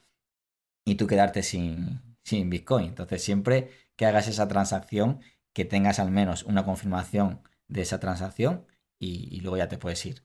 y 0.86 0.96
tú 0.96 1.08
quedarte 1.08 1.44
sin, 1.44 2.02
sin 2.24 2.50
Bitcoin. 2.50 2.88
Entonces, 2.88 3.24
siempre 3.24 3.70
que 3.96 4.06
hagas 4.06 4.28
esa 4.28 4.48
transacción, 4.48 5.20
que 5.54 5.66
tengas 5.66 6.00
al 6.00 6.12
menos 6.12 6.44
una 6.44 6.66
confirmación 6.66 7.42
de 7.68 7.82
esa 7.82 8.00
transacción 8.00 8.66
y, 9.00 9.42
luego 9.42 9.58
ya 9.58 9.68
te 9.68 9.78
puedes 9.78 10.06
ir. 10.06 10.24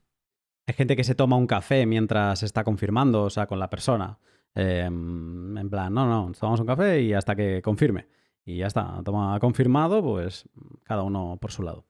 Hay 0.67 0.75
gente 0.75 0.97
que 0.97 1.05
se 1.05 1.15
toma 1.15 1.37
un 1.37 1.47
café 1.47 1.87
mientras 1.87 2.43
está 2.43 2.63
confirmando, 2.63 3.25
o 3.25 3.31
sea, 3.31 3.47
con 3.47 3.59
la 3.59 3.71
persona. 3.71 4.19
Em, 4.55 5.57
en 5.57 5.71
plan, 5.71 5.93
no, 5.93 6.07
no, 6.07 6.33
tomamos 6.33 6.61
un 6.61 6.67
café 6.67 7.01
y 7.03 7.13
hasta 7.13 7.35
que 7.35 7.61
confirme. 7.63 8.07
Y 8.49 8.57
ya 8.57 8.67
está, 8.67 9.03
toma 9.05 9.39
confirmado, 9.41 10.03
pues 10.03 10.49
cada 10.85 11.03
uno 11.03 11.37
por 11.39 11.53
su 11.53 11.63
lado. 11.63 11.85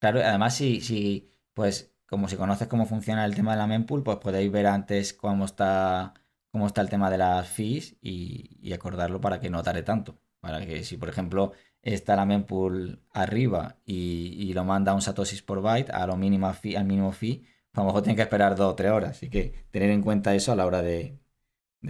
Claro, 0.00 0.20
además 0.20 0.54
si, 0.54 0.80
si 0.80 1.28
pues 1.52 1.94
como 2.06 2.28
si 2.28 2.36
conoces 2.36 2.66
cómo 2.66 2.86
funciona 2.86 3.26
el 3.26 3.34
tema 3.34 3.52
de 3.52 3.58
la 3.58 3.66
mempool, 3.66 4.02
pues 4.02 4.16
podéis 4.16 4.50
ver 4.50 4.66
antes 4.68 5.12
cómo 5.12 5.44
está, 5.44 6.14
cómo 6.50 6.66
está 6.66 6.80
el 6.80 6.88
tema 6.88 7.10
de 7.10 7.18
las 7.18 7.46
fees 7.46 7.96
y, 8.00 8.72
acordarlo 8.72 9.20
para 9.20 9.38
que 9.38 9.50
no 9.50 9.62
tarde 9.62 9.82
tanto. 9.82 10.18
Para 10.40 10.64
que 10.64 10.82
si, 10.82 10.96
por 10.96 11.10
ejemplo, 11.10 11.52
está 11.82 12.16
la 12.16 12.24
mempool 12.24 13.02
arriba 13.12 13.76
y, 13.84 14.50
lo 14.54 14.64
manda 14.64 14.94
un 14.94 15.02
satosis 15.02 15.42
por 15.42 15.60
byte 15.60 15.92
a 15.92 16.06
lo 16.06 16.16
mínimo 16.16 16.50
fee, 16.54 16.76
al 16.76 16.86
mínimo 16.86 17.12
fee, 17.12 17.44
pues 17.70 17.80
a 17.80 17.80
lo 17.82 17.86
mejor 17.88 18.02
tiene 18.02 18.16
que 18.16 18.22
esperar 18.22 18.56
dos 18.56 18.72
o 18.72 18.74
tres 18.74 18.92
horas. 18.92 19.10
Así 19.10 19.28
que 19.28 19.66
tener 19.70 19.90
en 19.90 20.00
cuenta 20.00 20.34
eso 20.34 20.52
a 20.52 20.56
la 20.56 20.64
hora 20.64 20.80
de, 20.80 21.18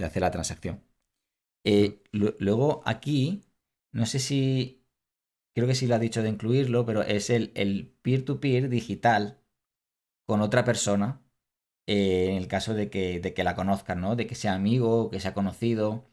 hacer 0.03 0.23
la 0.23 0.33
transacción. 0.33 0.83
Eh, 1.63 2.03
luego 2.11 2.83
aquí, 2.85 3.45
no 3.93 4.07
sé 4.07 4.19
si, 4.19 4.85
creo 5.55 5.67
que 5.67 5.75
sí 5.75 5.87
lo 5.87 5.95
ha 5.97 5.99
dicho 5.99 6.23
de 6.23 6.31
incluirlo, 6.31 6.87
pero 6.87 7.03
es 7.03 7.31
el 7.31 7.95
peer-to-peer 8.03 8.69
digital 8.69 9.41
con 10.27 10.43
otra 10.43 10.65
persona 10.65 11.23
eh, 11.89 12.29
en 12.31 12.37
el 12.37 12.49
caso 12.49 12.75
de 12.75 12.91
que, 12.91 13.19
de 13.21 13.35
que 13.35 13.45
la 13.45 13.55
conozcan, 13.55 14.01
¿no? 14.03 14.15
De 14.15 14.27
que 14.27 14.35
sea 14.35 14.55
amigo, 14.55 15.11
que 15.11 15.21
sea 15.21 15.33
conocido, 15.35 16.07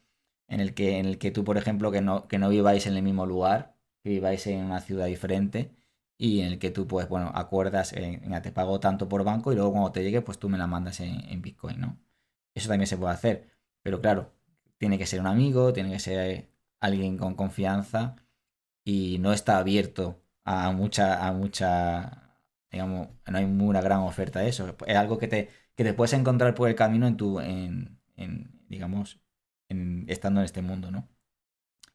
en 0.48 0.60
el 0.60 0.74
que, 0.74 0.98
en 0.98 1.06
el 1.06 1.18
que 1.18 1.30
tú, 1.30 1.44
por 1.44 1.58
ejemplo, 1.58 1.92
que 1.92 2.00
no, 2.00 2.28
que 2.28 2.38
no 2.38 2.48
viváis 2.48 2.86
en 2.86 2.96
el 2.96 3.02
mismo 3.02 3.26
lugar, 3.26 3.76
que 4.02 4.10
viváis 4.10 4.46
en 4.46 4.64
una 4.64 4.80
ciudad 4.80 5.06
diferente 5.06 5.76
y 6.18 6.40
en 6.40 6.46
el 6.48 6.58
que 6.58 6.70
tú, 6.70 6.86
pues, 6.86 7.08
bueno, 7.10 7.30
acuerdas, 7.34 7.92
en, 7.92 8.20
te 8.42 8.52
pago 8.52 8.80
tanto 8.80 9.08
por 9.08 9.24
banco 9.24 9.52
y 9.52 9.56
luego 9.56 9.72
cuando 9.72 9.92
te 9.92 10.02
llegue, 10.02 10.22
pues 10.22 10.38
tú 10.38 10.48
me 10.48 10.58
la 10.58 10.66
mandas 10.66 11.00
en, 11.00 11.42
Bitcoin, 11.42 11.80
¿no? 11.80 11.98
Eso 12.54 12.68
también 12.68 12.86
se 12.88 12.96
puede 12.96 13.12
hacer, 13.14 13.50
pero 13.82 14.00
claro, 14.00 14.32
tiene 14.78 14.98
que 14.98 15.06
ser 15.06 15.20
un 15.20 15.26
amigo, 15.26 15.72
tiene 15.74 15.90
que 15.92 16.00
ser 16.00 16.50
alguien 16.80 17.16
con 17.18 17.34
confianza 17.34 18.16
y 18.84 19.18
no 19.20 19.32
está 19.32 19.58
abierto 19.58 20.22
a 20.44 20.70
mucha, 20.72 21.26
a 21.26 21.32
mucha, 21.32 22.38
digamos, 22.70 23.08
no 23.26 23.38
hay 23.38 23.44
una 23.44 23.80
gran 23.80 24.00
oferta 24.00 24.40
de 24.40 24.48
eso. 24.48 24.76
Es 24.86 24.96
algo 24.96 25.18
que 25.18 25.28
te, 25.28 25.50
que 25.74 25.84
te 25.84 25.94
puedes 25.94 26.12
encontrar 26.12 26.54
por 26.54 26.68
el 26.68 26.76
camino 26.76 27.06
en 27.06 27.16
tu, 27.16 27.40
en, 27.40 28.00
en 28.16 28.62
digamos, 28.68 29.20
estando 30.06 30.40
en 30.40 30.44
este 30.44 30.62
mundo, 30.62 30.90
¿no? 30.90 31.08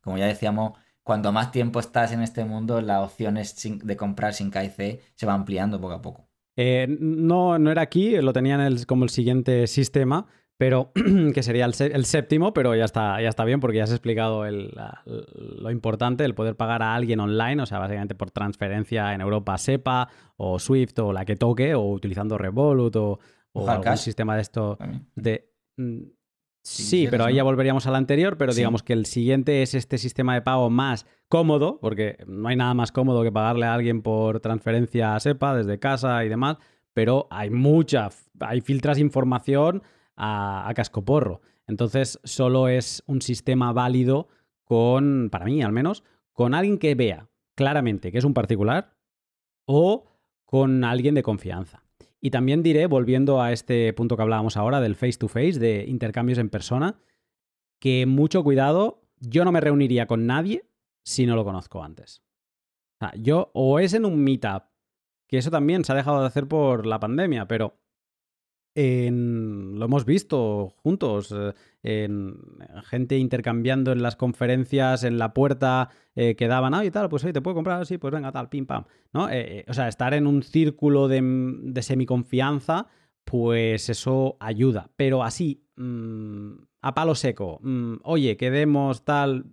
Como 0.01 0.17
ya 0.17 0.25
decíamos, 0.25 0.73
cuanto 1.03 1.31
más 1.31 1.51
tiempo 1.51 1.79
estás 1.79 2.11
en 2.11 2.21
este 2.21 2.43
mundo, 2.43 2.81
las 2.81 3.03
opciones 3.03 3.55
de 3.83 3.97
comprar 3.97 4.33
sin 4.33 4.51
KIC 4.51 5.01
se 5.15 5.25
van 5.25 5.41
ampliando 5.41 5.79
poco 5.79 5.93
a 5.93 6.01
poco. 6.01 6.27
Eh, 6.57 6.87
no, 6.99 7.57
no 7.57 7.71
era 7.71 7.81
aquí, 7.81 8.17
lo 8.17 8.33
tenían 8.33 8.83
como 8.85 9.05
el 9.05 9.09
siguiente 9.09 9.67
sistema, 9.67 10.27
pero 10.61 10.91
que 11.33 11.41
sería 11.41 11.65
el, 11.65 12.05
séptimo, 12.05 12.53
pero 12.53 12.75
ya 12.75 12.85
está, 12.85 13.19
ya 13.19 13.29
está 13.29 13.45
bien 13.45 13.59
porque 13.59 13.77
ya 13.77 13.85
has 13.85 13.89
explicado 13.89 14.45
lo 14.45 15.71
importante, 15.71 16.23
el 16.23 16.35
poder 16.35 16.55
pagar 16.55 16.83
a 16.83 16.93
alguien 16.93 17.19
online, 17.19 17.63
o 17.63 17.65
sea, 17.65 17.79
básicamente 17.79 18.13
por 18.13 18.29
transferencia 18.29 19.11
en 19.15 19.21
Europa 19.21 19.57
SEPA 19.57 20.07
o 20.37 20.59
SWIFT 20.59 20.99
o 20.99 21.13
la 21.13 21.25
que 21.25 21.35
toque, 21.35 21.73
o 21.73 21.89
utilizando 21.89 22.37
Revolut 22.37 22.95
o, 22.95 23.19
o 23.53 23.67
algún 23.67 23.97
sistema 23.97 24.35
de 24.35 24.41
esto 24.43 24.77
de... 25.15 25.49
Mm, 25.77 26.01
sí, 26.61 27.07
pero 27.09 27.25
ahí 27.25 27.37
ya 27.37 27.43
volveríamos 27.43 27.87
al 27.87 27.95
anterior, 27.95 28.37
pero 28.37 28.53
digamos 28.53 28.83
que 28.83 28.93
el 28.93 29.07
siguiente 29.07 29.63
es 29.63 29.73
este 29.73 29.97
sistema 29.97 30.35
de 30.35 30.43
pago 30.43 30.69
más 30.69 31.07
cómodo, 31.27 31.79
porque 31.81 32.17
no 32.27 32.49
hay 32.49 32.55
nada 32.55 32.75
más 32.75 32.91
cómodo 32.91 33.23
que 33.23 33.31
pagarle 33.31 33.65
a 33.65 33.73
alguien 33.73 34.03
por 34.03 34.41
transferencia 34.41 35.15
a 35.15 35.19
SEPA 35.19 35.55
desde 35.55 35.79
casa 35.79 36.23
y 36.23 36.29
demás, 36.29 36.57
pero 36.93 37.25
hay 37.31 37.49
mucha, 37.49 38.09
hay 38.41 38.61
filtras 38.61 38.99
información 38.99 39.81
a, 40.21 40.69
a 40.69 40.73
cascoporro. 40.73 41.41
Entonces, 41.67 42.19
solo 42.23 42.67
es 42.67 43.03
un 43.07 43.21
sistema 43.21 43.73
válido 43.73 44.27
con, 44.63 45.29
para 45.31 45.45
mí 45.45 45.61
al 45.61 45.71
menos, 45.71 46.03
con 46.31 46.53
alguien 46.53 46.77
que 46.77 46.95
vea 46.95 47.27
claramente 47.55 48.11
que 48.11 48.17
es 48.17 48.23
un 48.23 48.33
particular 48.33 48.95
o 49.65 50.05
con 50.45 50.83
alguien 50.83 51.15
de 51.15 51.23
confianza. 51.23 51.83
Y 52.19 52.29
también 52.29 52.61
diré, 52.61 52.85
volviendo 52.87 53.41
a 53.41 53.51
este 53.51 53.93
punto 53.93 54.15
que 54.15 54.21
hablábamos 54.21 54.57
ahora 54.57 54.79
del 54.79 54.95
face 54.95 55.17
to 55.17 55.27
face, 55.27 55.59
de 55.59 55.85
intercambios 55.87 56.37
en 56.37 56.49
persona, 56.49 56.99
que 57.79 58.05
mucho 58.05 58.43
cuidado, 58.43 59.01
yo 59.19 59.43
no 59.43 59.51
me 59.51 59.61
reuniría 59.61 60.05
con 60.05 60.27
nadie 60.27 60.65
si 61.03 61.25
no 61.25 61.35
lo 61.35 61.43
conozco 61.43 61.83
antes. 61.83 62.21
O 62.95 63.05
sea, 63.05 63.13
yo 63.15 63.49
o 63.53 63.79
es 63.79 63.93
en 63.93 64.05
un 64.05 64.23
meetup, 64.23 64.63
que 65.27 65.37
eso 65.37 65.49
también 65.49 65.83
se 65.83 65.93
ha 65.93 65.95
dejado 65.95 66.21
de 66.21 66.27
hacer 66.27 66.47
por 66.47 66.85
la 66.85 66.99
pandemia, 66.99 67.47
pero 67.47 67.80
lo 68.75 69.85
hemos 69.85 70.05
visto 70.05 70.73
juntos, 70.77 71.31
eh, 71.31 71.53
en, 71.83 72.37
gente 72.83 73.17
intercambiando 73.17 73.91
en 73.91 74.01
las 74.01 74.15
conferencias, 74.15 75.03
en 75.03 75.17
la 75.17 75.33
puerta, 75.33 75.89
eh, 76.15 76.35
que 76.35 76.47
daban, 76.47 76.73
ah, 76.73 76.85
y 76.85 76.91
tal, 76.91 77.09
pues 77.09 77.23
sí, 77.23 77.33
te 77.33 77.41
puedo 77.41 77.55
comprar, 77.55 77.85
sí, 77.85 77.97
pues 77.97 78.13
venga, 78.13 78.31
tal, 78.31 78.49
pim, 78.49 78.65
pam. 78.65 78.85
¿no? 79.13 79.29
Eh, 79.29 79.65
o 79.67 79.73
sea, 79.73 79.87
estar 79.87 80.13
en 80.13 80.27
un 80.27 80.43
círculo 80.43 81.07
de, 81.07 81.21
de 81.21 81.81
semiconfianza, 81.81 82.87
pues 83.25 83.89
eso 83.89 84.37
ayuda. 84.39 84.89
Pero 84.95 85.23
así, 85.23 85.65
mm, 85.75 86.51
a 86.81 86.93
palo 86.93 87.15
seco, 87.15 87.59
mm, 87.61 87.95
oye, 88.03 88.37
quedemos 88.37 89.03
tal, 89.03 89.45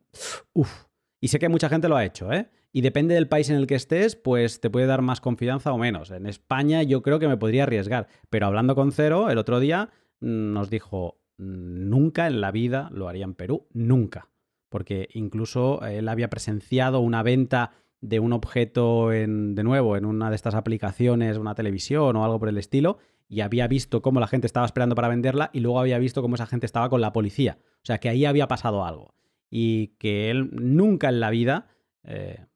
uff. 0.53 0.85
Y 1.20 1.28
sé 1.28 1.39
que 1.40 1.49
mucha 1.49 1.69
gente 1.69 1.89
lo 1.89 1.97
ha 1.97 2.05
hecho, 2.05 2.32
¿eh? 2.32 2.49
Y 2.73 2.82
depende 2.82 3.15
del 3.15 3.28
país 3.28 3.49
en 3.51 3.57
el 3.57 3.66
que 3.66 3.74
estés, 3.74 4.15
pues 4.15 4.61
te 4.61 4.70
puede 4.70 4.86
dar 4.86 5.03
más 5.03 5.20
confianza 5.20 5.73
o 5.73 5.78
menos. 5.78 6.11
En 6.11 6.27
España 6.27 6.82
yo 6.82 7.03
creo 7.03 7.19
que 7.19 7.28
me 7.28 7.36
podría 7.36 7.62
arriesgar. 7.62 8.09
Pero 8.31 8.47
hablando 8.47 8.74
con 8.74 8.93
Cero, 8.93 9.31
el 9.31 9.39
otro 9.39 9.59
día 9.59 9.90
mm, 10.20 10.53
nos 10.53 10.69
dijo, 10.70 11.19
nunca 11.39 12.27
en 12.27 12.40
la 12.40 12.51
vida 12.51 12.90
lo 12.93 13.09
haría 13.09 13.24
en 13.24 13.35
Perú, 13.35 13.66
nunca. 13.73 14.28
Porque 14.69 15.09
incluso 15.15 15.82
él 15.86 16.09
había 16.09 16.28
presenciado 16.28 17.01
una 17.01 17.23
venta 17.23 17.70
de 18.01 18.20
un 18.20 18.32
objeto 18.32 19.09
de 19.09 19.27
nuevo, 19.27 19.97
en 19.97 20.05
una 20.05 20.31
de 20.31 20.36
estas 20.36 20.55
aplicaciones, 20.55 21.36
una 21.36 21.55
televisión 21.55 22.15
o 22.16 22.24
algo 22.24 22.39
por 22.39 22.49
el 22.49 22.59
estilo, 22.59 22.99
y 23.28 23.40
había 23.40 23.66
visto 23.66 24.03
cómo 24.03 24.20
la 24.20 24.27
gente 24.27 24.47
estaba 24.47 24.66
esperando 24.66 24.95
para 24.95 25.09
venderla 25.09 25.51
y 25.53 25.61
luego 25.61 25.81
había 25.81 25.99
visto 25.99 26.23
cómo 26.23 26.36
esa 26.36 26.47
gente 26.47 26.66
estaba 26.66 26.89
con 26.89 27.01
la 27.01 27.12
policía. 27.12 27.59
O 27.82 27.86
sea, 27.86 27.99
que 27.99 28.09
ahí 28.09 28.24
había 28.24 28.49
pasado 28.49 28.85
algo. 28.85 29.15
Y 29.51 29.89
que 29.99 30.31
él 30.31 30.51
nunca 30.53 31.09
en 31.09 31.20
la 31.20 31.31
vida 31.31 31.69
eh, 32.05 32.47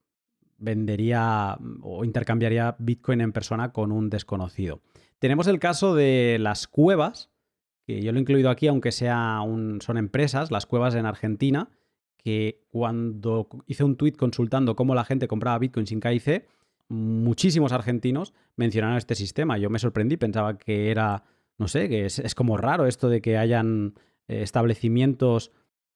vendería 0.62 1.56
mm, 1.58 1.80
o 1.82 2.04
intercambiaría 2.04 2.76
Bitcoin 2.78 3.20
en 3.20 3.32
persona 3.32 3.72
con 3.72 3.92
un 3.92 4.08
desconocido. 4.08 4.80
Tenemos 5.18 5.46
el 5.46 5.58
caso 5.58 5.94
de 5.94 6.38
las 6.40 6.66
cuevas, 6.66 7.30
que 7.86 8.00
yo 8.02 8.12
lo 8.12 8.18
he 8.18 8.22
incluido 8.22 8.50
aquí, 8.50 8.68
aunque 8.68 8.92
sea 8.92 9.40
un, 9.42 9.80
son 9.80 9.98
empresas, 9.98 10.50
las 10.50 10.66
cuevas 10.66 10.94
en 10.94 11.06
Argentina, 11.06 11.68
que 12.16 12.64
cuando 12.70 13.48
hice 13.66 13.84
un 13.84 13.96
tweet 13.96 14.12
consultando 14.12 14.76
cómo 14.76 14.94
la 14.94 15.04
gente 15.04 15.28
compraba 15.28 15.58
Bitcoin 15.58 15.86
sin 15.86 16.00
KIC, 16.00 16.46
muchísimos 16.88 17.72
argentinos 17.72 18.32
mencionaron 18.56 18.96
este 18.96 19.14
sistema. 19.14 19.58
Yo 19.58 19.70
me 19.70 19.78
sorprendí, 19.78 20.16
pensaba 20.16 20.58
que 20.58 20.90
era, 20.90 21.24
no 21.58 21.66
sé, 21.68 21.88
que 21.88 22.06
es 22.06 22.34
como 22.34 22.56
raro 22.56 22.86
esto 22.86 23.08
de 23.08 23.20
que 23.20 23.38
hayan 23.38 23.94
eh, 24.28 24.42
establecimientos 24.42 25.50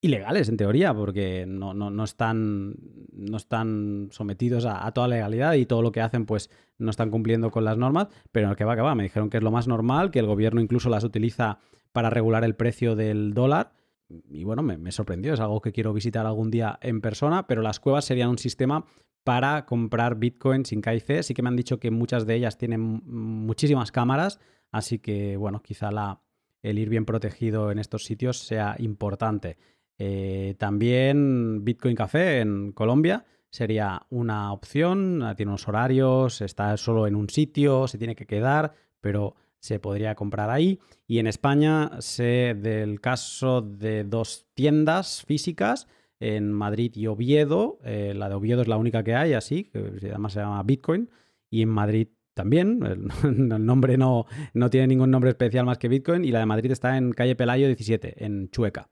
ilegales 0.07 0.49
en 0.49 0.57
teoría, 0.57 0.95
porque 0.95 1.45
no, 1.47 1.75
no, 1.75 2.05
están, 2.05 2.75
no 3.13 3.37
están 3.37 4.09
sometidos 4.11 4.65
a, 4.67 4.91
toda 4.93 5.09
legalidad 5.09 5.55
y 5.55 5.67
todo 5.67 5.83
lo 5.83 5.93
que 5.93 6.01
hacen 6.01 6.27
pues 6.27 6.51
no 6.79 6.91
están 6.91 7.11
cumpliendo 7.11 7.51
con 7.51 7.65
las 7.65 7.77
normas, 7.77 8.09
pero 8.33 8.55
que 8.57 8.65
va, 8.65 8.75
que 8.77 8.83
va, 8.83 8.95
me 8.95 9.05
dijeron 9.05 9.31
que 9.31 9.37
es 9.37 9.43
lo 9.43 9.51
más 9.51 9.69
normal, 9.69 10.11
que 10.11 10.19
el 10.19 10.27
gobierno 10.27 10.61
incluso 10.61 10.89
las 10.89 11.05
utiliza 11.05 11.59
para 11.93 12.11
regular 12.11 12.45
el 12.45 12.55
precio 12.55 12.97
del 12.97 13.35
dólar. 13.35 13.73
Y 14.09 14.45
bueno, 14.45 14.63
me, 14.63 14.79
me 14.79 14.93
sorprendió, 14.93 15.35
es 15.35 15.41
algo 15.41 15.61
que 15.61 15.73
quiero 15.73 15.93
visitar 15.93 16.27
algún 16.27 16.51
día 16.51 16.79
en 16.81 17.01
persona, 17.01 17.47
pero 17.47 17.63
las 17.63 17.81
cuevas 17.81 18.05
serían 18.05 18.31
un 18.31 18.39
sistema 18.39 18.85
para 19.25 19.67
comprar 19.67 20.17
Bitcoin 20.17 20.65
sin 20.65 20.81
KIC. 20.81 21.23
Sí 21.23 21.35
que 21.35 21.43
me 21.43 21.49
han 21.49 21.57
dicho 21.57 21.81
que 21.81 21.91
muchas 21.91 22.27
de 22.27 22.37
ellas 22.37 22.59
tienen 22.59 22.81
muchísimas 22.81 23.91
cámaras, 23.91 24.39
así 24.71 25.01
que 25.01 25.37
bueno, 25.37 25.63
quizá 25.63 25.91
la, 25.91 26.21
el 26.63 26.79
ir 26.79 26.89
bien 26.89 27.05
protegido 27.05 27.71
en 27.71 27.79
estos 27.79 28.05
sitios 28.05 28.39
sea 28.39 28.77
importante. 28.79 29.57
Eh, 29.99 30.55
también 30.59 31.65
Bitcoin 31.65 31.97
Café 31.97 32.41
en 32.41 32.73
Colombia 32.73 33.25
sería 33.51 34.03
una 34.11 34.53
opción, 34.53 35.23
ah, 35.23 35.35
tiene 35.35 35.51
unos 35.51 35.67
horarios, 35.67 36.43
está 36.43 36.77
solo 36.77 37.07
en 37.07 37.17
un 37.17 37.31
sitio, 37.31 37.89
se 37.89 37.97
tiene 37.97 38.15
que 38.15 38.27
quedar, 38.27 38.75
pero 39.01 39.35
se 39.59 39.79
podría 39.79 40.15
comprar 40.15 40.51
ahí. 40.51 40.79
Y 41.07 41.19
en 41.19 41.27
España 41.27 41.91
sé 42.01 42.55
del 42.55 43.01
caso 43.01 43.63
de 43.63 44.05
dos 44.05 44.47
tiendas 44.55 45.25
físicas 45.25 45.89
en 46.21 46.53
Madrid 46.53 46.93
y 46.95 47.07
Oviedo. 47.07 47.79
Eh, 47.85 48.13
la 48.15 48.29
de 48.29 48.35
Oviedo 48.35 48.63
es 48.63 48.69
la 48.69 48.77
única 48.77 49.03
que 49.03 49.15
hay, 49.15 49.33
así, 49.33 49.65
que 49.65 49.79
además 50.11 50.35
se 50.35 50.41
llama 50.41 50.63
Bitcoin. 50.63 51.09
Y 51.51 51.63
en 51.63 51.69
Madrid 51.69 52.09
también. 52.35 52.81
El, 52.85 53.49
nombre 53.67 53.97
no, 53.97 54.27
no 54.53 54.71
tiene 54.71 54.89
ningún 54.89 55.11
nombre 55.11 55.31
especial 55.31 55.65
más 55.65 55.79
que 55.79 55.89
Bitcoin. 55.89 56.25
Y 56.25 56.31
la 56.31 56.41
de 56.41 56.47
Madrid 56.47 56.71
está 56.71 56.97
en 56.97 57.13
calle 57.13 57.35
Pelayo 57.35 57.67
17, 57.67 58.25
en 58.25 58.51
Chueca. 58.51 58.89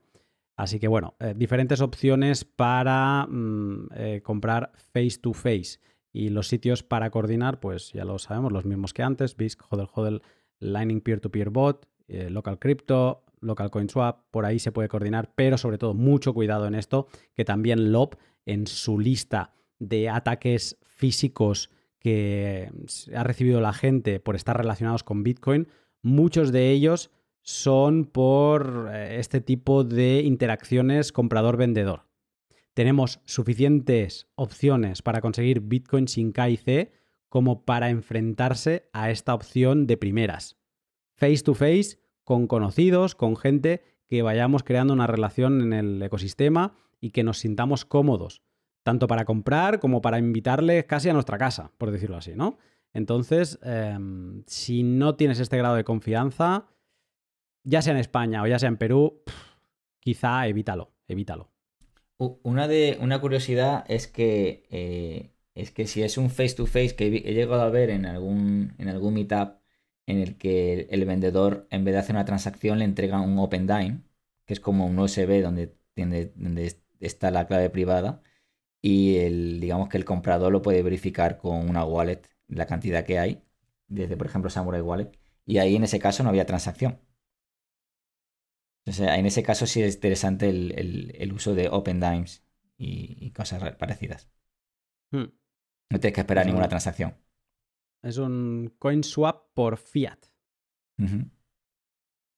Así 0.56 0.78
que 0.78 0.89
bueno, 0.89 1.14
eh, 1.20 1.35
diferentes 1.36 1.81
opciones 1.81 2.44
para 2.44 3.26
mm, 3.28 3.89
eh, 3.94 4.20
comprar 4.22 4.72
face 4.76 5.18
to 5.20 5.32
face. 5.32 5.81
Y 6.12 6.28
los 6.28 6.47
sitios 6.47 6.82
para 6.85 7.10
coordinar, 7.10 7.59
pues 7.59 7.93
ya 7.93 8.05
lo 8.05 8.18
sabemos, 8.18 8.52
los 8.52 8.64
mismos 8.64 8.93
que 8.93 9.02
antes, 9.02 9.36
BISC, 9.36 9.60
Hodel 9.68 9.89
Hodel, 9.93 10.22
Lightning 10.60 11.01
Peer-to-Peer 11.01 11.51
Bot, 11.51 11.89
eh, 12.06 12.31
Local 12.31 12.59
Crypto, 12.60 13.24
Local 13.40 13.70
Swap, 13.89 14.20
por 14.31 14.44
ahí 14.44 14.59
se 14.59 14.72
puede 14.72 14.89
coordinar, 14.89 15.32
pero 15.35 15.59
sobre 15.59 15.76
todo 15.76 15.93
mucho 15.93 16.32
cuidado 16.32 16.66
en 16.66 16.74
esto, 16.74 17.09
que 17.35 17.44
también 17.44 17.93
LOB 17.93 18.16
en 18.47 18.66
su 18.66 18.98
lista 18.98 19.52
de 19.78 20.09
ataques 20.09 20.78
físicos 20.82 21.70
que 21.98 22.70
ha 23.14 23.24
recibido 23.24 23.60
la 23.60 23.72
gente 23.72 24.20
por 24.20 24.36
estar 24.36 24.56
relacionados 24.56 25.02
con 25.02 25.22
Bitcoin, 25.22 25.68
muchos 26.02 26.52
de 26.52 26.70
ellos 26.70 27.10
son 27.44 28.06
por 28.06 28.88
eh, 28.90 29.20
este 29.20 29.40
tipo 29.40 29.84
de 29.84 30.22
interacciones 30.22 31.12
comprador-vendedor. 31.12 32.08
Tenemos 32.72 33.20
suficientes 33.26 34.26
opciones 34.34 35.02
para 35.02 35.20
conseguir 35.20 35.60
Bitcoin 35.60 36.08
sin 36.08 36.32
KIC 36.32 36.90
como 37.28 37.64
para 37.64 37.90
enfrentarse 37.90 38.88
a 38.92 39.10
esta 39.10 39.34
opción 39.34 39.86
de 39.86 39.96
primeras. 39.96 40.56
Face 41.16 41.42
to 41.44 41.54
face, 41.54 41.98
con 42.24 42.46
conocidos, 42.46 43.14
con 43.14 43.36
gente 43.36 43.82
que 44.06 44.22
vayamos 44.22 44.64
creando 44.64 44.94
una 44.94 45.06
relación 45.06 45.60
en 45.60 45.72
el 45.72 46.02
ecosistema 46.02 46.74
y 47.00 47.10
que 47.10 47.24
nos 47.24 47.38
sintamos 47.38 47.84
cómodos, 47.84 48.42
tanto 48.82 49.06
para 49.06 49.26
comprar 49.26 49.80
como 49.80 50.00
para 50.00 50.18
invitarles 50.18 50.84
casi 50.84 51.10
a 51.10 51.12
nuestra 51.12 51.36
casa, 51.36 51.72
por 51.76 51.90
decirlo 51.90 52.16
así, 52.16 52.32
¿no? 52.34 52.56
Entonces, 52.94 53.58
em, 53.62 54.42
si 54.46 54.82
no 54.82 55.16
tienes 55.16 55.40
este 55.40 55.58
grado 55.58 55.74
de 55.74 55.84
confianza, 55.84 56.68
ya 57.65 57.82
sea 57.82 57.95
en 57.95 57.99
España 57.99 58.43
o 58.43 58.47
ya 58.47 58.59
sea 58.59 58.69
en 58.69 58.77
Perú, 58.77 59.23
quizá 60.01 60.47
evítalo, 60.47 60.93
evítalo. 61.09 61.51
Una, 62.19 62.69
de, 62.69 62.99
una 63.01 63.20
curiosidad 63.20 63.85
es 63.89 64.07
que, 64.07 64.66
eh, 64.70 65.32
es 65.55 65.73
que 65.73 65.86
si 65.86 66.03
es 66.03 66.16
un 66.16 66.31
face 66.31 66.55
to 66.55 66.66
face 66.66 66.95
que 66.95 67.07
he 67.07 67.35
llegado 67.35 67.62
a 67.62 67.70
ver 67.70 67.91
en 67.91 68.07
algún, 68.07 68.74
en 68.78 68.89
algún 68.89 69.15
meetup 69.15 69.59
en 70.07 70.19
el 70.20 70.36
que 70.36 70.86
el, 70.91 71.05
vendedor 71.07 71.66
en 71.70 71.85
vez 71.85 71.95
de 71.95 72.01
hacer 72.01 72.15
una 72.15 72.24
transacción 72.24 72.78
le 72.78 72.85
entrega 72.85 73.20
un 73.20 73.39
Open 73.39 73.66
Dime, 73.66 74.03
que 74.47 74.55
es 74.55 74.61
como 74.61 74.86
un 74.86 74.99
USB 74.99 75.43
donde, 75.43 75.74
donde 75.97 76.77
está 77.01 77.31
la 77.31 77.47
clave 77.47 77.70
privada 77.70 78.23
y 78.81 79.16
el, 79.16 79.61
digamos 79.61 79.89
que 79.89 79.97
el 79.97 80.05
comprador 80.05 80.53
lo 80.53 80.62
puede 80.62 80.82
verificar 80.82 81.39
con 81.39 81.69
una 81.69 81.85
wallet, 81.85 82.23
la 82.49 82.66
cantidad 82.66 83.05
que 83.05 83.19
hay, 83.19 83.43
desde 83.89 84.16
por 84.16 84.27
ejemplo 84.27 84.51
Samurai 84.51 84.82
Wallet, 84.82 85.12
y 85.47 85.59
ahí 85.59 85.77
en 85.77 85.85
ese 85.85 85.99
caso 85.99 86.23
no 86.23 86.31
había 86.31 86.47
transacción 86.47 87.01
en 88.86 89.27
ese 89.27 89.43
caso 89.43 89.66
sí 89.66 89.82
es 89.82 89.94
interesante 89.94 90.48
el, 90.48 91.32
uso 91.32 91.55
de 91.55 91.69
Open 91.69 92.01
Dimes 92.01 92.44
y, 92.77 93.31
cosas 93.31 93.77
parecidas. 93.77 94.28
Hmm. 95.11 95.32
No 95.90 96.01
tienes 96.01 96.15
que 96.15 96.20
esperar 96.20 96.47
ninguna 96.47 96.69
transacción. 96.69 97.15
Es 98.02 98.19
un 98.19 98.74
coin 98.78 99.02
swap 99.02 99.55
por 99.55 99.78
fiat. 99.78 100.19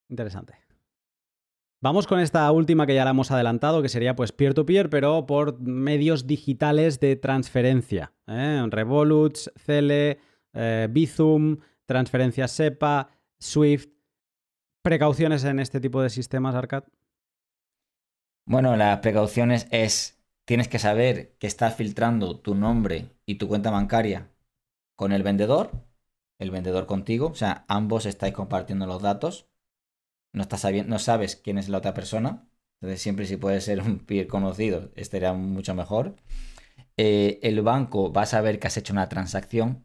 Interesante. 0.09 0.55
Vamos 1.83 2.07
con 2.07 2.21
esta 2.21 2.51
última 2.53 2.87
que 2.87 2.95
ya 2.95 3.05
la 3.05 3.11
hemos 3.11 3.31
adelantado, 3.31 3.83
que 3.83 3.89
sería 3.89 4.17
pues 4.17 4.33
peer-to-peer, 4.33 4.89
pero 4.89 5.27
por 5.27 5.61
medios 5.61 6.27
digitales 6.27 7.01
de 7.01 7.17
transferencia. 7.17 8.13
¿eh? 8.27 8.65
Revoluts, 8.71 9.53
Cele, 9.57 10.19
eh, 10.55 10.89
Bizum, 10.91 11.59
transferencias 11.85 12.53
SEPA, 12.53 13.11
Swift, 13.39 13.89
precauciones 14.87 15.43
en 15.43 15.59
este 15.59 15.81
tipo 15.81 16.01
de 16.01 16.11
sistemas, 16.11 16.55
Arcad? 16.55 16.85
Bueno, 18.45 18.77
las 18.77 19.01
precauciones 19.01 19.67
es, 19.73 20.23
tienes 20.45 20.69
que 20.69 20.79
saber 20.79 21.35
que 21.41 21.49
estás 21.49 21.75
filtrando 21.75 22.39
tu 22.39 22.55
nombre 22.55 23.11
y 23.27 23.35
tu 23.35 23.49
cuenta 23.49 23.73
bancaria 23.73 24.31
con 24.95 25.11
el 25.11 25.25
vendedor, 25.25 25.73
el 26.39 26.53
vendedor 26.53 26.87
contigo, 26.87 27.31
o 27.31 27.35
sea, 27.35 27.65
ambos 27.67 28.07
estáis 28.07 28.33
compartiendo 28.33 28.87
los 28.87 29.03
datos, 29.03 29.49
no, 30.33 30.43
estás 30.43 30.61
sabiendo, 30.61 30.89
no 30.89 31.01
sabes 31.01 31.35
quién 31.35 31.59
es 31.59 31.69
la 31.69 31.79
otra 31.79 31.93
persona, 31.93 32.49
entonces 32.81 33.03
siempre 33.03 33.27
si 33.27 33.37
puede 33.37 33.61
ser 33.61 33.81
un 33.81 33.99
peer 33.99 34.29
conocido, 34.29 34.93
estaría 34.95 35.33
mucho 35.33 35.75
mejor. 35.75 36.15
Eh, 36.97 37.41
el 37.43 37.61
banco 37.61 38.13
va 38.13 38.23
a 38.23 38.27
saber 38.27 38.61
que 38.61 38.69
has 38.69 38.77
hecho 38.77 38.93
una 38.93 39.09
transacción, 39.09 39.85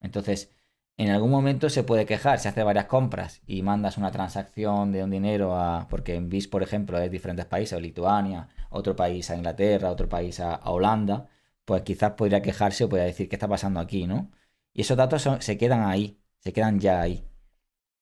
entonces 0.00 0.50
en 0.96 1.10
algún 1.10 1.30
momento 1.30 1.68
se 1.70 1.84
puede 1.84 2.06
quejar, 2.06 2.38
se 2.38 2.48
hace 2.48 2.62
varias 2.62 2.86
compras 2.86 3.42
y 3.46 3.62
mandas 3.62 3.96
una 3.98 4.10
transacción 4.10 4.92
de 4.92 5.04
un 5.04 5.10
dinero 5.10 5.56
a, 5.56 5.88
porque 5.88 6.14
en 6.14 6.28
BIS, 6.28 6.48
por 6.48 6.62
ejemplo, 6.62 6.98
es 6.98 7.10
diferentes 7.10 7.46
países, 7.46 7.80
Lituania, 7.80 8.48
otro 8.70 8.94
país 8.96 9.30
a 9.30 9.36
Inglaterra, 9.36 9.90
otro 9.90 10.08
país 10.08 10.40
a, 10.40 10.56
Holanda, 10.70 11.28
pues 11.64 11.82
quizás 11.82 12.12
podría 12.12 12.42
quejarse 12.42 12.84
o 12.84 12.88
podría 12.88 13.06
decir 13.06 13.28
qué 13.28 13.36
está 13.36 13.48
pasando 13.48 13.80
aquí, 13.80 14.06
¿no? 14.06 14.30
Y 14.72 14.82
esos 14.82 14.96
datos 14.96 15.28
se 15.40 15.58
quedan 15.58 15.82
ahí, 15.84 16.20
se 16.40 16.52
quedan 16.52 16.78
ya 16.80 17.00
ahí. 17.00 17.26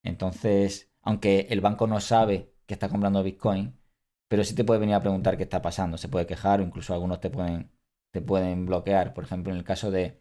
Entonces, 0.02 0.90
aunque 1.02 1.46
el 1.50 1.60
banco 1.60 1.86
no 1.86 2.00
sabe 2.00 2.52
que 2.66 2.74
está 2.74 2.88
comprando 2.88 3.22
Bitcoin, 3.22 3.78
pero 4.28 4.44
sí 4.44 4.54
te 4.54 4.64
puede 4.64 4.80
venir 4.80 4.94
a 4.94 5.00
preguntar 5.00 5.36
qué 5.36 5.44
está 5.44 5.62
pasando, 5.62 5.98
se 5.98 6.08
puede 6.08 6.26
quejar 6.26 6.60
o 6.60 6.62
incluso 6.64 6.94
algunos 6.94 7.20
te 7.20 7.30
pueden, 7.30 7.70
te 8.10 8.22
pueden 8.22 8.66
bloquear. 8.66 9.14
Por 9.14 9.24
ejemplo, 9.24 9.52
en 9.52 9.58
el 9.58 9.64
caso 9.64 9.90
de, 9.90 10.19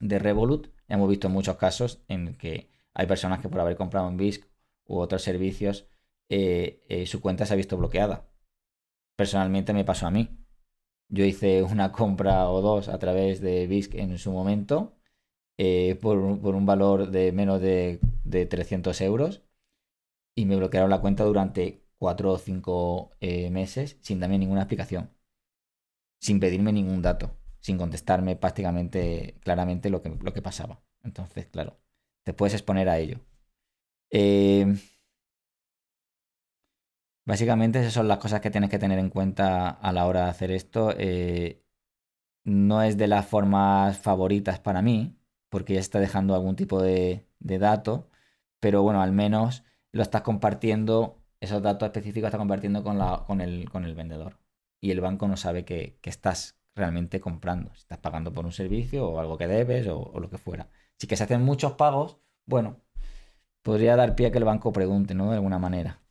de 0.00 0.18
Revolut, 0.18 0.68
hemos 0.88 1.08
visto 1.08 1.28
muchos 1.28 1.56
casos 1.56 2.02
en 2.08 2.36
que 2.36 2.70
hay 2.94 3.06
personas 3.06 3.40
que 3.40 3.48
por 3.48 3.60
haber 3.60 3.76
comprado 3.76 4.08
en 4.08 4.16
BISC 4.16 4.46
u 4.86 4.98
otros 4.98 5.22
servicios, 5.22 5.88
eh, 6.28 6.84
eh, 6.88 7.06
su 7.06 7.20
cuenta 7.20 7.46
se 7.46 7.54
ha 7.54 7.56
visto 7.56 7.76
bloqueada. 7.76 8.28
Personalmente 9.16 9.72
me 9.72 9.84
pasó 9.84 10.06
a 10.06 10.10
mí. 10.10 10.38
Yo 11.08 11.24
hice 11.24 11.62
una 11.62 11.92
compra 11.92 12.48
o 12.50 12.60
dos 12.60 12.88
a 12.88 12.98
través 12.98 13.40
de 13.40 13.66
BISC 13.66 13.94
en 13.96 14.18
su 14.18 14.32
momento 14.32 14.96
eh, 15.58 15.98
por, 16.00 16.18
un 16.18 16.66
valor 16.66 17.10
de 17.10 17.32
menos 17.32 17.60
de, 17.60 18.00
de, 18.24 18.46
300 18.46 19.00
euros 19.02 19.42
y 20.34 20.46
me 20.46 20.56
bloquearon 20.56 20.90
la 20.90 21.00
cuenta 21.00 21.24
durante 21.24 21.84
4 21.98 22.32
o 22.32 22.38
5 22.38 23.12
meses 23.50 23.98
sin 24.02 24.20
darme 24.20 24.38
ninguna 24.38 24.62
explicación, 24.62 25.10
sin 26.20 26.40
pedirme 26.40 26.72
ningún 26.72 27.00
dato 27.00 27.36
sin 27.66 27.78
contestarme 27.78 28.36
prácticamente 28.36 29.38
claramente 29.42 29.90
lo 29.90 30.00
que, 30.00 30.10
lo 30.10 30.32
que 30.32 30.40
pasaba. 30.40 30.80
Entonces, 31.02 31.46
claro, 31.48 31.80
te 32.22 32.32
puedes 32.32 32.54
exponer 32.54 32.88
a 32.88 32.98
ello. 32.98 33.18
Eh, 34.10 34.76
básicamente 37.24 37.80
esas 37.80 37.92
son 37.92 38.06
las 38.08 38.18
cosas 38.18 38.40
que 38.40 38.50
tienes 38.52 38.70
que 38.70 38.78
tener 38.78 38.98
en 39.00 39.10
cuenta 39.10 39.68
a 39.70 39.92
la 39.92 40.06
hora 40.06 40.24
de 40.24 40.30
hacer 40.30 40.50
esto. 40.52 40.94
Eh, 40.96 41.64
no 42.44 42.82
es 42.82 42.96
de 42.98 43.08
las 43.08 43.26
formas 43.26 43.98
favoritas 43.98 44.60
para 44.60 44.82
mí, 44.82 45.18
porque 45.48 45.74
ya 45.74 45.80
está 45.80 45.98
dejando 46.00 46.34
algún 46.36 46.56
tipo 46.56 46.80
de, 46.82 47.26
dato, 47.40 48.10
pero 48.60 48.82
bueno, 48.82 49.02
al 49.02 49.12
menos 49.12 49.64
lo 49.92 50.02
estás 50.02 50.22
compartiendo, 50.22 51.20
esos 51.40 51.62
datos 51.62 51.86
específicos 51.88 52.28
estás 52.28 52.38
compartiendo 52.38 52.84
con, 52.84 52.98
la, 52.98 53.24
con, 53.26 53.40
el, 53.40 53.70
con 53.70 53.84
el 53.84 53.94
vendedor. 53.96 54.38
Y 54.80 54.92
el 54.92 55.00
banco 55.00 55.28
no 55.28 55.36
sabe 55.36 55.64
que 55.64 55.98
estás 56.04 56.55
realmente 56.76 57.20
comprando. 57.20 57.74
Si 57.74 57.80
estás 57.80 57.98
pagando 57.98 58.32
por 58.32 58.44
un 58.44 58.52
servicio 58.52 59.08
o 59.08 59.18
algo 59.18 59.36
que 59.38 59.48
debes 59.48 59.88
o, 59.88 60.12
lo 60.20 60.30
que 60.30 60.38
fuera. 60.38 60.68
Si 60.98 61.06
que 61.06 61.16
se 61.16 61.24
hacen 61.24 61.42
muchos 61.42 61.72
pagos, 61.72 62.18
bueno, 62.44 62.76
podría 63.62 63.96
dar 63.96 64.14
pie 64.14 64.26
a 64.26 64.30
que 64.30 64.38
el 64.38 64.44
banco 64.44 64.72
pregunte, 64.72 65.14
¿no? 65.14 65.30
De 65.30 65.36
alguna 65.36 65.58
manera. 65.58 66.02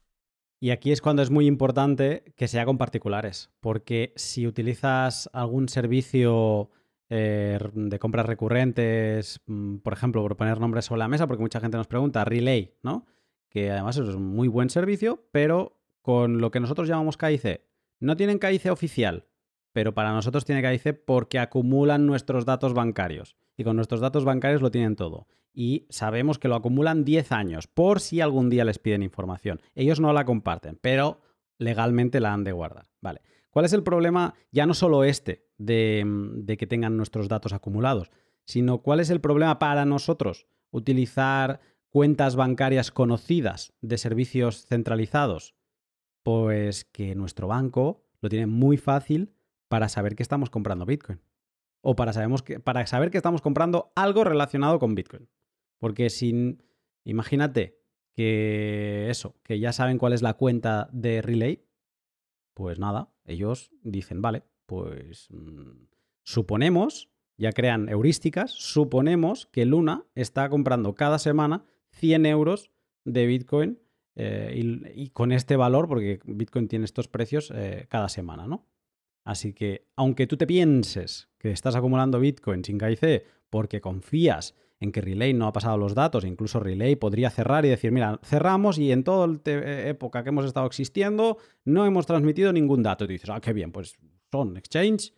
Y 0.60 0.72
aquí 0.72 0.92
es 0.92 1.02
cuando 1.02 1.22
es 1.22 1.30
muy 1.30 1.46
importante 1.46 2.34
que 2.36 2.48
sea 2.48 2.66
con 2.66 2.78
particulares, 2.78 3.52
porque 3.60 4.14
si 4.16 4.48
utilizas 4.48 5.30
algún 5.34 5.70
servicio 5.70 6.72
eh, 7.10 7.60
de 7.74 8.00
compras 8.00 8.26
recurrentes, 8.26 9.42
mm, 9.46 9.78
por 9.78 9.94
ejemplo, 9.94 10.24
por 10.24 10.36
poner 10.38 10.60
nombres 10.60 10.86
sobre 10.86 11.00
la 11.00 11.08
mesa, 11.08 11.28
porque 11.28 11.44
mucha 11.44 11.60
gente 11.60 11.78
nos 11.78 11.88
pregunta, 11.88 12.26
Relay, 12.26 12.74
¿no? 12.82 13.06
Que 13.50 13.70
además 13.70 13.98
es 13.98 14.16
un 14.16 14.26
muy 14.36 14.48
buen 14.48 14.70
servicio, 14.70 15.28
pero 15.32 15.78
con 16.02 16.40
lo 16.40 16.50
que 16.50 16.60
nosotros 16.60 16.88
llamamos 16.88 17.18
KIC, 17.18 17.62
no 18.00 18.16
tienen 18.16 18.40
KIC 18.40 18.72
oficial, 18.72 19.28
pero 19.76 19.94
para 19.94 20.14
nosotros 20.14 20.46
tiene 20.46 20.62
KIC 20.62 21.04
porque 21.04 21.38
acumulan 21.38 22.06
nuestros 22.06 22.46
datos 22.46 22.74
bancarios. 22.74 23.36
Y 23.58 23.66
con 23.66 23.76
nuestros 23.76 24.00
datos 24.00 24.24
bancarios 24.24 24.62
lo 24.62 24.72
tienen 24.72 24.96
todo. 24.96 25.28
Y 25.54 25.86
sabemos 25.90 26.40
que 26.40 26.48
lo 26.48 26.56
acumulan 26.56 27.04
10 27.04 27.34
años, 27.34 27.68
por 27.68 28.00
si 28.00 28.22
algún 28.22 28.50
día 28.50 28.64
les 28.64 28.80
piden 28.80 29.04
información. 29.04 29.60
Ellos 29.74 30.00
no 30.00 30.14
la 30.14 30.24
comparten, 30.24 30.80
pero 30.82 31.20
legalmente 31.58 32.22
la 32.22 32.32
han 32.32 32.46
de 32.46 32.54
guardar. 32.54 32.86
Vale. 33.02 33.20
¿Cuál 33.50 33.66
es 33.66 33.74
el 33.74 33.84
problema? 33.84 34.34
Ya 34.50 34.66
no 34.66 34.74
solo 34.74 35.04
este 35.04 35.50
de 35.58 36.56
que 36.58 36.68
tengan 36.68 36.96
nuestros 36.96 37.28
datos 37.28 37.52
acumulados, 37.52 38.12
sino 38.46 38.78
cuál 38.78 39.02
es 39.02 39.10
el 39.10 39.20
problema 39.20 39.60
para 39.60 39.84
nosotros 39.84 40.48
utilizar 40.72 41.60
cuentas 41.90 42.38
bancarias 42.38 42.92
conocidas 42.92 43.74
de 43.82 43.98
servicios 43.98 44.68
centralizados. 44.68 45.54
Pues 46.24 46.86
que 46.86 47.14
nuestro 47.14 47.50
banco 47.50 48.06
lo 48.22 48.30
tiene 48.30 48.48
muy 48.48 48.78
fácil 48.78 49.34
para 49.68 49.90
saber 49.90 50.16
que 50.16 50.24
estamos 50.24 50.50
comprando 50.50 50.86
Bitcoin. 50.86 51.22
O 51.82 51.96
para, 51.96 52.14
sabemos 52.14 52.42
que, 52.42 52.60
para 52.60 52.86
saber 52.88 53.12
que 53.12 53.18
estamos 53.18 53.42
comprando 53.42 53.92
algo 53.96 54.24
relacionado 54.24 54.80
con 54.80 54.96
Bitcoin. 54.96 55.30
Porque 55.80 56.10
sin. 56.10 56.64
Imagínate 57.04 57.78
que 58.16 59.10
eso, 59.10 59.36
que 59.44 59.60
ya 59.60 59.72
saben 59.72 59.98
cuál 59.98 60.14
es 60.14 60.22
la 60.22 60.34
cuenta 60.34 60.90
de 60.92 61.22
Relay. 61.22 61.64
Pues 62.56 62.80
nada, 62.80 63.10
ellos 63.26 63.70
dicen, 63.84 64.22
vale, 64.22 64.44
pues 64.66 65.28
mm, 65.30 65.88
suponemos, 66.24 67.10
ya 67.38 67.52
crean 67.52 67.90
heurísticas, 67.90 68.52
suponemos 68.52 69.48
que 69.48 69.66
Luna 69.66 70.06
está 70.16 70.50
comprando 70.50 70.96
cada 70.96 71.20
semana 71.20 71.66
100 71.92 72.26
euros 72.26 72.72
de 73.04 73.26
Bitcoin 73.26 73.80
eh, 74.16 74.92
y, 74.96 75.10
con 75.10 75.32
este 75.32 75.58
valor, 75.58 75.88
porque 75.88 76.22
Bitcoin 76.24 76.68
tiene 76.68 76.86
estos 76.86 77.08
precios 77.10 77.52
eh, 77.54 77.86
cada 77.90 78.08
semana, 78.08 78.48
¿no? 78.48 78.66
Así 79.26 79.54
que, 79.54 79.90
aunque 79.98 80.28
tú 80.28 80.38
te 80.38 80.48
pienses 80.48 81.28
que 81.38 81.52
estás 81.52 81.76
acumulando 81.76 82.20
Bitcoin 82.20 82.64
sin 82.64 82.78
KIC 82.78 83.26
porque 83.50 83.82
confías 83.82 84.56
en 84.80 84.92
que 84.94 85.02
Relay 85.02 85.34
no 85.34 85.48
ha 85.48 85.54
pasado 85.54 85.78
los 85.78 85.96
datos, 85.96 86.24
incluso 86.24 86.60
Relay 86.62 86.96
podría 86.96 87.30
cerrar 87.30 87.66
y 87.66 87.70
decir, 87.70 87.92
mira, 87.92 88.20
cerramos 88.24 88.78
y 88.78 88.92
en 88.92 89.04
toda 89.04 89.28
la 89.28 89.40
eh, 89.46 89.90
época 89.90 90.24
que 90.24 90.30
hemos 90.30 90.46
estado 90.46 90.68
existiendo 90.68 91.38
no 91.66 91.86
hemos 91.86 92.06
transmitido 92.06 92.54
ningún 92.54 92.84
dato. 92.84 93.04
Y 93.04 93.08
dices, 93.08 93.30
ah, 93.30 93.42
qué 93.42 93.52
bien, 93.52 93.74
pues 93.74 93.98
son 94.32 94.56
exchange, 94.56 95.12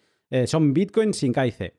son 0.45 0.73
Bitcoin 0.73 1.13
sin 1.13 1.33
KIC. 1.33 1.73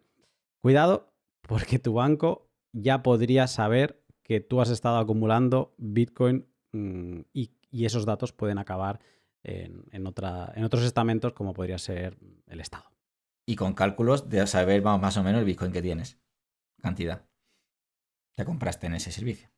Cuidado, 0.61 1.13
porque 1.49 1.79
tu 1.79 1.95
banco 1.95 2.49
ya 2.73 3.03
podría 3.03 3.47
saber 3.47 4.01
que 4.23 4.41
tú 4.41 4.61
has 4.61 4.71
estado 4.71 4.99
acumulando 4.99 5.75
Bitcoin 5.79 6.47
mm, 6.73 7.21
y, 7.33 7.51
esos 7.71 8.07
datos 8.07 8.33
pueden 8.33 8.59
acabar 8.59 9.01
en, 9.49 10.07
otra, 10.07 10.53
en 10.55 10.65
otros 10.65 10.85
estamentos 10.85 11.33
como 11.33 11.55
podría 11.55 11.79
ser 11.79 12.19
el 12.47 12.61
Estado. 12.61 12.91
Y 13.47 13.57
con 13.57 13.75
cálculos 13.75 14.29
de 14.29 14.47
saber 14.47 14.83
más 14.83 15.17
o 15.17 15.23
menos 15.23 15.41
el 15.41 15.47
Bitcoin 15.47 15.73
que 15.73 15.83
tienes, 15.83 16.19
cantidad 16.81 17.29
que 18.37 18.45
compraste 18.45 18.87
en 18.87 18.95
ese 18.95 19.11
servicio. 19.11 19.51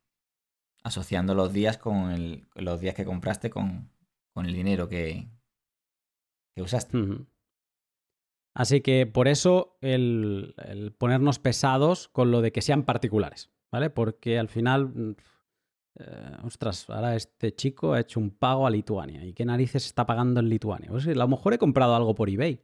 Asociando 0.83 1.35
los 1.35 1.53
días 1.53 1.77
con 1.77 2.47
los 2.55 2.81
días 2.81 2.95
que 2.95 3.05
compraste 3.05 3.51
con, 3.51 3.91
el 4.35 4.53
dinero 4.53 4.89
que, 4.89 5.29
que 6.55 6.61
usaste. 6.63 6.97
Así 8.55 8.81
que 8.81 9.05
por 9.05 9.27
eso 9.27 9.77
el, 9.81 10.55
ponernos 10.97 11.37
pesados 11.37 12.07
con 12.07 12.31
lo 12.31 12.41
de 12.41 12.51
que 12.51 12.63
sean 12.63 12.83
particulares. 12.83 13.51
¿vale? 13.71 13.91
Porque 13.91 14.39
al 14.39 14.49
final, 14.49 14.87
mm, 14.87 15.15
eh, 15.99 16.37
ostras, 16.43 16.89
ahora 16.89 17.15
este 17.15 17.53
chico 17.53 17.93
ha 17.93 17.99
hecho 17.99 18.19
un 18.19 18.31
pago 18.31 18.65
a 18.65 18.69
Lituania. 18.69 19.25
¿Y 19.25 19.33
qué 19.33 19.45
narices 19.45 19.85
está 19.85 20.05
pagando 20.05 20.39
en 20.39 20.49
Lituania? 20.49 20.89
Pues 20.89 21.07
a 21.07 21.13
lo 21.13 21.27
mejor 21.27 21.53
he 21.53 21.57
comprado 21.57 21.95
algo 21.95 22.15
por 22.15 22.29
eBay. 22.29 22.61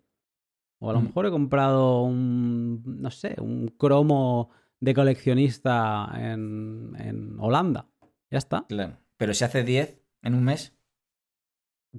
O 0.79 0.89
a 0.89 0.93
lo 0.93 1.01
mm. 1.01 1.03
mejor 1.05 1.25
he 1.25 1.31
comprado 1.31 2.03
un, 2.03 2.83
no 2.85 3.11
sé, 3.11 3.35
un 3.39 3.67
cromo 3.69 4.51
de 4.79 4.93
coleccionista 4.93 6.11
en, 6.15 6.95
en 6.99 7.39
Holanda. 7.39 7.89
Ya 8.29 8.37
está. 8.37 8.65
Claro. 8.67 8.97
Pero 9.17 9.33
si 9.33 9.43
hace 9.43 9.63
10 9.63 9.99
en 10.21 10.35
un 10.35 10.43
mes. 10.43 10.75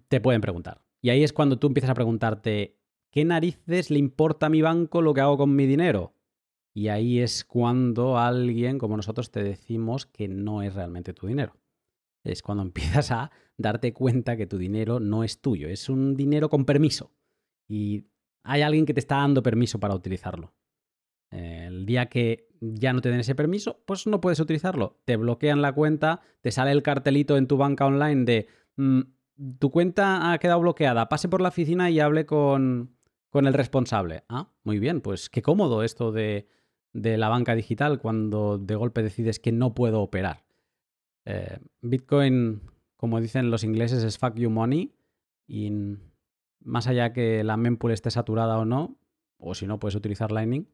Te 0.09 0.20
pueden 0.20 0.40
preguntar. 0.40 0.84
Y 1.00 1.10
ahí 1.10 1.24
es 1.24 1.32
cuando 1.32 1.59
tú 1.59 1.66
empiezas 1.66 1.90
a 1.90 1.94
preguntarte, 1.94 2.78
¿qué 3.10 3.24
narices 3.24 3.90
le 3.90 3.98
importa 3.98 4.46
a 4.46 4.50
mi 4.50 4.62
banco 4.62 5.02
lo 5.02 5.14
que 5.14 5.20
hago 5.20 5.36
con 5.36 5.55
mi 5.55 5.66
dinero? 5.66 6.14
Y 6.78 6.90
ahí 6.90 7.18
es 7.18 7.44
cuando 7.44 8.18
alguien 8.18 8.78
como 8.78 8.96
nosotros 8.96 9.32
te 9.32 9.42
decimos 9.42 10.06
que 10.06 10.28
no 10.28 10.62
es 10.62 10.74
realmente 10.74 11.12
tu 11.12 11.26
dinero. 11.26 11.56
Es 12.22 12.40
cuando 12.40 12.62
empiezas 12.68 13.10
a 13.10 13.32
darte 13.56 13.92
cuenta 13.92 14.36
que 14.36 14.46
tu 14.46 14.59
dinero 14.59 15.00
no 15.00 15.24
es 15.24 15.40
tuyo, 15.40 15.68
es 15.68 15.88
un 15.88 16.14
dinero 16.14 16.48
con 16.48 16.64
permiso. 16.64 17.10
Y 17.66 18.05
hay 18.44 18.62
alguien 18.62 18.86
que 18.86 18.94
te 18.94 19.00
está 19.00 19.16
dando 19.16 19.42
permiso 19.42 19.80
para 19.80 19.96
utilizarlo. 19.96 20.55
El 21.32 21.84
día 21.84 22.09
que 22.09 22.46
ya 22.60 22.92
no 22.92 23.00
te 23.00 23.09
den 23.09 23.20
ese 23.20 23.34
permiso, 23.34 23.82
pues 23.84 24.06
no 24.06 24.20
puedes 24.20 24.38
utilizarlo. 24.38 25.00
Te 25.05 25.16
bloquean 25.16 25.60
la 25.60 25.72
cuenta, 25.72 26.20
te 26.42 26.52
sale 26.52 26.70
el 26.70 26.84
cartelito 26.84 27.36
en 27.36 27.48
tu 27.48 27.56
banca 27.56 27.86
online 27.86 28.24
de 28.24 28.46
mm, 28.76 29.00
tu 29.59 29.72
cuenta 29.72 30.30
ha 30.30 30.38
quedado 30.38 30.60
bloqueada, 30.60 31.09
pase 31.09 31.28
por 31.28 31.40
la 31.40 31.48
oficina 31.48 31.90
y 31.90 31.98
hable 31.98 32.24
con, 32.24 32.96
con 33.30 33.48
el 33.48 33.55
responsable. 33.55 34.22
Ah, 34.28 34.52
muy 34.62 34.78
bien, 34.78 35.00
pues 35.00 35.28
qué 35.28 35.42
cómodo 35.42 35.82
esto 35.82 36.12
de 36.12 36.46
de 37.03 37.16
la 37.16 37.29
banca 37.29 37.55
digital 37.55 37.99
cuando 38.01 38.59
de 38.59 38.75
golpe 38.75 39.03
decides 39.03 39.39
que 39.39 39.53
no 39.53 39.75
puedo 39.75 40.01
operar. 40.01 40.45
Eh, 41.25 41.59
Bitcoin, 41.81 42.62
como 42.97 43.20
dicen 43.20 43.51
los 43.51 43.65
ingleses, 43.65 44.03
es 44.03 44.19
fuck 44.19 44.35
you 44.35 44.51
money 44.51 44.95
y 45.47 45.70
más 46.61 46.87
allá 46.87 47.12
que 47.12 47.45
la 47.45 47.57
mempool 47.57 47.93
esté 47.93 48.11
saturada 48.11 48.59
o 48.59 48.65
no, 48.65 48.99
o 49.39 49.55
si 49.55 49.66
no 49.66 49.79
puedes 49.79 49.95
utilizar 49.95 50.33
Lightning, 50.33 50.69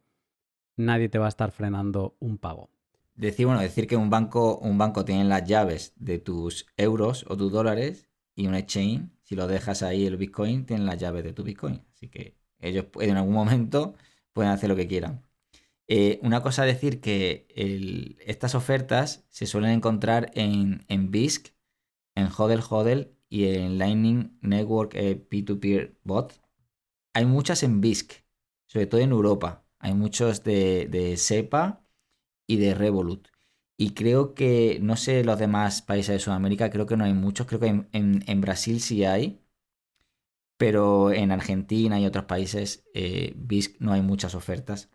nadie 0.77 1.09
te 1.09 1.19
va 1.19 1.27
a 1.27 1.29
estar 1.29 1.51
frenando 1.51 2.17
un 2.21 2.39
pago. 2.39 2.71
Decir, 3.15 3.47
bueno, 3.47 3.61
decir 3.61 3.87
que 3.87 3.97
un 3.97 4.11
banco, 4.11 4.59
un 4.59 4.77
banco 4.77 5.05
tiene 5.05 5.25
las 5.25 5.45
llaves 5.45 5.93
de 5.97 6.19
tus 6.19 6.67
euros 6.77 7.25
o 7.29 7.37
tus 7.37 7.53
dólares 7.53 8.09
y 8.35 8.49
un 8.49 8.57
exchange, 8.57 9.09
si 9.23 9.37
lo 9.37 9.47
dejas 9.47 9.83
ahí 9.83 10.07
el 10.07 10.17
Bitcoin, 10.17 10.67
tiene 10.67 10.85
las 10.85 10.99
llaves 10.99 11.23
de 11.23 11.33
tu 11.33 11.45
Bitcoin. 11.45 11.81
Así 11.93 12.09
que 12.09 12.37
ellos 12.59 12.87
en 13.01 13.17
algún 13.17 13.35
momento 13.35 13.95
pueden 14.33 14.51
hacer 14.51 14.69
lo 14.69 14.77
que 14.77 14.89
quieran. 14.89 15.23
Eh, 15.87 16.19
una 16.23 16.43
cosa 16.43 16.63
a 16.63 16.67
decir 16.67 17.01
que 17.01 17.47
estas 18.27 18.55
ofertas 18.55 19.27
se 19.29 19.47
suelen 19.47 19.71
encontrar 19.71 20.31
en, 20.35 20.85
en 20.89 21.11
BISC, 21.11 21.55
en 22.15 22.29
Hodel 22.37 22.63
Hodel 22.69 23.15
y 23.29 23.47
en 23.47 23.79
Lightning 23.79 24.39
Network 24.43 24.95
eh, 24.95 25.29
P2Peer 25.29 25.99
Bot. 26.05 26.41
Hay 27.15 27.27
muchas 27.27 27.63
en 27.63 27.81
BISC, 27.81 28.13
sobre 28.67 28.87
todo 28.87 29.01
en 29.01 29.11
Europa. 29.11 29.67
Hay 29.79 29.95
muchos 29.95 30.45
de, 30.45 31.15
SEPA 31.17 31.85
y 32.47 32.57
de 32.57 32.75
Revolut. 32.75 33.29
Y 33.77 33.95
creo 33.95 34.35
que, 34.35 34.79
no 34.81 34.97
sé 34.97 35.25
los 35.25 35.39
demás 35.39 35.83
países 35.83 36.15
de 36.15 36.21
Sudamérica, 36.21 36.71
creo 36.71 36.87
que 36.87 36.97
no 36.97 37.05
hay 37.05 37.13
muchos. 37.13 37.47
Creo 37.47 37.61
que 37.61 37.87
en, 37.93 38.41
Brasil 38.41 38.81
sí 38.81 39.05
hay. 39.05 39.41
Pero 40.57 41.13
en 41.13 41.33
Argentina 41.33 41.99
y 42.01 42.07
otros 42.07 42.27
países, 42.27 42.85
eh, 42.95 43.35
BISC 43.37 43.81
no 43.81 43.93
hay 43.93 44.03
muchas 44.03 44.35
ofertas. 44.35 44.91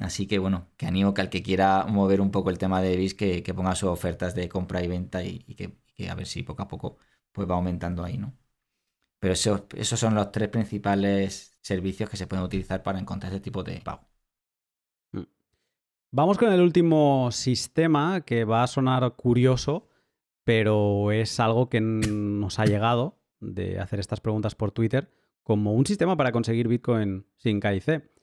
Así 0.00 0.26
que 0.26 0.38
bueno, 0.38 0.68
que 0.76 0.86
animo 0.86 1.14
que 1.14 1.22
al 1.22 1.30
que 1.30 1.42
quiera 1.42 1.86
mover 1.86 2.20
un 2.20 2.30
poco 2.30 2.50
el 2.50 2.58
tema 2.58 2.82
de 2.82 2.96
BIS 2.96 3.14
que, 3.14 3.42
ponga 3.54 3.74
sus 3.74 3.88
ofertas 3.88 4.34
de 4.34 4.48
compra 4.48 4.82
y 4.82 4.88
venta 4.88 5.22
y, 5.22 5.40
que, 5.54 6.08
a 6.08 6.14
ver 6.14 6.26
si 6.26 6.42
poco 6.42 6.62
a 6.62 6.68
poco 6.68 6.98
pues 7.32 7.48
va 7.48 7.54
aumentando 7.54 8.04
ahí, 8.04 8.18
¿no? 8.18 8.34
Pero 9.18 9.34
esos, 9.34 9.62
esos 9.74 9.98
son 9.98 10.14
los 10.14 10.32
tres 10.32 10.48
principales 10.48 11.58
servicios 11.60 12.08
que 12.10 12.16
se 12.16 12.26
pueden 12.26 12.44
utilizar 12.44 12.82
para 12.82 12.98
encontrar 12.98 13.32
ese 13.32 13.40
tipo 13.40 13.62
de 13.62 13.80
pago. 13.80 14.06
Mm. 15.12 15.22
Vamos 16.12 16.38
con 16.38 16.52
el 16.52 16.60
último 16.60 17.30
sistema 17.32 18.20
que 18.22 18.44
va 18.44 18.62
a 18.62 18.66
sonar 18.66 19.16
curioso, 19.16 19.88
pero 20.44 21.12
es 21.12 21.40
algo 21.40 21.68
que 21.68 21.80
nos 21.80 22.58
ha 22.58 22.66
llegado 22.66 23.18
de 23.40 23.80
hacer 23.80 24.00
estas 24.00 24.20
preguntas 24.20 24.54
por 24.54 24.72
Twitter 24.72 25.10
como 25.42 25.74
un 25.74 25.86
sistema 25.86 26.16
para 26.16 26.32
conseguir 26.32 26.68
Bitcoin 26.68 27.26
sin 27.36 27.60
KIC 27.60 28.15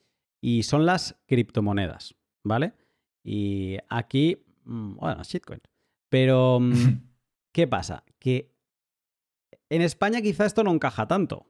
y 0.44 0.64
son 0.64 0.86
las 0.86 1.16
criptomonedas, 1.26 2.16
¿vale? 2.44 2.74
Y 3.24 3.78
aquí, 3.88 4.44
mm, 4.66 4.96
bueno, 4.96 5.24
shitcoin. 5.24 5.62
Pero, 6.10 6.60
mm, 6.60 6.74
¿qué 7.54 7.66
pasa? 7.66 8.04
Que 8.20 8.54
en 9.70 9.82
España 9.82 10.22
quizá 10.22 10.46
esto 10.46 10.66
no 10.66 10.74
encaja 10.74 11.08
tanto. 11.08 11.50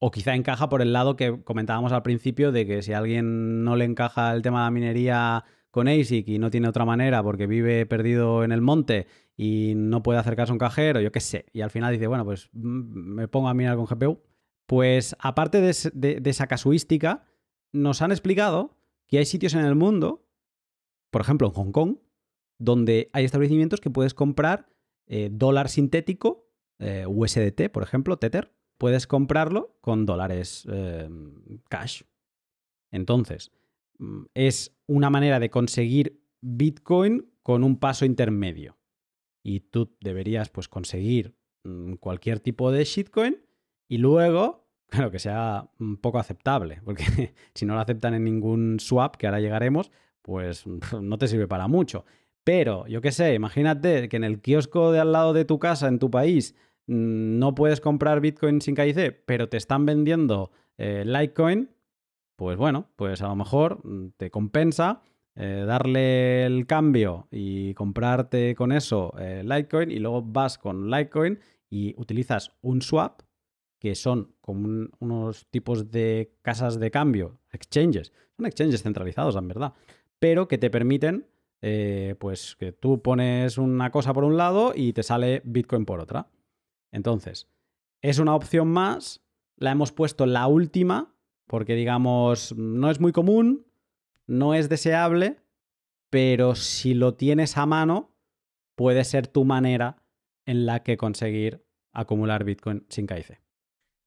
O 0.00 0.10
quizá 0.10 0.34
encaja 0.34 0.68
por 0.68 0.82
el 0.82 0.92
lado 0.92 1.14
que 1.14 1.44
comentábamos 1.44 1.92
al 1.92 2.02
principio 2.02 2.50
de 2.50 2.66
que 2.66 2.82
si 2.82 2.92
a 2.92 2.98
alguien 2.98 3.62
no 3.62 3.76
le 3.76 3.84
encaja 3.84 4.34
el 4.34 4.42
tema 4.42 4.58
de 4.58 4.64
la 4.64 4.70
minería 4.72 5.44
con 5.70 5.86
ASIC 5.86 6.26
y 6.26 6.40
no 6.40 6.50
tiene 6.50 6.66
otra 6.66 6.84
manera 6.84 7.22
porque 7.22 7.46
vive 7.46 7.86
perdido 7.86 8.42
en 8.42 8.50
el 8.50 8.60
monte 8.60 9.06
y 9.36 9.74
no 9.76 10.02
puede 10.02 10.18
acercarse 10.18 10.50
a 10.50 10.54
un 10.54 10.58
cajero, 10.58 11.00
yo 11.00 11.12
qué 11.12 11.20
sé, 11.20 11.46
y 11.52 11.60
al 11.60 11.70
final 11.70 11.92
dice, 11.92 12.08
bueno, 12.08 12.24
pues 12.24 12.50
mm, 12.52 13.14
me 13.14 13.28
pongo 13.28 13.48
a 13.48 13.54
minar 13.54 13.76
con 13.76 13.86
GPU. 13.86 14.20
Pues 14.66 15.14
aparte 15.20 15.60
de 15.60 16.22
esa 16.24 16.46
casuística, 16.48 17.24
nos 17.74 18.02
han 18.02 18.12
explicado 18.12 18.78
que 19.06 19.18
hay 19.18 19.26
sitios 19.26 19.52
en 19.54 19.64
el 19.64 19.74
mundo, 19.74 20.24
por 21.10 21.20
ejemplo 21.20 21.48
en 21.48 21.52
Hong 21.52 21.72
Kong, 21.72 21.96
donde 22.58 23.10
hay 23.12 23.24
establecimientos 23.24 23.80
que 23.80 23.90
puedes 23.90 24.14
comprar 24.14 24.68
eh, 25.06 25.28
dólar 25.30 25.68
sintético, 25.68 26.48
eh, 26.78 27.04
USDT, 27.06 27.70
por 27.70 27.82
ejemplo, 27.82 28.16
Tether, 28.16 28.54
puedes 28.78 29.06
comprarlo 29.06 29.76
con 29.80 30.06
dólares 30.06 30.66
eh, 30.70 31.08
cash. 31.68 32.02
Entonces, 32.90 33.50
mm, 33.98 34.24
es 34.34 34.76
una 34.86 35.10
manera 35.10 35.40
de 35.40 35.50
conseguir 35.50 36.22
Bitcoin 36.40 37.28
con 37.42 37.64
un 37.64 37.78
paso 37.78 38.04
intermedio. 38.04 38.78
Y 39.42 39.60
tú 39.60 39.96
deberías 40.00 40.48
pues 40.48 40.68
conseguir 40.68 41.34
mm, 41.64 41.94
cualquier 41.94 42.40
tipo 42.40 42.70
de 42.70 42.84
shitcoin 42.84 43.44
y 43.88 43.98
luego 43.98 44.63
Claro, 44.88 45.10
que 45.10 45.18
sea 45.18 45.68
un 45.80 45.96
poco 45.96 46.18
aceptable, 46.18 46.80
porque 46.84 47.04
si 47.54 47.66
no 47.66 47.74
lo 47.74 47.80
aceptan 47.80 48.14
en 48.14 48.24
ningún 48.24 48.78
swap, 48.80 49.16
que 49.16 49.26
ahora 49.26 49.40
llegaremos, 49.40 49.90
pues 50.22 50.64
no 51.00 51.18
te 51.18 51.28
sirve 51.28 51.48
para 51.48 51.68
mucho. 51.68 52.04
Pero, 52.44 52.86
yo 52.86 53.00
qué 53.00 53.10
sé, 53.10 53.34
imagínate 53.34 54.08
que 54.08 54.16
en 54.16 54.24
el 54.24 54.40
kiosco 54.40 54.92
de 54.92 55.00
al 55.00 55.12
lado 55.12 55.32
de 55.32 55.44
tu 55.44 55.58
casa, 55.58 55.88
en 55.88 55.98
tu 55.98 56.10
país, 56.10 56.54
mm, 56.86 57.38
no 57.38 57.54
puedes 57.54 57.80
comprar 57.80 58.20
Bitcoin 58.20 58.60
sin 58.60 58.74
KIC, 58.74 59.24
pero 59.26 59.48
te 59.48 59.56
están 59.56 59.86
vendiendo 59.86 60.50
eh, 60.76 61.04
Litecoin, 61.06 61.70
pues 62.36 62.56
bueno, 62.58 62.90
pues 62.96 63.22
a 63.22 63.28
lo 63.28 63.36
mejor 63.36 63.80
mm, 63.84 64.10
te 64.16 64.30
compensa 64.30 65.02
eh, 65.36 65.64
darle 65.66 66.44
el 66.44 66.66
cambio 66.66 67.26
y 67.30 67.74
comprarte 67.74 68.54
con 68.54 68.72
eso 68.72 69.14
eh, 69.18 69.42
Litecoin 69.44 69.90
y 69.90 69.98
luego 69.98 70.22
vas 70.22 70.58
con 70.58 70.90
Litecoin 70.90 71.40
y 71.70 71.94
utilizas 71.96 72.52
un 72.60 72.82
swap 72.82 73.22
que 73.84 73.94
son 73.94 74.34
como 74.40 74.88
unos 74.98 75.46
tipos 75.50 75.90
de 75.90 76.32
casas 76.40 76.80
de 76.80 76.90
cambio, 76.90 77.38
exchanges. 77.52 78.14
Son 78.34 78.46
exchanges 78.46 78.82
centralizados, 78.82 79.36
en 79.36 79.46
verdad, 79.46 79.74
pero 80.18 80.48
que 80.48 80.56
te 80.56 80.70
permiten, 80.70 81.28
eh, 81.60 82.14
pues, 82.18 82.56
que 82.56 82.72
tú 82.72 83.02
pones 83.02 83.58
una 83.58 83.90
cosa 83.90 84.14
por 84.14 84.24
un 84.24 84.38
lado 84.38 84.72
y 84.74 84.94
te 84.94 85.02
sale 85.02 85.42
Bitcoin 85.44 85.84
por 85.84 86.00
otra. 86.00 86.30
Entonces, 86.92 87.46
es 88.00 88.18
una 88.18 88.34
opción 88.34 88.68
más, 88.68 89.22
la 89.58 89.72
hemos 89.72 89.92
puesto 89.92 90.24
la 90.24 90.46
última, 90.46 91.14
porque 91.46 91.74
digamos, 91.74 92.56
no 92.56 92.90
es 92.90 93.00
muy 93.00 93.12
común, 93.12 93.66
no 94.26 94.54
es 94.54 94.70
deseable, 94.70 95.42
pero 96.08 96.54
si 96.54 96.94
lo 96.94 97.16
tienes 97.16 97.58
a 97.58 97.66
mano, 97.66 98.16
puede 98.76 99.04
ser 99.04 99.26
tu 99.26 99.44
manera 99.44 100.02
en 100.46 100.64
la 100.64 100.82
que 100.82 100.96
conseguir 100.96 101.66
acumular 101.92 102.44
Bitcoin 102.44 102.86
sin 102.88 103.06
KIC. 103.06 103.43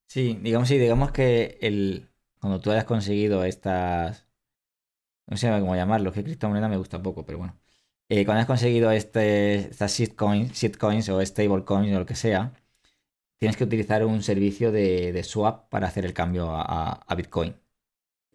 Sí, 0.08 0.38
digamos, 0.42 0.68
sí, 0.68 0.78
digamos 0.78 1.12
que 1.12 1.58
el, 1.60 2.08
cuando 2.40 2.60
tú 2.60 2.70
hayas 2.70 2.84
conseguido 2.84 3.44
estas, 3.44 4.26
no 5.26 5.36
sé 5.36 5.48
cómo 5.60 5.76
llamarlo, 5.76 6.12
que 6.12 6.24
criptomoneda 6.24 6.68
me 6.68 6.76
gusta 6.78 7.02
poco, 7.02 7.24
pero 7.26 7.38
bueno. 7.38 7.58
Eh, 8.08 8.24
cuando 8.24 8.40
has 8.42 8.46
conseguido 8.46 8.90
este, 8.90 9.56
estas 9.56 9.92
shitcoins, 9.98 10.52
shitcoins 10.52 11.08
o 11.10 11.24
stablecoins 11.24 11.94
o 11.94 11.98
lo 12.00 12.06
que 12.06 12.14
sea, 12.14 12.54
tienes 13.38 13.56
que 13.56 13.64
utilizar 13.64 14.04
un 14.06 14.22
servicio 14.22 14.72
de, 14.72 15.22
swap 15.24 15.68
para 15.70 15.88
hacer 15.88 16.04
el 16.06 16.14
cambio 16.14 16.50
a, 16.52 17.14
Bitcoin. 17.16 17.56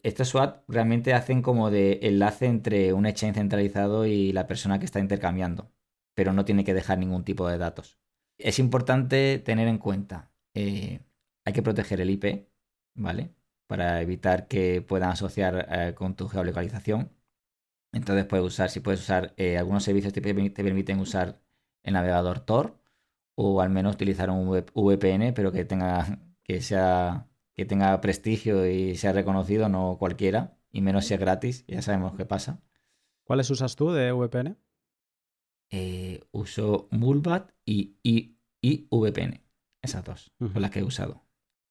Estos 0.04 0.30
swap 0.30 0.70
realmente 0.70 1.14
hacen 1.14 1.42
como 1.42 1.72
de 1.72 2.00
enlace 2.04 2.48
entre 2.48 2.94
un 2.94 3.06
exchange 3.06 3.36
centralizado 3.36 4.06
y 4.06 4.34
la 4.34 4.48
persona 4.48 4.80
que 4.80 4.86
está 4.86 5.00
intercambiando, 5.00 5.72
pero 6.16 6.34
no 6.34 6.46
tiene 6.46 6.64
que 6.66 6.74
dejar 6.74 7.00
ningún 7.00 7.24
tipo 7.26 7.48
de 7.48 7.58
datos. 7.58 7.98
Es 8.38 8.60
importante 8.60 9.40
tener 9.40 9.68
en 9.68 9.78
cuenta, 9.80 10.32
eh, 10.56 11.02
hay 11.46 11.54
que 11.54 11.62
proteger 11.64 12.02
el 12.02 12.10
IP, 12.12 12.50
¿vale? 12.96 13.34
Para 13.68 14.02
evitar 14.02 14.48
que 14.48 14.82
puedan 14.82 15.12
asociar 15.12 15.68
eh, 15.72 15.94
con 15.96 16.16
tu 16.16 16.28
geolocalización. 16.28 17.12
Entonces 17.94 18.26
puedes 18.26 18.46
usar, 18.46 18.70
si 18.70 18.80
puedes 18.82 19.02
usar 19.02 19.34
eh, 19.38 19.58
algunos 19.58 19.84
servicios 19.84 20.14
te, 20.14 20.22
te 20.22 20.64
permiten 20.64 21.00
usar 21.00 21.42
el 21.84 21.94
navegador 21.94 22.40
Tor, 22.42 22.80
o 23.36 23.62
al 23.62 23.70
menos 23.70 23.96
utilizar 23.96 24.30
un 24.30 24.50
VPN, 24.50 25.34
pero 25.34 25.52
que 25.52 25.66
tenga, 25.66 26.20
que 26.44 26.62
sea, 26.62 27.30
que 27.56 27.66
tenga 27.66 28.00
prestigio 28.02 28.68
y 28.68 28.96
sea 28.96 29.14
reconocido, 29.14 29.70
no 29.70 29.98
cualquiera, 30.00 30.58
y 30.72 30.82
menos 30.82 31.06
si 31.06 31.14
es 31.14 31.20
gratis, 31.20 31.66
ya 31.68 31.82
sabemos 31.82 32.16
qué 32.16 32.26
pasa. 32.26 32.62
¿Cuáles 33.24 33.50
usas 33.50 33.76
tú 33.76 33.92
de 33.92 34.12
VPN? 34.12 34.58
Eh, 35.72 36.22
uso 36.32 36.88
Mulbat 36.92 37.52
y, 37.66 37.98
y, 38.04 38.38
VPN, 38.92 39.44
esas 39.82 40.04
dos 40.04 40.32
son 40.40 40.62
las 40.62 40.72
que 40.72 40.80
he 40.80 40.84
usado. 40.84 41.23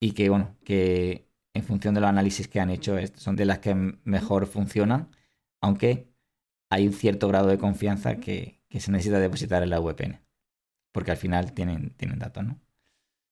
Y 0.02 0.12
que, 0.12 0.28
bueno, 0.28 0.56
que 0.64 1.28
en 1.54 1.62
función 1.62 1.94
de 1.94 2.00
los 2.00 2.10
análisis 2.10 2.48
que 2.48 2.60
han 2.60 2.70
hecho, 2.70 2.96
son 3.14 3.36
de 3.36 3.44
las 3.44 3.60
que 3.60 3.74
mejor 4.04 4.46
funcionan, 4.46 5.10
aunque 5.60 6.08
hay 6.70 6.86
un 6.88 6.92
cierto 6.92 7.28
grado 7.28 7.48
de 7.48 7.58
confianza 7.58 8.16
que, 8.16 8.60
que 8.68 8.80
se 8.80 8.90
necesita 8.90 9.20
depositar 9.20 9.62
en 9.62 9.70
la 9.70 9.78
VPN 9.78 10.22
porque 10.92 11.10
al 11.10 11.16
final 11.16 11.52
tienen, 11.52 11.90
tienen 11.96 12.18
datos, 12.18 12.44
¿no? 12.44 12.60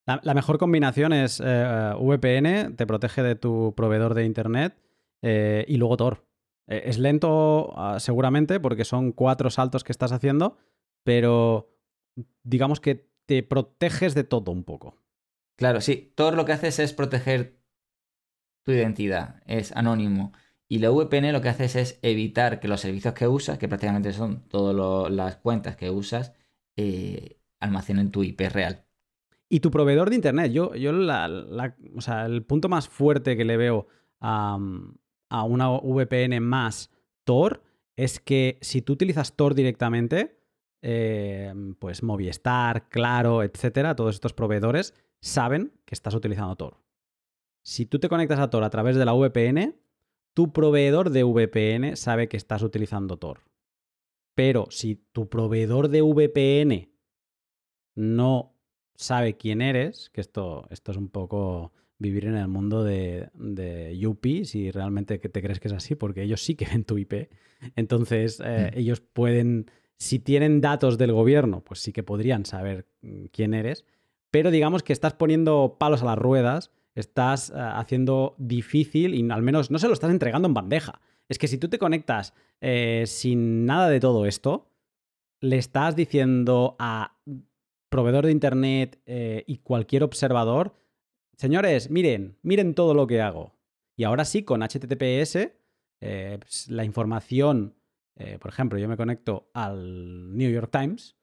La, 0.06 0.34
mejor 0.34 0.58
combinación 0.58 1.12
es 1.12 1.40
eh, 1.44 1.92
VPN, 1.96 2.74
te 2.74 2.84
protege 2.84 3.22
de 3.22 3.36
tu 3.36 3.74
proveedor 3.76 4.14
de 4.14 4.24
Internet 4.24 4.76
eh, 5.22 5.64
y 5.68 5.76
luego 5.76 5.96
Tor. 5.96 6.26
Eh, 6.66 6.82
es 6.86 6.98
lento 6.98 7.72
ah, 7.76 8.00
seguramente 8.00 8.58
porque 8.58 8.84
son 8.84 9.12
cuatro 9.12 9.50
saltos 9.50 9.84
que 9.84 9.92
estás 9.92 10.10
haciendo, 10.10 10.56
pero 11.04 11.70
digamos 12.42 12.80
que 12.80 13.08
te 13.26 13.44
proteges 13.44 14.16
de 14.16 14.24
todo 14.24 14.50
un 14.50 14.64
poco. 14.64 14.96
Claro, 15.60 15.82
sí. 15.82 16.10
Tor 16.14 16.36
lo 16.36 16.46
que 16.46 16.52
haces 16.52 16.78
es 16.78 16.94
proteger 16.94 17.60
tu 18.64 18.72
identidad, 18.72 19.42
es 19.44 19.72
anónimo. 19.72 20.32
Y 20.68 20.78
la 20.78 20.88
VPN 20.90 21.32
lo 21.32 21.42
que 21.42 21.50
haces 21.50 21.76
es 21.76 21.98
evitar 22.00 22.60
que 22.60 22.68
los 22.68 22.80
servicios 22.80 23.12
que 23.12 23.28
usas, 23.28 23.58
que 23.58 23.68
prácticamente 23.68 24.14
son 24.14 24.48
todas 24.48 25.12
las 25.12 25.36
cuentas 25.36 25.76
que 25.76 25.90
usas, 25.90 26.32
en 26.76 28.10
tu 28.10 28.22
IP 28.22 28.40
real. 28.48 28.86
Y 29.50 29.60
tu 29.60 29.70
proveedor 29.70 30.08
de 30.08 30.16
Internet. 30.16 30.50
Yo, 30.50 30.74
yo 30.76 30.92
o 30.92 32.00
sea, 32.00 32.24
el 32.24 32.42
punto 32.42 32.70
más 32.70 32.88
fuerte 32.88 33.36
que 33.36 33.44
le 33.44 33.58
veo 33.58 33.86
a, 34.18 34.56
una 34.56 35.68
VPN 35.68 36.40
más 36.40 36.90
Tor 37.24 37.62
es 37.96 38.18
que 38.18 38.56
si 38.62 38.80
tú 38.80 38.94
utilizas 38.94 39.36
Tor 39.36 39.54
directamente, 39.54 40.38
eh, 40.80 41.52
pues 41.78 42.02
Movistar, 42.02 42.88
Claro, 42.88 43.42
etcétera, 43.42 43.94
todos 43.94 44.14
estos 44.14 44.32
proveedores 44.32 44.94
saben 45.20 45.72
que 45.84 45.94
estás 45.94 46.14
utilizando 46.14 46.56
Tor. 46.56 46.78
Si 47.62 47.86
tú 47.86 47.98
te 47.98 48.08
conectas 48.08 48.38
a 48.38 48.50
Tor 48.50 48.64
a 48.64 48.70
través 48.70 48.96
de 48.96 49.04
la 49.04 49.12
VPN, 49.12 49.76
tu 50.34 50.52
proveedor 50.52 51.10
de 51.10 51.24
VPN 51.24 51.96
sabe 51.96 52.28
que 52.28 52.36
estás 52.36 52.62
utilizando 52.62 53.18
Tor. 53.18 53.40
Pero 54.34 54.66
si 54.70 54.96
tu 55.12 55.28
proveedor 55.28 55.88
de 55.88 56.02
VPN 56.02 56.90
no 57.94 58.54
sabe 58.94 59.36
quién 59.36 59.60
eres, 59.60 60.10
que 60.10 60.20
esto, 60.20 60.66
esto 60.70 60.92
es 60.92 60.96
un 60.96 61.08
poco 61.08 61.72
vivir 61.98 62.24
en 62.24 62.36
el 62.36 62.48
mundo 62.48 62.82
de, 62.82 63.28
de 63.34 64.06
UP, 64.06 64.24
si 64.44 64.70
realmente 64.70 65.18
te 65.18 65.42
crees 65.42 65.60
que 65.60 65.68
es 65.68 65.74
así, 65.74 65.94
porque 65.94 66.22
ellos 66.22 66.42
sí 66.42 66.54
que 66.54 66.66
ven 66.66 66.84
tu 66.84 66.96
IP. 66.96 67.30
Entonces, 67.76 68.40
eh, 68.44 68.70
mm. 68.72 68.78
ellos 68.78 69.00
pueden, 69.00 69.70
si 69.98 70.18
tienen 70.18 70.60
datos 70.60 70.96
del 70.96 71.12
gobierno, 71.12 71.62
pues 71.62 71.80
sí 71.80 71.92
que 71.92 72.02
podrían 72.02 72.46
saber 72.46 72.86
mm, 73.02 73.26
quién 73.26 73.52
eres, 73.52 73.84
pero 74.30 74.50
digamos 74.50 74.82
que 74.82 74.92
estás 74.92 75.14
poniendo 75.14 75.76
palos 75.78 76.02
a 76.02 76.06
las 76.06 76.18
ruedas, 76.18 76.70
estás 76.94 77.50
eh, 77.50 77.54
haciendo 77.56 78.34
difícil 78.38 79.14
y 79.14 79.30
al 79.30 79.42
menos 79.42 79.70
no 79.70 79.78
se 79.78 79.88
lo 79.88 79.94
estás 79.94 80.10
entregando 80.10 80.48
en 80.48 80.54
bandeja. 80.54 81.00
Es 81.28 81.38
que 81.38 81.48
si 81.48 81.58
tú 81.58 81.68
te 81.68 81.78
conectas 81.78 82.34
eh, 82.60 83.04
sin 83.06 83.66
nada 83.66 83.88
de 83.88 84.00
todo 84.00 84.26
esto, 84.26 84.68
le 85.40 85.58
estás 85.58 85.96
diciendo 85.96 86.76
a 86.78 87.16
proveedor 87.88 88.26
de 88.26 88.32
Internet 88.32 89.00
eh, 89.06 89.44
y 89.46 89.58
cualquier 89.58 90.02
observador, 90.02 90.74
señores, 91.36 91.90
miren, 91.90 92.36
miren 92.42 92.74
todo 92.74 92.94
lo 92.94 93.06
que 93.06 93.20
hago. 93.20 93.54
Y 93.96 94.04
ahora 94.04 94.24
sí, 94.24 94.44
con 94.44 94.62
HTTPS, 94.62 95.50
pues, 95.98 96.68
la 96.68 96.84
información, 96.84 97.74
por 98.40 98.50
ejemplo, 98.50 98.78
yo 98.78 98.88
me 98.88 98.96
conecto 98.96 99.50
al 99.52 100.34
New 100.34 100.50
York 100.50 100.70
Times, 100.72 101.16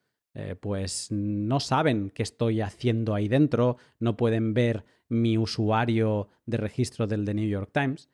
pues 0.59 1.11
no 1.11 1.59
saben 1.59 2.11
qué 2.11 2.21
estoy 2.21 2.61
haciendo 2.61 3.15
ahí 3.15 3.27
dentro, 3.27 3.77
no 3.99 4.15
pueden 4.17 4.53
ver 4.53 4.85
mi 5.09 5.37
usuario 5.37 6.29
de 6.45 6.57
registro 6.57 7.07
del 7.07 7.25
The 7.25 7.33
New 7.33 7.47
York 7.47 7.71
Times, 7.73 8.09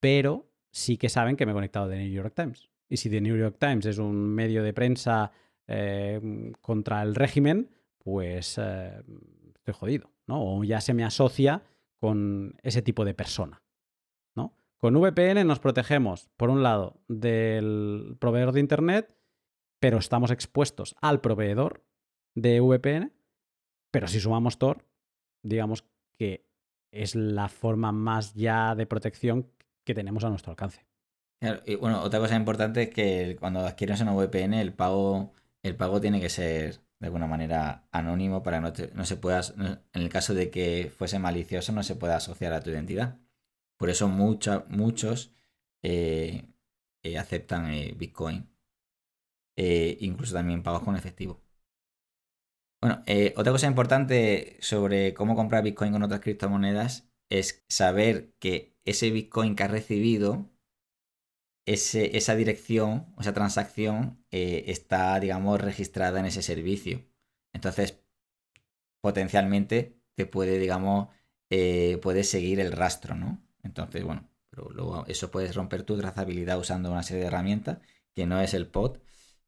pero 0.00 0.50
sí 0.70 0.96
que 0.96 1.08
saben 1.08 1.36
que 1.36 1.46
me 1.46 1.52
he 1.52 1.54
conectado 1.54 1.88
The 1.88 1.98
New 1.98 2.12
York 2.12 2.34
Times. 2.34 2.70
Y 2.88 2.96
si 2.96 3.08
The 3.08 3.20
New 3.20 3.36
York 3.36 3.56
Times 3.58 3.86
es 3.86 3.98
un 3.98 4.16
medio 4.16 4.62
de 4.62 4.72
prensa 4.72 5.30
eh, 5.66 6.52
contra 6.60 7.02
el 7.02 7.14
régimen, 7.14 7.70
pues 7.98 8.58
eh, 8.58 9.02
estoy 9.54 9.74
jodido, 9.74 10.10
¿no? 10.26 10.42
O 10.42 10.64
ya 10.64 10.80
se 10.80 10.94
me 10.94 11.04
asocia 11.04 11.62
con 11.98 12.56
ese 12.62 12.82
tipo 12.82 13.04
de 13.04 13.14
persona, 13.14 13.62
¿no? 14.34 14.56
Con 14.78 14.94
VPN 14.94 15.46
nos 15.46 15.60
protegemos, 15.60 16.30
por 16.36 16.50
un 16.50 16.62
lado, 16.62 17.00
del 17.06 18.16
proveedor 18.18 18.52
de 18.52 18.60
Internet, 18.60 19.14
pero 19.80 19.98
estamos 19.98 20.30
expuestos 20.30 20.94
al 21.00 21.20
proveedor 21.20 21.84
de 22.34 22.60
VPN, 22.60 23.12
pero 23.90 24.06
si 24.06 24.20
sumamos 24.20 24.58
Tor, 24.58 24.86
digamos 25.42 25.84
que 26.16 26.46
es 26.92 27.14
la 27.14 27.48
forma 27.48 27.92
más 27.92 28.34
ya 28.34 28.74
de 28.74 28.86
protección 28.86 29.50
que 29.84 29.94
tenemos 29.94 30.24
a 30.24 30.30
nuestro 30.30 30.50
alcance. 30.52 30.86
y 31.66 31.74
bueno, 31.74 32.02
otra 32.02 32.20
cosa 32.20 32.36
importante 32.36 32.82
es 32.82 32.90
que 32.90 33.36
cuando 33.40 33.60
adquieres 33.60 34.00
una 34.00 34.14
VPN, 34.14 34.54
el 34.54 34.72
pago 34.72 35.32
el 35.62 35.76
pago 35.76 36.00
tiene 36.00 36.20
que 36.20 36.28
ser 36.28 36.80
de 36.98 37.06
alguna 37.06 37.26
manera 37.26 37.86
anónimo 37.92 38.42
para 38.42 38.60
no, 38.60 38.72
no 38.94 39.04
se 39.04 39.16
pueda, 39.16 39.40
en 39.58 40.02
el 40.02 40.08
caso 40.08 40.34
de 40.34 40.50
que 40.50 40.92
fuese 40.96 41.18
malicioso, 41.18 41.72
no 41.72 41.82
se 41.82 41.96
pueda 41.96 42.16
asociar 42.16 42.52
a 42.52 42.62
tu 42.62 42.70
identidad. 42.70 43.18
Por 43.76 43.90
eso 43.90 44.08
muchos 44.08 45.32
eh, 45.82 46.48
eh, 47.02 47.18
aceptan 47.18 47.70
eh, 47.72 47.94
Bitcoin, 47.96 48.50
incluso 50.00 50.34
también 50.34 50.62
pagos 50.62 50.82
con 50.82 50.96
efectivo. 50.96 51.42
Bueno, 52.80 53.02
otra 53.36 53.52
cosa 53.52 53.66
importante 53.66 54.56
sobre 54.60 55.12
cómo 55.14 55.34
comprar 55.36 55.62
Bitcoin 55.62 55.92
con 55.92 56.02
otras 56.02 56.20
criptomonedas 56.20 57.10
es 57.28 57.64
saber 57.68 58.32
que 58.38 58.74
ese 58.84 59.10
Bitcoin 59.10 59.54
que 59.54 59.62
has 59.62 59.70
recibido 59.70 60.50
esa 61.66 62.34
dirección, 62.34 63.14
esa 63.20 63.32
transacción 63.32 64.24
eh, 64.30 64.64
está, 64.66 65.18
digamos, 65.20 65.60
registrada 65.60 66.18
en 66.20 66.26
ese 66.26 66.42
servicio. 66.42 67.04
Entonces, 67.52 68.00
potencialmente 69.00 70.00
te 70.16 70.26
puede, 70.26 70.58
digamos, 70.58 71.08
eh, 71.50 71.98
puedes 72.02 72.28
seguir 72.28 72.60
el 72.60 72.72
rastro, 72.72 73.14
¿no? 73.14 73.42
Entonces, 73.62 74.02
bueno, 74.04 74.28
pero 74.50 74.70
luego 74.70 75.04
eso 75.06 75.30
puedes 75.30 75.54
romper 75.54 75.84
tu 75.84 75.96
trazabilidad 75.98 76.58
usando 76.58 76.90
una 76.90 77.02
serie 77.02 77.22
de 77.22 77.28
herramientas, 77.28 77.78
que 78.14 78.26
no 78.26 78.40
es 78.40 78.54
el 78.54 78.66
pod, 78.66 78.98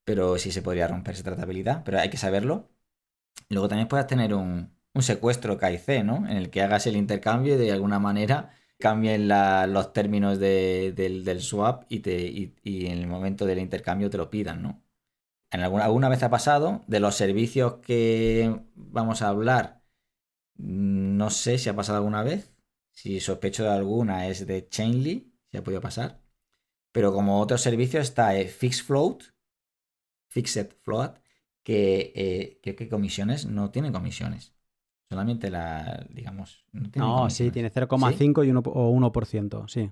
pero 0.04 0.38
sí 0.38 0.52
se 0.52 0.62
podría 0.62 0.88
romper 0.88 1.14
esa 1.14 1.24
trazabilidad, 1.24 1.84
pero 1.84 2.00
hay 2.00 2.10
que 2.10 2.16
saberlo. 2.16 2.70
Luego 3.48 3.68
también 3.68 3.88
puedes 3.88 4.06
tener 4.06 4.34
un, 4.34 4.72
un 4.94 5.02
secuestro 5.02 5.58
KIC, 5.58 6.04
¿no? 6.04 6.28
En 6.28 6.36
el 6.36 6.50
que 6.50 6.62
hagas 6.62 6.86
el 6.86 6.96
intercambio 6.96 7.54
y 7.54 7.58
de 7.58 7.72
alguna 7.72 7.98
manera 7.98 8.52
cambien 8.82 9.28
los 9.28 9.92
términos 9.92 10.38
del, 10.38 11.40
swap 11.40 11.84
y, 11.88 12.00
te, 12.00 12.20
y, 12.20 12.86
en 12.86 12.98
el 12.98 13.06
momento 13.06 13.46
del 13.46 13.60
intercambio 13.60 14.10
te 14.10 14.18
lo 14.18 14.28
pidan, 14.28 14.62
¿no? 14.62 14.82
En 15.50 15.60
alguna, 15.60 15.84
alguna 15.84 16.08
vez 16.08 16.22
ha 16.22 16.30
pasado, 16.30 16.82
de 16.88 17.00
los 17.00 17.14
servicios 17.14 17.76
que 17.76 18.60
vamos 18.74 19.22
a 19.22 19.28
hablar, 19.28 19.82
no 20.56 21.30
sé 21.30 21.58
si 21.58 21.68
ha 21.68 21.76
pasado 21.76 21.98
alguna 21.98 22.22
vez, 22.22 22.52
si 22.92 23.20
sospecho 23.20 23.64
de 23.64 23.70
alguna 23.70 24.28
es 24.28 24.46
de 24.46 24.68
Chainly, 24.68 25.32
si 25.50 25.56
ha 25.56 25.64
podido 25.64 25.80
pasar, 25.80 26.20
pero 26.92 27.12
como 27.12 27.40
otro 27.40 27.58
servicio 27.58 28.00
está 28.00 28.36
eh, 28.36 28.48
FixFloat, 28.48 29.24
Fixed 30.32 30.76
Float, 30.82 31.18
que 31.62 32.12
eh, 32.16 32.60
creo 32.62 32.74
que 32.74 32.88
comisiones 32.88 33.44
no 33.44 33.70
tienen 33.70 33.92
comisiones. 33.92 34.54
Solamente 35.10 35.50
la, 35.50 36.06
digamos. 36.08 36.64
No, 36.94 37.28
sí, 37.28 37.50
tiene 37.50 37.70
0,5 37.70 38.46
y 38.46 38.50
1, 38.50 38.62
o 38.64 39.12
1%, 39.12 39.68
sí. 39.68 39.90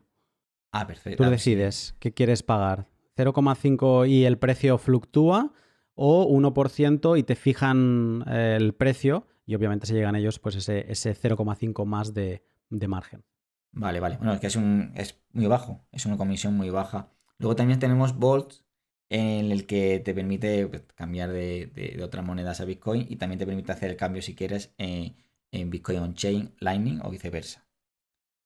Ah, 0.73 0.87
perfecto. 0.87 1.23
Tú 1.23 1.25
ah, 1.25 1.31
decides 1.31 1.95
qué 1.99 2.15
quieres 2.15 2.43
pagar. 2.43 2.89
0,5 3.19 4.09
y 4.09 4.25
el 4.25 4.39
precio 4.39 4.79
fluctúa 4.79 5.53
o 5.95 6.27
1% 6.27 7.19
y 7.19 7.23
te 7.23 7.35
fijan 7.35 8.25
eh, 8.27 8.57
el 8.59 8.73
precio 8.73 9.27
y 9.45 9.55
obviamente 9.55 9.87
se 9.87 9.93
llegan 9.93 10.17
ellos 10.17 10.39
pues 10.39 10.57
ese, 10.57 10.91
ese 10.91 11.15
0,5 11.15 11.85
más 11.85 12.15
de, 12.15 12.43
de, 12.71 12.89
margen. 12.89 13.25
Vale, 13.73 14.01
vale. 14.01 14.17
Bueno, 14.17 14.33
es 14.33 14.41
que 14.41 14.47
es, 14.47 14.57
un, 14.57 14.93
es 14.97 15.21
muy 15.33 15.49
bajo, 15.49 15.85
es 15.93 16.07
una 16.07 16.17
comisión 16.17 16.57
muy 16.57 16.71
baja. 16.71 17.11
Luego 17.37 17.57
también 17.57 17.79
tenemos 17.79 18.17
Bolt, 18.17 18.55
en 19.11 19.51
el 19.53 19.67
que 19.67 20.01
te 20.01 20.15
permite 20.15 20.67
pues, 20.69 20.83
cambiar 20.95 21.31
de, 21.33 22.01
otras 22.03 22.25
monedas 22.25 22.61
a 22.61 22.65
Bitcoin 22.65 23.07
y 23.09 23.17
también 23.17 23.39
te 23.39 23.47
permite 23.47 23.73
hacer 23.73 23.91
el 23.91 23.97
cambio 23.97 24.23
si 24.23 24.35
quieres 24.35 24.73
en, 24.79 25.17
Bitcoin 25.71 25.99
on-chain, 25.99 26.55
Lightning 26.61 27.01
o 27.03 27.11
viceversa. 27.11 27.67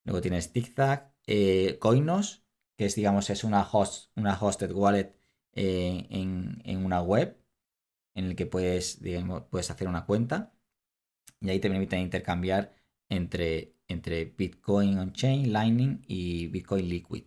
Luego 0.04 0.20
tienes 0.22 0.50
Zigzag, 0.52 1.14
eh, 1.26 1.78
Coinos, 1.78 2.44
que 2.76 2.86
es, 2.86 2.94
digamos, 2.94 3.30
es 3.30 3.44
una, 3.44 3.62
host, 3.62 4.10
una 4.16 4.38
hosted 4.40 4.72
wallet 4.72 5.14
eh, 5.52 6.06
en, 6.10 6.84
una 6.84 7.02
web 7.02 7.38
en 8.14 8.26
el 8.26 8.36
que 8.36 8.46
puedes, 8.46 9.00
puedes 9.50 9.70
hacer 9.70 9.88
una 9.88 10.06
cuenta 10.06 10.54
y 11.40 11.50
ahí 11.50 11.60
te 11.60 11.68
permite 11.70 11.98
intercambiar 11.98 12.74
entre, 13.08 13.74
entre 13.88 14.24
Bitcoin 14.26 14.98
on-chain, 14.98 15.52
Lightning 15.52 16.04
y 16.08 16.46
Bitcoin 16.48 16.88
Liquid. 16.88 17.24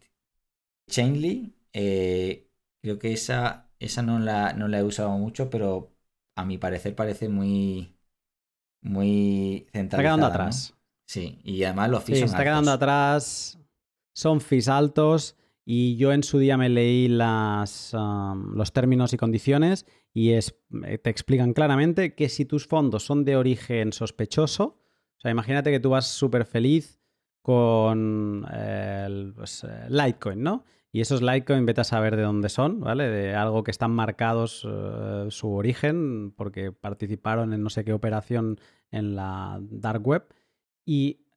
Chainly 0.89 1.53
eh, 1.73 2.46
Creo 2.87 2.99
que 2.99 3.11
esa, 3.11 3.69
esa 3.79 4.01
no, 4.01 4.17
la, 4.17 4.53
no 4.53 4.69
la 4.69 4.79
he 4.79 4.83
usado 4.83 5.09
mucho, 5.09 5.49
pero 5.49 5.91
a 6.37 6.45
mi 6.45 6.57
parecer 6.57 6.95
parece 6.95 7.27
muy, 7.27 7.97
muy 8.81 9.67
centralizada. 9.73 9.83
Está 9.83 10.01
quedando 10.03 10.25
atrás. 10.25 10.73
Sí, 11.05 11.41
y 11.43 11.61
además 11.65 11.89
los 11.89 12.03
fees 12.05 12.19
sí, 12.19 12.23
está 12.23 12.45
quedando 12.45 12.71
atrás. 12.71 13.59
Son 14.15 14.39
fees 14.39 14.69
altos 14.69 15.35
y 15.65 15.97
yo 15.97 16.13
en 16.13 16.23
su 16.23 16.39
día 16.39 16.55
me 16.55 16.69
leí 16.69 17.09
las, 17.09 17.93
um, 17.93 18.53
los 18.55 18.71
términos 18.71 19.11
y 19.11 19.17
condiciones 19.17 19.85
y 20.13 20.31
es, 20.31 20.55
eh, 20.85 20.97
te 20.97 21.09
explican 21.09 21.51
claramente 21.51 22.15
que 22.15 22.29
si 22.29 22.45
tus 22.45 22.67
fondos 22.67 23.05
son 23.05 23.25
de 23.25 23.35
origen 23.35 23.91
sospechoso, 23.91 24.79
o 25.17 25.19
sea, 25.19 25.29
imagínate 25.29 25.71
que 25.71 25.81
tú 25.81 25.89
vas 25.89 26.07
súper 26.07 26.45
feliz 26.45 27.01
con 27.41 28.45
el, 28.49 29.33
pues, 29.35 29.65
eh, 29.65 29.87
Litecoin, 29.89 30.41
¿no? 30.41 30.63
Y 30.97 31.01
esos 31.01 31.21
Litecoin, 31.21 31.67
vete 31.67 31.81
a 31.81 31.83
saber 31.83 32.15
de 32.15 32.23
dónde 32.23 32.49
son, 32.49 32.79
¿vale? 32.79 33.07
De 33.07 33.35
algo 33.35 33.63
que 33.63 33.69
están 33.69 33.91
marcados 33.91 34.67
eh, 34.67 35.27
su 35.29 35.53
origen, 35.53 36.31
porque 36.31 36.71
participaron 36.71 37.53
en 37.53 37.61
no 37.61 37.69
sé 37.69 37.85
qué 37.85 37.93
operación 37.93 38.59
en 38.89 39.15
la 39.15 39.59
dark 39.61 40.07
web. 40.07 40.27
Y 40.87 41.27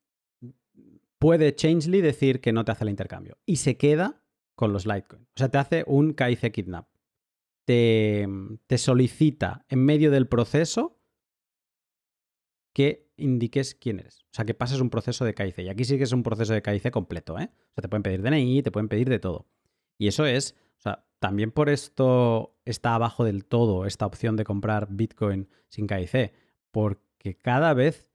puede 1.19 1.55
Changely 1.55 2.01
decir 2.01 2.41
que 2.41 2.55
no 2.55 2.65
te 2.65 2.73
hace 2.73 2.85
el 2.85 2.89
intercambio. 2.89 3.37
Y 3.45 3.57
se 3.57 3.77
queda 3.77 4.25
con 4.55 4.73
los 4.73 4.87
Litecoin. 4.87 5.25
O 5.25 5.37
sea, 5.37 5.51
te 5.51 5.59
hace 5.59 5.85
un 5.87 6.15
KIC 6.15 6.53
kidnap. 6.53 6.89
Te, 7.67 8.27
te 8.67 8.79
solicita 8.79 9.67
en 9.69 9.85
medio 9.85 10.11
del 10.11 10.27
proceso 10.27 11.03
que 12.73 13.10
indiques 13.21 13.75
quién 13.75 14.01
eres. 14.01 14.23
O 14.25 14.35
sea, 14.35 14.45
que 14.45 14.55
pases 14.55 14.81
un 14.81 14.91
proceso 14.91 15.25
de 15.25 15.35
KIC. 15.35 15.59
Y 15.61 15.69
aquí 15.69 15.85
sí 15.85 15.99
que 15.99 16.05
es 16.05 16.13
un 16.13 16.23
proceso 16.23 16.53
de 16.53 16.63
KIC 16.63 16.91
completo, 16.91 17.39
¿eh? 17.39 17.51
O 17.53 17.75
sea, 17.75 17.83
te 17.83 17.89
pueden 17.89 18.03
pedir 18.03 18.23
DNI, 18.23 18.63
te 18.63 18.71
pueden 18.71 18.89
pedir 18.89 19.09
de 19.09 19.19
todo. 19.19 19.47
Y 19.99 20.09
eso 20.09 20.25
es, 20.27 20.57
o 20.79 20.81
sea, 20.81 21.07
también 21.19 21.53
por 21.53 21.69
esto 21.69 22.59
está 22.65 22.95
abajo 22.95 23.25
del 23.25 23.45
todo 23.45 23.85
esta 23.85 24.07
opción 24.07 24.37
de 24.37 24.45
comprar 24.45 24.89
Bitcoin 24.91 25.49
sin 25.69 25.87
KIC, 25.87 26.33
porque 26.71 27.37
cada 27.37 27.75
vez 27.75 28.11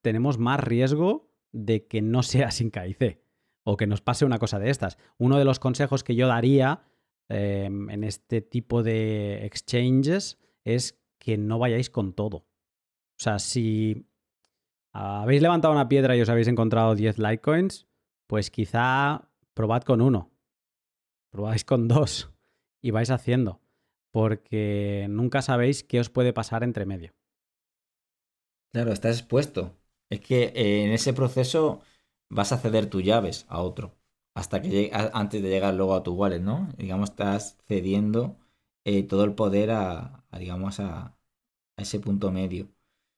tenemos 0.00 0.38
más 0.38 0.60
riesgo 0.60 1.30
de 1.52 1.86
que 1.86 2.00
no 2.00 2.22
sea 2.22 2.50
sin 2.50 2.70
KIC 2.70 3.20
o 3.64 3.76
que 3.76 3.86
nos 3.86 4.00
pase 4.00 4.24
una 4.24 4.38
cosa 4.38 4.58
de 4.58 4.70
estas. 4.70 4.96
Uno 5.18 5.38
de 5.38 5.44
los 5.44 5.58
consejos 5.58 6.04
que 6.04 6.14
yo 6.14 6.28
daría 6.28 6.84
em, 7.28 7.90
en 7.90 8.04
este 8.04 8.40
tipo 8.40 8.82
de 8.82 9.44
exchanges 9.44 10.38
es 10.64 10.98
que 11.18 11.36
no 11.36 11.58
vayáis 11.58 11.90
con 11.90 12.14
todo. 12.14 12.36
O 12.38 13.18
sea, 13.18 13.38
si 13.38 14.06
habéis 14.96 15.42
levantado 15.42 15.72
una 15.74 15.88
piedra 15.88 16.16
y 16.16 16.20
os 16.22 16.28
habéis 16.28 16.48
encontrado 16.48 16.94
10 16.94 17.18
Litecoins, 17.18 17.86
pues 18.26 18.50
quizá 18.50 19.28
probad 19.54 19.82
con 19.82 20.00
uno, 20.00 20.30
probáis 21.30 21.64
con 21.64 21.88
dos 21.88 22.30
y 22.82 22.90
vais 22.90 23.10
haciendo, 23.10 23.60
porque 24.10 25.06
nunca 25.10 25.42
sabéis 25.42 25.82
qué 25.84 26.00
os 26.00 26.10
puede 26.10 26.32
pasar 26.32 26.62
entre 26.62 26.86
medio. 26.86 27.14
Claro, 28.72 28.92
estás 28.92 29.18
expuesto. 29.18 29.76
Es 30.10 30.20
que 30.20 30.44
eh, 30.54 30.84
en 30.84 30.92
ese 30.92 31.12
proceso 31.12 31.80
vas 32.28 32.52
a 32.52 32.58
ceder 32.58 32.88
tus 32.88 33.02
llaves 33.02 33.46
a 33.48 33.60
otro, 33.62 33.96
hasta 34.34 34.60
que 34.62 34.90
antes 34.92 35.42
de 35.42 35.48
llegar 35.48 35.74
luego 35.74 35.94
a 35.94 36.02
tu 36.02 36.14
wallet, 36.14 36.40
¿no? 36.40 36.68
Digamos, 36.76 37.10
estás 37.10 37.58
cediendo 37.66 38.36
eh, 38.84 39.02
todo 39.02 39.24
el 39.24 39.34
poder 39.34 39.70
a, 39.72 40.24
digamos, 40.38 40.80
a 40.80 41.16
ese 41.76 42.00
punto 42.00 42.30
medio. 42.32 42.68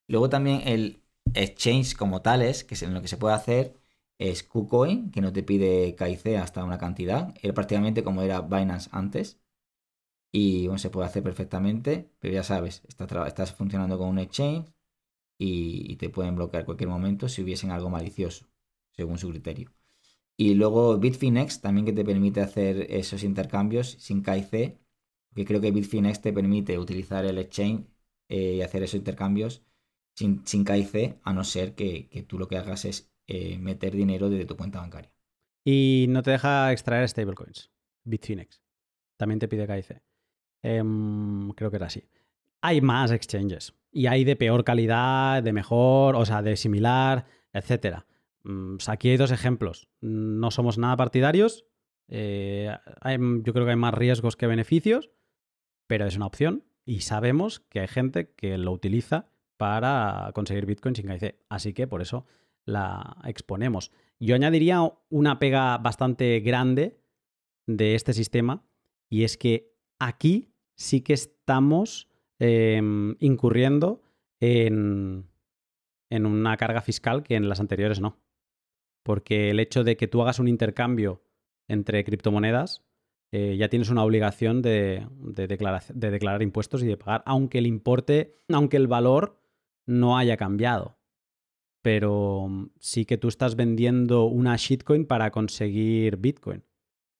Luego 0.07 0.29
también 0.29 0.61
el, 0.67 1.03
exchange 1.33 1.95
como 1.95 2.21
tales, 2.21 2.63
que 2.63 2.75
es 2.75 2.83
en 2.83 2.93
lo 2.93 3.01
que 3.01 3.07
se 3.07 3.17
puede 3.17 3.35
hacer, 3.35 3.75
es 4.19 4.43
KuCoin, 4.43 5.11
que 5.11 5.21
no 5.21 5.33
te 5.33 5.43
pide 5.43 5.95
KIC 5.95 6.37
hasta 6.37 6.63
una 6.63 6.77
cantidad. 6.77 7.33
Era 7.41 7.53
prácticamente 7.53 8.03
como 8.03 8.21
era 8.21 8.41
Binance 8.41 8.89
antes. 8.91 9.39
Y 10.31 10.67
bueno, 10.67 10.79
se 10.79 10.89
puede 10.89 11.07
hacer 11.07 11.23
perfectamente, 11.23 12.11
pero 12.19 12.33
ya 12.33 12.43
sabes, 12.43 12.83
estás, 12.87 13.53
funcionando 13.53 13.97
con 13.97 14.09
un 14.09 14.19
exchange 14.19 14.71
y, 15.37 15.95
te 15.97 16.09
pueden 16.09 16.35
bloquear 16.35 16.65
cualquier 16.65 16.89
momento 16.89 17.29
si 17.29 17.41
hubiesen 17.43 17.71
algo 17.71 17.89
malicioso, 17.89 18.47
según 18.91 19.17
su 19.17 19.29
criterio. 19.29 19.71
Y 20.37 20.55
luego 20.55 20.97
Bitfinex 20.99 21.61
también 21.61 21.85
que 21.85 21.93
te 21.93 22.05
permite 22.05 22.41
hacer 22.41 22.87
esos 22.91 23.23
intercambios 23.23 23.91
sin 23.99 24.23
KIC, 24.23 24.79
que 25.35 25.45
creo 25.45 25.61
que 25.61 25.71
Bitfinex 25.71 26.21
te 26.21 26.33
permite 26.33 26.77
utilizar 26.79 27.25
el 27.25 27.37
exchange 27.39 27.85
eh, 28.29 28.55
y 28.55 28.61
hacer 28.61 28.83
esos 28.83 28.95
intercambios 28.99 29.63
sin, 30.19 30.45
sin 30.45 30.65
KIC, 30.65 31.17
a 31.23 31.31
no 31.31 31.45
ser 31.45 31.75
que, 31.75 32.09
tú 32.27 32.37
lo 32.37 32.49
que 32.49 32.57
hagas 32.57 32.83
es 32.83 33.09
eh, 33.25 33.57
meter 33.57 33.95
dinero 33.95 34.29
desde 34.29 34.45
tu 34.45 34.57
cuenta 34.57 34.81
bancaria. 34.81 35.13
Y 35.63 36.07
no 36.09 36.21
te 36.23 36.31
deja 36.31 36.73
extraer 36.73 37.07
stablecoins. 37.07 37.71
Bitfinex. 38.03 38.61
También 39.15 39.39
te 39.39 39.47
pide 39.47 39.65
KIC. 39.65 40.01
Em, 40.61 41.51
creo 41.51 41.69
que 41.69 41.77
era 41.77 41.85
así. 41.85 42.03
Hay 42.59 42.81
más 42.81 43.11
exchanges. 43.11 43.73
Y 43.93 44.07
hay 44.07 44.25
de 44.25 44.35
peor 44.35 44.65
calidad, 44.65 45.41
de 45.41 45.53
mejor, 45.53 46.17
o 46.17 46.25
sea, 46.25 46.41
de 46.41 46.57
similar, 46.57 47.25
etc. 47.53 47.99
Mm, 48.43 48.75
aquí 48.87 49.09
hay 49.09 49.17
dos 49.17 49.31
ejemplos. 49.31 49.87
No 50.01 50.51
somos 50.51 50.77
nada 50.77 50.97
partidarios. 50.97 51.65
Eh, 52.09 52.75
yo 53.05 53.53
creo 53.53 53.63
que 53.63 53.71
hay 53.71 53.77
más 53.77 53.93
riesgos 53.93 54.35
que 54.35 54.47
beneficios, 54.47 55.11
pero 55.87 56.05
es 56.05 56.17
una 56.17 56.25
opción 56.25 56.65
y 56.83 57.01
sabemos 57.01 57.61
que 57.61 57.79
hay 57.79 57.87
gente 57.87 58.33
que 58.33 58.57
lo 58.57 58.73
utiliza 58.73 59.29
para 59.59 60.31
conseguir 60.33 60.65
Bitcoin 60.65 60.95
sin 60.95 61.07
KIC. 61.07 61.35
Así 61.49 61.73
que 61.73 61.85
por 61.85 62.01
eso 62.01 62.25
la 62.65 63.17
exponemos. 63.25 63.91
Yo 64.17 64.33
añadiría 64.33 64.79
una 65.09 65.37
pega 65.37 65.77
bastante 65.77 66.39
grande 66.39 67.01
de 67.67 67.95
este 67.95 68.13
sistema 68.13 68.63
y 69.09 69.25
es 69.25 69.37
que 69.37 69.75
aquí 69.99 70.53
sí 70.77 71.01
que 71.01 71.11
estamos 71.11 72.07
em, 72.39 73.17
incurriendo 73.19 74.01
en, 74.39 75.27
una 76.09 76.55
carga 76.55 76.81
fiscal 76.81 77.21
que 77.23 77.35
en 77.35 77.49
las 77.49 77.59
anteriores 77.59 77.99
no. 77.99 78.17
Porque 79.03 79.49
el 79.49 79.59
hecho 79.59 79.83
de 79.83 79.97
que 79.97 80.07
tú 80.07 80.21
hagas 80.21 80.39
un 80.39 80.47
intercambio 80.47 81.21
entre 81.67 82.05
criptomonedas, 82.05 82.85
eh, 83.33 83.57
ya 83.57 83.67
tienes 83.67 83.89
una 83.89 84.05
obligación 84.05 84.61
de, 84.61 85.05
declarar, 85.19 86.41
impuestos 86.41 86.81
y 86.81 86.87
de 86.87 86.97
pagar, 86.97 87.23
aunque 87.25 87.57
el 87.57 87.67
importe, 87.67 88.37
aunque 88.47 88.77
el 88.77 88.87
valor 88.87 89.38
no 89.89 90.17
haya 90.17 90.37
cambiado. 90.37 90.99
Pero 91.81 92.47
mm, 92.47 92.69
sí 92.79 93.05
que 93.05 93.17
tú 93.17 93.27
estás 93.27 93.55
vendiendo 93.55 94.25
una 94.25 94.55
shitcoin 94.55 95.05
para 95.05 95.31
conseguir 95.31 96.17
Bitcoin. 96.17 96.63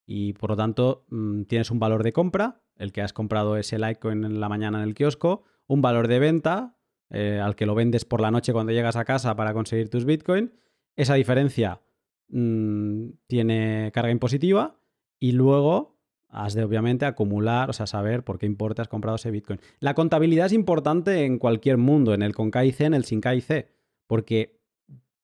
Y 0.05 0.33
por 0.33 0.51
lo 0.51 0.55
tanto, 0.55 1.05
mm, 1.09 1.43
tienes 1.43 1.71
un 1.71 1.79
valor 1.79 2.03
de 2.03 2.13
compra, 2.13 2.61
el 2.77 2.91
que 2.91 3.01
has 3.01 3.13
comprado 3.13 3.57
ese 3.57 3.77
Litecoin 3.77 4.23
en 4.23 4.39
la 4.39 4.49
mañana 4.49 4.81
en 4.81 4.87
el 4.87 4.95
kiosco, 4.95 5.43
un 5.67 5.81
valor 5.81 6.07
de 6.07 6.19
venta, 6.19 6.77
eh, 7.09 7.39
al 7.43 7.55
que 7.55 7.65
lo 7.65 7.75
vendes 7.75 8.05
por 8.05 8.21
la 8.21 8.31
noche 8.31 8.53
cuando 8.53 8.71
llegas 8.71 8.95
a 8.95 9.05
casa 9.05 9.35
para 9.35 9.53
conseguir 9.53 9.89
tus 9.89 10.05
Bitcoin. 10.05 10.53
Esa 10.95 11.15
diferencia 11.15 11.81
mm, 12.29 13.09
tiene 13.27 13.91
carga 13.93 14.11
impositiva 14.11 14.79
y 15.19 15.31
luego 15.31 15.98
has 16.29 16.53
de 16.53 16.63
obviamente 16.63 17.05
acumular, 17.05 17.69
o 17.69 17.73
sea, 17.73 17.87
saber 17.87 18.23
por 18.23 18.37
qué 18.37 18.45
importe 18.45 18.81
has 18.81 18.87
comprado 18.87 19.15
ese 19.15 19.31
Bitcoin. 19.31 19.59
La 19.79 19.93
contabilidad 19.93 20.47
es 20.47 20.53
importante 20.53 21.25
en 21.25 21.39
cualquier 21.39 21.77
mundo, 21.77 22.13
en 22.13 22.21
el 22.21 22.35
con 22.35 22.51
KIC, 22.51 22.81
en 22.81 22.93
el 22.93 23.05
sin 23.05 23.21
KIC, 23.21 23.67
porque 24.07 24.59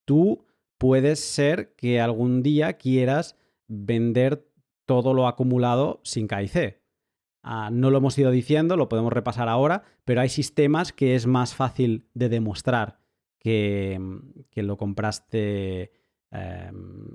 tú 0.06 0.45
puedes 0.77 1.19
ser 1.19 1.73
que 1.76 2.02
algún 2.02 2.41
día 2.41 2.73
quieras 2.73 3.38
vender 3.68 4.48
todo 4.86 5.14
lo 5.14 5.27
acumulado 5.27 6.02
sin 6.03 6.27
KIC. 6.27 6.82
Ah, 7.44 7.69
no 7.72 7.91
lo 7.91 7.99
hemos 7.99 8.18
ido 8.18 8.32
diciendo, 8.32 8.76
lo 8.76 8.90
podemos 8.90 9.14
repasar 9.14 9.48
ahora, 9.48 9.84
pero 10.03 10.22
hay 10.22 10.30
sistemas 10.30 10.91
que 10.91 11.14
es 11.15 11.27
más 11.27 11.53
fácil 11.53 12.07
de 12.15 12.30
demostrar 12.30 12.98
que, 13.38 13.99
que 14.49 14.64
lo 14.64 14.77
compraste 14.77 15.91
em, 16.31 17.07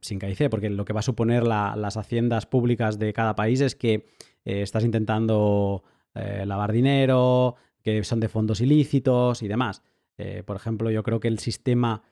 sin 0.00 0.18
KIC, 0.18 0.48
porque 0.50 0.70
lo 0.70 0.84
que 0.84 0.92
va 0.92 1.00
a 1.00 1.02
suponer 1.02 1.44
las 1.44 1.96
haciendas 1.96 2.46
públicas 2.46 2.98
de 2.98 3.12
cada 3.12 3.34
país 3.34 3.60
es 3.60 3.74
que 3.74 4.06
eh, 4.44 4.62
estás 4.62 4.84
intentando 4.84 5.82
eh, 6.14 6.44
lavar 6.46 6.72
dinero, 6.72 7.56
que 7.82 8.02
son 8.04 8.20
de 8.20 8.28
fondos 8.28 8.60
ilícitos 8.60 9.42
y 9.42 9.48
demás. 9.48 9.82
Eh, 10.16 10.42
por 10.44 10.56
ejemplo, 10.56 10.90
yo 10.90 11.02
creo 11.02 11.20
que 11.20 11.28
el 11.28 11.38
sistema 11.38 12.02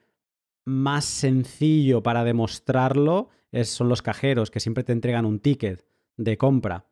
más 0.65 1.05
sencillo 1.05 2.03
para 2.03 2.25
demostrarlo 2.25 3.29
son 3.63 3.89
los 3.89 4.03
cajeros, 4.03 4.51
que 4.51 4.61
siempre 4.61 4.85
te 4.85 4.93
entregan 4.93 5.25
un 5.25 5.39
ticket 5.39 5.87
de 6.17 6.37
compra 6.37 6.87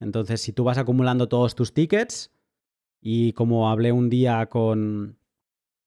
entonces, 0.00 0.40
si 0.40 0.52
tú 0.52 0.64
vas 0.64 0.78
acumulando 0.78 1.28
todos 1.28 1.54
tus 1.54 1.72
tickets, 1.72 2.32
y 3.00 3.32
como 3.32 3.70
hablé 3.70 3.92
un 3.92 4.10
día 4.10 4.46
con, 4.46 5.18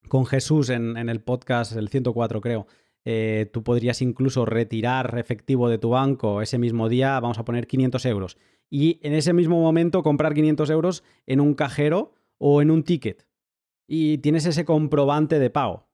con 0.07 0.25
Jesús 0.25 0.69
en, 0.69 0.97
el 0.97 1.21
podcast, 1.21 1.75
el 1.75 1.89
104 1.89 2.41
creo, 2.41 2.67
eh, 3.05 3.49
tú 3.51 3.63
podrías 3.63 4.01
incluso 4.01 4.45
retirar 4.45 5.17
efectivo 5.17 5.69
de 5.69 5.77
tu 5.77 5.89
banco 5.89 6.41
ese 6.41 6.57
mismo 6.57 6.89
día, 6.89 7.19
vamos 7.19 7.39
a 7.39 7.45
poner 7.45 7.67
500 7.67 8.05
euros, 8.05 8.37
y 8.69 8.99
en 9.01 9.13
ese 9.13 9.33
mismo 9.33 9.59
momento 9.61 10.03
comprar 10.03 10.33
500 10.33 10.69
euros 10.69 11.03
en 11.25 11.41
un 11.41 11.53
cajero 11.53 12.13
o 12.37 12.61
en 12.61 12.71
un 12.71 12.83
ticket. 12.83 13.27
Y 13.87 14.19
tienes 14.19 14.45
ese 14.45 14.65
comprobante 14.65 15.39
de 15.39 15.49
pago. 15.49 15.89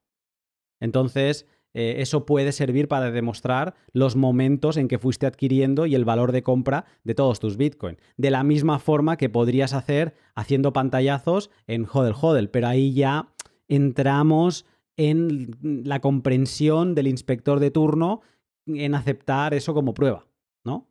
Entonces, 0.80 1.46
eh, 1.72 2.00
eso 2.00 2.24
puede 2.24 2.52
servir 2.52 2.88
para 2.88 3.10
demostrar 3.10 3.74
los 3.92 4.16
momentos 4.16 4.78
en 4.78 4.88
que 4.88 4.98
fuiste 4.98 5.26
adquiriendo 5.26 5.84
y 5.84 5.94
el 5.94 6.06
valor 6.06 6.32
de 6.32 6.42
compra 6.42 6.86
de 7.04 7.14
todos 7.14 7.38
tus 7.38 7.58
Bitcoin. 7.58 7.98
De 8.16 8.30
la 8.30 8.44
misma 8.44 8.78
forma 8.78 9.18
que 9.18 9.28
podrías 9.28 9.74
hacer 9.74 10.14
haciendo 10.34 10.72
pantallazos 10.72 11.50
en 11.66 11.86
Hodel 11.90 12.14
Hodel, 12.18 12.48
pero 12.48 12.68
ahí 12.68 12.94
ya 12.94 13.28
entramos 13.68 14.64
en 14.96 15.50
la 15.84 16.00
comprensión 16.00 16.94
del 16.94 17.08
inspector 17.08 17.60
de 17.60 17.70
turno 17.70 18.22
en 18.66 18.94
aceptar 18.94 19.54
eso 19.54 19.74
como 19.74 19.94
prueba, 19.94 20.26
¿no? 20.64 20.88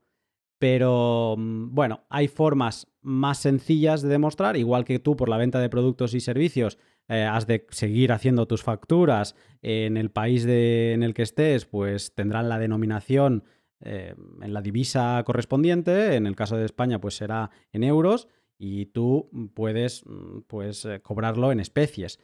Pero 0.59 1.35
mm, 1.37 1.73
bueno, 1.73 2.05
hay 2.09 2.27
formas 2.27 2.87
más 3.01 3.39
sencillas 3.39 4.01
de 4.01 4.09
demostrar, 4.09 4.57
igual 4.57 4.85
que 4.85 4.99
tú 4.99 5.15
por 5.15 5.29
la 5.29 5.37
venta 5.37 5.59
de 5.59 5.69
productos 5.69 6.13
y 6.13 6.19
servicios 6.19 6.77
eh, 7.07 7.23
has 7.23 7.45
de 7.45 7.67
seguir 7.69 8.11
haciendo 8.11 8.47
tus 8.47 8.63
facturas 8.63 9.35
en 9.61 9.97
el 9.97 10.09
país 10.09 10.45
en 10.45 11.03
el 11.03 11.13
que 11.13 11.21
estés, 11.21 11.65
pues 11.65 12.15
tendrán 12.15 12.49
la 12.49 12.57
denominación 12.57 13.43
eh, 13.81 14.15
en 14.41 14.53
la 14.53 14.61
divisa 14.61 15.21
correspondiente. 15.25 16.15
En 16.15 16.25
el 16.25 16.35
caso 16.35 16.57
de 16.57 16.65
España, 16.65 16.99
pues 16.99 17.15
será 17.15 17.51
en 17.71 17.83
euros 17.83 18.27
y 18.57 18.87
tú 18.87 19.29
puedes 19.53 20.03
mm, 20.05 20.39
pues, 20.47 20.85
eh, 20.85 21.01
cobrarlo 21.01 21.51
en 21.51 21.59
especies. 21.59 22.19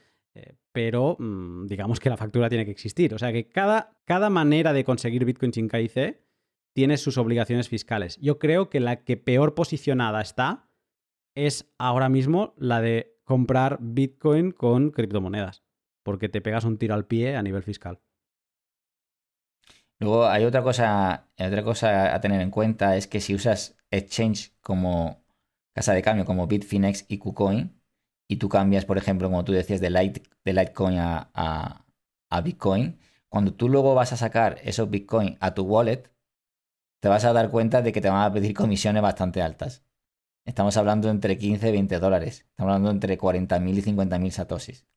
Pero 0.72 1.18
mm, 1.20 1.68
digamos 1.68 2.00
que 2.00 2.10
la 2.10 2.18
factura 2.18 2.50
tiene 2.50 2.66
que 2.66 2.72
existir. 2.72 3.14
O 3.14 3.20
sea 3.20 3.32
que 3.32 3.50
cada, 3.50 3.98
cada 4.06 4.30
manera 4.30 4.74
de 4.74 4.84
conseguir 4.84 5.26
Bitcoin 5.26 5.54
sin 5.54 5.68
KIC 5.68 6.22
tiene 6.74 6.98
sus 6.98 7.18
obligaciones 7.18 7.70
fiscales. 7.70 8.18
Yo 8.22 8.40
creo 8.40 8.70
que 8.70 8.80
la 8.80 9.04
que 9.04 9.18
peor 9.18 9.56
posicionada 9.56 10.22
está 10.22 10.70
es 11.36 11.74
ahora 11.78 12.10
mismo 12.10 12.54
la 12.58 12.82
de 12.82 13.18
comprar 13.24 13.78
Bitcoin 13.82 14.52
con 14.52 14.92
criptomonedas, 14.92 15.64
porque 16.04 16.30
te 16.30 16.42
pegas 16.42 16.66
un 16.66 16.78
tiro 16.78 16.94
al 16.94 17.06
pie 17.06 17.36
a 17.36 17.44
nivel 17.44 17.64
fiscal. 17.64 18.02
Luego 20.00 20.26
hay 20.26 20.46
otra 20.46 20.64
cosa, 20.64 21.30
otra 21.38 21.64
cosa 21.64 22.16
a 22.16 22.20
tener 22.22 22.42
en 22.42 22.50
cuenta, 22.50 22.98
es 22.98 23.08
que 23.08 23.22
si 23.22 23.36
usas 23.36 23.78
exchange 23.92 24.52
como 24.62 25.24
casa 25.74 25.94
de 25.94 26.02
cambio, 26.02 26.26
como 26.26 26.48
Bitfinex 26.48 27.06
y 27.08 27.20
KuCoin, 27.20 27.81
y 28.32 28.38
tú 28.38 28.48
cambias, 28.48 28.86
por 28.86 28.98
ejemplo, 28.98 29.28
como 29.28 29.44
tú 29.44 29.52
decías, 29.52 29.82
de, 29.82 29.90
de 29.90 30.54
Litecoin 30.54 30.98
a, 31.00 31.86
a 32.30 32.42
Bitcoin, 32.42 32.98
cuando 33.28 33.54
tú 33.54 33.68
luego 33.68 33.94
vas 33.94 34.14
a 34.14 34.18
sacar 34.18 34.58
esos 34.64 34.90
Bitcoin 34.90 35.38
a 35.42 35.54
tu 35.54 35.64
wallet, 35.64 36.10
te 37.02 37.10
vas 37.10 37.26
a 37.26 37.34
dar 37.34 37.52
cuenta 37.52 37.82
de 37.82 37.92
que 37.92 38.00
te 38.00 38.10
van 38.10 38.24
a 38.24 38.32
pedir 38.32 38.54
comisiones 38.56 39.02
bastante 39.02 39.42
altas. 39.42 39.84
Estamos 40.46 40.78
hablando 40.78 41.10
entre 41.10 41.38
15 41.38 41.68
y 41.68 41.72
20 41.74 42.00
dólares. 42.00 42.46
Estamos 42.52 42.70
hablando 42.72 42.92
entre 42.92 43.20
40.000 43.20 43.78
y 43.78 43.82
50.000 43.82 44.32
satoshis 44.32 44.88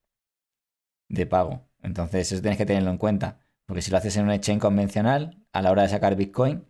de 1.08 1.26
pago. 1.26 1.68
Entonces, 1.82 2.30
eso 2.30 2.40
tienes 2.40 2.56
que 2.56 2.66
tenerlo 2.66 2.90
en 2.90 2.98
cuenta. 2.98 3.40
Porque 3.66 3.82
si 3.82 3.90
lo 3.90 3.96
haces 3.96 4.16
en 4.16 4.26
un 4.26 4.30
exchange 4.30 4.60
convencional, 4.60 5.44
a 5.52 5.60
la 5.60 5.72
hora 5.72 5.82
de 5.82 5.88
sacar 5.88 6.14
Bitcoin, 6.14 6.64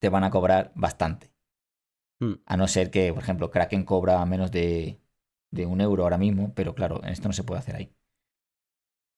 te 0.00 0.08
van 0.08 0.24
a 0.24 0.30
cobrar 0.30 0.72
bastante. 0.74 1.30
Hmm. 2.20 2.36
A 2.46 2.56
no 2.56 2.68
ser 2.68 2.90
que, 2.90 3.12
por 3.12 3.22
ejemplo, 3.22 3.50
Kraken 3.50 3.84
cobra 3.84 4.24
menos 4.24 4.50
de, 4.50 5.00
de 5.50 5.66
un 5.66 5.80
euro 5.80 6.04
ahora 6.04 6.18
mismo, 6.18 6.52
pero 6.54 6.74
claro, 6.74 7.02
esto 7.04 7.28
no 7.28 7.32
se 7.32 7.44
puede 7.44 7.60
hacer 7.60 7.76
ahí. 7.76 7.92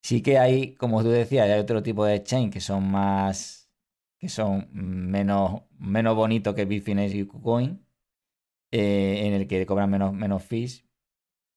Sí 0.03 0.23
que 0.23 0.39
hay, 0.39 0.75
como 0.75 1.03
tú 1.03 1.11
decías, 1.11 1.49
hay 1.49 1.59
otro 1.61 1.83
tipo 1.83 2.05
de 2.05 2.17
exchange 2.17 2.53
que 2.53 2.61
son 2.61 2.91
más. 2.91 3.71
que 4.19 4.29
son 4.29 4.69
menos, 4.73 5.63
menos 5.79 6.17
bonitos 6.17 6.55
que 6.55 6.65
Bitfinex 6.65 7.15
y 7.15 7.27
KuCoin 7.27 7.85
eh, 8.73 9.27
en 9.27 9.35
el 9.35 9.47
que 9.49 9.67
cobran 9.67 9.91
menos, 9.91 10.13
menos 10.13 10.45
fees, 10.45 10.87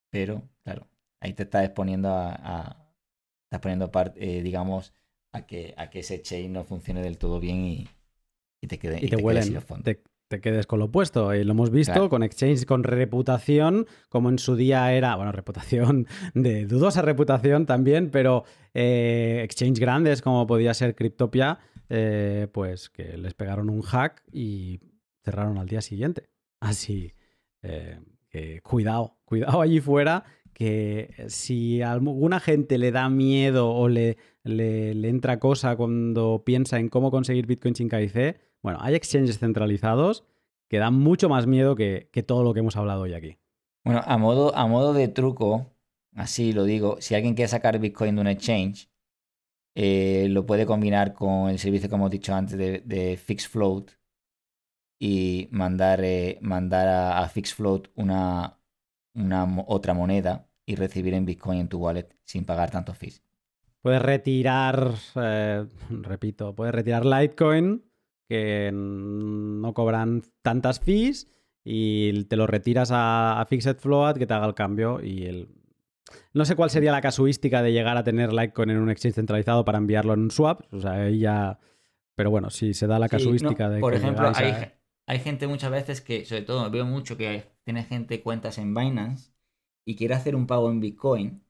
pero 0.09 0.49
claro, 0.63 0.87
ahí 1.19 1.33
te 1.33 1.43
estás 1.43 1.65
exponiendo 1.65 2.09
a, 2.09 2.91
estás 3.45 3.61
poniendo 3.61 3.91
parte, 3.91 4.39
eh, 4.39 4.41
digamos, 4.41 4.93
a 5.31 5.45
que, 5.45 5.75
a 5.77 5.89
que 5.89 5.99
ese 5.99 6.21
chain 6.21 6.51
no 6.53 6.63
funcione 6.63 7.01
del 7.01 7.19
todo 7.19 7.39
bien 7.39 7.65
y, 7.65 7.87
te 8.67 8.79
quede 8.79 8.97
y, 8.97 9.09
te, 9.09 9.17
te, 9.17 9.83
te, 9.83 10.03
quedes 10.41 10.67
con 10.67 10.79
lo 10.79 10.85
opuesto. 10.85 11.33
Y 11.33 11.43
lo 11.43 11.51
hemos 11.51 11.69
visto 11.69 12.09
con 12.09 12.23
exchange 12.23 12.65
con 12.65 12.83
reputación, 12.83 13.85
como 14.09 14.29
en 14.29 14.39
su 14.39 14.55
día 14.55 14.93
era, 14.93 15.15
bueno, 15.15 15.31
reputación 15.33 16.07
de 16.33 16.65
dudosa 16.65 17.01
reputación 17.01 17.65
también, 17.65 18.09
pero 18.09 18.43
eh, 18.73 19.41
exchange 19.43 19.79
grandes 19.79 20.21
como 20.21 20.47
podía 20.47 20.73
ser 20.73 20.95
Cryptopia, 20.95 21.59
pues 22.51 22.89
que 22.89 23.17
les 23.17 23.35
pegaron 23.35 23.69
un 23.69 23.81
hack 23.81 24.23
y 24.31 24.79
cerraron 25.23 25.57
al 25.57 25.67
día 25.67 25.81
siguiente. 25.81 26.29
Así 26.59 27.13
eh, 27.63 27.99
que 28.29 28.61
cuidado, 28.61 29.17
cuidado 29.25 29.61
allí 29.61 29.79
fuera, 29.79 30.23
que 30.53 31.13
si 31.27 31.81
a 31.81 31.91
alguna 31.91 32.39
gente 32.39 32.77
le 32.77 32.91
da 32.91 33.09
miedo 33.09 33.71
o 33.71 33.87
le, 33.87 34.17
le, 34.43 34.91
entra 35.07 35.39
cosa 35.39 35.75
cuando 35.75 36.43
piensa 36.45 36.79
en 36.79 36.89
cómo 36.89 37.09
conseguir 37.09 37.47
Bitcoin 37.47 37.75
sin 37.75 37.89
KIC, 37.89 38.39
bueno, 38.63 38.79
hay 38.81 38.95
exchanges 38.95 39.37
centralizados 39.37 40.25
que 40.69 40.79
dan 40.79 40.95
mucho 40.95 41.29
más 41.29 41.45
miedo 41.45 41.75
que, 41.75 42.09
todo 42.25 42.43
lo 42.43 42.53
que 42.53 42.61
hemos 42.61 42.75
hablado 42.75 43.01
hoy 43.01 43.13
aquí. 43.13 43.37
Bueno, 43.83 44.01
a 44.03 44.17
modo, 44.17 44.55
a 44.55 44.65
modo 44.65 44.93
de 44.93 45.07
truco, 45.07 45.71
así 46.15 46.53
lo 46.53 46.63
digo, 46.63 46.97
si 46.99 47.13
alguien 47.13 47.35
quiere 47.35 47.49
sacar 47.49 47.77
Bitcoin 47.77 48.15
de 48.15 48.21
un 48.21 48.27
exchange, 48.27 48.89
eh, 49.75 50.27
lo 50.29 50.47
puede 50.47 50.65
combinar 50.65 51.13
con 51.13 51.49
el 51.49 51.59
servicio 51.59 51.89
que 51.89 51.95
hemos 51.95 52.09
dicho 52.09 52.33
antes 52.33 52.57
de, 52.57 52.79
de 52.79 53.17
Fixed 53.17 53.49
Float, 53.49 53.91
y 55.05 55.49
mandar, 55.51 56.01
eh, 56.01 56.37
mandar 56.39 56.87
a, 56.87 57.19
a 57.19 57.27
FixFloat 57.27 57.89
una, 57.95 58.57
una 59.13 59.45
otra 59.67 59.93
moneda 59.93 60.47
y 60.65 60.75
recibir 60.75 61.13
en 61.13 61.25
Bitcoin 61.25 61.59
en 61.59 61.67
tu 61.67 61.77
wallet 61.77 62.15
sin 62.23 62.45
pagar 62.45 62.71
tantos 62.71 62.97
fees. 62.97 63.21
Puedes 63.81 64.01
retirar, 64.01 64.91
eh, 65.15 65.65
repito, 65.89 66.55
puedes 66.55 66.73
retirar 66.73 67.05
Litecoin 67.05 67.83
que 68.27 68.71
no 68.73 69.73
cobran 69.73 70.23
tantas 70.41 70.79
fees 70.79 71.27
y 71.63 72.23
te 72.25 72.35
lo 72.35 72.47
retiras 72.47 72.91
a, 72.91 73.39
a 73.39 73.45
Fixed 73.45 73.77
Float 73.77 74.17
que 74.17 74.27
te 74.27 74.33
haga 74.33 74.45
el 74.45 74.53
cambio 74.53 75.01
y 75.01 75.25
el... 75.25 75.49
No 76.33 76.45
sé 76.45 76.55
cuál 76.55 76.69
sería 76.69 76.91
la 76.91 77.01
casuística 77.01 77.63
de 77.63 77.71
llegar 77.71 77.97
a 77.97 78.03
tener 78.03 78.33
Litecoin 78.33 78.69
en 78.69 78.77
un 78.77 78.89
exchange 78.89 79.15
centralizado 79.15 79.65
para 79.65 79.77
enviarlo 79.77 80.13
en 80.13 80.21
un 80.21 80.31
swap. 80.31 80.61
O 80.71 80.79
sea, 80.79 80.93
ahí 80.93 81.19
ya... 81.19 81.59
Pero 82.15 82.29
bueno, 82.29 82.49
si 82.49 82.73
se 82.73 82.85
da 82.85 82.99
la 82.99 83.09
casuística 83.09 83.69
de... 83.69 83.79
Por 83.79 83.95
ejemplo, 83.95 84.31
hay, 84.35 84.53
hay 85.07 85.19
gente 85.19 85.47
muchas 85.47 85.71
veces 85.71 86.01
que, 86.01 86.25
sobre 86.25 86.43
todo 86.43 86.69
veo 86.69 86.85
mucho 86.85 87.17
que 87.17 87.43
tiene 87.63 87.83
gente 87.83 88.21
cuentas 88.21 88.57
en 88.57 88.73
Binance 88.75 89.31
y 89.85 89.95
quiere 89.95 90.13
hacer 90.13 90.35
un 90.35 90.45
pago 90.45 90.69
en 90.69 90.79
Bitcoin 90.79 91.43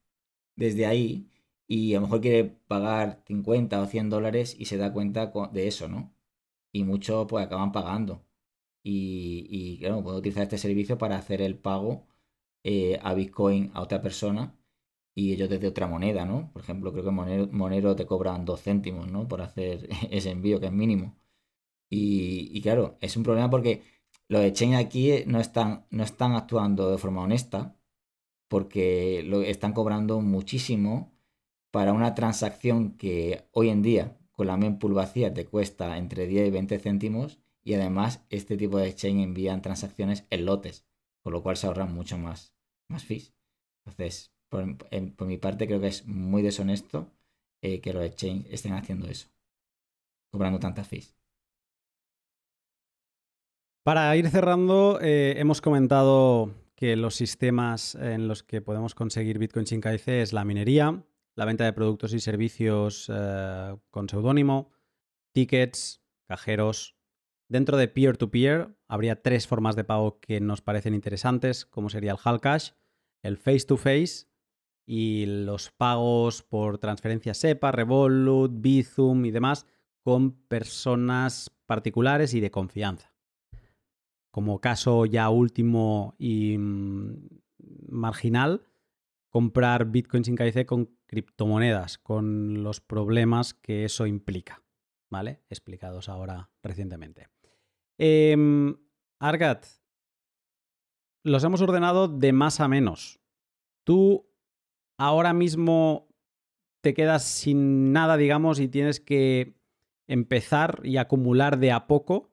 desde 0.55 0.85
ahí 0.85 1.29
y 1.67 1.93
a 1.93 1.97
lo 1.97 2.01
mejor 2.03 2.21
quiere 2.21 2.45
pagar 2.67 3.21
50 3.25 3.81
o 3.81 3.85
100 3.85 4.09
dólares 4.09 4.55
y 4.57 4.65
se 4.65 4.77
da 4.77 4.93
cuenta 4.93 5.31
de 5.51 5.67
eso, 5.67 5.87
¿no? 5.87 6.12
Y 6.73 6.83
muchos 6.83 7.27
pues 7.29 7.45
acaban 7.45 7.71
pagando. 7.71 8.25
Y, 8.83 9.47
y 9.49 9.79
claro, 9.79 10.03
puedo 10.03 10.17
utilizar 10.19 10.43
este 10.43 10.57
servicio 10.57 10.97
para 10.97 11.17
hacer 11.17 11.41
el 11.41 11.57
pago 11.57 12.07
eh, 12.63 12.99
a 13.03 13.13
Bitcoin 13.13 13.71
a 13.73 13.81
otra 13.81 14.01
persona 14.01 14.57
y 15.15 15.33
ellos 15.33 15.49
desde 15.49 15.67
otra 15.67 15.87
moneda, 15.87 16.25
¿no? 16.25 16.51
Por 16.53 16.61
ejemplo, 16.63 16.91
creo 16.91 17.03
que 17.05 17.11
Monero, 17.11 17.95
te 17.95 18.05
cobran 18.05 18.45
dos 18.45 18.61
céntimos, 18.63 19.11
¿no? 19.11 19.27
Por 19.27 19.41
hacer 19.41 19.89
ese 20.11 20.31
envío, 20.31 20.59
que 20.59 20.67
es 20.67 20.71
mínimo. 20.71 21.17
Y, 21.89 22.61
claro, 22.61 22.97
es 23.01 23.17
un 23.17 23.23
problema 23.23 23.49
porque 23.49 23.83
los 24.27 24.43
exchanges 24.43 24.79
aquí 24.79 25.23
no 25.27 25.39
están, 25.39 25.85
no 25.91 26.03
están 26.03 26.33
actuando 26.33 26.91
de 26.91 26.97
forma 26.97 27.23
honesta 27.23 27.77
porque 28.47 29.23
lo 29.25 29.41
están 29.43 29.73
cobrando 29.73 30.21
muchísimo 30.21 31.13
para 31.71 31.93
una 31.93 32.15
transacción 32.15 32.97
que 32.97 33.47
hoy 33.51 33.69
en 33.69 33.81
día 33.83 34.17
con 34.33 34.47
la 34.47 34.57
mempool 34.57 34.93
vacía 34.93 35.33
te 35.33 35.45
cuesta 35.45 35.97
entre 35.97 36.27
10 36.27 36.47
y 36.47 36.51
20 36.51 36.79
céntimos 36.79 37.39
y 37.63 37.75
además 37.75 38.25
este 38.29 38.57
tipo 38.57 38.77
de 38.77 38.89
exchange 38.89 39.23
envían 39.23 39.61
transacciones 39.61 40.25
en 40.29 40.45
lotes, 40.45 40.85
con 41.21 41.33
lo 41.33 41.41
cual 41.41 41.55
se 41.55 41.67
ahorran 41.67 41.93
mucho 41.93 42.17
más, 42.17 42.55
más 42.89 43.05
fees. 43.05 43.33
Entonces, 43.85 44.33
por, 44.49 44.65
mi 45.25 45.37
parte 45.37 45.67
creo 45.67 45.79
que 45.79 45.87
es 45.87 46.05
muy 46.05 46.41
deshonesto 46.41 47.11
eh, 47.61 47.79
que 47.79 47.93
los 47.93 48.03
exchanges 48.03 48.51
estén 48.51 48.73
haciendo 48.73 49.07
eso, 49.07 49.29
cobrando 50.31 50.59
tantas 50.59 50.87
fees. 50.87 51.15
Para 53.83 54.15
ir 54.15 54.29
cerrando, 54.29 54.99
eh, 55.01 55.35
hemos 55.37 55.61
comentado 55.61 56.53
que 56.75 56.95
los 56.95 57.15
sistemas 57.15 57.95
en 57.95 58.27
los 58.27 58.43
que 58.43 58.61
podemos 58.61 58.95
conseguir 58.95 59.39
Bitcoin 59.39 59.65
sin 59.65 59.81
KIC 59.81 60.07
es 60.07 60.33
la 60.33 60.45
minería, 60.45 61.03
la 61.35 61.45
venta 61.45 61.65
de 61.65 61.73
productos 61.73 62.13
y 62.13 62.19
servicios 62.19 63.11
eh, 63.13 63.75
con 63.89 64.09
seudónimo, 64.09 64.71
tickets, 65.33 66.03
cajeros. 66.27 66.95
Dentro 67.49 67.77
de 67.77 67.87
peer-to-peer 67.87 68.75
habría 68.87 69.21
tres 69.21 69.47
formas 69.47 69.75
de 69.75 69.83
pago 69.83 70.19
que 70.19 70.39
nos 70.39 70.61
parecen 70.61 70.93
interesantes, 70.93 71.65
como 71.65 71.89
sería 71.89 72.11
el 72.11 72.17
Hallcash, 72.17 72.71
el 73.21 73.37
face-to-face 73.37 74.27
y 74.85 75.25
los 75.25 75.71
pagos 75.71 76.43
por 76.43 76.77
transferencia 76.77 77.33
SEPA, 77.33 77.71
Revolut, 77.71 78.51
Bizum 78.55 79.25
y 79.25 79.31
demás 79.31 79.65
con 80.01 80.31
personas 80.47 81.49
particulares 81.65 82.33
y 82.33 82.41
de 82.41 82.51
confianza 82.51 83.13
como 84.33 84.59
caso 84.59 85.05
ya 85.05 85.29
último 85.29 86.15
y 86.17 86.57
mm, 86.57 87.27
marginal, 87.89 88.63
comprar 89.29 89.91
Bitcoin 89.91 90.25
sin 90.25 90.35
KIC 90.35 90.65
con 90.65 90.89
criptomonedas, 91.13 91.99
con 91.99 92.63
los 92.63 92.81
problemas 92.81 93.53
que 93.53 93.85
eso 93.85 94.07
implica, 94.07 94.63
¿vale? 95.11 95.41
Explicados 95.47 96.09
ahora 96.09 96.49
recientemente. 96.63 97.27
Eh, 97.99 98.35
Argat, 99.19 99.67
los 101.23 101.43
hemos 101.43 101.61
ordenado 101.61 102.07
de 102.07 102.33
más 102.33 102.59
a 102.59 102.67
menos. 102.67 103.19
Tú 103.83 104.27
ahora 104.97 105.33
mismo 105.33 106.07
te 106.81 106.95
quedas 106.95 107.23
sin 107.23 107.93
nada, 107.93 108.17
digamos, 108.17 108.59
y 108.59 108.67
tienes 108.67 108.99
que 108.99 109.53
empezar 110.07 110.81
y 110.83 110.97
acumular 110.97 111.59
de 111.59 111.71
a 111.71 111.85
poco 111.85 112.31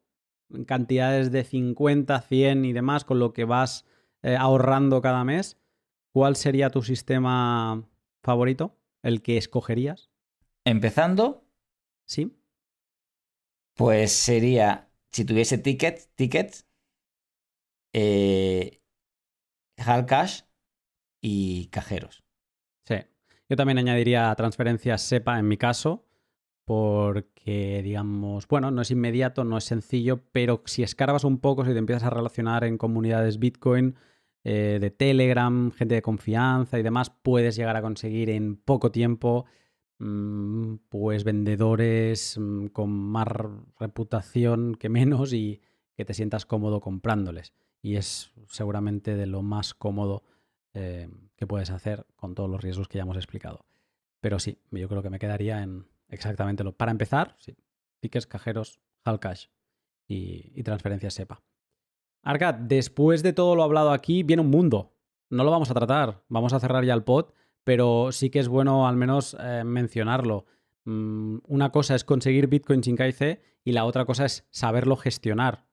cantidades 0.67 1.31
de 1.31 1.45
50, 1.45 2.19
100 2.23 2.65
y 2.65 2.73
demás, 2.73 3.05
con 3.05 3.19
lo 3.19 3.35
que 3.35 3.45
vas 3.45 3.85
eh, 4.23 4.37
ahorrando 4.37 5.03
cada 5.03 5.23
mes, 5.23 5.59
¿cuál 6.13 6.35
sería 6.35 6.71
tu 6.71 6.83
sistema 6.83 7.87
favorito? 8.23 8.77
¿El 9.03 9.23
que 9.23 9.37
escogerías? 9.37 10.11
Empezando. 10.65 11.47
Sí. 12.07 12.37
Pues 13.75 14.13
sería, 14.13 14.91
si 15.11 15.25
tuviese 15.25 15.59
tickets, 15.59 16.11
tickets, 16.15 16.67
eh, 17.93 18.83
Cash 20.07 20.43
y 21.23 21.67
cajeros. 21.69 22.23
Sí. 22.85 22.97
Yo 23.49 23.57
también 23.57 23.79
añadiría 23.79 24.35
transferencias 24.35 25.03
SEPA 25.03 25.39
en 25.39 25.49
mi 25.49 25.57
caso 25.57 26.07
porque, 26.71 27.81
digamos, 27.83 28.47
bueno, 28.47 28.71
no 28.71 28.83
es 28.83 28.93
inmediato, 28.93 29.43
no 29.43 29.59
es 29.59 29.65
sencillo, 29.65 30.23
pero 30.31 30.63
si 30.67 30.85
escarbas 30.85 31.25
un 31.25 31.39
poco, 31.41 31.65
si 31.65 31.73
te 31.73 31.79
empiezas 31.79 32.05
a 32.05 32.11
relacionar 32.11 32.63
en 32.63 32.79
comunidades 32.79 33.41
Bitcoin, 33.41 33.97
eh, 34.45 34.79
de 34.81 34.91
Telegram, 34.91 35.71
gente 35.73 35.95
de 35.95 36.03
confianza 36.03 36.79
y 36.79 36.83
demás, 36.83 37.11
puedes 37.11 37.57
llegar 37.57 37.77
a 37.77 37.83
conseguir 37.83 38.31
en 38.31 38.57
poco 38.57 38.91
tiempo, 38.91 39.47
mm, 39.99 40.77
pues 40.89 41.25
vendedores 41.25 42.39
mm, 42.39 42.67
con 42.69 42.91
más 42.91 43.29
reputación 43.79 44.75
que 44.75 44.89
menos 44.89 45.33
y 45.33 45.61
que 45.95 46.05
te 46.05 46.15
sientas 46.15 46.47
cómodo 46.47 46.81
comprándoles. 46.81 47.53
Y 47.83 47.97
es 47.97 48.33
seguramente 48.49 49.17
de 49.17 49.27
lo 49.27 49.43
más 49.43 49.75
cómodo 49.75 50.25
eh, 50.75 51.09
que 51.37 51.47
puedes 51.47 51.71
hacer 51.71 52.07
con 52.17 52.35
todos 52.35 52.51
los 52.51 52.63
riesgos 52.63 52.89
que 52.89 52.99
ya 52.99 53.03
hemos 53.03 53.17
explicado. 53.17 53.67
Pero 54.21 54.39
sí, 54.39 54.59
yo 54.71 54.89
creo 54.89 55.03
que 55.03 55.11
me 55.11 55.19
quedaría 55.19 55.63
en, 55.63 55.87
Exactamente. 56.11 56.65
Lo. 56.65 56.73
Para 56.73 56.91
empezar, 56.91 57.37
sí. 57.39 57.57
Tickets, 58.01 58.27
cajeros, 58.27 58.81
Hallcash 59.05 59.47
y, 60.07 60.53
y 60.55 60.63
transferencias 60.63 61.15
SEPA. 61.15 61.43
Arcad, 62.23 62.55
después 62.55 63.23
de 63.23 63.33
todo 63.33 63.57
lo 63.57 63.63
hablado 63.63 63.93
aquí, 63.93 64.23
viene 64.23 64.43
un 64.43 64.51
mundo. 64.51 64.93
No 65.31 65.45
lo 65.45 65.51
vamos 65.51 65.71
a 65.71 65.75
tratar. 65.75 66.23
Vamos 66.29 66.53
a 66.53 66.61
cerrar 66.61 66.85
ya 66.85 66.95
el 66.95 67.05
pod, 67.05 67.33
pero 67.65 68.13
sí 68.13 68.31
que 68.31 68.41
es 68.41 68.49
bueno 68.49 68.87
al 68.87 68.97
menos 68.97 69.37
eh, 69.41 69.63
mencionarlo. 69.65 70.47
Mm, 70.85 71.39
una 71.47 71.71
cosa 71.71 71.95
es 71.95 72.05
conseguir 72.05 72.49
Bitcoin 72.49 72.83
sin 72.83 72.97
KIC 72.97 73.41
y 73.65 73.73
la 73.73 73.85
otra 73.85 74.05
cosa 74.05 74.25
es 74.25 74.47
saberlo 74.51 74.97
gestionar. 74.97 75.67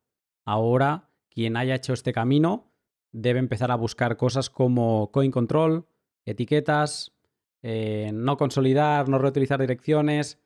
Ahora, 0.46 1.10
quien 1.30 1.58
haya 1.58 1.76
hecho 1.76 1.94
este 1.94 2.14
camino 2.14 2.72
debe 3.12 3.40
empezar 3.40 3.72
a 3.72 3.76
buscar 3.76 4.18
cosas 4.18 4.50
como 4.50 5.12
coin 5.12 5.32
control, 5.32 5.88
etiquetas, 6.26 7.14
eh, 7.62 8.12
no 8.14 8.38
consolidar, 8.38 9.10
no 9.10 9.18
reutilizar 9.18 9.60
direcciones, 9.60 10.40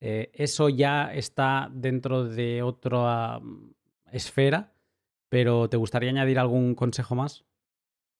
eh, 0.00 0.30
eso 0.34 0.68
ya 0.68 1.12
está 1.14 1.70
dentro 1.72 2.24
de 2.24 2.62
otra 2.62 3.40
mm, 3.40 3.74
esfera, 4.12 4.73
pero 5.34 5.68
¿te 5.68 5.76
gustaría 5.76 6.10
añadir 6.10 6.38
algún 6.38 6.76
consejo 6.76 7.16
más? 7.16 7.44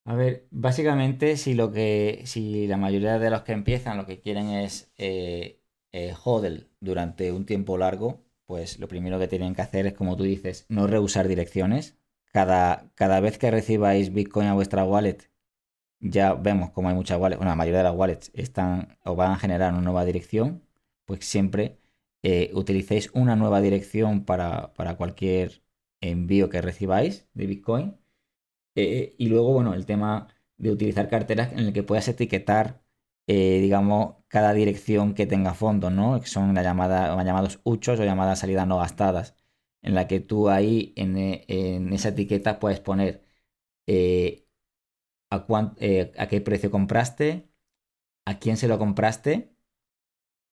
A 0.04 0.16
ver, 0.16 0.48
básicamente 0.50 1.36
si 1.36 1.54
lo 1.54 1.70
que. 1.70 2.22
si 2.24 2.66
la 2.66 2.76
mayoría 2.76 3.20
de 3.20 3.30
los 3.30 3.42
que 3.42 3.52
empiezan 3.52 3.98
lo 3.98 4.04
que 4.04 4.18
quieren 4.18 4.48
es 4.48 4.92
eh, 4.98 5.60
eh 5.92 6.12
hodl 6.24 6.68
durante 6.80 7.30
un 7.30 7.46
tiempo 7.46 7.78
largo, 7.78 8.24
pues 8.46 8.80
lo 8.80 8.88
primero 8.88 9.20
que 9.20 9.28
tienen 9.28 9.54
que 9.54 9.62
hacer 9.62 9.86
es, 9.86 9.94
como 9.94 10.16
tú 10.16 10.24
dices, 10.24 10.66
no 10.68 10.88
reusar 10.88 11.28
direcciones. 11.28 11.96
Cada, 12.32 12.90
cada 12.96 13.20
vez 13.20 13.38
que 13.38 13.52
recibáis 13.52 14.12
Bitcoin 14.12 14.48
a 14.48 14.54
vuestra 14.54 14.84
wallet, 14.84 15.30
ya 16.00 16.34
vemos 16.34 16.70
como 16.70 16.88
hay 16.88 16.96
muchas 16.96 17.20
wallets, 17.20 17.38
bueno, 17.38 17.52
la 17.52 17.56
mayoría 17.56 17.78
de 17.78 17.84
las 17.84 17.94
wallets 17.96 18.32
están 18.34 18.98
o 19.04 19.14
van 19.14 19.32
a 19.32 19.38
generar 19.38 19.72
una 19.72 19.82
nueva 19.82 20.04
dirección, 20.04 20.64
pues 21.04 21.24
siempre 21.24 21.78
eh, 22.24 22.50
utilicéis 22.54 23.10
una 23.14 23.36
nueva 23.36 23.60
dirección 23.60 24.24
para, 24.24 24.72
cualquier 24.98 25.63
envío 26.10 26.48
que 26.50 26.60
recibáis 26.62 27.28
de 27.34 27.46
Bitcoin. 27.46 27.96
Eh, 28.76 29.14
y 29.18 29.28
luego, 29.28 29.52
bueno, 29.52 29.74
el 29.74 29.86
tema 29.86 30.28
de 30.56 30.70
utilizar 30.72 31.08
carteras 31.08 31.52
en 31.52 31.60
el 31.60 31.72
que 31.72 31.82
puedas 31.82 32.08
etiquetar, 32.08 32.82
eh, 33.26 33.60
digamos, 33.60 34.16
cada 34.28 34.52
dirección 34.52 35.14
que 35.14 35.26
tenga 35.26 35.54
fondos, 35.54 35.92
¿no? 35.92 36.20
Que 36.20 36.26
son 36.26 36.54
la 36.54 36.62
llamada, 36.62 37.22
llamados 37.24 37.60
uchos 37.64 38.00
o 38.00 38.04
llamadas 38.04 38.40
salidas 38.40 38.66
no 38.66 38.78
gastadas, 38.78 39.36
en 39.82 39.94
la 39.94 40.06
que 40.08 40.20
tú 40.20 40.48
ahí 40.50 40.92
en, 40.96 41.16
esa 41.92 42.10
etiqueta 42.10 42.58
puedes 42.60 42.80
poner 42.80 43.24
eh, 43.86 44.46
a, 45.30 46.28
qué 46.28 46.40
precio 46.40 46.70
compraste, 46.70 47.50
a 48.26 48.38
quién 48.38 48.56
se 48.56 48.68
lo 48.68 48.78
compraste 48.78 49.54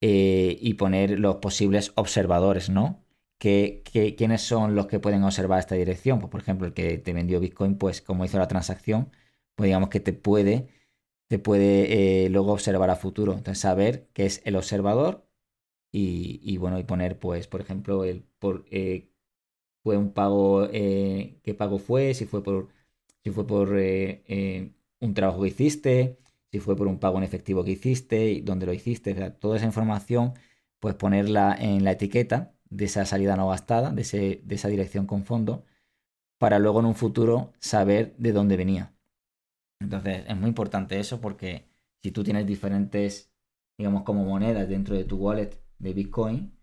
eh, 0.01 0.59
y 0.61 0.75
poner 0.75 1.19
los 1.19 1.37
posibles 1.37 1.93
observadores, 1.97 2.71
¿no? 2.71 3.02
¿Qué, 3.43 3.83
quiénes 4.17 4.43
son 4.43 4.75
los 4.77 4.87
que 4.87 5.01
pueden 5.01 5.25
observar 5.25 5.59
esta 5.59 5.75
dirección? 5.75 6.21
Pues, 6.21 6.31
por 6.31 6.41
ejemplo, 6.41 6.67
el 6.67 6.75
que 6.75 6.99
te 6.99 7.13
vendió 7.13 7.41
Bitcoin, 7.41 7.77
pues 7.77 8.01
como 8.01 8.25
hizo 8.25 8.39
la 8.39 8.47
transacción, 8.49 9.11
pues 9.57 9.67
digamos 9.67 9.89
que 9.91 9.99
te 10.01 10.13
puede, 10.13 10.69
te 11.29 11.39
puede 11.41 12.25
eh, 12.27 12.31
luego 12.31 12.53
observar 12.53 12.91
a 12.91 12.97
futuro. 12.97 13.33
Entonces, 13.35 13.61
saber 13.61 14.09
qué 14.15 14.27
es 14.27 14.43
el 14.45 14.57
observador 14.57 15.27
y, 15.93 16.57
bueno, 16.59 16.79
y 16.79 16.85
poner, 16.85 17.19
pues, 17.19 17.49
por 17.49 17.61
ejemplo, 17.63 18.05
el 18.05 18.25
por 18.41 18.67
fue 19.83 19.97
un 19.97 20.13
pago, 20.13 20.69
qué 20.71 21.55
pago 21.59 21.79
fue, 21.79 22.15
si 22.15 22.27
fue 22.27 22.43
por 22.43 22.69
si 23.25 23.31
fue 23.31 23.47
por 23.47 23.79
eh, 23.79 24.25
eh, 24.27 24.73
un 25.01 25.15
trabajo 25.15 25.43
que 25.43 25.49
hiciste, 25.49 26.19
si 26.51 26.61
fue 26.61 26.77
por 26.77 26.89
un 26.89 26.99
pago 26.99 27.19
en 27.19 27.25
efectivo 27.25 27.65
que 27.65 27.73
hiciste, 27.73 28.31
y 28.33 28.41
dónde 28.43 28.67
lo 28.67 28.73
hiciste, 28.75 29.15
toda 29.33 29.57
esa 29.57 29.67
información, 29.67 30.35
pues 30.81 30.95
ponerla 30.97 31.57
en 31.59 31.85
la 31.85 31.93
etiqueta 31.93 32.55
de 32.73 32.87
esa 32.87 33.05
salida 33.05 33.37
no 33.37 33.49
gastada, 33.49 33.91
de, 33.91 34.43
de 34.43 34.55
esa 34.55 34.69
dirección 34.69 35.07
con 35.07 35.25
fondo, 35.25 35.65
para 36.39 36.59
luego 36.59 36.81
en 36.81 36.87
un 36.87 36.95
futuro 36.95 37.53
saber 37.61 38.17
de 38.17 38.33
dónde 38.33 38.57
venía. 38.57 38.95
Entonces 39.81 40.25
es 40.27 40.37
muy 40.37 40.49
importante 40.49 40.99
eso 40.99 41.21
porque 41.21 41.69
si 42.03 42.13
tú 42.13 42.25
tienes 42.25 42.47
diferentes, 42.47 43.33
digamos, 43.79 44.03
como 44.05 44.25
monedas 44.25 44.69
dentro 44.69 44.97
de 44.97 45.05
tu 45.05 45.17
wallet 45.17 45.51
de 45.79 45.93
Bitcoin, 45.93 46.59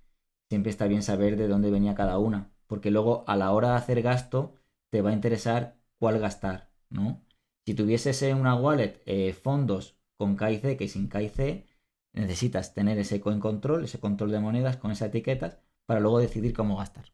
siempre 0.50 0.72
está 0.72 0.88
bien 0.88 1.04
saber 1.04 1.38
de 1.38 1.48
dónde 1.48 1.70
venía 1.70 1.96
cada 1.96 2.18
una, 2.18 2.52
porque 2.68 2.92
luego 2.92 3.24
a 3.28 3.36
la 3.36 3.52
hora 3.52 3.72
de 3.72 3.76
hacer 3.78 4.02
gasto 4.02 4.56
te 4.92 5.02
va 5.02 5.12
a 5.12 5.14
interesar 5.14 5.78
cuál 6.00 6.20
gastar, 6.20 6.72
¿no? 6.90 7.24
Si 7.66 7.76
tuvieses 7.76 8.22
una 8.34 8.56
wallet 8.56 9.02
eh, 9.06 9.34
fondos 9.34 9.98
con 10.18 10.36
KIC 10.36 10.76
que 10.78 10.88
sin 10.88 11.08
KIC 11.08 11.68
necesitas 12.14 12.74
tener 12.74 12.98
ese 12.98 13.22
coin 13.22 13.40
control, 13.40 13.84
ese 13.84 14.00
control 14.00 14.32
de 14.32 14.40
monedas 14.40 14.78
con 14.78 14.92
esas 14.92 15.10
etiquetas 15.10 15.60
para 15.90 16.02
luego 16.02 16.20
decidir 16.20 16.54
cómo 16.54 16.78
gastar. 16.78 17.06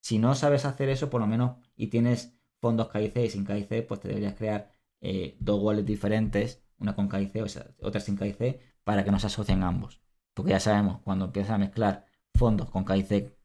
Si 0.00 0.20
no 0.20 0.36
sabes 0.36 0.64
hacer 0.64 0.88
eso, 0.88 1.10
por 1.10 1.20
lo 1.20 1.26
menos, 1.26 1.56
y 1.74 1.88
tienes 1.88 2.38
fondos 2.60 2.90
KIC 2.90 3.16
y 3.16 3.30
sin 3.30 3.44
KIC, 3.44 3.88
pues 3.88 3.98
te 3.98 4.06
deberías 4.06 4.34
crear 4.34 4.70
eh, 5.00 5.36
dos 5.40 5.60
wallets 5.60 5.84
diferentes, 5.84 6.62
una 6.78 6.94
con 6.94 7.08
KIC 7.08 7.42
o 7.42 7.86
otra 7.88 8.00
sin 8.00 8.16
KIC, 8.16 8.60
para 8.84 9.02
que 9.02 9.10
no 9.10 9.18
se 9.18 9.26
asocien 9.26 9.64
ambos. 9.64 10.00
Porque 10.32 10.52
ya 10.52 10.60
sabemos, 10.60 11.00
cuando 11.02 11.24
empiezas 11.24 11.50
a 11.50 11.58
mezclar 11.58 12.06
fondos 12.36 12.70
con 12.70 12.84
KIC 12.84 13.36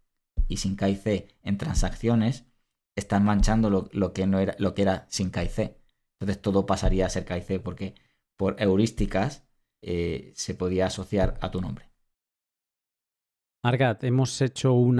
y 0.48 0.58
sin 0.58 0.78
KIC 0.78 1.36
en 1.42 1.58
transacciones, 1.58 2.46
están 2.96 3.26
manchando 3.26 3.72
lo, 3.72 4.14
que, 4.14 4.28
no 4.28 4.38
era, 4.38 4.56
lo 4.60 4.76
que 4.76 4.84
era 4.84 5.08
sin 5.10 5.32
KIC. 5.32 5.76
Entonces 6.20 6.40
todo 6.44 6.68
pasaría 6.68 7.08
a 7.08 7.10
ser 7.10 7.26
KIC 7.26 7.60
porque 7.60 7.96
por 8.38 8.62
heurísticas 8.62 9.48
eh, 9.82 10.32
se 10.36 10.54
podía 10.54 10.86
asociar 10.86 11.40
a 11.42 11.50
tu 11.50 11.60
nombre. 11.60 11.93
Argat, 13.66 14.04
hemos 14.04 14.42
hecho 14.42 14.74
un 14.74 15.00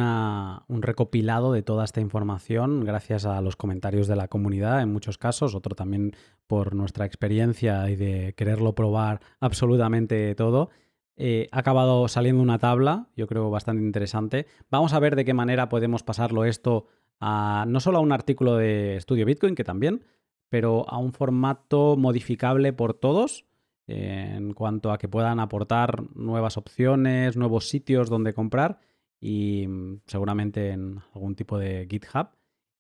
recopilado 0.80 1.52
de 1.52 1.64
toda 1.64 1.84
esta 1.84 2.00
información 2.00 2.86
gracias 2.86 3.26
a 3.26 3.42
los 3.42 3.58
comentarios 3.58 4.08
de 4.08 4.16
la 4.16 4.30
comunidad 4.30 4.82
en 4.82 4.90
muchos 4.90 5.18
casos, 5.18 5.54
otro 5.54 5.76
también 5.76 6.16
por 6.48 6.74
nuestra 6.74 7.06
experiencia 7.06 7.90
y 7.90 7.98
de 7.98 8.34
quererlo 8.38 8.74
probar 8.74 9.20
absolutamente 9.42 10.34
todo. 10.36 10.70
Eh, 11.18 11.50
ha 11.52 11.60
acabado 11.60 12.08
saliendo 12.08 12.42
una 12.42 12.58
tabla, 12.58 13.10
yo 13.18 13.28
creo 13.28 13.50
bastante 13.50 13.84
interesante. 13.84 14.48
Vamos 14.72 14.94
a 14.94 15.00
ver 15.00 15.18
de 15.18 15.26
qué 15.26 15.34
manera 15.34 15.68
podemos 15.68 16.02
pasarlo 16.04 16.46
esto 16.46 16.88
a 17.20 17.66
no 17.68 17.82
solo 17.82 17.98
a 17.98 18.02
un 18.02 18.14
artículo 18.14 18.56
de 18.56 18.96
estudio 18.96 19.26
Bitcoin, 19.26 19.56
que 19.56 19.66
también, 19.66 20.06
pero 20.48 20.90
a 20.90 21.00
un 21.00 21.12
formato 21.12 21.98
modificable 21.98 22.72
por 22.72 22.94
todos 22.94 23.44
en 23.88 24.54
cuanto 24.54 24.92
a 24.92 24.98
que 24.98 25.08
puedan 25.08 25.40
aportar 25.40 26.04
nuevas 26.16 26.58
opciones, 26.58 27.36
nuevos 27.36 27.68
sitios 27.68 28.10
donde 28.10 28.34
comprar 28.34 28.80
y 29.20 29.68
mm, 29.68 30.02
seguramente 30.08 30.72
en 30.72 31.02
algún 31.14 31.36
tipo 31.36 31.58
de 31.58 31.88
GitHub 31.90 32.30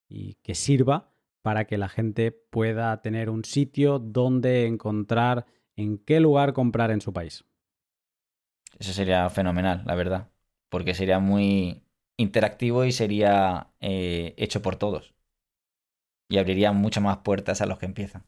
y 0.07 0.35
que 0.35 0.55
sirva 0.55 1.11
para 1.41 1.65
que 1.65 1.77
la 1.77 1.89
gente 1.89 2.31
pueda 2.31 3.01
tener 3.01 3.29
un 3.29 3.43
sitio 3.43 3.99
donde 3.99 4.65
encontrar 4.65 5.45
en 5.75 5.97
qué 5.97 6.19
lugar 6.19 6.53
comprar 6.53 6.91
en 6.91 7.01
su 7.01 7.11
país. 7.11 7.43
Eso 8.79 8.93
sería 8.93 9.29
fenomenal, 9.29 9.83
la 9.85 9.95
verdad, 9.95 10.31
porque 10.69 10.93
sería 10.93 11.19
muy 11.19 11.83
interactivo 12.17 12.85
y 12.85 12.91
sería 12.91 13.73
eh, 13.79 14.33
hecho 14.37 14.61
por 14.61 14.77
todos. 14.77 15.13
Y 16.29 16.37
abriría 16.37 16.71
muchas 16.71 17.03
más 17.03 17.17
puertas 17.17 17.61
a 17.61 17.65
los 17.65 17.77
que 17.77 17.85
empiezan. 17.85 18.25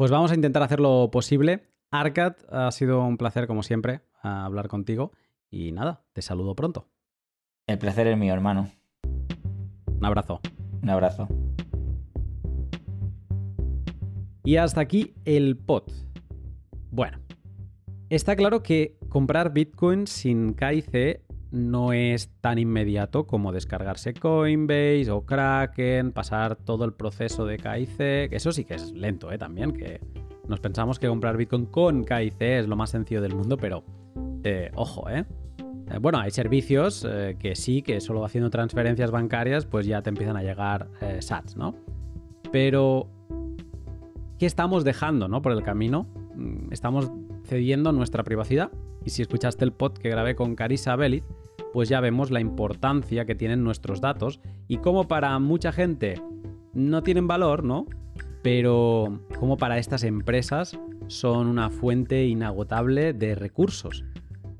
Pues 0.00 0.10
vamos 0.10 0.30
a 0.30 0.34
intentar 0.34 0.62
hacer 0.62 0.80
lo 0.80 1.10
posible. 1.10 1.60
Arcad, 1.90 2.32
ha 2.48 2.70
sido 2.70 3.04
un 3.04 3.18
placer 3.18 3.46
como 3.46 3.62
siempre 3.62 4.00
hablar 4.22 4.68
contigo 4.68 5.12
y 5.50 5.72
nada, 5.72 6.06
te 6.14 6.22
saludo 6.22 6.56
pronto. 6.56 6.88
El 7.66 7.76
placer 7.76 8.06
es 8.06 8.16
mío, 8.16 8.32
hermano. 8.32 8.70
Un 9.04 10.02
abrazo. 10.02 10.40
Un 10.82 10.88
abrazo. 10.88 11.28
Y 14.42 14.56
hasta 14.56 14.80
aquí 14.80 15.12
el 15.26 15.58
pod. 15.58 15.82
Bueno, 16.90 17.18
está 18.08 18.36
claro 18.36 18.62
que 18.62 18.96
comprar 19.10 19.52
Bitcoin 19.52 20.06
sin 20.06 20.54
KIC 20.54 21.20
no 21.50 21.92
es 21.92 22.30
tan 22.40 22.58
inmediato 22.58 23.26
como 23.26 23.52
descargarse 23.52 24.14
Coinbase 24.14 25.10
o 25.10 25.22
Kraken, 25.22 26.12
pasar 26.12 26.56
todo 26.56 26.84
el 26.84 26.92
proceso 26.92 27.44
de 27.44 27.56
KIC, 27.56 28.32
eso 28.32 28.52
sí 28.52 28.64
que 28.64 28.74
es 28.74 28.92
lento, 28.92 29.32
¿eh? 29.32 29.38
También, 29.38 29.72
que 29.72 30.00
nos 30.48 30.60
pensamos 30.60 30.98
que 30.98 31.08
comprar 31.08 31.36
Bitcoin 31.36 31.66
con 31.66 32.04
KIC 32.04 32.40
es 32.40 32.68
lo 32.68 32.76
más 32.76 32.90
sencillo 32.90 33.20
del 33.20 33.34
mundo, 33.34 33.56
pero 33.56 33.84
eh, 34.44 34.70
ojo, 34.74 35.08
¿eh? 35.08 35.24
¿eh? 35.90 35.98
Bueno, 36.00 36.18
hay 36.18 36.30
servicios 36.30 37.06
eh, 37.08 37.36
que 37.38 37.54
sí, 37.54 37.82
que 37.82 38.00
solo 38.00 38.24
haciendo 38.24 38.50
transferencias 38.50 39.10
bancarias, 39.10 39.66
pues 39.66 39.86
ya 39.86 40.02
te 40.02 40.10
empiezan 40.10 40.36
a 40.36 40.42
llegar 40.42 40.88
SATs, 41.20 41.56
¿no? 41.56 41.74
Pero, 42.52 43.08
¿qué 44.38 44.46
estamos 44.46 44.84
dejando, 44.84 45.28
¿no? 45.28 45.42
Por 45.42 45.52
el 45.52 45.62
camino. 45.62 46.06
Mm, 46.34 46.72
estamos 46.72 47.10
cediendo 47.50 47.90
nuestra 47.90 48.22
privacidad. 48.22 48.70
Y 49.04 49.10
si 49.10 49.22
escuchaste 49.22 49.64
el 49.64 49.72
pod 49.72 49.94
que 49.94 50.08
grabé 50.08 50.36
con 50.36 50.54
Carissa 50.54 50.94
Bellit, 50.94 51.24
pues 51.72 51.88
ya 51.88 52.00
vemos 52.00 52.30
la 52.30 52.38
importancia 52.38 53.24
que 53.24 53.34
tienen 53.34 53.64
nuestros 53.64 54.00
datos 54.00 54.40
y 54.68 54.76
cómo 54.76 55.08
para 55.08 55.36
mucha 55.40 55.72
gente 55.72 56.14
no 56.74 57.02
tienen 57.02 57.26
valor, 57.26 57.64
¿no? 57.64 57.86
Pero 58.42 59.20
como 59.40 59.56
para 59.56 59.78
estas 59.78 60.04
empresas 60.04 60.78
son 61.08 61.48
una 61.48 61.70
fuente 61.70 62.24
inagotable 62.26 63.12
de 63.12 63.34
recursos. 63.34 64.04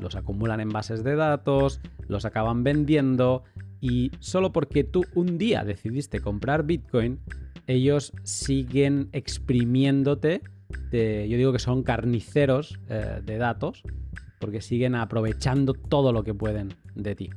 Los 0.01 0.17
acumulan 0.17 0.61
en 0.61 0.71
bases 0.71 1.05
de 1.05 1.15
datos, 1.15 1.81
los 2.09 2.25
acaban 2.25 2.65
vendiendo 2.65 3.45
y 3.81 4.11
solo 4.19 4.53
porque 4.53 4.83
tú 4.83 5.05
un 5.15 5.39
día 5.39 5.63
decidiste 5.63 6.21
comprar 6.21 6.65
Bitcoin, 6.65 7.21
ellos 7.69 8.13
siguen 8.25 9.11
exprimiéndote. 9.13 10.43
Yo 10.93 11.37
digo 11.37 11.53
que 11.53 11.59
son 11.59 11.83
carniceros 11.83 12.79
eh, 12.89 13.21
de 13.25 13.39
datos 13.39 13.83
porque 14.39 14.61
siguen 14.61 14.95
aprovechando 14.95 15.75
todo 15.75 16.13
lo 16.13 16.25
que 16.25 16.35
pueden 16.35 16.75
de 16.95 17.15
ti. 17.15 17.31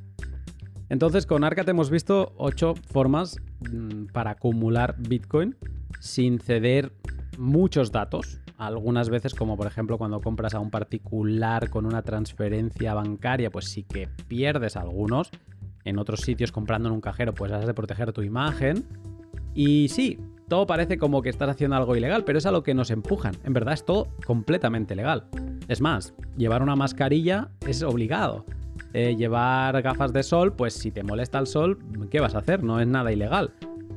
Entonces 0.90 1.26
con 1.26 1.44
Arcat 1.44 1.68
hemos 1.70 1.90
visto 1.90 2.34
ocho 2.38 2.76
formas 2.76 3.38
mm, 3.72 4.06
para 4.14 4.32
acumular 4.32 4.96
Bitcoin 4.98 5.56
sin 6.00 6.40
ceder 6.40 6.94
muchos 7.38 7.92
datos. 7.92 8.40
Algunas 8.58 9.10
veces, 9.10 9.34
como 9.34 9.58
por 9.58 9.68
ejemplo 9.68 9.98
cuando 9.98 10.22
compras 10.22 10.54
a 10.54 10.60
un 10.60 10.70
particular 10.70 11.70
con 11.70 11.86
una 11.86 12.02
transferencia 12.02 12.94
bancaria, 12.94 13.50
pues 13.50 13.66
sí 13.66 13.84
que 13.84 14.08
pierdes 14.28 14.78
algunos. 14.78 15.32
En 15.84 15.98
otros 15.98 16.22
sitios 16.22 16.52
comprando 16.52 16.88
en 16.88 16.96
un 16.96 17.02
cajero, 17.02 17.34
pues 17.34 17.52
has 17.52 17.66
de 17.66 17.74
proteger 17.74 18.14
tu 18.14 18.22
imagen. 18.22 18.86
Y 19.54 19.90
sí, 19.90 20.20
todo 20.48 20.68
parece 20.68 20.98
como 20.98 21.22
que 21.22 21.30
estás 21.30 21.49
haciendo 21.49 21.76
algo 21.76 21.95
ilegal, 21.95 22.24
pero 22.24 22.38
es 22.38 22.45
a 22.45 22.52
lo 22.52 22.64
que 22.64 22.74
nos 22.74 22.91
empujan. 22.91 23.36
En 23.44 23.53
verdad 23.53 23.74
es 23.74 23.86
todo 23.86 24.07
completamente 24.26 24.95
legal. 24.95 25.26
Es 25.68 25.82
más, 25.82 26.14
llevar 26.38 26.61
una 26.61 26.76
mascarilla 26.76 27.49
es 27.65 27.84
obligado. 27.84 28.45
Eh, 28.94 29.15
llevar 29.15 29.82
gafas 29.82 30.14
de 30.14 30.22
sol, 30.22 30.53
pues 30.53 30.74
si 30.74 30.91
te 30.91 31.03
molesta 31.03 31.40
el 31.40 31.48
sol, 31.48 31.80
¿qué 32.11 32.20
vas 32.20 32.36
a 32.36 32.40
hacer? 32.40 32.64
No 32.64 32.80
es 32.80 32.88
nada 32.88 33.11
ilegal. 33.11 33.52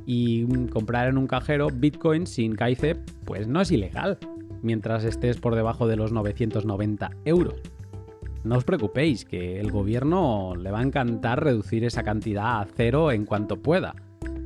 Y 0.07 0.47
comprar 0.69 1.09
en 1.09 1.19
un 1.19 1.27
cajero 1.27 1.69
Bitcoin 1.73 2.27
sin 2.27 2.57
KIC, 2.57 2.99
pues 3.25 3.49
no 3.49 3.61
es 3.61 3.71
ilegal, 3.71 4.19
mientras 4.63 5.05
estés 5.05 5.39
por 5.39 5.55
debajo 5.55 5.87
de 5.87 5.97
los 5.97 6.13
990 6.13 7.11
euros. 7.25 7.61
No 8.45 8.57
os 8.57 8.65
preocupéis, 8.65 9.25
que 9.25 9.59
el 9.59 9.73
gobierno 9.73 10.55
le 10.57 10.71
va 10.71 10.79
a 10.79 10.83
encantar 10.85 11.43
reducir 11.43 11.85
esa 11.85 12.05
cantidad 12.05 12.61
a 12.61 12.67
cero 12.77 13.11
en 13.11 13.27
cuanto 13.27 13.57
pueda. 13.57 13.97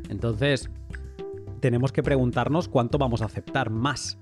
Entonces, 0.08 0.70
tenemos 1.60 1.92
que 1.92 2.02
preguntarnos 2.02 2.68
cuánto 2.68 2.98
vamos 2.98 3.22
a 3.22 3.26
aceptar 3.26 3.70
más. 3.70 4.18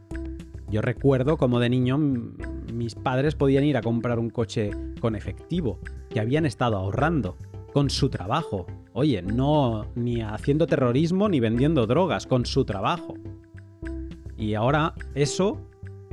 Yo 0.71 0.83
recuerdo 0.83 1.39
como 1.39 1.61
de 1.61 1.71
niño 1.71 1.97
mis 1.99 2.95
padres 2.95 3.35
podían 3.35 3.65
ir 3.65 3.77
a 3.77 3.83
comprar 3.83 4.19
un 4.19 4.31
coche 4.31 4.71
con 5.01 5.17
efectivo, 5.17 5.81
que 6.11 6.21
habían 6.21 6.45
estado 6.45 6.77
ahorrando, 6.77 7.37
con 7.73 7.89
su 7.89 8.11
trabajo. 8.11 8.67
Oye, 8.93 9.23
no 9.23 9.87
ni 9.95 10.21
haciendo 10.21 10.67
terrorismo 10.67 11.29
ni 11.29 11.41
vendiendo 11.41 11.87
drogas, 11.87 12.27
con 12.27 12.45
su 12.45 12.65
trabajo. 12.65 13.15
Y 14.37 14.55
ahora 14.55 14.95
eso, 15.15 15.59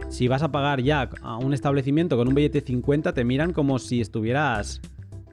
si 0.10 0.28
vas 0.28 0.44
a 0.44 0.52
pagar 0.52 0.82
ya 0.82 1.10
a 1.22 1.38
un 1.38 1.54
establecimiento 1.54 2.18
con 2.18 2.28
un 2.28 2.36
billete 2.36 2.62
50, 2.62 3.14
te 3.14 3.24
miran 3.24 3.54
como 3.54 3.78
si 3.80 4.02
estuvieras, 4.02 4.82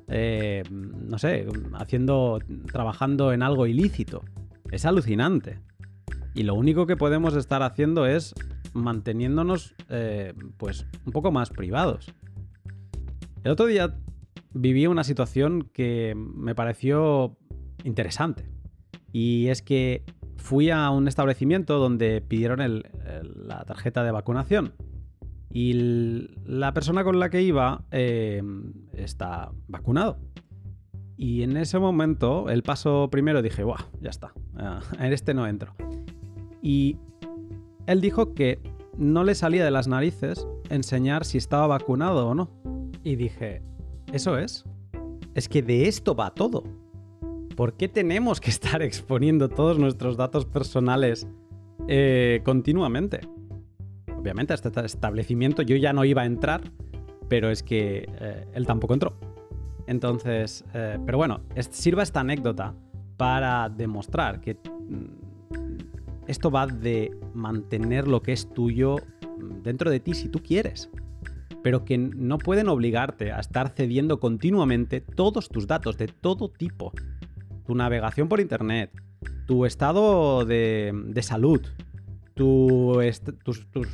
eh, 0.09 0.62
no 0.70 1.19
sé, 1.19 1.47
haciendo, 1.74 2.40
trabajando 2.73 3.32
en 3.32 3.43
algo 3.43 3.66
ilícito. 3.66 4.24
Es 4.70 4.85
alucinante. 4.85 5.59
Y 6.34 6.44
lo 6.44 6.54
único 6.54 6.86
que 6.86 6.96
podemos 6.96 7.36
estar 7.36 7.62
haciendo 7.62 8.06
es 8.06 8.34
manteniéndonos 8.72 9.74
eh, 9.88 10.34
pues 10.56 10.86
un 11.04 11.12
poco 11.12 11.30
más 11.30 11.50
privados. 11.50 12.12
El 13.44 13.52
otro 13.52 13.66
día 13.66 13.96
viví 14.54 14.86
una 14.86 15.04
situación 15.04 15.68
que 15.72 16.14
me 16.16 16.54
pareció 16.54 17.36
interesante. 17.84 18.48
Y 19.12 19.48
es 19.48 19.62
que 19.62 20.04
fui 20.36 20.70
a 20.70 20.90
un 20.90 21.06
establecimiento 21.06 21.78
donde 21.78 22.20
pidieron 22.20 22.82
la 23.34 23.64
tarjeta 23.64 24.02
de 24.04 24.10
vacunación. 24.10 24.74
Y 25.50 26.28
la 26.46 26.72
persona 26.72 27.04
con 27.04 27.20
la 27.20 27.28
que 27.28 27.42
iba 27.42 27.84
eh, 27.90 28.42
está 28.94 29.50
vacunado. 29.68 30.18
Y 31.18 31.42
en 31.42 31.59
ese 31.59 31.78
momento, 31.78 32.48
el 32.48 32.62
paso 32.62 33.09
primero 33.10 33.42
dije, 33.42 33.62
¡buah! 33.62 33.84
Ya 34.00 34.10
está. 34.10 34.32
en 34.98 35.12
este 35.12 35.34
no 35.34 35.46
entro. 35.46 35.74
Y 36.62 36.97
él 37.86 38.01
dijo 38.01 38.34
que 38.34 38.60
no 38.97 39.24
le 39.24 39.34
salía 39.34 39.64
de 39.64 39.70
las 39.70 39.89
narices 39.89 40.47
enseñar 40.70 41.24
si 41.24 41.39
estaba 41.39 41.66
vacunado 41.66 42.28
o 42.28 42.34
no. 42.34 42.48
Y 43.02 43.16
dije, 43.16 43.62
¿eso 44.12 44.39
es? 44.39 44.64
Es 45.34 45.48
que 45.48 45.62
de 45.62 45.89
esto 45.89 46.14
va 46.14 46.32
todo. 46.32 46.62
¿Por 47.56 47.74
qué 47.74 47.89
tenemos 47.89 48.40
que 48.40 48.51
estar 48.56 48.80
exponiendo 48.80 49.48
todos 49.48 49.78
nuestros 49.78 50.16
datos 50.16 50.47
personales 50.47 51.26
eh, 51.89 52.40
continuamente? 52.44 53.20
obviamente 54.22 54.55
este 54.55 54.70
establecimiento 54.84 55.62
yo 55.62 55.74
ya 55.74 55.93
no 55.93 56.05
iba 56.05 56.22
a 56.22 56.26
entrar, 56.26 56.62
pero 57.28 57.51
es 57.51 57.64
que 57.64 58.06
eh, 58.20 58.47
él 58.55 58.66
tampoco 58.66 58.94
entró. 58.94 59.16
Entonces, 59.89 60.64
eh, 60.74 60.98
pero 61.05 61.18
bueno, 61.18 61.40
sirva 61.70 62.05
esta 62.05 62.20
anécdota 62.20 62.72
para 63.16 63.68
demostrar 63.68 64.40
que 64.40 64.55
mm, 64.55 65.22
esto 66.27 66.51
va 66.51 66.66
de 66.66 67.11
mantener 67.35 68.07
lo 68.07 68.23
que 68.23 68.32
es 68.32 68.53
tuyo 68.53 68.97
dentro 69.62 69.90
de 69.90 70.01
ti 70.01 70.15
si 70.15 70.28
tú 70.28 70.43
quieres, 70.43 70.90
pero 71.62 71.85
que 71.85 71.99
no 71.99 72.39
pueden 72.39 72.69
obligarte 72.69 73.32
a 73.32 73.40
estar 73.40 73.70
cediendo 73.70 74.20
continuamente 74.20 75.01
todos 75.01 75.49
tus 75.49 75.66
datos 75.66 75.97
de 75.99 76.09
todo 76.09 76.51
tipo. 76.51 76.93
Tu 77.66 77.74
navegación 77.74 78.28
por 78.28 78.40
Internet, 78.40 78.90
tu 79.47 79.65
estado 79.65 80.44
de, 80.44 81.20
salud, 81.23 81.61
tus, 82.35 83.20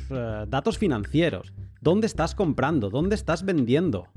eh, 0.09 0.45
datos 0.47 0.77
financieros, 0.77 1.53
dónde 1.81 2.07
estás 2.07 2.35
comprando, 2.35 2.89
dónde 2.89 3.15
estás 3.15 3.43
vendiendo, 3.43 4.07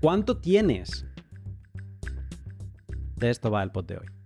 cuánto 0.00 0.38
tienes. 0.38 1.06
De 3.16 3.30
esto 3.30 3.50
va 3.50 3.62
el 3.62 3.70
pot 3.70 3.86
de 3.86 3.98
hoy. 3.98 4.19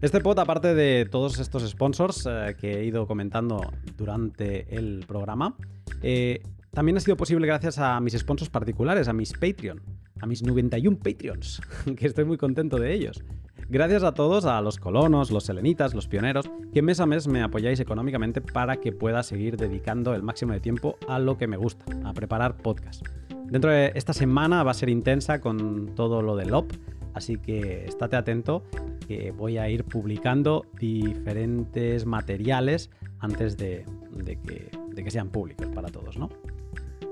Este 0.00 0.18
pod, 0.20 0.38
aparte 0.38 0.74
de 0.74 1.04
todos 1.04 1.38
estos 1.40 1.68
sponsors 1.68 2.26
eh, 2.26 2.56
que 2.58 2.80
he 2.80 2.84
ido 2.86 3.06
comentando 3.06 3.60
durante 3.98 4.74
el 4.74 5.04
programa, 5.06 5.54
eh, 6.02 6.42
también 6.70 6.96
ha 6.96 7.00
sido 7.00 7.18
posible 7.18 7.46
gracias 7.46 7.78
a 7.78 8.00
mis 8.00 8.14
sponsors 8.14 8.48
particulares, 8.48 9.08
a 9.08 9.12
mis 9.12 9.34
Patreon, 9.34 9.82
a 10.22 10.26
mis 10.26 10.42
91 10.42 10.96
Patreons, 10.96 11.60
que 11.98 12.06
estoy 12.06 12.24
muy 12.24 12.38
contento 12.38 12.78
de 12.78 12.94
ellos. 12.94 13.22
Gracias 13.68 14.02
a 14.02 14.14
todos, 14.14 14.46
a 14.46 14.62
los 14.62 14.78
colonos, 14.78 15.30
los 15.30 15.44
selenitas, 15.44 15.94
los 15.94 16.08
pioneros, 16.08 16.50
que 16.72 16.80
mes 16.80 16.98
a 16.98 17.04
mes 17.04 17.28
me 17.28 17.42
apoyáis 17.42 17.78
económicamente 17.78 18.40
para 18.40 18.78
que 18.78 18.92
pueda 18.92 19.22
seguir 19.22 19.58
dedicando 19.58 20.14
el 20.14 20.22
máximo 20.22 20.54
de 20.54 20.60
tiempo 20.60 20.96
a 21.08 21.18
lo 21.18 21.36
que 21.36 21.46
me 21.46 21.58
gusta, 21.58 21.84
a 22.04 22.14
preparar 22.14 22.56
podcast. 22.56 23.06
Dentro 23.44 23.70
de 23.70 23.92
esta 23.94 24.14
semana 24.14 24.62
va 24.62 24.70
a 24.70 24.74
ser 24.74 24.88
intensa 24.88 25.42
con 25.42 25.94
todo 25.94 26.22
lo 26.22 26.36
del 26.36 26.54
OP, 26.54 26.72
así 27.14 27.36
que 27.36 27.84
estate 27.86 28.16
atento 28.16 28.62
que 29.06 29.32
voy 29.32 29.58
a 29.58 29.68
ir 29.68 29.84
publicando 29.84 30.66
diferentes 30.78 32.06
materiales 32.06 32.90
antes 33.18 33.56
de, 33.56 33.84
que, 34.24 35.10
sean 35.10 35.30
públicos 35.30 35.68
para 35.74 35.88
todos, 35.88 36.16
¿no? 36.16 36.28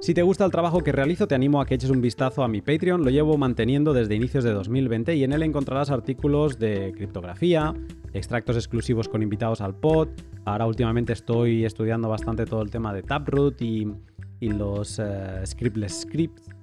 Si 0.00 0.14
te 0.14 0.22
gusta 0.22 0.44
el 0.44 0.52
trabajo 0.52 0.84
que 0.84 0.92
realizo, 0.92 1.26
te 1.26 1.34
animo 1.34 1.60
a 1.60 1.66
que 1.66 1.74
eches 1.74 1.90
un 1.90 2.00
vistazo 2.00 2.44
a 2.44 2.48
mi 2.48 2.60
Patreon. 2.60 3.02
Lo 3.02 3.10
llevo 3.10 3.36
manteniendo 3.36 3.92
desde 3.92 4.14
inicios 4.14 4.44
de 4.44 4.52
2020 4.52 5.16
y 5.16 5.24
en 5.24 5.32
él 5.32 5.42
encontrarás 5.42 5.90
artículos 5.90 6.60
de 6.60 6.92
criptografía, 6.94 7.74
extractos 8.12 8.54
exclusivos 8.54 9.08
con 9.08 9.24
invitados 9.24 9.60
al 9.60 9.74
pod. 9.74 10.08
Ahora 10.44 10.66
últimamente 10.66 11.12
estoy 11.12 11.64
estudiando 11.64 12.08
bastante 12.08 12.46
todo 12.46 12.62
el 12.62 12.70
tema 12.70 12.94
de 12.94 13.02
Taproot 13.02 13.60
y, 13.60 13.92
los 14.40 15.00
uh, 15.00 15.44
scriptless 15.44 16.02
scripts 16.02 16.57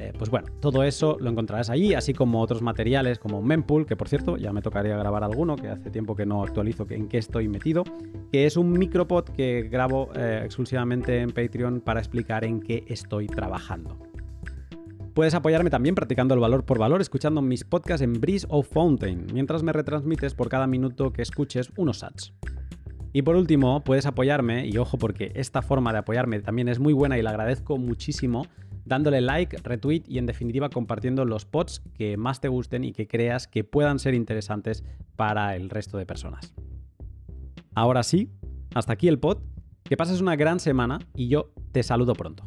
eh, 0.00 0.14
pues 0.16 0.30
bueno, 0.30 0.48
todo 0.60 0.82
eso 0.82 1.18
lo 1.20 1.28
encontrarás 1.28 1.68
allí, 1.68 1.92
así 1.92 2.14
como 2.14 2.40
otros 2.40 2.62
materiales 2.62 3.18
como 3.18 3.42
Mempool, 3.42 3.84
que 3.84 3.96
por 3.96 4.08
cierto 4.08 4.38
ya 4.38 4.50
me 4.50 4.62
tocaría 4.62 4.96
grabar 4.96 5.22
alguno, 5.24 5.56
que 5.56 5.68
hace 5.68 5.90
tiempo 5.90 6.16
que 6.16 6.24
no 6.24 6.42
actualizo 6.42 6.86
en 6.88 7.06
qué 7.06 7.18
estoy 7.18 7.48
metido, 7.48 7.84
que 8.32 8.46
es 8.46 8.56
un 8.56 8.72
micropod 8.72 9.24
que 9.24 9.68
grabo 9.70 10.08
eh, 10.16 10.40
exclusivamente 10.42 11.20
en 11.20 11.32
Patreon 11.32 11.82
para 11.82 12.00
explicar 12.00 12.44
en 12.44 12.60
qué 12.60 12.82
estoy 12.88 13.26
trabajando. 13.26 13.98
Puedes 15.12 15.34
apoyarme 15.34 15.68
también 15.68 15.94
practicando 15.94 16.32
el 16.32 16.40
valor 16.40 16.64
por 16.64 16.78
valor, 16.78 17.02
escuchando 17.02 17.42
mis 17.42 17.64
podcasts 17.64 18.00
en 18.00 18.14
Breeze 18.14 18.46
o 18.48 18.62
Fountain, 18.62 19.26
mientras 19.34 19.62
me 19.62 19.74
retransmites 19.74 20.32
por 20.32 20.48
cada 20.48 20.66
minuto 20.66 21.12
que 21.12 21.20
escuches 21.20 21.72
unos 21.76 22.02
ads. 22.02 22.32
Y 23.12 23.20
por 23.20 23.36
último, 23.36 23.84
puedes 23.84 24.06
apoyarme, 24.06 24.66
y 24.66 24.78
ojo 24.78 24.96
porque 24.96 25.30
esta 25.34 25.60
forma 25.60 25.92
de 25.92 25.98
apoyarme 25.98 26.40
también 26.40 26.68
es 26.70 26.78
muy 26.78 26.94
buena 26.94 27.18
y 27.18 27.22
la 27.22 27.30
agradezco 27.30 27.76
muchísimo, 27.76 28.46
dándole 28.90 29.20
like, 29.20 29.56
retweet 29.62 30.02
y 30.08 30.18
en 30.18 30.26
definitiva 30.26 30.68
compartiendo 30.68 31.24
los 31.24 31.46
pods 31.46 31.80
que 31.94 32.16
más 32.16 32.40
te 32.40 32.48
gusten 32.48 32.82
y 32.82 32.92
que 32.92 33.06
creas 33.06 33.46
que 33.46 33.62
puedan 33.62 34.00
ser 34.00 34.14
interesantes 34.14 34.82
para 35.14 35.54
el 35.54 35.70
resto 35.70 35.96
de 35.96 36.06
personas. 36.06 36.52
Ahora 37.72 38.02
sí, 38.02 38.32
hasta 38.74 38.92
aquí 38.92 39.06
el 39.06 39.20
pod, 39.20 39.38
que 39.84 39.96
pases 39.96 40.20
una 40.20 40.34
gran 40.34 40.58
semana 40.58 40.98
y 41.14 41.28
yo 41.28 41.52
te 41.70 41.84
saludo 41.84 42.14
pronto. 42.14 42.44